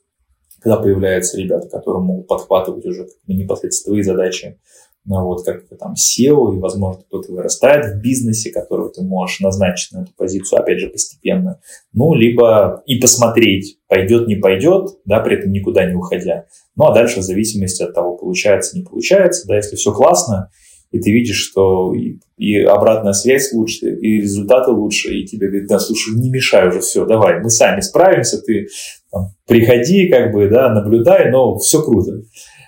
когда 0.61 0.77
появляются 0.77 1.39
ребята, 1.39 1.69
которые 1.69 2.03
могут 2.03 2.29
подхватывать 2.29 2.85
уже 2.85 3.09
непосредственно 3.27 3.95
твои 3.95 4.03
задачи, 4.03 4.61
ну, 5.05 5.25
вот 5.25 5.45
как 5.45 5.67
там 5.79 5.95
SEO, 5.95 6.55
и, 6.55 6.61
возможно, 6.61 7.03
кто-то 7.03 7.33
вырастает 7.33 7.87
в 7.87 8.01
бизнесе, 8.01 8.53
которого 8.53 8.91
ты 8.91 9.03
можешь 9.03 9.41
назначить 9.41 9.93
на 9.93 10.03
эту 10.03 10.13
позицию, 10.17 10.61
опять 10.61 10.79
же, 10.79 10.89
постепенно. 10.89 11.61
Ну, 11.93 12.15
либо 12.15 12.83
и 12.87 13.01
посмотреть, 13.01 13.79
пойдет, 13.89 14.29
не 14.29 14.37
пойдет, 14.37 14.91
да, 15.05 15.21
при 15.21 15.39
этом 15.39 15.51
никуда 15.51 15.87
не 15.87 15.95
уходя. 15.95 16.47
Ну, 16.77 16.85
а 16.85 16.95
дальше 16.95 17.21
в 17.21 17.25
зависимости 17.25 17.83
от 17.83 17.95
того, 17.95 18.17
получается, 18.17 18.77
не 18.77 18.85
получается, 18.85 19.47
да, 19.49 19.57
если 19.57 19.75
все 19.75 19.93
классно, 19.93 20.51
и 20.93 21.01
ты 21.01 21.11
видишь, 21.11 21.43
что 21.43 21.95
и, 21.95 22.19
и 22.37 22.63
обратная 22.63 23.15
связь 23.15 23.53
лучше, 23.53 23.87
и 23.87 24.21
результаты 24.21 24.71
лучше, 24.71 25.13
и 25.13 25.25
тебе 25.25 25.49
говорят, 25.49 25.69
да, 25.69 25.79
слушай, 25.81 26.15
не 26.15 26.31
мешай 26.31 26.69
уже, 26.69 26.81
все, 26.81 27.07
давай, 27.07 27.41
мы 27.41 27.51
сами 27.51 27.81
справимся, 27.81 28.41
ты 28.41 28.69
там, 29.11 29.31
приходи, 29.49 30.09
как 30.09 30.33
бы, 30.33 30.49
да, 30.49 30.73
наблюдай, 30.73 31.31
но 31.31 31.59
все 31.59 31.83
круто. 31.83 32.23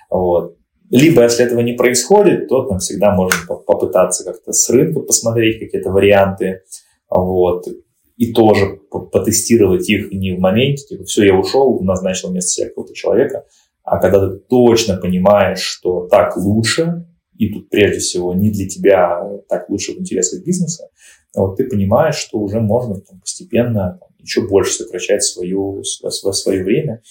Вот. 0.09 0.54
Либо, 0.95 1.23
если 1.23 1.43
этого 1.43 1.59
не 1.59 1.73
происходит, 1.73 2.47
то 2.47 2.63
там 2.63 2.79
всегда 2.79 3.13
можно 3.13 3.35
попытаться 3.45 4.23
как-то 4.23 4.53
с 4.53 4.69
рынка 4.69 5.01
посмотреть 5.01 5.59
какие-то 5.59 5.91
варианты, 5.91 6.61
вот, 7.09 7.67
и 8.15 8.31
тоже 8.31 8.79
потестировать 9.11 9.89
их 9.89 10.13
не 10.13 10.37
в 10.37 10.39
моменте, 10.39 10.85
типа, 10.85 11.03
все, 11.03 11.25
я 11.25 11.35
ушел, 11.35 11.81
назначил 11.81 12.29
вместо 12.29 12.51
себя 12.51 12.69
какого-то 12.69 12.93
человека, 12.93 13.43
а 13.83 13.99
когда 13.99 14.29
ты 14.29 14.37
точно 14.37 14.95
понимаешь, 14.95 15.59
что 15.59 16.07
так 16.07 16.37
лучше, 16.37 17.05
и 17.37 17.49
тут 17.53 17.69
прежде 17.69 17.99
всего 17.99 18.33
не 18.33 18.49
для 18.49 18.65
тебя 18.65 19.21
так 19.49 19.69
лучше 19.69 19.91
в 19.91 19.99
интересах 19.99 20.45
бизнеса, 20.45 20.87
вот 21.35 21.57
ты 21.57 21.65
понимаешь, 21.65 22.15
что 22.15 22.39
уже 22.39 22.61
можно 22.61 23.01
там, 23.01 23.19
постепенно 23.19 23.99
там, 23.99 24.09
еще 24.19 24.47
больше 24.47 24.71
сокращать 24.71 25.23
свою, 25.23 25.83
свое, 25.83 26.33
свое 26.33 26.63
время, 26.63 27.01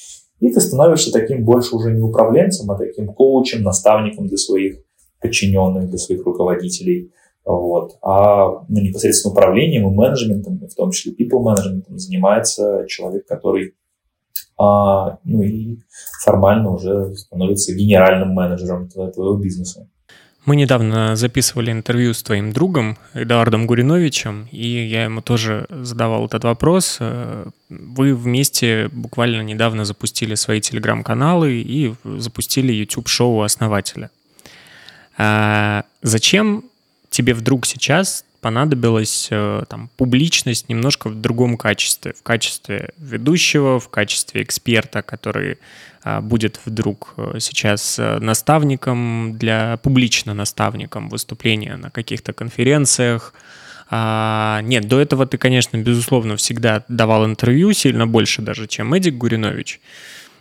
и 0.40 0.52
ты 0.52 0.60
становишься 0.60 1.12
таким 1.12 1.44
больше 1.44 1.74
уже 1.74 1.92
не 1.92 2.00
управленцем, 2.00 2.70
а 2.70 2.76
таким 2.76 3.12
коучем, 3.12 3.62
наставником 3.62 4.26
для 4.26 4.36
своих 4.36 4.78
подчиненных, 5.20 5.88
для 5.88 5.98
своих 5.98 6.24
руководителей. 6.24 7.12
Вот. 7.44 7.98
А 8.02 8.64
ну, 8.68 8.80
непосредственно 8.80 9.32
управлением 9.32 9.88
и 9.88 9.94
менеджментом, 9.94 10.58
в 10.58 10.74
том 10.74 10.90
числе 10.90 11.12
people 11.12 11.42
management, 11.42 11.84
занимается 11.88 12.84
человек, 12.88 13.26
который 13.26 13.74
а, 14.56 15.18
ну 15.24 15.42
и 15.42 15.78
формально 16.22 16.70
уже 16.70 17.14
становится 17.16 17.74
генеральным 17.74 18.30
менеджером 18.30 18.88
твоего 18.88 19.36
бизнеса. 19.36 19.88
Мы 20.44 20.56
недавно 20.56 21.16
записывали 21.16 21.70
интервью 21.70 22.12
с 22.12 22.22
твоим 22.22 22.52
другом 22.52 22.98
Эдуардом 23.14 23.66
Гуриновичем, 23.66 24.46
и 24.52 24.86
я 24.86 25.04
ему 25.04 25.22
тоже 25.22 25.66
задавал 25.70 26.26
этот 26.26 26.44
вопрос. 26.44 26.98
Э, 27.00 27.46
вы 27.70 28.14
вместе 28.14 28.88
буквально 28.92 29.40
недавно 29.40 29.86
запустили 29.86 30.34
свои 30.34 30.60
телеграм-каналы 30.60 31.54
и 31.54 31.94
запустили 32.04 32.74
YouTube-шоу 32.74 33.40
основателя. 33.40 34.10
А 35.16 35.84
зачем 36.02 36.64
тебе 37.08 37.32
вдруг 37.32 37.64
сейчас 37.64 38.26
понадобилась 38.44 39.28
э, 39.30 39.64
там, 39.70 39.88
публичность 39.96 40.68
немножко 40.68 41.08
в 41.08 41.14
другом 41.14 41.56
качестве, 41.56 42.12
в 42.12 42.22
качестве 42.22 42.90
ведущего, 42.98 43.80
в 43.80 43.88
качестве 43.88 44.42
эксперта, 44.42 45.00
который 45.00 45.56
а, 46.02 46.20
будет 46.20 46.60
вдруг 46.66 47.14
э, 47.16 47.38
сейчас 47.40 47.98
э, 47.98 48.18
наставником 48.18 49.38
для 49.38 49.78
публично 49.78 50.34
наставником 50.34 51.08
выступления 51.08 51.76
на 51.78 51.88
каких-то 51.88 52.34
конференциях. 52.34 53.32
А, 53.88 54.60
нет, 54.62 54.88
до 54.88 55.00
этого 55.00 55.26
ты, 55.26 55.38
конечно, 55.38 55.78
безусловно, 55.78 56.36
всегда 56.36 56.84
давал 56.88 57.24
интервью 57.24 57.72
сильно 57.72 58.06
больше 58.06 58.42
даже, 58.42 58.66
чем 58.66 58.92
Эдик 58.92 59.14
Гуринович. 59.14 59.80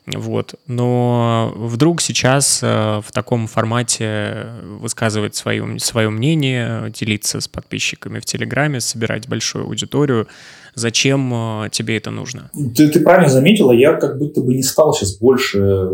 Вот. 0.05 0.55
Но 0.67 1.53
вдруг 1.55 2.01
сейчас 2.01 2.61
э, 2.61 3.01
в 3.01 3.11
таком 3.13 3.47
формате 3.47 4.47
высказывать 4.63 5.35
свое, 5.35 5.79
свое 5.79 6.09
мнение, 6.09 6.91
делиться 6.91 7.39
с 7.39 7.47
подписчиками 7.47 8.19
в 8.19 8.25
Телеграме, 8.25 8.81
собирать 8.81 9.29
большую 9.29 9.65
аудиторию. 9.65 10.27
Зачем 10.75 11.31
э, 11.33 11.69
тебе 11.71 11.97
это 11.97 12.11
нужно? 12.11 12.51
Ты, 12.75 12.89
ты 12.89 12.99
правильно 12.99 13.29
заметила, 13.29 13.71
я 13.71 13.93
как 13.93 14.17
будто 14.17 14.41
бы 14.41 14.53
не 14.53 14.63
стал 14.63 14.93
сейчас 14.93 15.17
больше 15.17 15.89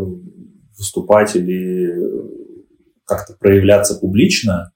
выступать 0.76 1.36
или 1.36 1.94
как-то 3.04 3.34
проявляться 3.38 3.94
публично. 3.94 4.72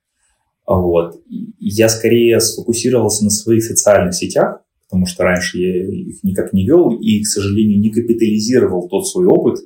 Вот. 0.67 1.21
Я 1.59 1.89
скорее 1.89 2.41
сфокусировался 2.41 3.25
на 3.25 3.31
своих 3.31 3.65
социальных 3.65 4.15
сетях, 4.15 4.61
потому 4.89 5.07
что 5.07 5.25
раньше 5.25 5.59
я 5.59 5.87
их 5.87 6.23
никак 6.23 6.53
не 6.53 6.67
вел 6.67 6.91
и, 6.99 7.23
к 7.23 7.27
сожалению, 7.27 7.81
не 7.81 7.91
капитализировал 7.91 8.89
тот 8.89 9.09
свой 9.09 9.27
опыт 9.27 9.61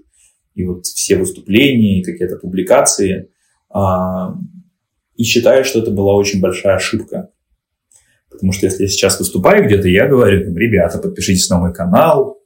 и 0.54 0.64
вот 0.64 0.86
все 0.86 1.16
выступления, 1.16 2.02
какие-то 2.02 2.36
публикации. 2.36 3.30
А, 3.70 4.34
и 5.16 5.22
считаю, 5.22 5.64
что 5.64 5.80
это 5.80 5.90
была 5.90 6.14
очень 6.14 6.40
большая 6.40 6.76
ошибка. 6.76 7.30
Потому 8.30 8.52
что 8.52 8.66
если 8.66 8.82
я 8.82 8.88
сейчас 8.88 9.18
выступаю 9.18 9.64
где-то, 9.64 9.88
я 9.88 10.06
говорю, 10.06 10.54
ребята, 10.54 10.98
подпишитесь 10.98 11.48
на 11.48 11.58
мой 11.58 11.72
канал, 11.72 12.38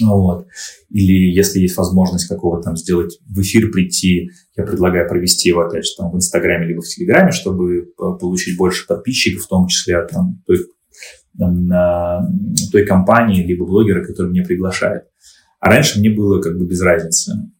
вот. 0.00 0.46
Или 0.90 1.30
если 1.32 1.60
есть 1.60 1.76
возможность 1.76 2.26
какого-то 2.26 2.64
там 2.64 2.76
сделать 2.76 3.18
в 3.28 3.40
эфир 3.40 3.70
прийти, 3.70 4.30
я 4.56 4.64
предлагаю 4.64 5.08
провести 5.08 5.50
его, 5.50 5.60
опять 5.60 5.84
же, 5.84 5.90
там 5.98 6.10
в 6.10 6.16
Инстаграме 6.16 6.66
либо 6.66 6.80
в 6.80 6.88
Телеграме, 6.88 7.32
чтобы 7.32 7.92
получить 7.96 8.56
больше 8.56 8.86
подписчиков, 8.86 9.44
в 9.44 9.48
том 9.48 9.66
числе 9.66 9.98
от 9.98 10.10
там, 10.10 10.42
той 10.46 10.66
той 11.38 12.86
компании, 12.86 13.44
либо 13.44 13.64
блогера, 13.64 14.04
который 14.04 14.30
меня 14.30 14.44
приглашает. 14.44 15.04
А 15.60 15.68
раньше 15.68 15.98
мне 15.98 16.10
было 16.10 16.40
как 16.40 16.58
бы 16.58 16.66
без 16.66 16.80
разницы. 16.82 17.50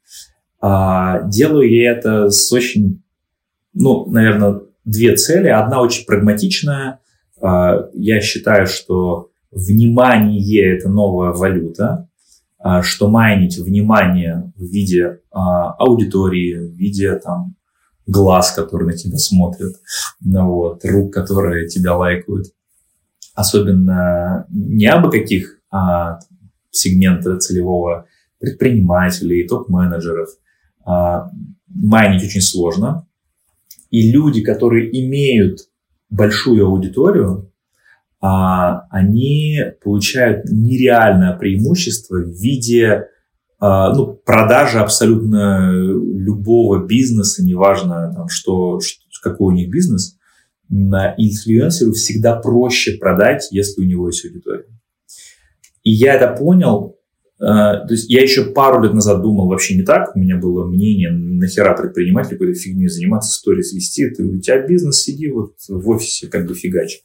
А, 0.61 1.23
делаю 1.29 1.71
я 1.71 1.93
это 1.93 2.31
с 2.31 2.53
очень, 2.53 3.03
ну, 3.75 4.11
наверное, 4.11 4.61
две 4.85 5.17
цели. 5.17 5.49
Одна 5.49 5.81
очень 5.81 6.05
прагматичная. 6.05 7.01
А, 7.41 7.89
я 7.95 8.21
считаю, 8.21 8.67
что 8.67 9.31
внимание– 9.51 10.77
это 10.77 10.89
новая 10.89 11.33
валюта, 11.33 12.09
а, 12.59 12.83
что 12.83 13.09
майнить 13.09 13.59
внимание 13.59 14.53
в 14.57 14.63
виде 14.63 15.21
а, 15.31 15.73
аудитории, 15.73 16.55
в 16.55 16.75
виде 16.75 17.15
там, 17.17 17.57
глаз, 18.07 18.53
которые 18.53 18.89
на 18.89 18.97
тебя 18.97 19.17
смотрят, 19.17 19.75
ну, 20.21 20.53
вот, 20.53 20.85
рук, 20.85 21.13
которые 21.13 21.69
тебя 21.69 21.97
лайкают– 21.97 22.47
особенно 23.35 24.47
не 24.51 24.87
абы 24.87 25.11
каких 25.11 25.59
а, 25.71 26.19
сегмента 26.71 27.39
целевого 27.39 28.07
предпринимателей, 28.39 29.47
топ-менеджеров, 29.47 30.29
а, 30.85 31.31
майнить 31.69 32.25
очень 32.25 32.41
сложно. 32.41 33.07
И 33.91 34.11
люди, 34.11 34.43
которые 34.43 34.91
имеют 35.01 35.61
большую 36.11 36.67
аудиторию, 36.67 37.53
а, 38.21 38.87
они 38.91 39.59
получают 39.83 40.45
нереальное 40.47 41.37
преимущество 41.37 42.17
в 42.17 42.31
виде 42.31 43.09
а, 43.65 43.95
ну, 43.95 44.15
продажи 44.25 44.81
абсолютно 44.81 45.71
любого 45.71 46.85
бизнеса, 46.85 47.45
неважно, 47.45 48.13
там, 48.13 48.29
что, 48.29 48.81
что, 48.81 49.05
какой 49.23 49.55
у 49.55 49.57
них 49.57 49.71
бизнес, 49.71 50.19
инфлюенсеру 50.73 51.93
всегда 51.93 52.37
проще 52.37 52.97
продать, 52.99 53.49
если 53.51 53.83
у 53.83 53.85
него 53.85 54.09
есть 54.09 54.25
аудитория. 54.25 54.65
И 55.83 55.91
я 55.91 56.15
это 56.15 56.29
понял, 56.29 56.97
э, 57.39 57.45
то 57.45 57.89
есть 57.91 58.09
я 58.09 58.23
еще 58.23 58.45
пару 58.45 58.83
лет 58.83 58.95
назад 58.95 59.21
думал 59.21 59.49
вообще 59.49 59.75
не 59.75 59.83
так, 59.83 60.17
у 60.17 60.19
меня 60.19 60.37
было 60.37 60.67
мнение, 60.67 61.11
нахера 61.11 61.77
предприниматель 61.77 62.33
какой-то 62.33 62.55
фигней 62.55 62.89
заниматься, 62.89 63.33
сторис 63.33 63.73
вести, 63.73 64.09
ты, 64.11 64.25
у 64.25 64.39
тебя 64.39 64.67
бизнес, 64.67 65.03
сиди 65.03 65.29
вот 65.29 65.57
в 65.69 65.89
офисе 65.89 66.29
как 66.29 66.47
бы 66.47 66.55
фигач. 66.55 67.03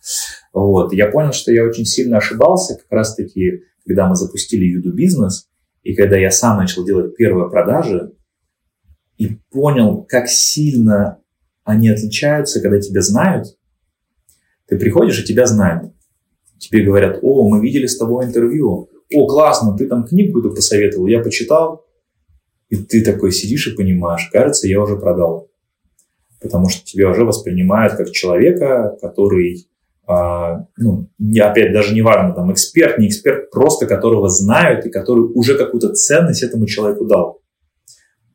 Вот. 0.54 0.94
Я 0.94 1.08
понял, 1.08 1.34
что 1.34 1.52
я 1.52 1.66
очень 1.66 1.86
сильно 1.86 2.18
ошибался, 2.18 2.76
как 2.76 2.92
раз-таки, 2.92 3.64
когда 3.86 4.08
мы 4.08 4.16
запустили 4.16 4.66
Юду 4.66 4.94
бизнес, 4.94 5.48
и 5.84 5.94
когда 5.94 6.18
я 6.18 6.32
сам 6.32 6.58
начал 6.58 6.86
делать 6.86 7.16
первые 7.18 7.50
продажи, 7.50 8.14
и 9.18 9.40
понял, 9.50 10.06
как 10.08 10.28
сильно 10.30 11.20
они 11.64 11.90
отличаются, 11.90 12.62
когда 12.62 12.80
тебя 12.80 13.02
знают, 13.02 13.57
ты 14.68 14.78
приходишь, 14.78 15.20
и 15.22 15.26
тебя 15.26 15.46
знают. 15.46 15.94
Тебе 16.60 16.84
говорят, 16.84 17.20
о, 17.22 17.48
мы 17.48 17.62
видели 17.62 17.86
с 17.86 17.98
тобой 17.98 18.26
интервью. 18.26 18.90
О, 19.14 19.28
классно, 19.28 19.78
ты 19.78 19.88
там 19.88 20.06
книгу 20.06 20.40
эту 20.40 20.54
посоветовал, 20.54 21.08
я 21.08 21.22
почитал. 21.22 21.86
И 22.70 22.76
ты 22.76 23.04
такой 23.04 23.32
сидишь 23.32 23.68
и 23.68 23.76
понимаешь, 23.76 24.30
кажется, 24.32 24.68
я 24.68 24.82
уже 24.82 24.98
продал. 24.98 25.50
Потому 26.42 26.70
что 26.70 26.86
тебя 26.86 27.10
уже 27.10 27.24
воспринимают 27.24 27.94
как 27.94 28.12
человека, 28.12 28.98
который, 29.02 29.70
а, 30.06 30.66
ну, 30.78 31.10
опять 31.40 31.72
даже 31.74 31.94
не 31.94 32.02
важно, 32.02 32.36
там, 32.36 32.52
эксперт, 32.52 33.00
не 33.00 33.08
эксперт, 33.08 33.50
просто 33.52 33.86
которого 33.86 34.28
знают 34.28 34.86
и 34.86 34.90
который 34.90 35.22
уже 35.34 35.58
какую-то 35.58 35.94
ценность 35.94 36.44
этому 36.44 36.66
человеку 36.66 37.06
дал. 37.06 37.42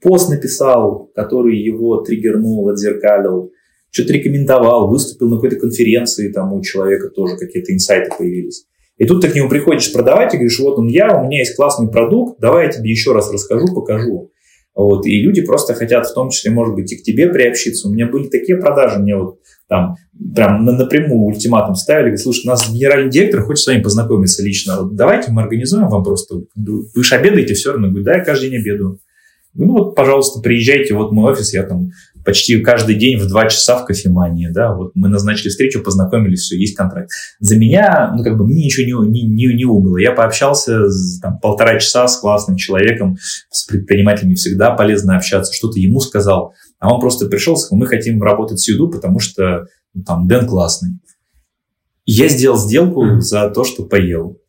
Пост 0.01 0.31
написал, 0.31 1.11
который 1.15 1.57
его 1.59 2.01
триггернул, 2.01 2.69
отзеркалил, 2.71 3.53
что-то 3.93 4.15
рекомендовал, 4.15 4.89
выступил 4.89 5.29
на 5.29 5.37
какой-то 5.37 5.57
конференции, 5.57 6.33
там 6.33 6.53
у 6.53 6.63
человека 6.63 7.11
тоже 7.11 7.37
какие-то 7.37 7.73
инсайты 7.73 8.11
появились. 8.19 8.65
И 8.97 9.05
тут 9.05 9.21
ты 9.21 9.29
к 9.29 9.35
нему 9.35 9.49
приходишь 9.49 9.93
продавать 9.93 10.33
и 10.33 10.39
говоришь, 10.39 10.59
вот 10.61 10.79
он 10.79 10.89
я, 10.89 11.21
у 11.21 11.27
меня 11.27 11.41
есть 11.41 11.57
классный 11.57 11.89
продукт, 11.89 12.41
давай 12.41 12.67
я 12.67 12.73
тебе 12.73 12.91
еще 12.91 13.13
раз 13.13 13.31
расскажу, 13.33 13.67
покажу. 13.75 14.31
Вот, 14.75 15.05
и 15.05 15.21
люди 15.21 15.43
просто 15.43 15.75
хотят 15.75 16.07
в 16.07 16.15
том 16.15 16.31
числе, 16.31 16.51
может 16.51 16.75
быть, 16.75 16.91
и 16.91 16.97
к 16.97 17.03
тебе 17.03 17.29
приобщиться. 17.29 17.89
У 17.89 17.93
меня 17.93 18.07
были 18.07 18.29
такие 18.29 18.57
продажи, 18.57 18.99
мне 18.99 19.15
вот 19.17 19.39
там 19.69 19.97
прям 20.35 20.65
напрямую 20.65 21.27
ультиматум 21.27 21.75
ставили, 21.75 22.05
говорят, 22.05 22.21
слушай, 22.21 22.47
нас 22.47 22.71
генеральный 22.71 23.11
директор 23.11 23.43
хочет 23.43 23.65
с 23.65 23.67
вами 23.67 23.83
познакомиться 23.83 24.43
лично, 24.43 24.83
вот 24.83 24.97
давайте 24.97 25.31
мы 25.31 25.43
организуем 25.43 25.89
вам 25.89 26.03
просто, 26.03 26.43
вы 26.55 27.05
же 27.05 27.15
обедаете 27.15 27.53
все 27.53 27.73
равно, 27.73 27.89
говорю, 27.89 28.05
да, 28.05 28.17
я 28.17 28.25
каждый 28.25 28.49
день 28.49 28.61
обедаю. 28.61 28.99
Ну 29.55 29.73
вот, 29.73 29.95
пожалуйста, 29.95 30.41
приезжайте, 30.41 30.95
вот 30.95 31.13
мой 31.13 31.33
офис, 31.33 31.53
я 31.53 31.65
там 31.65 31.91
почти 32.25 32.61
каждый 32.61 32.97
день 32.97 33.19
в 33.19 33.27
два 33.27 33.49
часа 33.49 33.77
в 33.77 33.85
кофемании, 33.85 34.49
да, 34.49 34.75
вот 34.75 34.93
мы 34.95 35.09
назначили 35.09 35.49
встречу, 35.49 35.83
познакомились, 35.83 36.41
все, 36.41 36.57
есть 36.57 36.77
контракт. 36.77 37.11
За 37.41 37.57
меня, 37.57 38.13
ну, 38.17 38.23
как 38.23 38.37
бы, 38.37 38.47
мне 38.47 38.65
ничего 38.65 39.05
не, 39.05 39.23
не, 39.23 39.27
не, 39.27 39.55
не 39.55 39.65
убыло. 39.65 39.97
Я 39.99 40.13
пообщался 40.13 40.83
там, 41.21 41.39
полтора 41.39 41.79
часа 41.79 42.07
с 42.09 42.19
классным 42.19 42.57
человеком, 42.57 43.17
с 43.51 43.65
предпринимателями 43.65 44.35
всегда 44.35 44.73
полезно 44.73 45.17
общаться, 45.17 45.53
что-то 45.53 45.79
ему 45.79 46.01
сказал, 46.01 46.55
а 46.79 46.93
он 46.93 47.01
просто 47.01 47.27
пришел, 47.27 47.57
сказал, 47.57 47.79
мы 47.79 47.87
хотим 47.87 48.23
работать 48.23 48.61
с 48.61 48.69
Юду, 48.69 48.89
потому 48.89 49.19
что 49.19 49.67
ну, 49.95 50.03
там 50.03 50.27
Дэн 50.27 50.47
классный. 50.47 50.99
я 52.07 52.29
сделал 52.29 52.59
сделку 52.59 53.21
за 53.21 53.51
то, 53.51 53.65
что 53.65 53.85
поел, 53.85 54.41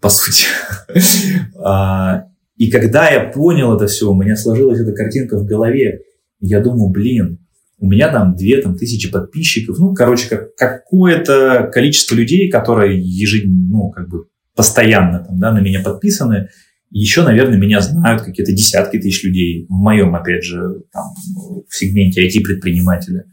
по 0.00 0.08
сути. 0.08 0.44
А, 1.64 2.24
и 2.56 2.70
когда 2.70 3.08
я 3.08 3.30
понял 3.30 3.74
это 3.76 3.86
все, 3.86 4.10
у 4.10 4.14
меня 4.14 4.36
сложилась 4.36 4.80
эта 4.80 4.92
картинка 4.92 5.38
в 5.38 5.44
голове, 5.44 6.02
я 6.46 6.60
думаю, 6.60 6.90
блин, 6.90 7.38
у 7.78 7.88
меня 7.88 8.10
там 8.10 8.36
две 8.36 8.60
там, 8.60 8.76
тысячи 8.76 9.10
подписчиков, 9.10 9.78
ну, 9.78 9.94
короче, 9.94 10.28
как, 10.28 10.54
какое-то 10.54 11.70
количество 11.72 12.14
людей, 12.14 12.50
которые 12.50 13.00
ежедневно, 13.00 13.68
ну, 13.70 13.90
как 13.90 14.08
бы 14.08 14.26
постоянно 14.54 15.20
там, 15.20 15.38
да, 15.38 15.52
на 15.52 15.60
меня 15.60 15.80
подписаны, 15.80 16.48
еще, 16.90 17.22
наверное, 17.22 17.58
меня 17.58 17.80
знают 17.80 18.22
какие-то 18.22 18.52
десятки 18.52 18.98
тысяч 18.98 19.24
людей 19.24 19.66
в 19.68 19.72
моем, 19.72 20.14
опять 20.14 20.44
же, 20.44 20.82
там, 20.92 21.14
в 21.68 21.74
сегменте 21.74 22.26
IT-предпринимателя 22.26 23.24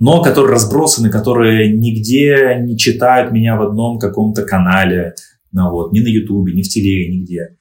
но 0.00 0.22
которые 0.22 0.54
разбросаны, 0.54 1.10
которые 1.10 1.76
нигде 1.76 2.58
не 2.60 2.76
читают 2.76 3.32
меня 3.32 3.56
в 3.56 3.62
одном 3.62 3.98
каком-то 3.98 4.44
канале, 4.44 5.14
ну, 5.52 5.70
вот, 5.70 5.92
ни 5.92 6.00
на 6.00 6.08
Ютубе, 6.08 6.54
ни 6.54 6.62
в 6.62 6.68
телеге, 6.68 7.14
нигде. 7.14 7.56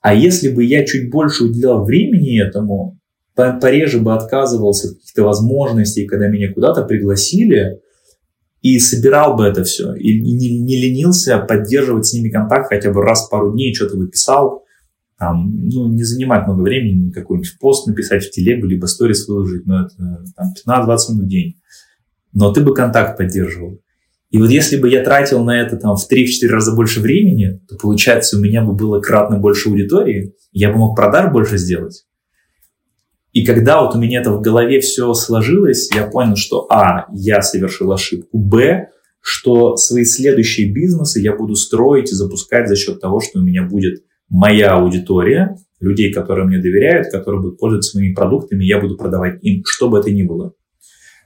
А 0.00 0.14
если 0.14 0.50
бы 0.50 0.64
я 0.64 0.86
чуть 0.86 1.10
больше 1.10 1.44
уделял 1.44 1.84
времени 1.84 2.40
этому, 2.40 2.99
пореже 3.34 3.98
бы 3.98 4.14
отказывался 4.14 4.88
от 4.88 4.94
каких-то 4.94 5.22
возможностей, 5.22 6.06
когда 6.06 6.28
меня 6.28 6.52
куда-то 6.52 6.82
пригласили, 6.82 7.80
и 8.62 8.78
собирал 8.78 9.36
бы 9.36 9.44
это 9.44 9.64
все, 9.64 9.94
и 9.94 10.20
не, 10.20 10.60
не 10.60 10.76
ленился 10.76 11.38
поддерживать 11.38 12.06
с 12.06 12.12
ними 12.12 12.28
контакт 12.28 12.68
хотя 12.68 12.92
бы 12.92 13.02
раз 13.02 13.26
в 13.26 13.30
пару 13.30 13.52
дней, 13.52 13.74
что-то 13.74 13.96
выписал, 13.96 14.64
там, 15.18 15.68
ну, 15.68 15.88
не 15.88 16.02
занимать 16.02 16.46
много 16.46 16.62
времени, 16.62 17.10
какой-нибудь 17.10 17.58
пост 17.58 17.86
написать 17.86 18.24
в 18.24 18.30
телегу, 18.30 18.66
либо 18.66 18.86
сторис 18.86 19.28
выложить, 19.28 19.66
но 19.66 19.84
это 19.84 19.94
там, 20.34 20.86
15-20 20.86 20.86
минут 21.10 21.24
в 21.24 21.28
день. 21.28 21.60
Но 22.32 22.52
ты 22.52 22.62
бы 22.62 22.74
контакт 22.74 23.18
поддерживал. 23.18 23.80
И 24.30 24.38
вот 24.38 24.48
если 24.48 24.78
бы 24.78 24.88
я 24.88 25.02
тратил 25.02 25.44
на 25.44 25.60
это 25.60 25.76
там 25.76 25.96
в 25.96 26.08
3-4 26.10 26.48
раза 26.48 26.74
больше 26.74 27.00
времени, 27.00 27.60
то 27.68 27.76
получается 27.76 28.38
у 28.38 28.40
меня 28.40 28.62
бы 28.62 28.72
было 28.74 29.00
кратно 29.00 29.38
больше 29.38 29.68
аудитории, 29.68 30.34
я 30.52 30.70
бы 30.70 30.78
мог 30.78 30.96
продаж 30.96 31.32
больше 31.32 31.58
сделать. 31.58 32.06
И 33.32 33.44
когда 33.44 33.82
вот 33.82 33.94
у 33.94 33.98
меня 33.98 34.20
это 34.20 34.32
в 34.32 34.40
голове 34.40 34.80
все 34.80 35.14
сложилось, 35.14 35.90
я 35.94 36.06
понял, 36.06 36.36
что 36.36 36.66
а, 36.70 37.06
я 37.12 37.42
совершил 37.42 37.92
ошибку, 37.92 38.38
б, 38.38 38.88
что 39.20 39.76
свои 39.76 40.04
следующие 40.04 40.72
бизнесы 40.72 41.20
я 41.20 41.36
буду 41.36 41.54
строить 41.54 42.10
и 42.10 42.14
запускать 42.14 42.68
за 42.68 42.76
счет 42.76 43.00
того, 43.00 43.20
что 43.20 43.38
у 43.38 43.42
меня 43.42 43.62
будет 43.62 44.02
моя 44.28 44.74
аудитория, 44.74 45.56
людей, 45.80 46.12
которые 46.12 46.46
мне 46.46 46.58
доверяют, 46.58 47.10
которые 47.10 47.40
будут 47.40 47.58
пользоваться 47.58 47.98
моими 47.98 48.14
продуктами, 48.14 48.64
я 48.64 48.80
буду 48.80 48.96
продавать 48.96 49.42
им, 49.42 49.62
что 49.64 49.88
бы 49.88 49.98
это 49.98 50.10
ни 50.10 50.22
было. 50.22 50.54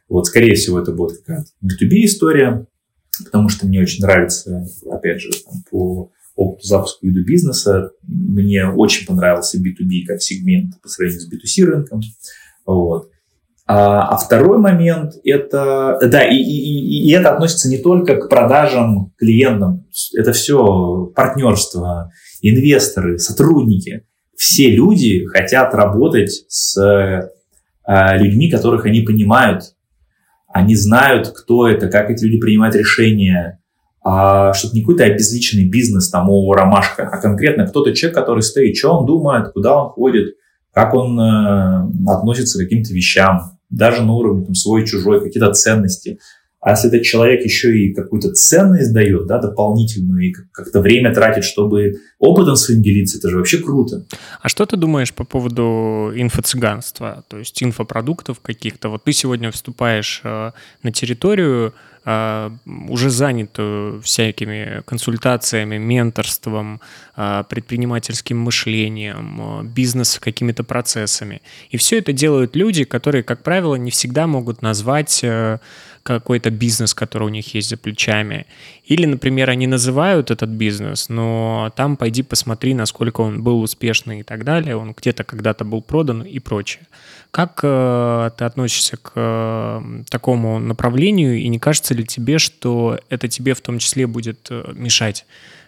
Вот, 0.09 0.27
скорее 0.27 0.55
всего, 0.55 0.79
это 0.81 0.93
будет 0.93 1.19
какая-то 1.19 1.51
B2B 1.65 2.05
история, 2.05 2.67
потому 3.25 3.49
что 3.49 3.67
мне 3.67 3.81
очень 3.81 4.03
нравится, 4.03 4.67
опять 4.91 5.21
же, 5.21 5.31
там, 5.45 5.65
по 5.71 6.13
опыту 6.35 6.67
запуска 6.67 7.07
виду 7.07 7.25
бизнеса, 7.25 7.91
мне 8.03 8.67
очень 8.67 9.07
понравился 9.07 9.59
B2B 9.59 10.07
как 10.07 10.21
сегмент 10.21 10.81
по 10.83 10.89
сравнению 10.89 11.21
с 11.21 11.33
B2C 11.33 11.65
рынком. 11.65 12.01
Вот. 12.67 13.11
А, 13.67 14.09
а 14.09 14.17
второй 14.19 14.59
момент 14.59 15.15
это, 15.25 15.99
да, 16.03 16.23
и, 16.29 16.37
и, 16.37 17.09
и 17.09 17.13
это 17.13 17.33
относится 17.33 17.71
не 17.71 17.79
только 17.79 18.17
к 18.17 18.29
продажам 18.29 19.13
клиентам, 19.17 19.87
это 20.15 20.33
все 20.33 21.11
партнерство, 21.15 22.11
инвесторы, 22.43 23.19
сотрудники. 23.19 24.07
Все 24.37 24.69
люди 24.69 25.25
хотят 25.27 25.73
работать 25.75 26.45
с 26.49 26.77
э, 26.77 27.31
людьми, 28.19 28.51
которых 28.51 28.85
они 28.85 29.01
понимают, 29.01 29.75
они 30.49 30.77
знают, 30.77 31.29
кто 31.29 31.67
это, 31.67 31.89
как 31.89 32.11
эти 32.11 32.25
люди 32.25 32.39
принимают 32.39 32.77
решения, 32.77 33.61
а, 34.05 34.53
что 34.53 34.69
это 34.69 34.77
не 34.77 34.83
какой-то 34.83 35.05
обезличенный 35.05 35.67
бизнес, 35.67 36.11
там, 36.11 36.29
о, 36.29 36.53
ромашка, 36.53 37.09
а 37.11 37.17
конкретно 37.21 37.67
кто-то 37.67 37.95
человек, 37.95 38.17
который 38.17 38.43
стоит, 38.43 38.77
что 38.77 38.99
он 38.99 39.07
думает, 39.07 39.53
куда 39.53 39.83
он 39.83 39.91
ходит, 39.91 40.35
как 40.73 40.93
он 40.93 41.19
э, 41.19 41.89
относится 42.07 42.59
к 42.59 42.63
каким-то 42.63 42.93
вещам, 42.93 43.59
даже 43.71 44.03
на 44.03 44.13
уровне 44.13 44.45
там, 44.45 44.55
свой-чужой, 44.55 45.23
какие-то 45.23 45.51
ценности. 45.53 46.19
А 46.61 46.71
если 46.71 46.89
этот 46.89 47.03
человек 47.03 47.45
еще 47.45 47.79
и 47.79 47.95
какую-то 47.95 48.33
ценность 48.33 48.93
дает, 48.93 49.27
да, 49.27 49.39
дополнительную, 49.39 50.29
и 50.29 50.33
как-то 50.33 50.81
время 50.81 51.15
тратит, 51.15 51.45
чтобы 51.45 51.97
опытом 52.19 52.57
своим 52.57 52.83
делиться, 52.83 53.19
это 53.19 53.31
же 53.31 53.37
вообще 53.37 53.59
круто. 53.59 54.05
А 54.41 54.49
что 54.49 54.65
ты 54.67 54.77
думаешь 54.77 55.13
по 55.13 55.25
поводу 55.25 56.13
инфо-цыганства, 56.15 57.25
то 57.29 57.39
есть 57.39 57.63
инфопродуктов 57.63 58.41
каких-то? 58.41 58.89
Вот 58.89 59.05
ты 59.05 59.13
сегодня 59.13 59.51
вступаешь 59.51 60.21
э, 60.25 60.53
на 60.83 60.93
территорию, 60.93 61.75
уже 62.07 63.11
занятую 63.11 64.03
всякими 64.03 64.83
консультациями, 64.85 65.79
менторством, 65.79 66.81
э, 67.17 67.45
предпринимательским 67.49 68.39
мышлением, 68.39 69.41
э, 69.41 69.65
бизнес 69.65 70.19
какими-то 70.19 70.65
процессами. 70.65 71.41
И 71.71 71.77
все 71.79 71.99
это 71.99 72.13
делают 72.13 72.57
люди, 72.57 72.85
которые, 72.85 73.23
как 73.23 73.43
правило, 73.43 73.77
не 73.77 73.91
всегда 73.91 74.27
могут 74.27 74.61
назвать 74.61 75.21
э, 75.23 75.59
какой-то 76.05 76.51
бизнес, 76.51 76.95
который 76.95 77.25
у 77.25 77.31
них 77.31 77.55
есть 77.55 77.71
за 77.71 77.77
плечами. 77.77 78.47
Или, 78.85 79.07
например, 79.07 79.51
они 79.51 79.67
называют 79.67 80.31
этот 80.31 80.51
бизнес, 80.51 81.09
но 81.09 81.73
там 81.77 81.97
пойди 81.97 82.23
посмотри, 82.23 82.75
насколько 82.75 83.23
он 83.23 83.43
был 83.43 83.63
успешный 83.63 84.21
и 84.21 84.23
так 84.23 84.45
далее, 84.45 84.77
он 84.77 84.93
где-то 84.93 85.25
когда-то 85.25 85.65
был 85.65 85.81
продан 85.81 86.23
и 86.23 86.39
прочее. 86.39 86.87
Как 87.31 87.61
э, 87.63 88.31
ты 88.37 88.45
относишься 88.45 88.99
к 88.99 89.13
э, 89.17 90.03
такому 90.11 90.59
направлению, 90.59 91.39
и 91.39 91.49
не 91.49 91.59
кажется 91.59 91.95
ли 91.95 92.05
тебе, 92.05 92.39
что 92.39 93.01
это 93.09 93.27
тебе 93.27 93.55
в 93.55 93.63
том 93.63 93.79
числе 93.79 94.07
будет 94.07 94.47
э, 94.51 94.73
мешать 94.75 95.25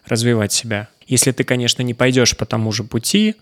развивать 0.06 0.52
себя? 0.52 0.88
Если 1.06 1.32
ты, 1.32 1.44
конечно, 1.44 1.82
не 1.82 1.94
пойдешь 1.94 2.36
по 2.36 2.44
тому 2.44 2.72
же 2.72 2.84
пути, 2.84 3.36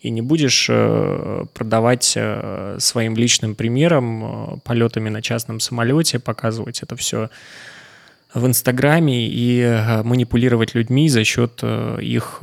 и 0.00 0.10
не 0.10 0.22
будешь 0.22 0.66
э, 0.70 1.44
продавать 1.52 2.14
э, 2.16 2.76
своим 2.78 3.16
личным 3.16 3.54
примером, 3.54 4.24
э, 4.24 4.58
полетами 4.64 5.10
на 5.10 5.20
частном 5.20 5.60
самолете, 5.60 6.18
показывать 6.18 6.82
это 6.82 6.96
все 6.96 7.28
в 8.32 8.46
Инстаграме 8.46 9.26
и 9.26 9.78
манипулировать 10.04 10.76
людьми 10.76 11.08
за 11.08 11.24
счет 11.24 11.64
их 12.00 12.40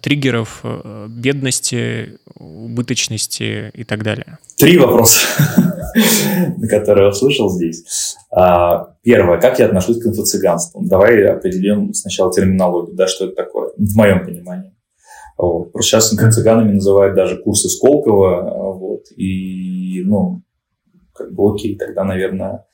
триггеров 0.00 0.64
бедности, 1.08 2.18
убыточности 2.34 3.70
и 3.74 3.84
так 3.84 4.02
далее. 4.02 4.38
Три 4.56 4.78
вопроса, 4.78 5.20
которые 6.70 7.04
я 7.04 7.10
услышал 7.10 7.50
здесь. 7.50 8.16
А, 8.30 8.94
первое. 9.02 9.38
Как 9.38 9.58
я 9.58 9.66
отношусь 9.66 10.02
к 10.02 10.06
инфо-цыганству? 10.06 10.80
Давай 10.82 11.22
определим 11.26 11.92
сначала 11.92 12.32
терминологию, 12.32 12.96
да, 12.96 13.06
что 13.06 13.26
это 13.26 13.34
такое, 13.34 13.72
в 13.76 13.94
моем 13.96 14.24
понимании. 14.24 14.73
Вот. 15.36 15.72
Просто 15.72 16.00
сейчас 16.00 16.34
цыганами 16.34 16.72
называют 16.72 17.14
даже 17.14 17.42
курсы 17.42 17.68
Сколково. 17.68 18.74
Вот. 18.78 19.04
И, 19.16 20.02
ну, 20.04 20.42
как 21.12 21.32
бы 21.32 21.52
окей, 21.52 21.76
тогда, 21.76 22.04
наверное, 22.04 22.66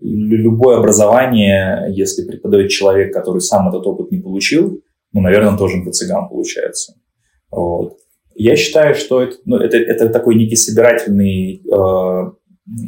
любое 0.00 0.78
образование, 0.78 1.86
если 1.90 2.26
преподает 2.26 2.70
человек, 2.70 3.12
который 3.12 3.40
сам 3.40 3.68
этот 3.68 3.86
опыт 3.86 4.10
не 4.10 4.18
получил, 4.18 4.82
ну, 5.12 5.20
наверное, 5.20 5.56
тоже 5.56 5.82
цыган 5.90 6.28
получается. 6.28 6.94
Вот. 7.50 7.98
Я 8.34 8.56
считаю, 8.56 8.94
что 8.94 9.22
это, 9.22 9.36
ну, 9.44 9.56
это, 9.56 9.76
это 9.76 10.08
такой 10.10 10.36
некий 10.36 10.56
собирательный 10.56 11.62
э, 11.64 12.30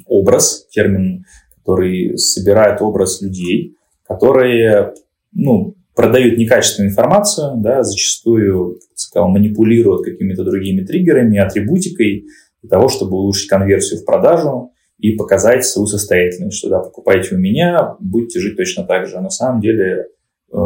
образ, 0.06 0.66
термин, 0.70 1.24
который 1.56 2.16
собирает 2.18 2.80
образ 2.82 3.20
людей, 3.20 3.76
которые 4.06 4.94
ну, 5.32 5.74
продают 6.00 6.38
некачественную 6.38 6.92
информацию, 6.92 7.56
да, 7.58 7.82
зачастую 7.82 8.80
сказал, 8.94 9.28
манипулируют 9.28 10.02
какими-то 10.02 10.44
другими 10.44 10.82
триггерами, 10.82 11.38
атрибутикой 11.38 12.24
для 12.62 12.70
того, 12.70 12.88
чтобы 12.88 13.18
улучшить 13.18 13.50
конверсию 13.50 14.00
в 14.00 14.06
продажу 14.06 14.70
и 14.96 15.12
показать 15.12 15.66
свою 15.66 15.86
состоятельность, 15.86 16.56
что 16.56 16.70
да, 16.70 16.78
покупайте 16.78 17.34
у 17.34 17.38
меня, 17.38 17.96
будете 18.00 18.40
жить 18.40 18.56
точно 18.56 18.84
так 18.84 19.08
же. 19.08 19.16
А 19.16 19.20
на 19.20 19.28
самом 19.28 19.60
деле 19.60 20.06
э, 20.50 20.58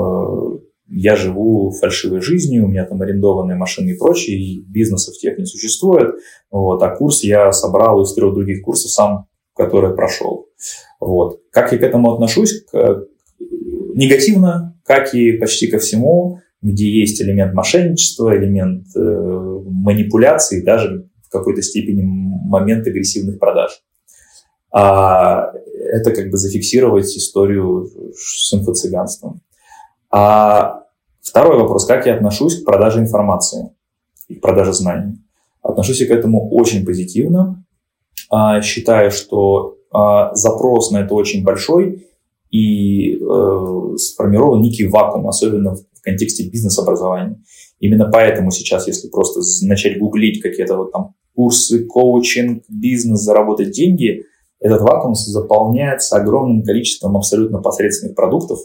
я 0.91 1.17
живу 1.17 1.73
фальшивой 1.73 2.21
жизнью, 2.21 2.67
у 2.67 2.69
меня 2.69 2.85
там 2.85 3.03
арендованные 3.03 3.57
машины 3.57 3.91
и 3.91 3.99
прочее, 3.99 4.39
и 4.39 4.65
бизнесов 4.65 5.17
тех 5.17 5.37
не 5.37 5.47
существует. 5.47 6.15
Вот, 6.53 6.81
а 6.81 6.95
курс 6.95 7.25
я 7.25 7.51
собрал 7.51 8.01
из 8.03 8.15
трех 8.15 8.35
других 8.35 8.63
курсов 8.63 8.93
сам, 8.93 9.27
которые 9.57 9.97
прошел. 9.97 10.47
Вот. 11.01 11.41
Как 11.51 11.73
я 11.73 11.79
к 11.79 11.83
этому 11.83 12.13
отношусь? 12.13 12.65
К, 12.71 13.05
негативно, 13.95 14.77
как 14.85 15.15
и 15.15 15.33
почти 15.33 15.69
ко 15.69 15.79
всему, 15.79 16.41
где 16.63 16.89
есть 16.89 17.21
элемент 17.21 17.55
мошенничества, 17.55 18.37
элемент 18.37 18.87
э, 18.97 19.01
манипуляции, 19.01 20.63
даже 20.63 21.09
в 21.23 21.31
какой-то 21.31 21.63
степени 21.63 22.03
момент 22.03 22.87
агрессивных 22.87 23.39
продаж. 23.39 23.83
А 24.73 25.53
это 25.93 26.11
как 26.11 26.31
бы 26.31 26.37
зафиксировать 26.37 27.17
историю 27.17 27.89
с 28.17 28.53
инфо-цыганством. 28.53 29.41
А 30.11 30.85
второй 31.21 31.59
вопрос, 31.59 31.87
как 31.87 32.07
я 32.07 32.15
отношусь 32.15 32.61
к 32.61 32.65
продаже 32.65 33.01
информации 33.01 33.71
и 34.29 34.35
к 34.35 34.41
продаже 34.41 34.73
знаний. 34.73 35.19
Отношусь 35.63 36.01
я 36.01 36.07
к 36.07 36.11
этому 36.11 36.51
очень 36.51 36.85
позитивно. 36.85 37.65
А, 38.31 38.61
считаю, 38.63 39.11
что 39.11 39.77
а, 39.93 40.35
запрос 40.35 40.91
на 40.91 40.99
это 40.99 41.15
очень 41.15 41.45
большой, 41.45 42.07
и 42.55 43.17
э, 43.17 43.97
сформирован 43.97 44.61
некий 44.61 44.87
вакуум, 44.87 45.27
особенно 45.27 45.75
в 45.75 46.03
контексте 46.03 46.49
бизнес-образования. 46.49 47.43
Именно 47.81 48.09
поэтому 48.13 48.53
сейчас, 48.53 48.87
если 48.87 49.09
просто 49.09 49.41
начать 49.67 49.99
гуглить 49.99 50.41
какие-то 50.41 50.77
вот 50.77 50.93
там 50.93 51.15
курсы, 51.35 51.85
коучинг, 51.85 52.63
бизнес, 52.69 53.23
заработать 53.23 53.73
деньги, 53.73 54.23
этот 54.61 54.83
вакуум 54.83 55.17
заполняется 55.17 56.17
огромным 56.17 56.63
количеством 56.63 57.17
абсолютно 57.17 57.61
посредственных 57.61 58.15
продуктов, 58.15 58.61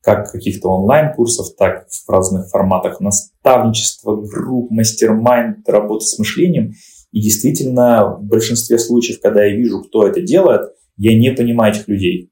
как 0.00 0.32
каких-то 0.32 0.70
онлайн-курсов, 0.70 1.54
так 1.56 1.86
в 1.88 2.10
разных 2.10 2.50
форматах 2.50 2.98
наставничества, 2.98 4.16
групп, 4.16 4.72
мастер-майнд, 4.72 5.68
работы 5.68 6.06
с 6.06 6.18
мышлением. 6.18 6.72
И 7.12 7.20
действительно, 7.20 8.16
в 8.18 8.24
большинстве 8.24 8.80
случаев, 8.80 9.20
когда 9.20 9.44
я 9.44 9.54
вижу, 9.54 9.80
кто 9.84 10.08
это 10.08 10.20
делает, 10.20 10.62
я 10.96 11.16
не 11.16 11.30
понимаю 11.30 11.72
этих 11.72 11.86
людей. 11.86 12.31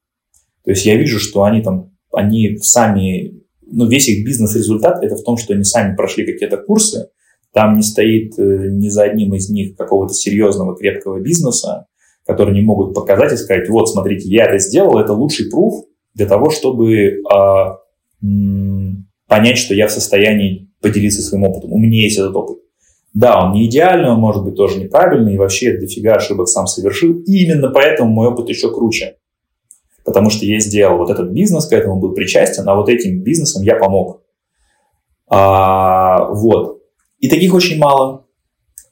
То 0.63 0.71
есть 0.71 0.85
я 0.85 0.95
вижу, 0.95 1.19
что 1.19 1.43
они 1.43 1.61
там, 1.61 1.91
они 2.13 2.57
сами, 2.57 3.41
ну, 3.65 3.87
весь 3.87 4.09
их 4.09 4.25
бизнес-результат 4.25 5.03
это 5.03 5.15
в 5.15 5.23
том, 5.23 5.37
что 5.37 5.53
они 5.53 5.63
сами 5.63 5.95
прошли 5.95 6.25
какие-то 6.25 6.57
курсы, 6.57 7.09
там 7.53 7.75
не 7.75 7.83
стоит 7.83 8.37
э, 8.37 8.67
ни 8.69 8.89
за 8.89 9.03
одним 9.03 9.33
из 9.33 9.49
них 9.49 9.75
какого-то 9.75 10.13
серьезного, 10.13 10.75
крепкого 10.75 11.19
бизнеса, 11.19 11.87
который 12.25 12.53
не 12.53 12.61
могут 12.61 12.93
показать 12.93 13.33
и 13.33 13.37
сказать, 13.37 13.67
вот, 13.69 13.89
смотрите, 13.89 14.29
я 14.29 14.45
это 14.45 14.59
сделал, 14.59 14.99
это 14.99 15.13
лучший 15.13 15.49
пруф 15.49 15.85
для 16.13 16.27
того, 16.27 16.49
чтобы 16.49 17.21
а, 17.31 17.77
понять, 19.27 19.57
что 19.57 19.73
я 19.73 19.87
в 19.87 19.91
состоянии 19.91 20.69
поделиться 20.81 21.21
своим 21.21 21.45
опытом. 21.45 21.73
У 21.73 21.77
меня 21.77 22.03
есть 22.03 22.17
этот 22.17 22.35
опыт. 22.35 22.57
Да, 23.13 23.45
он 23.45 23.53
не 23.53 23.67
идеальный, 23.67 24.09
он 24.09 24.19
может 24.19 24.43
быть 24.43 24.55
тоже 24.55 24.79
неправильный, 24.79 25.35
и 25.35 25.37
вообще 25.37 25.77
дофига 25.77 26.15
ошибок 26.15 26.47
сам 26.47 26.67
совершил. 26.67 27.19
И 27.21 27.43
именно 27.43 27.69
поэтому 27.69 28.11
мой 28.11 28.27
опыт 28.27 28.49
еще 28.49 28.73
круче. 28.73 29.15
Потому 30.03 30.29
что 30.29 30.45
я 30.45 30.59
сделал 30.59 30.97
вот 30.97 31.09
этот 31.09 31.31
бизнес, 31.31 31.67
к 31.67 31.73
этому 31.73 31.99
был 31.99 32.13
причастен, 32.13 32.67
а 32.67 32.75
вот 32.75 32.89
этим 32.89 33.21
бизнесом 33.21 33.63
я 33.63 33.75
помог. 33.75 34.21
А, 35.29 36.29
вот. 36.29 36.81
И 37.19 37.29
таких 37.29 37.53
очень 37.53 37.77
мало. 37.77 38.25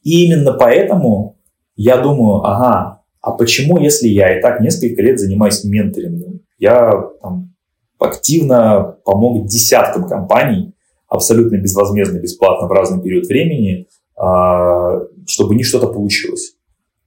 И 0.03 0.26
именно 0.26 0.53
поэтому 0.53 1.38
я 1.76 1.98
думаю, 1.98 2.44
ага, 2.45 3.02
а 3.22 3.31
почему, 3.31 3.77
если 3.80 4.07
я 4.07 4.38
и 4.38 4.41
так 4.41 4.61
несколько 4.61 5.02
лет 5.02 5.19
занимаюсь 5.19 5.64
менторингом, 5.64 6.41
я 6.57 6.91
там, 7.22 7.53
активно 7.98 8.98
помог 9.03 9.48
десяткам 9.48 10.07
компаний, 10.07 10.73
абсолютно 11.07 11.57
безвозмездно, 11.57 12.19
бесплатно 12.19 12.68
в 12.68 12.72
разный 12.72 13.02
период 13.02 13.26
времени, 13.27 13.88
а, 14.15 14.99
чтобы 15.27 15.56
не 15.56 15.64
что-то 15.64 15.88
получилось. 15.88 16.56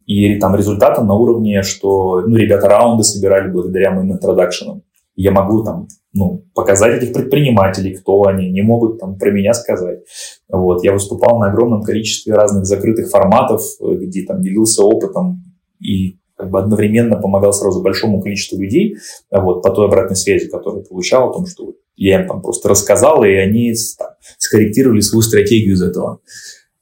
И 0.06 0.38
там 0.38 0.56
результатом 0.56 1.06
на 1.06 1.14
уровне, 1.14 1.62
что 1.62 2.22
ну, 2.26 2.36
ребята 2.36 2.68
раунды 2.68 3.04
собирали 3.04 3.50
благодаря 3.50 3.92
моим 3.92 4.12
интродакшенам. 4.12 4.82
Я 5.14 5.30
могу 5.30 5.62
там 5.62 5.88
ну, 6.14 6.44
показать 6.54 7.02
этих 7.02 7.12
предпринимателей, 7.12 7.94
кто 7.94 8.24
они, 8.24 8.50
не 8.50 8.62
могут 8.62 8.98
там 8.98 9.18
про 9.18 9.30
меня 9.30 9.54
сказать. 9.54 10.00
Вот. 10.48 10.84
Я 10.84 10.92
выступал 10.92 11.38
на 11.38 11.50
огромном 11.50 11.82
количестве 11.82 12.34
разных 12.34 12.66
закрытых 12.66 13.08
форматов, 13.08 13.62
где 13.80 14.24
там 14.24 14.42
делился 14.42 14.84
опытом 14.84 15.44
и 15.80 16.18
как 16.36 16.50
бы 16.50 16.58
одновременно 16.58 17.16
помогал 17.20 17.52
сразу 17.52 17.82
большому 17.82 18.20
количеству 18.20 18.60
людей 18.60 18.96
вот, 19.30 19.62
по 19.62 19.70
той 19.70 19.86
обратной 19.86 20.16
связи, 20.16 20.48
которую 20.48 20.84
получал, 20.84 21.30
о 21.30 21.32
том, 21.32 21.46
что 21.46 21.74
я 21.94 22.20
им 22.20 22.28
там 22.28 22.42
просто 22.42 22.68
рассказал, 22.68 23.22
и 23.22 23.30
они 23.30 23.74
там, 23.96 24.08
скорректировали 24.38 25.00
свою 25.00 25.22
стратегию 25.22 25.74
из 25.74 25.82
этого. 25.82 26.20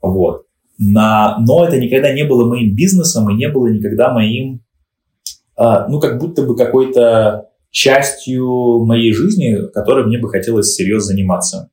Вот. 0.00 0.46
На, 0.82 1.36
но 1.38 1.66
это 1.66 1.78
никогда 1.78 2.10
не 2.12 2.24
было 2.24 2.48
моим 2.48 2.74
бизнесом 2.74 3.28
и 3.28 3.34
не 3.34 3.48
было 3.48 3.66
никогда 3.66 4.10
моим, 4.10 4.62
а, 5.54 5.86
ну, 5.88 6.00
как 6.00 6.18
будто 6.18 6.42
бы 6.42 6.56
какой-то 6.56 7.50
частью 7.70 8.84
моей 8.86 9.12
жизни, 9.12 9.70
которой 9.74 10.06
мне 10.06 10.16
бы 10.16 10.30
хотелось 10.30 10.74
серьезно 10.74 11.08
заниматься. 11.08 11.70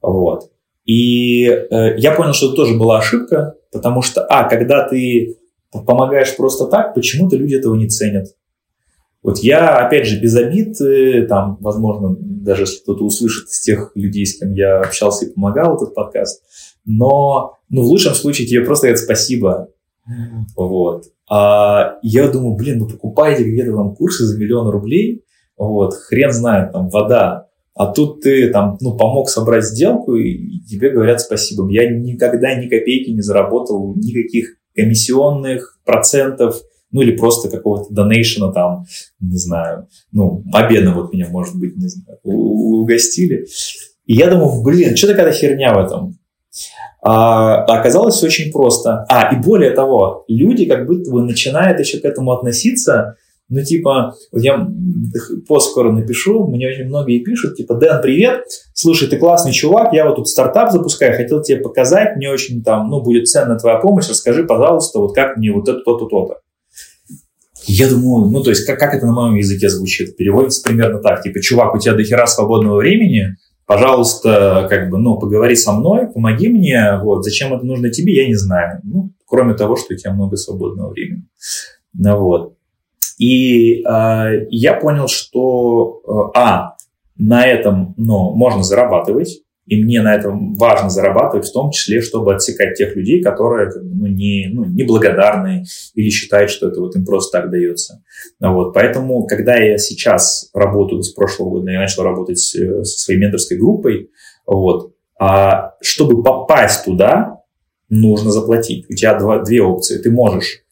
Вот. 0.00 0.52
И 0.84 1.46
э, 1.46 1.98
я 1.98 2.12
понял, 2.12 2.32
что 2.32 2.46
это 2.46 2.56
тоже 2.56 2.78
была 2.78 2.98
ошибка, 2.98 3.56
потому 3.72 4.02
что, 4.02 4.24
а, 4.24 4.48
когда 4.48 4.88
ты 4.88 5.36
помогаешь 5.72 6.36
просто 6.36 6.66
так, 6.66 6.94
почему-то 6.94 7.36
люди 7.36 7.56
этого 7.56 7.74
не 7.74 7.88
ценят. 7.88 8.28
Вот 9.22 9.38
я, 9.38 9.78
опять 9.78 10.06
же, 10.06 10.20
без 10.20 10.36
обид, 10.36 10.80
э, 10.80 11.26
там, 11.26 11.58
возможно, 11.60 12.16
даже 12.20 12.62
если 12.62 12.82
кто-то 12.82 13.04
услышит 13.04 13.48
из 13.48 13.60
тех 13.60 13.90
людей, 13.96 14.24
с 14.24 14.38
кем 14.38 14.54
я 14.54 14.80
общался 14.80 15.26
и 15.26 15.32
помогал 15.32 15.74
этот 15.76 15.92
подкаст, 15.92 16.42
но, 16.88 17.58
ну, 17.68 17.82
в 17.82 17.86
лучшем 17.86 18.14
случае 18.14 18.48
тебе 18.48 18.64
просто 18.64 18.86
говорят 18.86 19.04
спасибо. 19.04 19.68
Вот. 20.56 21.04
А 21.30 21.98
я 22.02 22.28
думаю, 22.28 22.56
блин, 22.56 22.78
ну 22.78 22.88
покупайте 22.88 23.44
где-то 23.44 23.76
там 23.76 23.94
курсы 23.94 24.24
за 24.24 24.38
миллион 24.38 24.68
рублей, 24.70 25.22
вот, 25.58 25.92
хрен 25.94 26.32
знает, 26.32 26.72
там, 26.72 26.88
вода, 26.88 27.48
а 27.74 27.92
тут 27.92 28.22
ты 28.22 28.48
там, 28.48 28.78
ну, 28.80 28.96
помог 28.96 29.28
собрать 29.28 29.64
сделку, 29.64 30.16
и 30.16 30.60
тебе 30.60 30.90
говорят 30.90 31.20
спасибо. 31.20 31.70
Я 31.70 31.90
никогда 31.90 32.54
ни 32.54 32.68
копейки 32.68 33.10
не 33.10 33.20
заработал, 33.20 33.94
никаких 33.94 34.56
комиссионных 34.74 35.78
процентов, 35.84 36.62
ну 36.90 37.02
или 37.02 37.16
просто 37.16 37.50
какого-то 37.50 37.92
донейшена 37.92 38.50
там, 38.52 38.86
не 39.20 39.36
знаю, 39.36 39.88
ну, 40.10 40.42
обеда 40.54 40.92
вот 40.92 41.12
меня, 41.12 41.28
может 41.28 41.54
быть, 41.56 41.76
не 41.76 41.88
знаю, 41.88 42.18
угостили. 42.24 43.46
И 44.06 44.14
я 44.14 44.30
думаю, 44.30 44.62
блин, 44.62 44.96
что 44.96 45.08
такая 45.08 45.30
херня 45.32 45.74
в 45.74 45.84
этом? 45.84 46.17
А, 47.00 47.64
оказалось 47.64 48.16
все 48.16 48.26
очень 48.26 48.52
просто. 48.52 49.04
А, 49.08 49.34
и 49.34 49.40
более 49.40 49.70
того, 49.70 50.24
люди 50.28 50.64
как 50.66 50.86
будто 50.86 51.10
бы 51.10 51.22
начинают 51.22 51.78
еще 51.80 51.98
к 51.98 52.04
этому 52.04 52.32
относиться 52.32 53.16
ну, 53.50 53.64
типа, 53.64 54.14
я 54.32 54.68
пост 55.46 55.70
скоро 55.70 55.90
напишу, 55.90 56.46
мне 56.46 56.68
очень 56.68 56.84
многие 56.84 57.20
пишут, 57.20 57.56
типа, 57.56 57.76
Дэн, 57.76 58.02
привет, 58.02 58.44
слушай, 58.74 59.08
ты 59.08 59.16
классный 59.16 59.52
чувак, 59.52 59.94
я 59.94 60.06
вот 60.06 60.16
тут 60.16 60.28
стартап 60.28 60.70
запускаю, 60.70 61.16
хотел 61.16 61.40
тебе 61.40 61.58
показать, 61.58 62.16
мне 62.16 62.30
очень 62.30 62.62
там, 62.62 62.90
ну, 62.90 63.00
будет 63.00 63.26
ценна 63.26 63.58
твоя 63.58 63.78
помощь, 63.78 64.08
расскажи, 64.08 64.44
пожалуйста, 64.44 64.98
вот 64.98 65.14
как 65.14 65.38
мне 65.38 65.50
вот 65.50 65.66
это, 65.66 65.80
то-то, 65.80 66.06
то-то. 66.06 66.40
Я 67.64 67.88
думаю, 67.88 68.30
ну, 68.30 68.42
то 68.42 68.50
есть, 68.50 68.66
как, 68.66 68.78
как 68.78 68.94
это 68.94 69.06
на 69.06 69.12
моем 69.12 69.36
языке 69.36 69.70
звучит? 69.70 70.16
Переводится 70.16 70.62
примерно 70.62 70.98
так, 70.98 71.22
типа, 71.22 71.40
чувак, 71.40 71.74
у 71.74 71.78
тебя 71.78 71.94
до 71.94 72.04
хера 72.04 72.26
свободного 72.26 72.76
времени, 72.76 73.36
пожалуйста, 73.68 74.66
как 74.70 74.88
бы, 74.88 74.96
ну, 74.96 75.18
поговори 75.18 75.54
со 75.54 75.72
мной, 75.72 76.08
помоги 76.08 76.48
мне, 76.48 76.98
вот, 77.02 77.22
зачем 77.22 77.52
это 77.52 77.66
нужно 77.66 77.90
тебе, 77.90 78.14
я 78.22 78.26
не 78.26 78.34
знаю. 78.34 78.80
Ну, 78.82 79.10
кроме 79.26 79.52
того, 79.52 79.76
что 79.76 79.92
у 79.92 79.96
тебя 79.96 80.14
много 80.14 80.36
свободного 80.36 80.90
времени. 80.90 81.24
Ну, 81.92 82.18
вот. 82.18 82.54
И 83.18 83.82
э, 83.82 84.46
я 84.48 84.72
понял, 84.72 85.06
что, 85.06 86.00
э, 86.34 86.38
а, 86.38 86.76
на 87.18 87.46
этом 87.46 87.92
ну, 87.98 88.34
можно 88.34 88.62
зарабатывать, 88.62 89.42
и 89.68 89.82
мне 89.82 90.00
на 90.00 90.14
этом 90.14 90.54
важно 90.54 90.88
зарабатывать, 90.88 91.46
в 91.46 91.52
том 91.52 91.70
числе, 91.70 92.00
чтобы 92.00 92.34
отсекать 92.34 92.74
тех 92.74 92.96
людей, 92.96 93.22
которые 93.22 93.70
ну, 93.82 94.06
не, 94.06 94.48
ну, 94.50 94.64
неблагодарны 94.64 95.64
или 95.94 96.08
считают, 96.08 96.50
что 96.50 96.68
это 96.68 96.80
вот 96.80 96.96
им 96.96 97.04
просто 97.04 97.38
так 97.38 97.50
дается. 97.50 98.02
Вот. 98.40 98.72
Поэтому, 98.72 99.26
когда 99.26 99.56
я 99.56 99.76
сейчас 99.76 100.50
работаю 100.54 101.02
с 101.02 101.10
прошлого 101.10 101.50
года, 101.50 101.70
я 101.70 101.80
начал 101.80 102.02
работать 102.02 102.38
э, 102.56 102.82
со 102.82 102.98
своей 102.98 103.20
менторской 103.20 103.58
группой, 103.58 104.10
вот, 104.46 104.94
а 105.20 105.74
чтобы 105.82 106.22
попасть 106.22 106.86
туда, 106.86 107.42
нужно 107.90 108.30
заплатить. 108.30 108.86
У 108.88 108.94
тебя 108.94 109.18
два, 109.18 109.42
две 109.42 109.60
опции. 109.60 109.98
Ты 109.98 110.10
можешь 110.10 110.62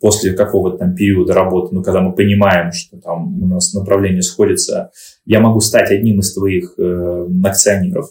после 0.00 0.32
какого-то 0.32 0.78
там 0.78 0.94
периода 0.94 1.32
работы, 1.32 1.74
ну, 1.74 1.82
когда 1.82 2.00
мы 2.00 2.12
понимаем, 2.12 2.72
что 2.72 2.98
там 2.98 3.40
у 3.42 3.46
нас 3.46 3.72
направление 3.72 4.22
сходится, 4.22 4.90
я 5.24 5.40
могу 5.40 5.60
стать 5.60 5.90
одним 5.90 6.18
из 6.18 6.34
твоих 6.34 6.74
э, 6.76 7.26
акционеров, 7.44 8.10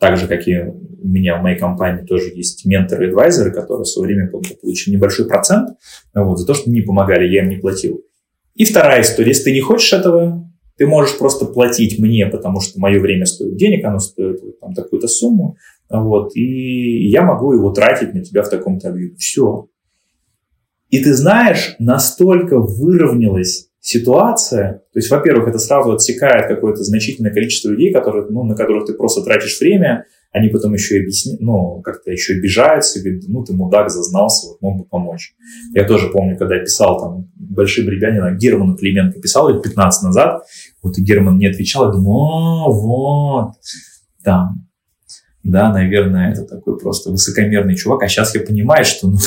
так 0.00 0.16
же, 0.16 0.26
как 0.26 0.48
и 0.48 0.56
у 0.58 1.06
меня 1.06 1.38
в 1.38 1.42
моей 1.42 1.58
компании 1.58 2.04
тоже 2.04 2.30
есть 2.34 2.64
менторы 2.64 3.06
и 3.06 3.08
адвайзеры, 3.10 3.52
которые 3.52 3.84
в 3.84 3.88
свое 3.88 4.06
время 4.06 4.30
получили 4.30 4.94
небольшой 4.94 5.28
процент 5.28 5.76
вот, 6.14 6.38
за 6.38 6.46
то, 6.46 6.54
что 6.54 6.70
мне 6.70 6.82
помогали, 6.82 7.28
я 7.28 7.42
им 7.42 7.50
не 7.50 7.56
платил. 7.56 8.02
И 8.54 8.64
вторая 8.64 9.02
история, 9.02 9.28
если 9.28 9.44
ты 9.44 9.52
не 9.52 9.60
хочешь 9.60 9.92
этого, 9.92 10.50
ты 10.76 10.86
можешь 10.86 11.18
просто 11.18 11.44
платить 11.44 11.98
мне, 11.98 12.26
потому 12.26 12.60
что 12.60 12.80
мое 12.80 12.98
время 12.98 13.26
стоит 13.26 13.56
денег, 13.56 13.84
оно 13.84 13.98
стоит 13.98 14.58
там 14.60 14.72
такую-то 14.72 15.06
сумму, 15.06 15.56
вот, 15.90 16.34
и 16.34 17.08
я 17.10 17.22
могу 17.22 17.52
его 17.52 17.70
тратить 17.70 18.14
на 18.14 18.24
тебя 18.24 18.42
в 18.42 18.48
таком-то 18.48 18.88
объеме. 18.88 19.16
Все. 19.16 19.68
И 20.88 21.04
ты 21.04 21.12
знаешь, 21.12 21.76
настолько 21.78 22.58
выровнялась 22.58 23.69
ситуация, 23.80 24.82
то 24.92 24.98
есть, 24.98 25.10
во-первых, 25.10 25.48
это 25.48 25.58
сразу 25.58 25.92
отсекает 25.92 26.48
какое-то 26.48 26.82
значительное 26.84 27.32
количество 27.32 27.70
людей, 27.70 27.92
которые, 27.92 28.26
ну, 28.28 28.44
на 28.44 28.54
которых 28.54 28.86
ты 28.86 28.94
просто 28.94 29.22
тратишь 29.22 29.58
время, 29.58 30.04
они 30.32 30.48
потом 30.48 30.74
еще 30.74 30.98
объясни, 30.98 31.36
ну, 31.40 31.80
как-то 31.82 32.10
еще 32.10 32.34
обижаются, 32.34 33.00
говорят, 33.00 33.24
ну, 33.26 33.42
ты 33.42 33.52
мудак, 33.52 33.90
зазнался, 33.90 34.48
вот 34.48 34.60
мог 34.60 34.78
бы 34.78 34.84
помочь. 34.84 35.34
Я 35.74 35.84
тоже 35.84 36.08
помню, 36.08 36.36
когда 36.36 36.56
я 36.56 36.60
писал 36.60 37.00
там 37.00 37.30
большие 37.34 37.86
бребянина, 37.86 38.36
Герману 38.36 38.76
Клименко 38.76 39.20
писал 39.20 39.48
лет 39.48 39.62
15 39.62 40.04
назад, 40.04 40.42
вот 40.82 40.98
и 40.98 41.02
Герман 41.02 41.38
не 41.38 41.46
отвечал, 41.46 41.86
я 41.86 41.92
думаю, 41.92 42.16
о, 42.16 42.72
вот, 42.72 43.54
там, 44.22 44.69
да, 45.42 45.72
наверное, 45.72 46.32
это 46.32 46.44
такой 46.44 46.78
просто 46.78 47.10
высокомерный 47.10 47.74
чувак, 47.74 48.02
а 48.02 48.08
сейчас 48.08 48.34
я 48.34 48.42
понимаю, 48.42 48.84
что 48.84 49.08
ну, 49.08 49.18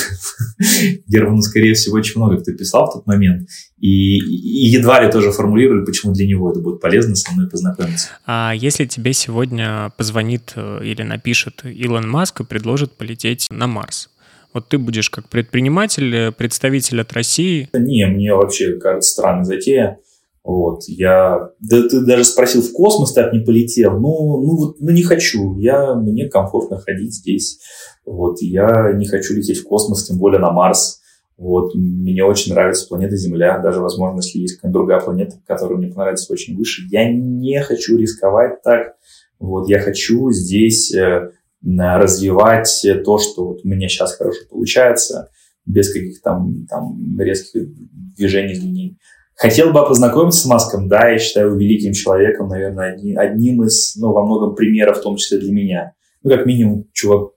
Герману, 1.08 1.42
скорее 1.42 1.74
всего, 1.74 1.96
очень 1.96 2.20
много 2.20 2.40
кто 2.40 2.52
писал 2.52 2.88
в 2.88 2.94
тот 2.94 3.06
момент, 3.06 3.48
и, 3.78 4.18
и 4.18 4.66
едва 4.68 5.02
ли 5.02 5.10
тоже 5.10 5.32
формулировали, 5.32 5.84
почему 5.84 6.12
для 6.12 6.26
него 6.26 6.50
это 6.50 6.60
будет 6.60 6.80
полезно 6.80 7.16
со 7.16 7.32
мной 7.32 7.48
познакомиться. 7.48 8.08
А 8.26 8.52
если 8.54 8.84
тебе 8.84 9.12
сегодня 9.12 9.92
позвонит 9.96 10.52
э, 10.54 10.80
или 10.84 11.02
напишет 11.02 11.64
Илон 11.64 12.08
Маск 12.08 12.40
и 12.40 12.44
предложит 12.44 12.92
полететь 12.92 13.48
на 13.50 13.66
Марс, 13.66 14.10
Вот 14.52 14.68
ты 14.68 14.78
будешь 14.78 15.10
как 15.10 15.28
предприниматель, 15.28 16.14
э, 16.14 16.32
представитель 16.32 17.00
от 17.00 17.12
России? 17.12 17.68
Не, 17.72 18.06
мне 18.06 18.32
вообще 18.34 18.78
кажется 18.78 19.10
странной 19.10 19.44
затея. 19.44 19.98
Вот, 20.44 20.82
я... 20.88 21.50
Да 21.58 21.88
ты 21.88 22.04
даже 22.04 22.24
спросил, 22.24 22.60
в 22.60 22.72
космос 22.72 23.14
так 23.14 23.32
не 23.32 23.40
полетел? 23.40 23.98
Ну, 23.98 24.42
ну, 24.42 24.74
ну 24.78 24.90
не 24.90 25.02
хочу. 25.02 25.56
Я... 25.56 25.94
Мне 25.94 26.28
комфортно 26.28 26.78
ходить 26.78 27.14
здесь. 27.14 27.60
Вот, 28.04 28.42
я 28.42 28.92
не 28.92 29.06
хочу 29.06 29.34
лететь 29.34 29.58
в 29.58 29.64
космос, 29.64 30.04
тем 30.06 30.18
более 30.18 30.40
на 30.40 30.52
Марс. 30.52 31.00
Вот, 31.36 31.74
мне 31.74 32.22
очень 32.22 32.52
нравится 32.52 32.86
планета 32.86 33.16
Земля, 33.16 33.58
даже, 33.58 33.80
возможно, 33.80 34.18
если 34.18 34.38
есть 34.38 34.56
какая-то 34.56 34.72
другая 34.72 35.00
планета, 35.00 35.36
которая 35.46 35.78
мне 35.78 35.88
понравится 35.88 36.32
очень 36.32 36.56
выше. 36.56 36.82
Я 36.90 37.10
не 37.10 37.60
хочу 37.62 37.96
рисковать 37.96 38.62
так. 38.62 38.94
Вот, 39.40 39.68
я 39.68 39.80
хочу 39.80 40.30
здесь 40.30 40.94
э, 40.94 41.30
развивать 41.66 42.86
то, 43.04 43.18
что 43.18 43.48
вот 43.48 43.64
у 43.64 43.68
меня 43.68 43.88
сейчас 43.88 44.14
хорошо 44.16 44.40
получается, 44.48 45.30
без 45.66 45.92
каких-то 45.92 46.22
там, 46.22 46.66
там 46.68 47.18
резких 47.18 47.68
движений 48.16 48.54
линий. 48.54 48.98
Хотел 49.36 49.72
бы 49.72 49.86
познакомиться 49.86 50.42
с 50.42 50.46
Маском, 50.46 50.88
да, 50.88 51.08
я 51.08 51.18
считаю 51.18 51.48
его 51.48 51.56
великим 51.56 51.92
человеком, 51.92 52.48
наверное, 52.48 52.92
одни, 52.92 53.14
одним 53.14 53.64
из, 53.64 53.96
ну, 53.96 54.12
во 54.12 54.24
многом 54.24 54.54
примеров, 54.54 54.98
в 54.98 55.02
том 55.02 55.16
числе 55.16 55.38
для 55.38 55.52
меня. 55.52 55.92
Ну, 56.22 56.30
как 56.30 56.46
минимум, 56.46 56.86
чувак, 56.92 57.30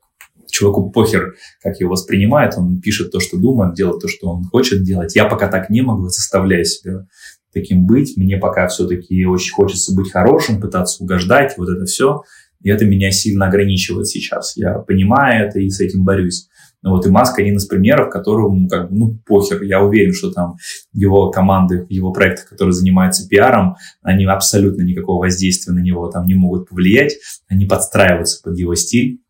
чуваку 0.49 0.91
похер, 0.91 1.36
как 1.61 1.80
его 1.80 1.91
воспринимает, 1.91 2.53
он 2.57 2.80
пишет 2.80 3.11
то, 3.11 3.19
что 3.19 3.38
думает, 3.38 3.74
делает 3.76 4.02
то, 4.02 4.07
что 4.07 4.30
он 4.30 4.44
хочет 4.44 4.84
делать. 4.84 5.15
Я 5.15 5.26
пока 5.26 5.48
так 5.48 5.69
не 5.69 5.82
могу, 5.82 6.07
заставляю 6.10 6.65
себя 6.65 7.06
таким 7.53 7.86
быть. 7.86 8.15
Мне 8.18 8.38
пока 8.38 8.68
все-таки 8.68 9.26
очень 9.26 9.53
хочется 9.53 9.95
быть 9.95 10.11
хорошим, 10.11 10.61
пытаться 10.61 11.03
угождать, 11.03 11.56
вот 11.57 11.69
это 11.69 11.86
все. 11.86 12.22
И 12.61 12.69
это 12.69 12.86
меня 12.86 13.11
сильно 13.11 13.48
ограничивает 13.48 14.07
сейчас. 14.07 14.56
Я 14.57 14.80
понимаю 14.80 15.48
это 15.48 15.60
и 15.60 15.69
с 15.69 15.80
этим 15.80 16.03
борюсь. 16.03 16.48
Ну 16.88 16.95
вот 16.95 17.05
и 17.05 17.09
Маск 17.09 17.38
один 17.38 17.57
из 17.57 17.65
примеров, 17.65 18.09
которому 18.09 18.68
как 18.69 18.89
бы, 18.89 18.95
ну, 18.97 19.19
похер. 19.26 19.61
Я 19.64 19.84
уверен, 19.84 20.14
что 20.14 20.31
там 20.31 20.55
его 20.93 21.31
команды, 21.31 21.85
его 21.89 22.14
проекты, 22.14 22.47
которые 22.47 22.72
занимаются 22.72 23.27
пиаром, 23.27 23.76
они 24.01 24.23
абсолютно 24.26 24.84
никакого 24.84 25.26
воздействия 25.26 25.73
на 25.73 25.80
него 25.80 26.07
там 26.09 26.26
не 26.26 26.34
могут 26.34 26.69
повлиять. 26.69 27.15
Они 27.49 27.65
подстраиваются 27.65 28.41
под 28.41 28.57
его 28.57 28.73
стиль, 28.76 29.22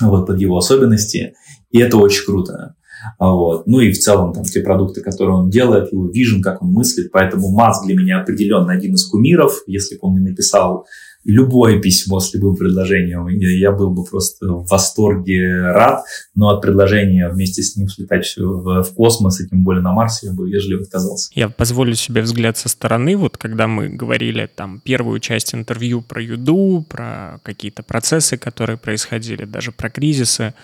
вот, 0.00 0.26
под 0.28 0.40
его 0.40 0.56
особенности. 0.56 1.34
И 1.70 1.80
это 1.80 1.96
очень 1.96 2.24
круто. 2.24 2.76
Вот. 3.18 3.66
Ну 3.66 3.80
и 3.80 3.90
в 3.90 3.98
целом 3.98 4.32
там 4.32 4.44
те 4.44 4.60
продукты, 4.60 5.00
которые 5.00 5.36
он 5.36 5.50
делает, 5.50 5.92
его 5.92 6.08
вижен, 6.08 6.40
как 6.40 6.62
он 6.62 6.70
мыслит. 6.70 7.10
Поэтому 7.10 7.50
Маск 7.50 7.84
для 7.84 7.96
меня 7.96 8.20
определенно 8.20 8.72
один 8.72 8.94
из 8.94 9.04
кумиров. 9.06 9.62
Если 9.66 9.96
бы 9.96 10.00
он 10.02 10.14
не 10.14 10.30
написал 10.30 10.86
любое 11.24 11.80
письмо 11.80 12.20
с 12.20 12.32
любым 12.34 12.56
предложением. 12.56 13.28
Я 13.28 13.72
был 13.72 13.90
бы 13.90 14.04
просто 14.04 14.46
в 14.46 14.66
восторге 14.68 15.62
рад, 15.62 16.04
но 16.34 16.48
от 16.48 16.62
предложения 16.62 17.28
вместе 17.28 17.62
с 17.62 17.76
ним 17.76 17.88
слетать 17.88 18.32
в, 18.36 18.84
космос, 18.94 19.40
и 19.40 19.48
тем 19.48 19.64
более 19.64 19.82
на 19.82 19.92
Марсе, 19.92 20.28
я 20.28 20.32
бы 20.32 20.50
вежливо 20.50 20.82
отказался. 20.82 21.30
Я 21.34 21.48
позволю 21.48 21.94
себе 21.94 22.22
взгляд 22.22 22.56
со 22.56 22.68
стороны, 22.68 23.16
вот 23.16 23.36
когда 23.36 23.66
мы 23.66 23.88
говорили 23.88 24.48
там 24.54 24.80
первую 24.80 25.20
часть 25.20 25.54
интервью 25.54 26.02
про 26.02 26.22
юду, 26.22 26.84
про 26.88 27.40
какие-то 27.42 27.82
процессы, 27.82 28.36
которые 28.36 28.76
происходили, 28.76 29.44
даже 29.44 29.72
про 29.72 29.90
кризисы, 29.90 30.54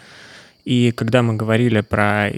и 0.65 0.93
когда 0.93 1.23
мы 1.23 1.35
говорили 1.35 1.81
про 1.81 2.29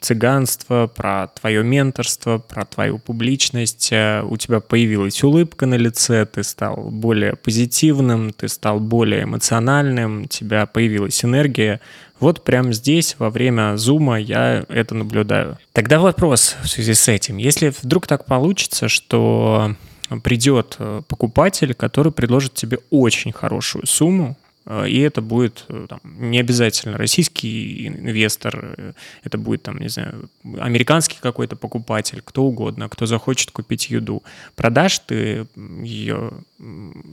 инфо-цыганство, 0.00 0.86
про 0.86 1.28
твое 1.28 1.62
менторство, 1.62 2.38
про 2.38 2.64
твою 2.64 2.98
публичность, 2.98 3.90
э, 3.92 4.22
у 4.22 4.36
тебя 4.36 4.60
появилась 4.60 5.22
улыбка 5.22 5.66
на 5.66 5.74
лице, 5.74 6.26
ты 6.26 6.42
стал 6.42 6.76
более 6.76 7.36
позитивным, 7.36 8.32
ты 8.32 8.48
стал 8.48 8.80
более 8.80 9.24
эмоциональным, 9.24 10.22
у 10.22 10.26
тебя 10.26 10.66
появилась 10.66 11.24
энергия. 11.24 11.80
Вот 12.18 12.44
прямо 12.44 12.72
здесь, 12.72 13.16
во 13.18 13.30
время 13.30 13.76
зума, 13.76 14.18
я 14.18 14.64
это 14.68 14.94
наблюдаю. 14.94 15.58
Тогда 15.72 16.00
вопрос 16.00 16.56
в 16.62 16.68
связи 16.68 16.94
с 16.94 17.08
этим. 17.08 17.38
Если 17.38 17.72
вдруг 17.82 18.06
так 18.06 18.26
получится, 18.26 18.88
что 18.88 19.74
придет 20.22 20.76
э, 20.78 21.02
покупатель, 21.08 21.74
который 21.74 22.12
предложит 22.12 22.54
тебе 22.54 22.78
очень 22.90 23.32
хорошую 23.32 23.86
сумму, 23.86 24.36
и 24.70 25.00
это 25.00 25.20
будет 25.20 25.64
э, 25.68 25.86
там, 25.88 26.00
не 26.04 26.38
обязательно 26.38 26.96
российский 26.96 27.88
инвестор, 27.88 28.74
э, 28.76 28.92
это 29.24 29.36
будет 29.36 29.62
там, 29.62 29.78
не 29.78 29.88
знаю, 29.88 30.30
американский 30.58 31.18
какой-то 31.20 31.56
покупатель, 31.56 32.22
кто 32.24 32.44
угодно, 32.44 32.88
кто 32.88 33.06
захочет 33.06 33.50
купить 33.50 33.90
еду. 33.90 34.22
Продашь 34.54 35.00
ты 35.00 35.46
ее 35.82 36.30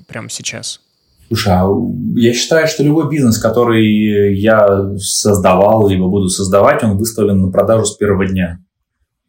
прямо 0.08 0.30
сейчас? 0.30 0.82
Слушай, 1.28 1.54
а 1.54 1.68
я 2.16 2.34
считаю, 2.34 2.68
что 2.68 2.84
любой 2.84 3.10
бизнес, 3.10 3.38
который 3.40 4.38
я 4.38 4.96
создавал, 4.98 5.90
либо 5.90 6.08
буду 6.08 6.30
создавать, 6.30 6.84
он 6.84 6.98
выставлен 6.98 7.42
на 7.42 7.52
продажу 7.52 7.86
с 7.86 7.98
первого 7.98 8.28
дня. 8.28 8.60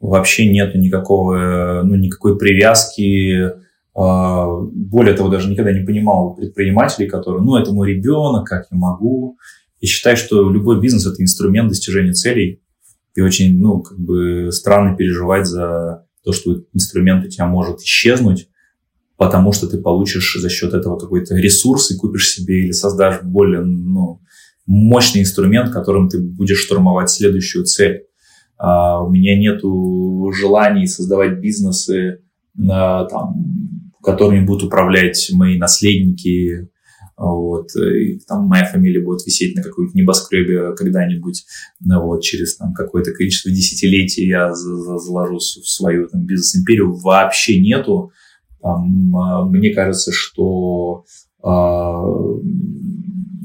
Вообще 0.00 0.48
нету 0.48 0.78
никакого, 0.78 1.82
ну, 1.82 1.96
никакой 1.96 2.38
привязки 2.38 3.52
более 3.94 5.14
того, 5.14 5.28
даже 5.28 5.50
никогда 5.50 5.72
не 5.72 5.84
понимал 5.84 6.34
предпринимателей, 6.34 7.08
которые, 7.08 7.42
ну, 7.42 7.56
это 7.56 7.72
мой 7.72 7.92
ребенок, 7.92 8.46
как 8.46 8.66
я 8.70 8.78
могу. 8.78 9.38
И 9.80 9.86
считаю, 9.86 10.16
что 10.16 10.50
любой 10.50 10.80
бизнес– 10.80 11.06
это 11.12 11.22
инструмент 11.22 11.68
достижения 11.68 12.12
целей. 12.12 12.62
И 13.14 13.20
очень, 13.20 13.58
ну, 13.58 13.80
как 13.82 13.98
бы 13.98 14.50
странно 14.52 14.96
переживать 14.96 15.46
за 15.46 16.06
то, 16.24 16.32
что 16.32 16.62
инструмент 16.72 17.24
у 17.24 17.28
тебя 17.28 17.46
может 17.46 17.80
исчезнуть, 17.80 18.48
потому 19.16 19.52
что 19.52 19.66
ты 19.66 19.78
получишь 19.78 20.36
за 20.40 20.48
счет 20.48 20.74
этого 20.74 20.98
какой-то 20.98 21.34
ресурс 21.34 21.90
и 21.90 21.96
купишь 21.96 22.30
себе 22.30 22.64
или 22.64 22.72
создашь 22.72 23.22
более, 23.22 23.62
ну, 23.62 24.20
мощный 24.66 25.22
инструмент, 25.22 25.72
которым 25.72 26.08
ты 26.08 26.20
будешь 26.20 26.58
штурмовать 26.58 27.10
следующую 27.10 27.64
цель. 27.64 28.04
А 28.58 29.02
у 29.02 29.10
меня 29.10 29.38
нету 29.38 30.30
желаний 30.32 30.86
создавать 30.86 31.40
бизнесы, 31.40 32.20
на, 32.54 33.04
там, 33.04 33.67
которыми 34.12 34.44
будут 34.44 34.64
управлять 34.64 35.30
мои 35.32 35.58
наследники, 35.58 36.68
вот, 37.16 37.74
и 37.74 38.20
там 38.28 38.44
моя 38.44 38.64
фамилия 38.64 39.02
будет 39.02 39.26
висеть 39.26 39.56
на 39.56 39.62
какой-то 39.62 39.96
небоскребе 39.96 40.74
когда-нибудь, 40.76 41.44
ну, 41.80 42.00
вот, 42.02 42.22
через 42.22 42.56
там 42.56 42.72
какое-то 42.72 43.10
количество 43.12 43.50
десятилетий 43.50 44.26
я 44.28 44.54
заложу 44.54 45.40
свою 45.40 46.06
там 46.08 46.24
бизнес-империю, 46.24 46.94
вообще 46.94 47.60
нету. 47.60 48.12
Там, 48.62 49.16
а, 49.16 49.44
мне 49.44 49.74
кажется, 49.74 50.12
что 50.12 51.04
э, 51.44 51.48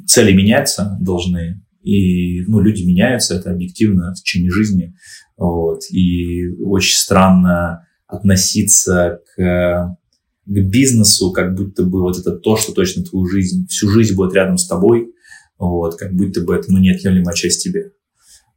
цели 0.08 0.34
меняются 0.34 0.98
должны, 1.02 1.62
и 1.82 2.42
ну, 2.48 2.60
люди 2.62 2.84
меняются, 2.84 3.36
это 3.36 3.52
объективно 3.52 4.14
в 4.14 4.20
течение 4.20 4.52
жизни. 4.52 4.96
Вот, 5.36 5.82
и 5.92 6.48
очень 6.60 6.98
странно 6.98 7.88
относиться 8.08 9.20
к 9.36 9.98
к 10.46 10.70
бизнесу, 10.70 11.32
как 11.32 11.56
будто 11.56 11.84
бы 11.84 12.02
вот 12.02 12.18
это 12.18 12.32
то, 12.32 12.58
что 12.58 12.74
точно 12.74 13.04
твою 13.04 13.26
жизнь, 13.26 13.68
всю 13.68 13.90
жизнь 13.90 14.16
будет 14.16 14.34
рядом 14.34 14.58
с 14.58 14.68
тобой, 14.68 15.14
вот, 15.58 15.96
как 15.96 16.14
будто 16.14 16.42
бы 16.42 16.56
это 16.56 16.72
ну, 16.72 16.80
неотъемлемая 16.80 17.34
часть 17.34 17.64
тебе. 17.64 17.92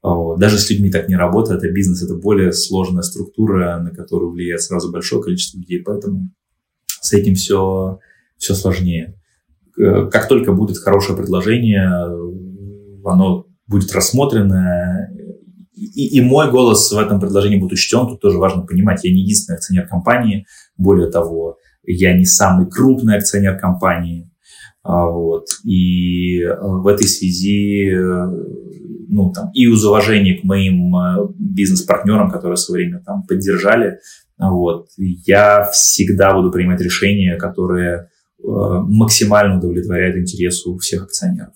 Вот. 0.03 0.39
Даже 0.39 0.59
с 0.59 0.71
людьми 0.71 0.91
так 0.91 1.09
не 1.09 1.17
работает, 1.17 1.63
а 1.63 1.71
бизнес– 1.71 2.03
это 2.05 2.15
более 2.15 2.53
сложная 2.53 3.03
структура, 3.03 3.81
на 3.81 3.91
которую 3.91 4.33
влияет 4.33 4.63
сразу 4.63 4.93
большое 4.93 5.23
количество 5.23 5.59
людей, 5.59 5.83
поэтому 5.83 6.31
с 6.89 7.13
этим 7.13 7.35
все, 7.35 7.99
все 8.37 8.55
сложнее. 8.55 9.15
Как 9.77 10.29
только 10.29 10.53
будет 10.53 10.79
хорошее 10.79 11.19
предложение, 11.19 11.89
оно 13.05 13.47
будет 13.67 13.93
рассмотрено, 13.93 15.09
и, 15.75 16.19
и 16.19 16.21
мой 16.21 16.51
голос 16.51 16.91
в 16.91 16.99
этом 16.99 17.21
предложении 17.21 17.59
будет 17.59 17.73
учтен. 17.73 18.07
Тут 18.09 18.21
тоже 18.21 18.39
важно 18.39 18.63
понимать, 18.63 19.05
я 19.05 19.13
не 19.13 19.21
единственный 19.21 19.57
акционер 19.57 19.87
компании. 19.87 20.47
Более 20.77 21.11
того, 21.11 21.59
я 21.87 22.17
не 22.17 22.25
самый 22.25 22.69
крупный 22.69 23.17
акционер 23.17 23.59
компании. 23.59 24.31
А, 24.83 25.09
вот. 25.09 25.47
И 25.65 26.43
э, 26.43 26.57
в 26.61 26.87
этой 26.87 27.07
связи 27.07 27.91
э, 27.91 28.27
ну, 29.09 29.33
там, 29.33 29.51
и 29.53 29.65
из 29.65 29.85
уважения 29.85 30.39
к 30.39 30.45
моим 30.45 30.95
э, 30.97 31.29
бизнес-партнерам, 31.39 32.31
которые 32.31 32.57
в 32.57 32.61
свое 32.61 32.85
время 32.85 33.03
там 33.05 33.25
поддержали, 33.25 33.99
вот, 34.39 34.89
я 34.99 35.69
всегда 35.73 36.35
буду 36.35 36.51
принимать 36.51 36.81
решения, 36.83 37.37
которые 37.37 38.11
максимально 38.39 39.57
удовлетворяют 39.57 40.19
интересу 40.19 40.77
всех 40.77 41.05
акционеров. 41.05 41.55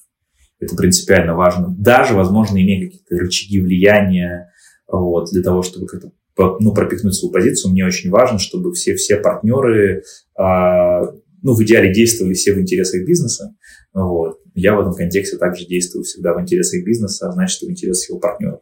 Это 0.58 0.74
принципиально 0.76 1.34
важно. 1.34 1.74
Даже, 1.76 2.14
возможно, 2.14 2.56
имея 2.56 2.86
какие-то 2.86 3.16
рычаги 3.16 3.60
влияния 3.60 4.50
вот, 4.88 5.28
для 5.30 5.42
того, 5.42 5.62
чтобы 5.62 5.86
как-то 5.86 6.10
ну, 6.36 6.72
пропихнуть 6.72 7.14
свою 7.14 7.32
позицию, 7.32 7.72
мне 7.72 7.84
очень 7.84 8.10
важно, 8.10 8.38
чтобы 8.38 8.72
все, 8.72 8.94
все 8.94 9.16
партнеры, 9.16 10.02
а, 10.36 11.02
ну, 11.42 11.54
в 11.54 11.62
идеале 11.62 11.92
действовали 11.92 12.34
все 12.34 12.52
в 12.52 12.60
интересах 12.60 13.04
бизнеса. 13.04 13.54
Вот. 13.92 14.38
Я 14.54 14.74
в 14.74 14.80
этом 14.80 14.94
контексте 14.94 15.36
также 15.36 15.66
действую 15.66 16.04
всегда 16.04 16.34
в 16.34 16.40
интересах 16.40 16.84
бизнеса, 16.84 17.28
а 17.28 17.32
значит, 17.32 17.60
в 17.62 17.70
интересах 17.70 18.10
его 18.10 18.18
партнеров. 18.18 18.60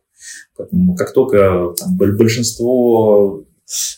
Поэтому 0.57 0.95
как 0.95 1.13
только 1.13 1.75
там, 1.79 1.97
большинство 1.97 3.45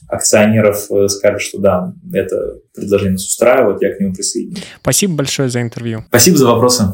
акционеров 0.08 0.90
э, 0.90 1.08
скажут, 1.08 1.42
что 1.42 1.58
да, 1.58 1.94
это 2.12 2.58
предложение 2.74 3.12
нас 3.12 3.26
устраивает, 3.26 3.80
я 3.82 3.94
к 3.94 4.00
нему 4.00 4.12
присоединюсь. 4.12 4.64
Спасибо 4.80 5.14
большое 5.14 5.48
за 5.48 5.62
интервью. 5.62 6.04
Спасибо 6.08 6.36
за 6.36 6.46
вопросы. 6.46 6.84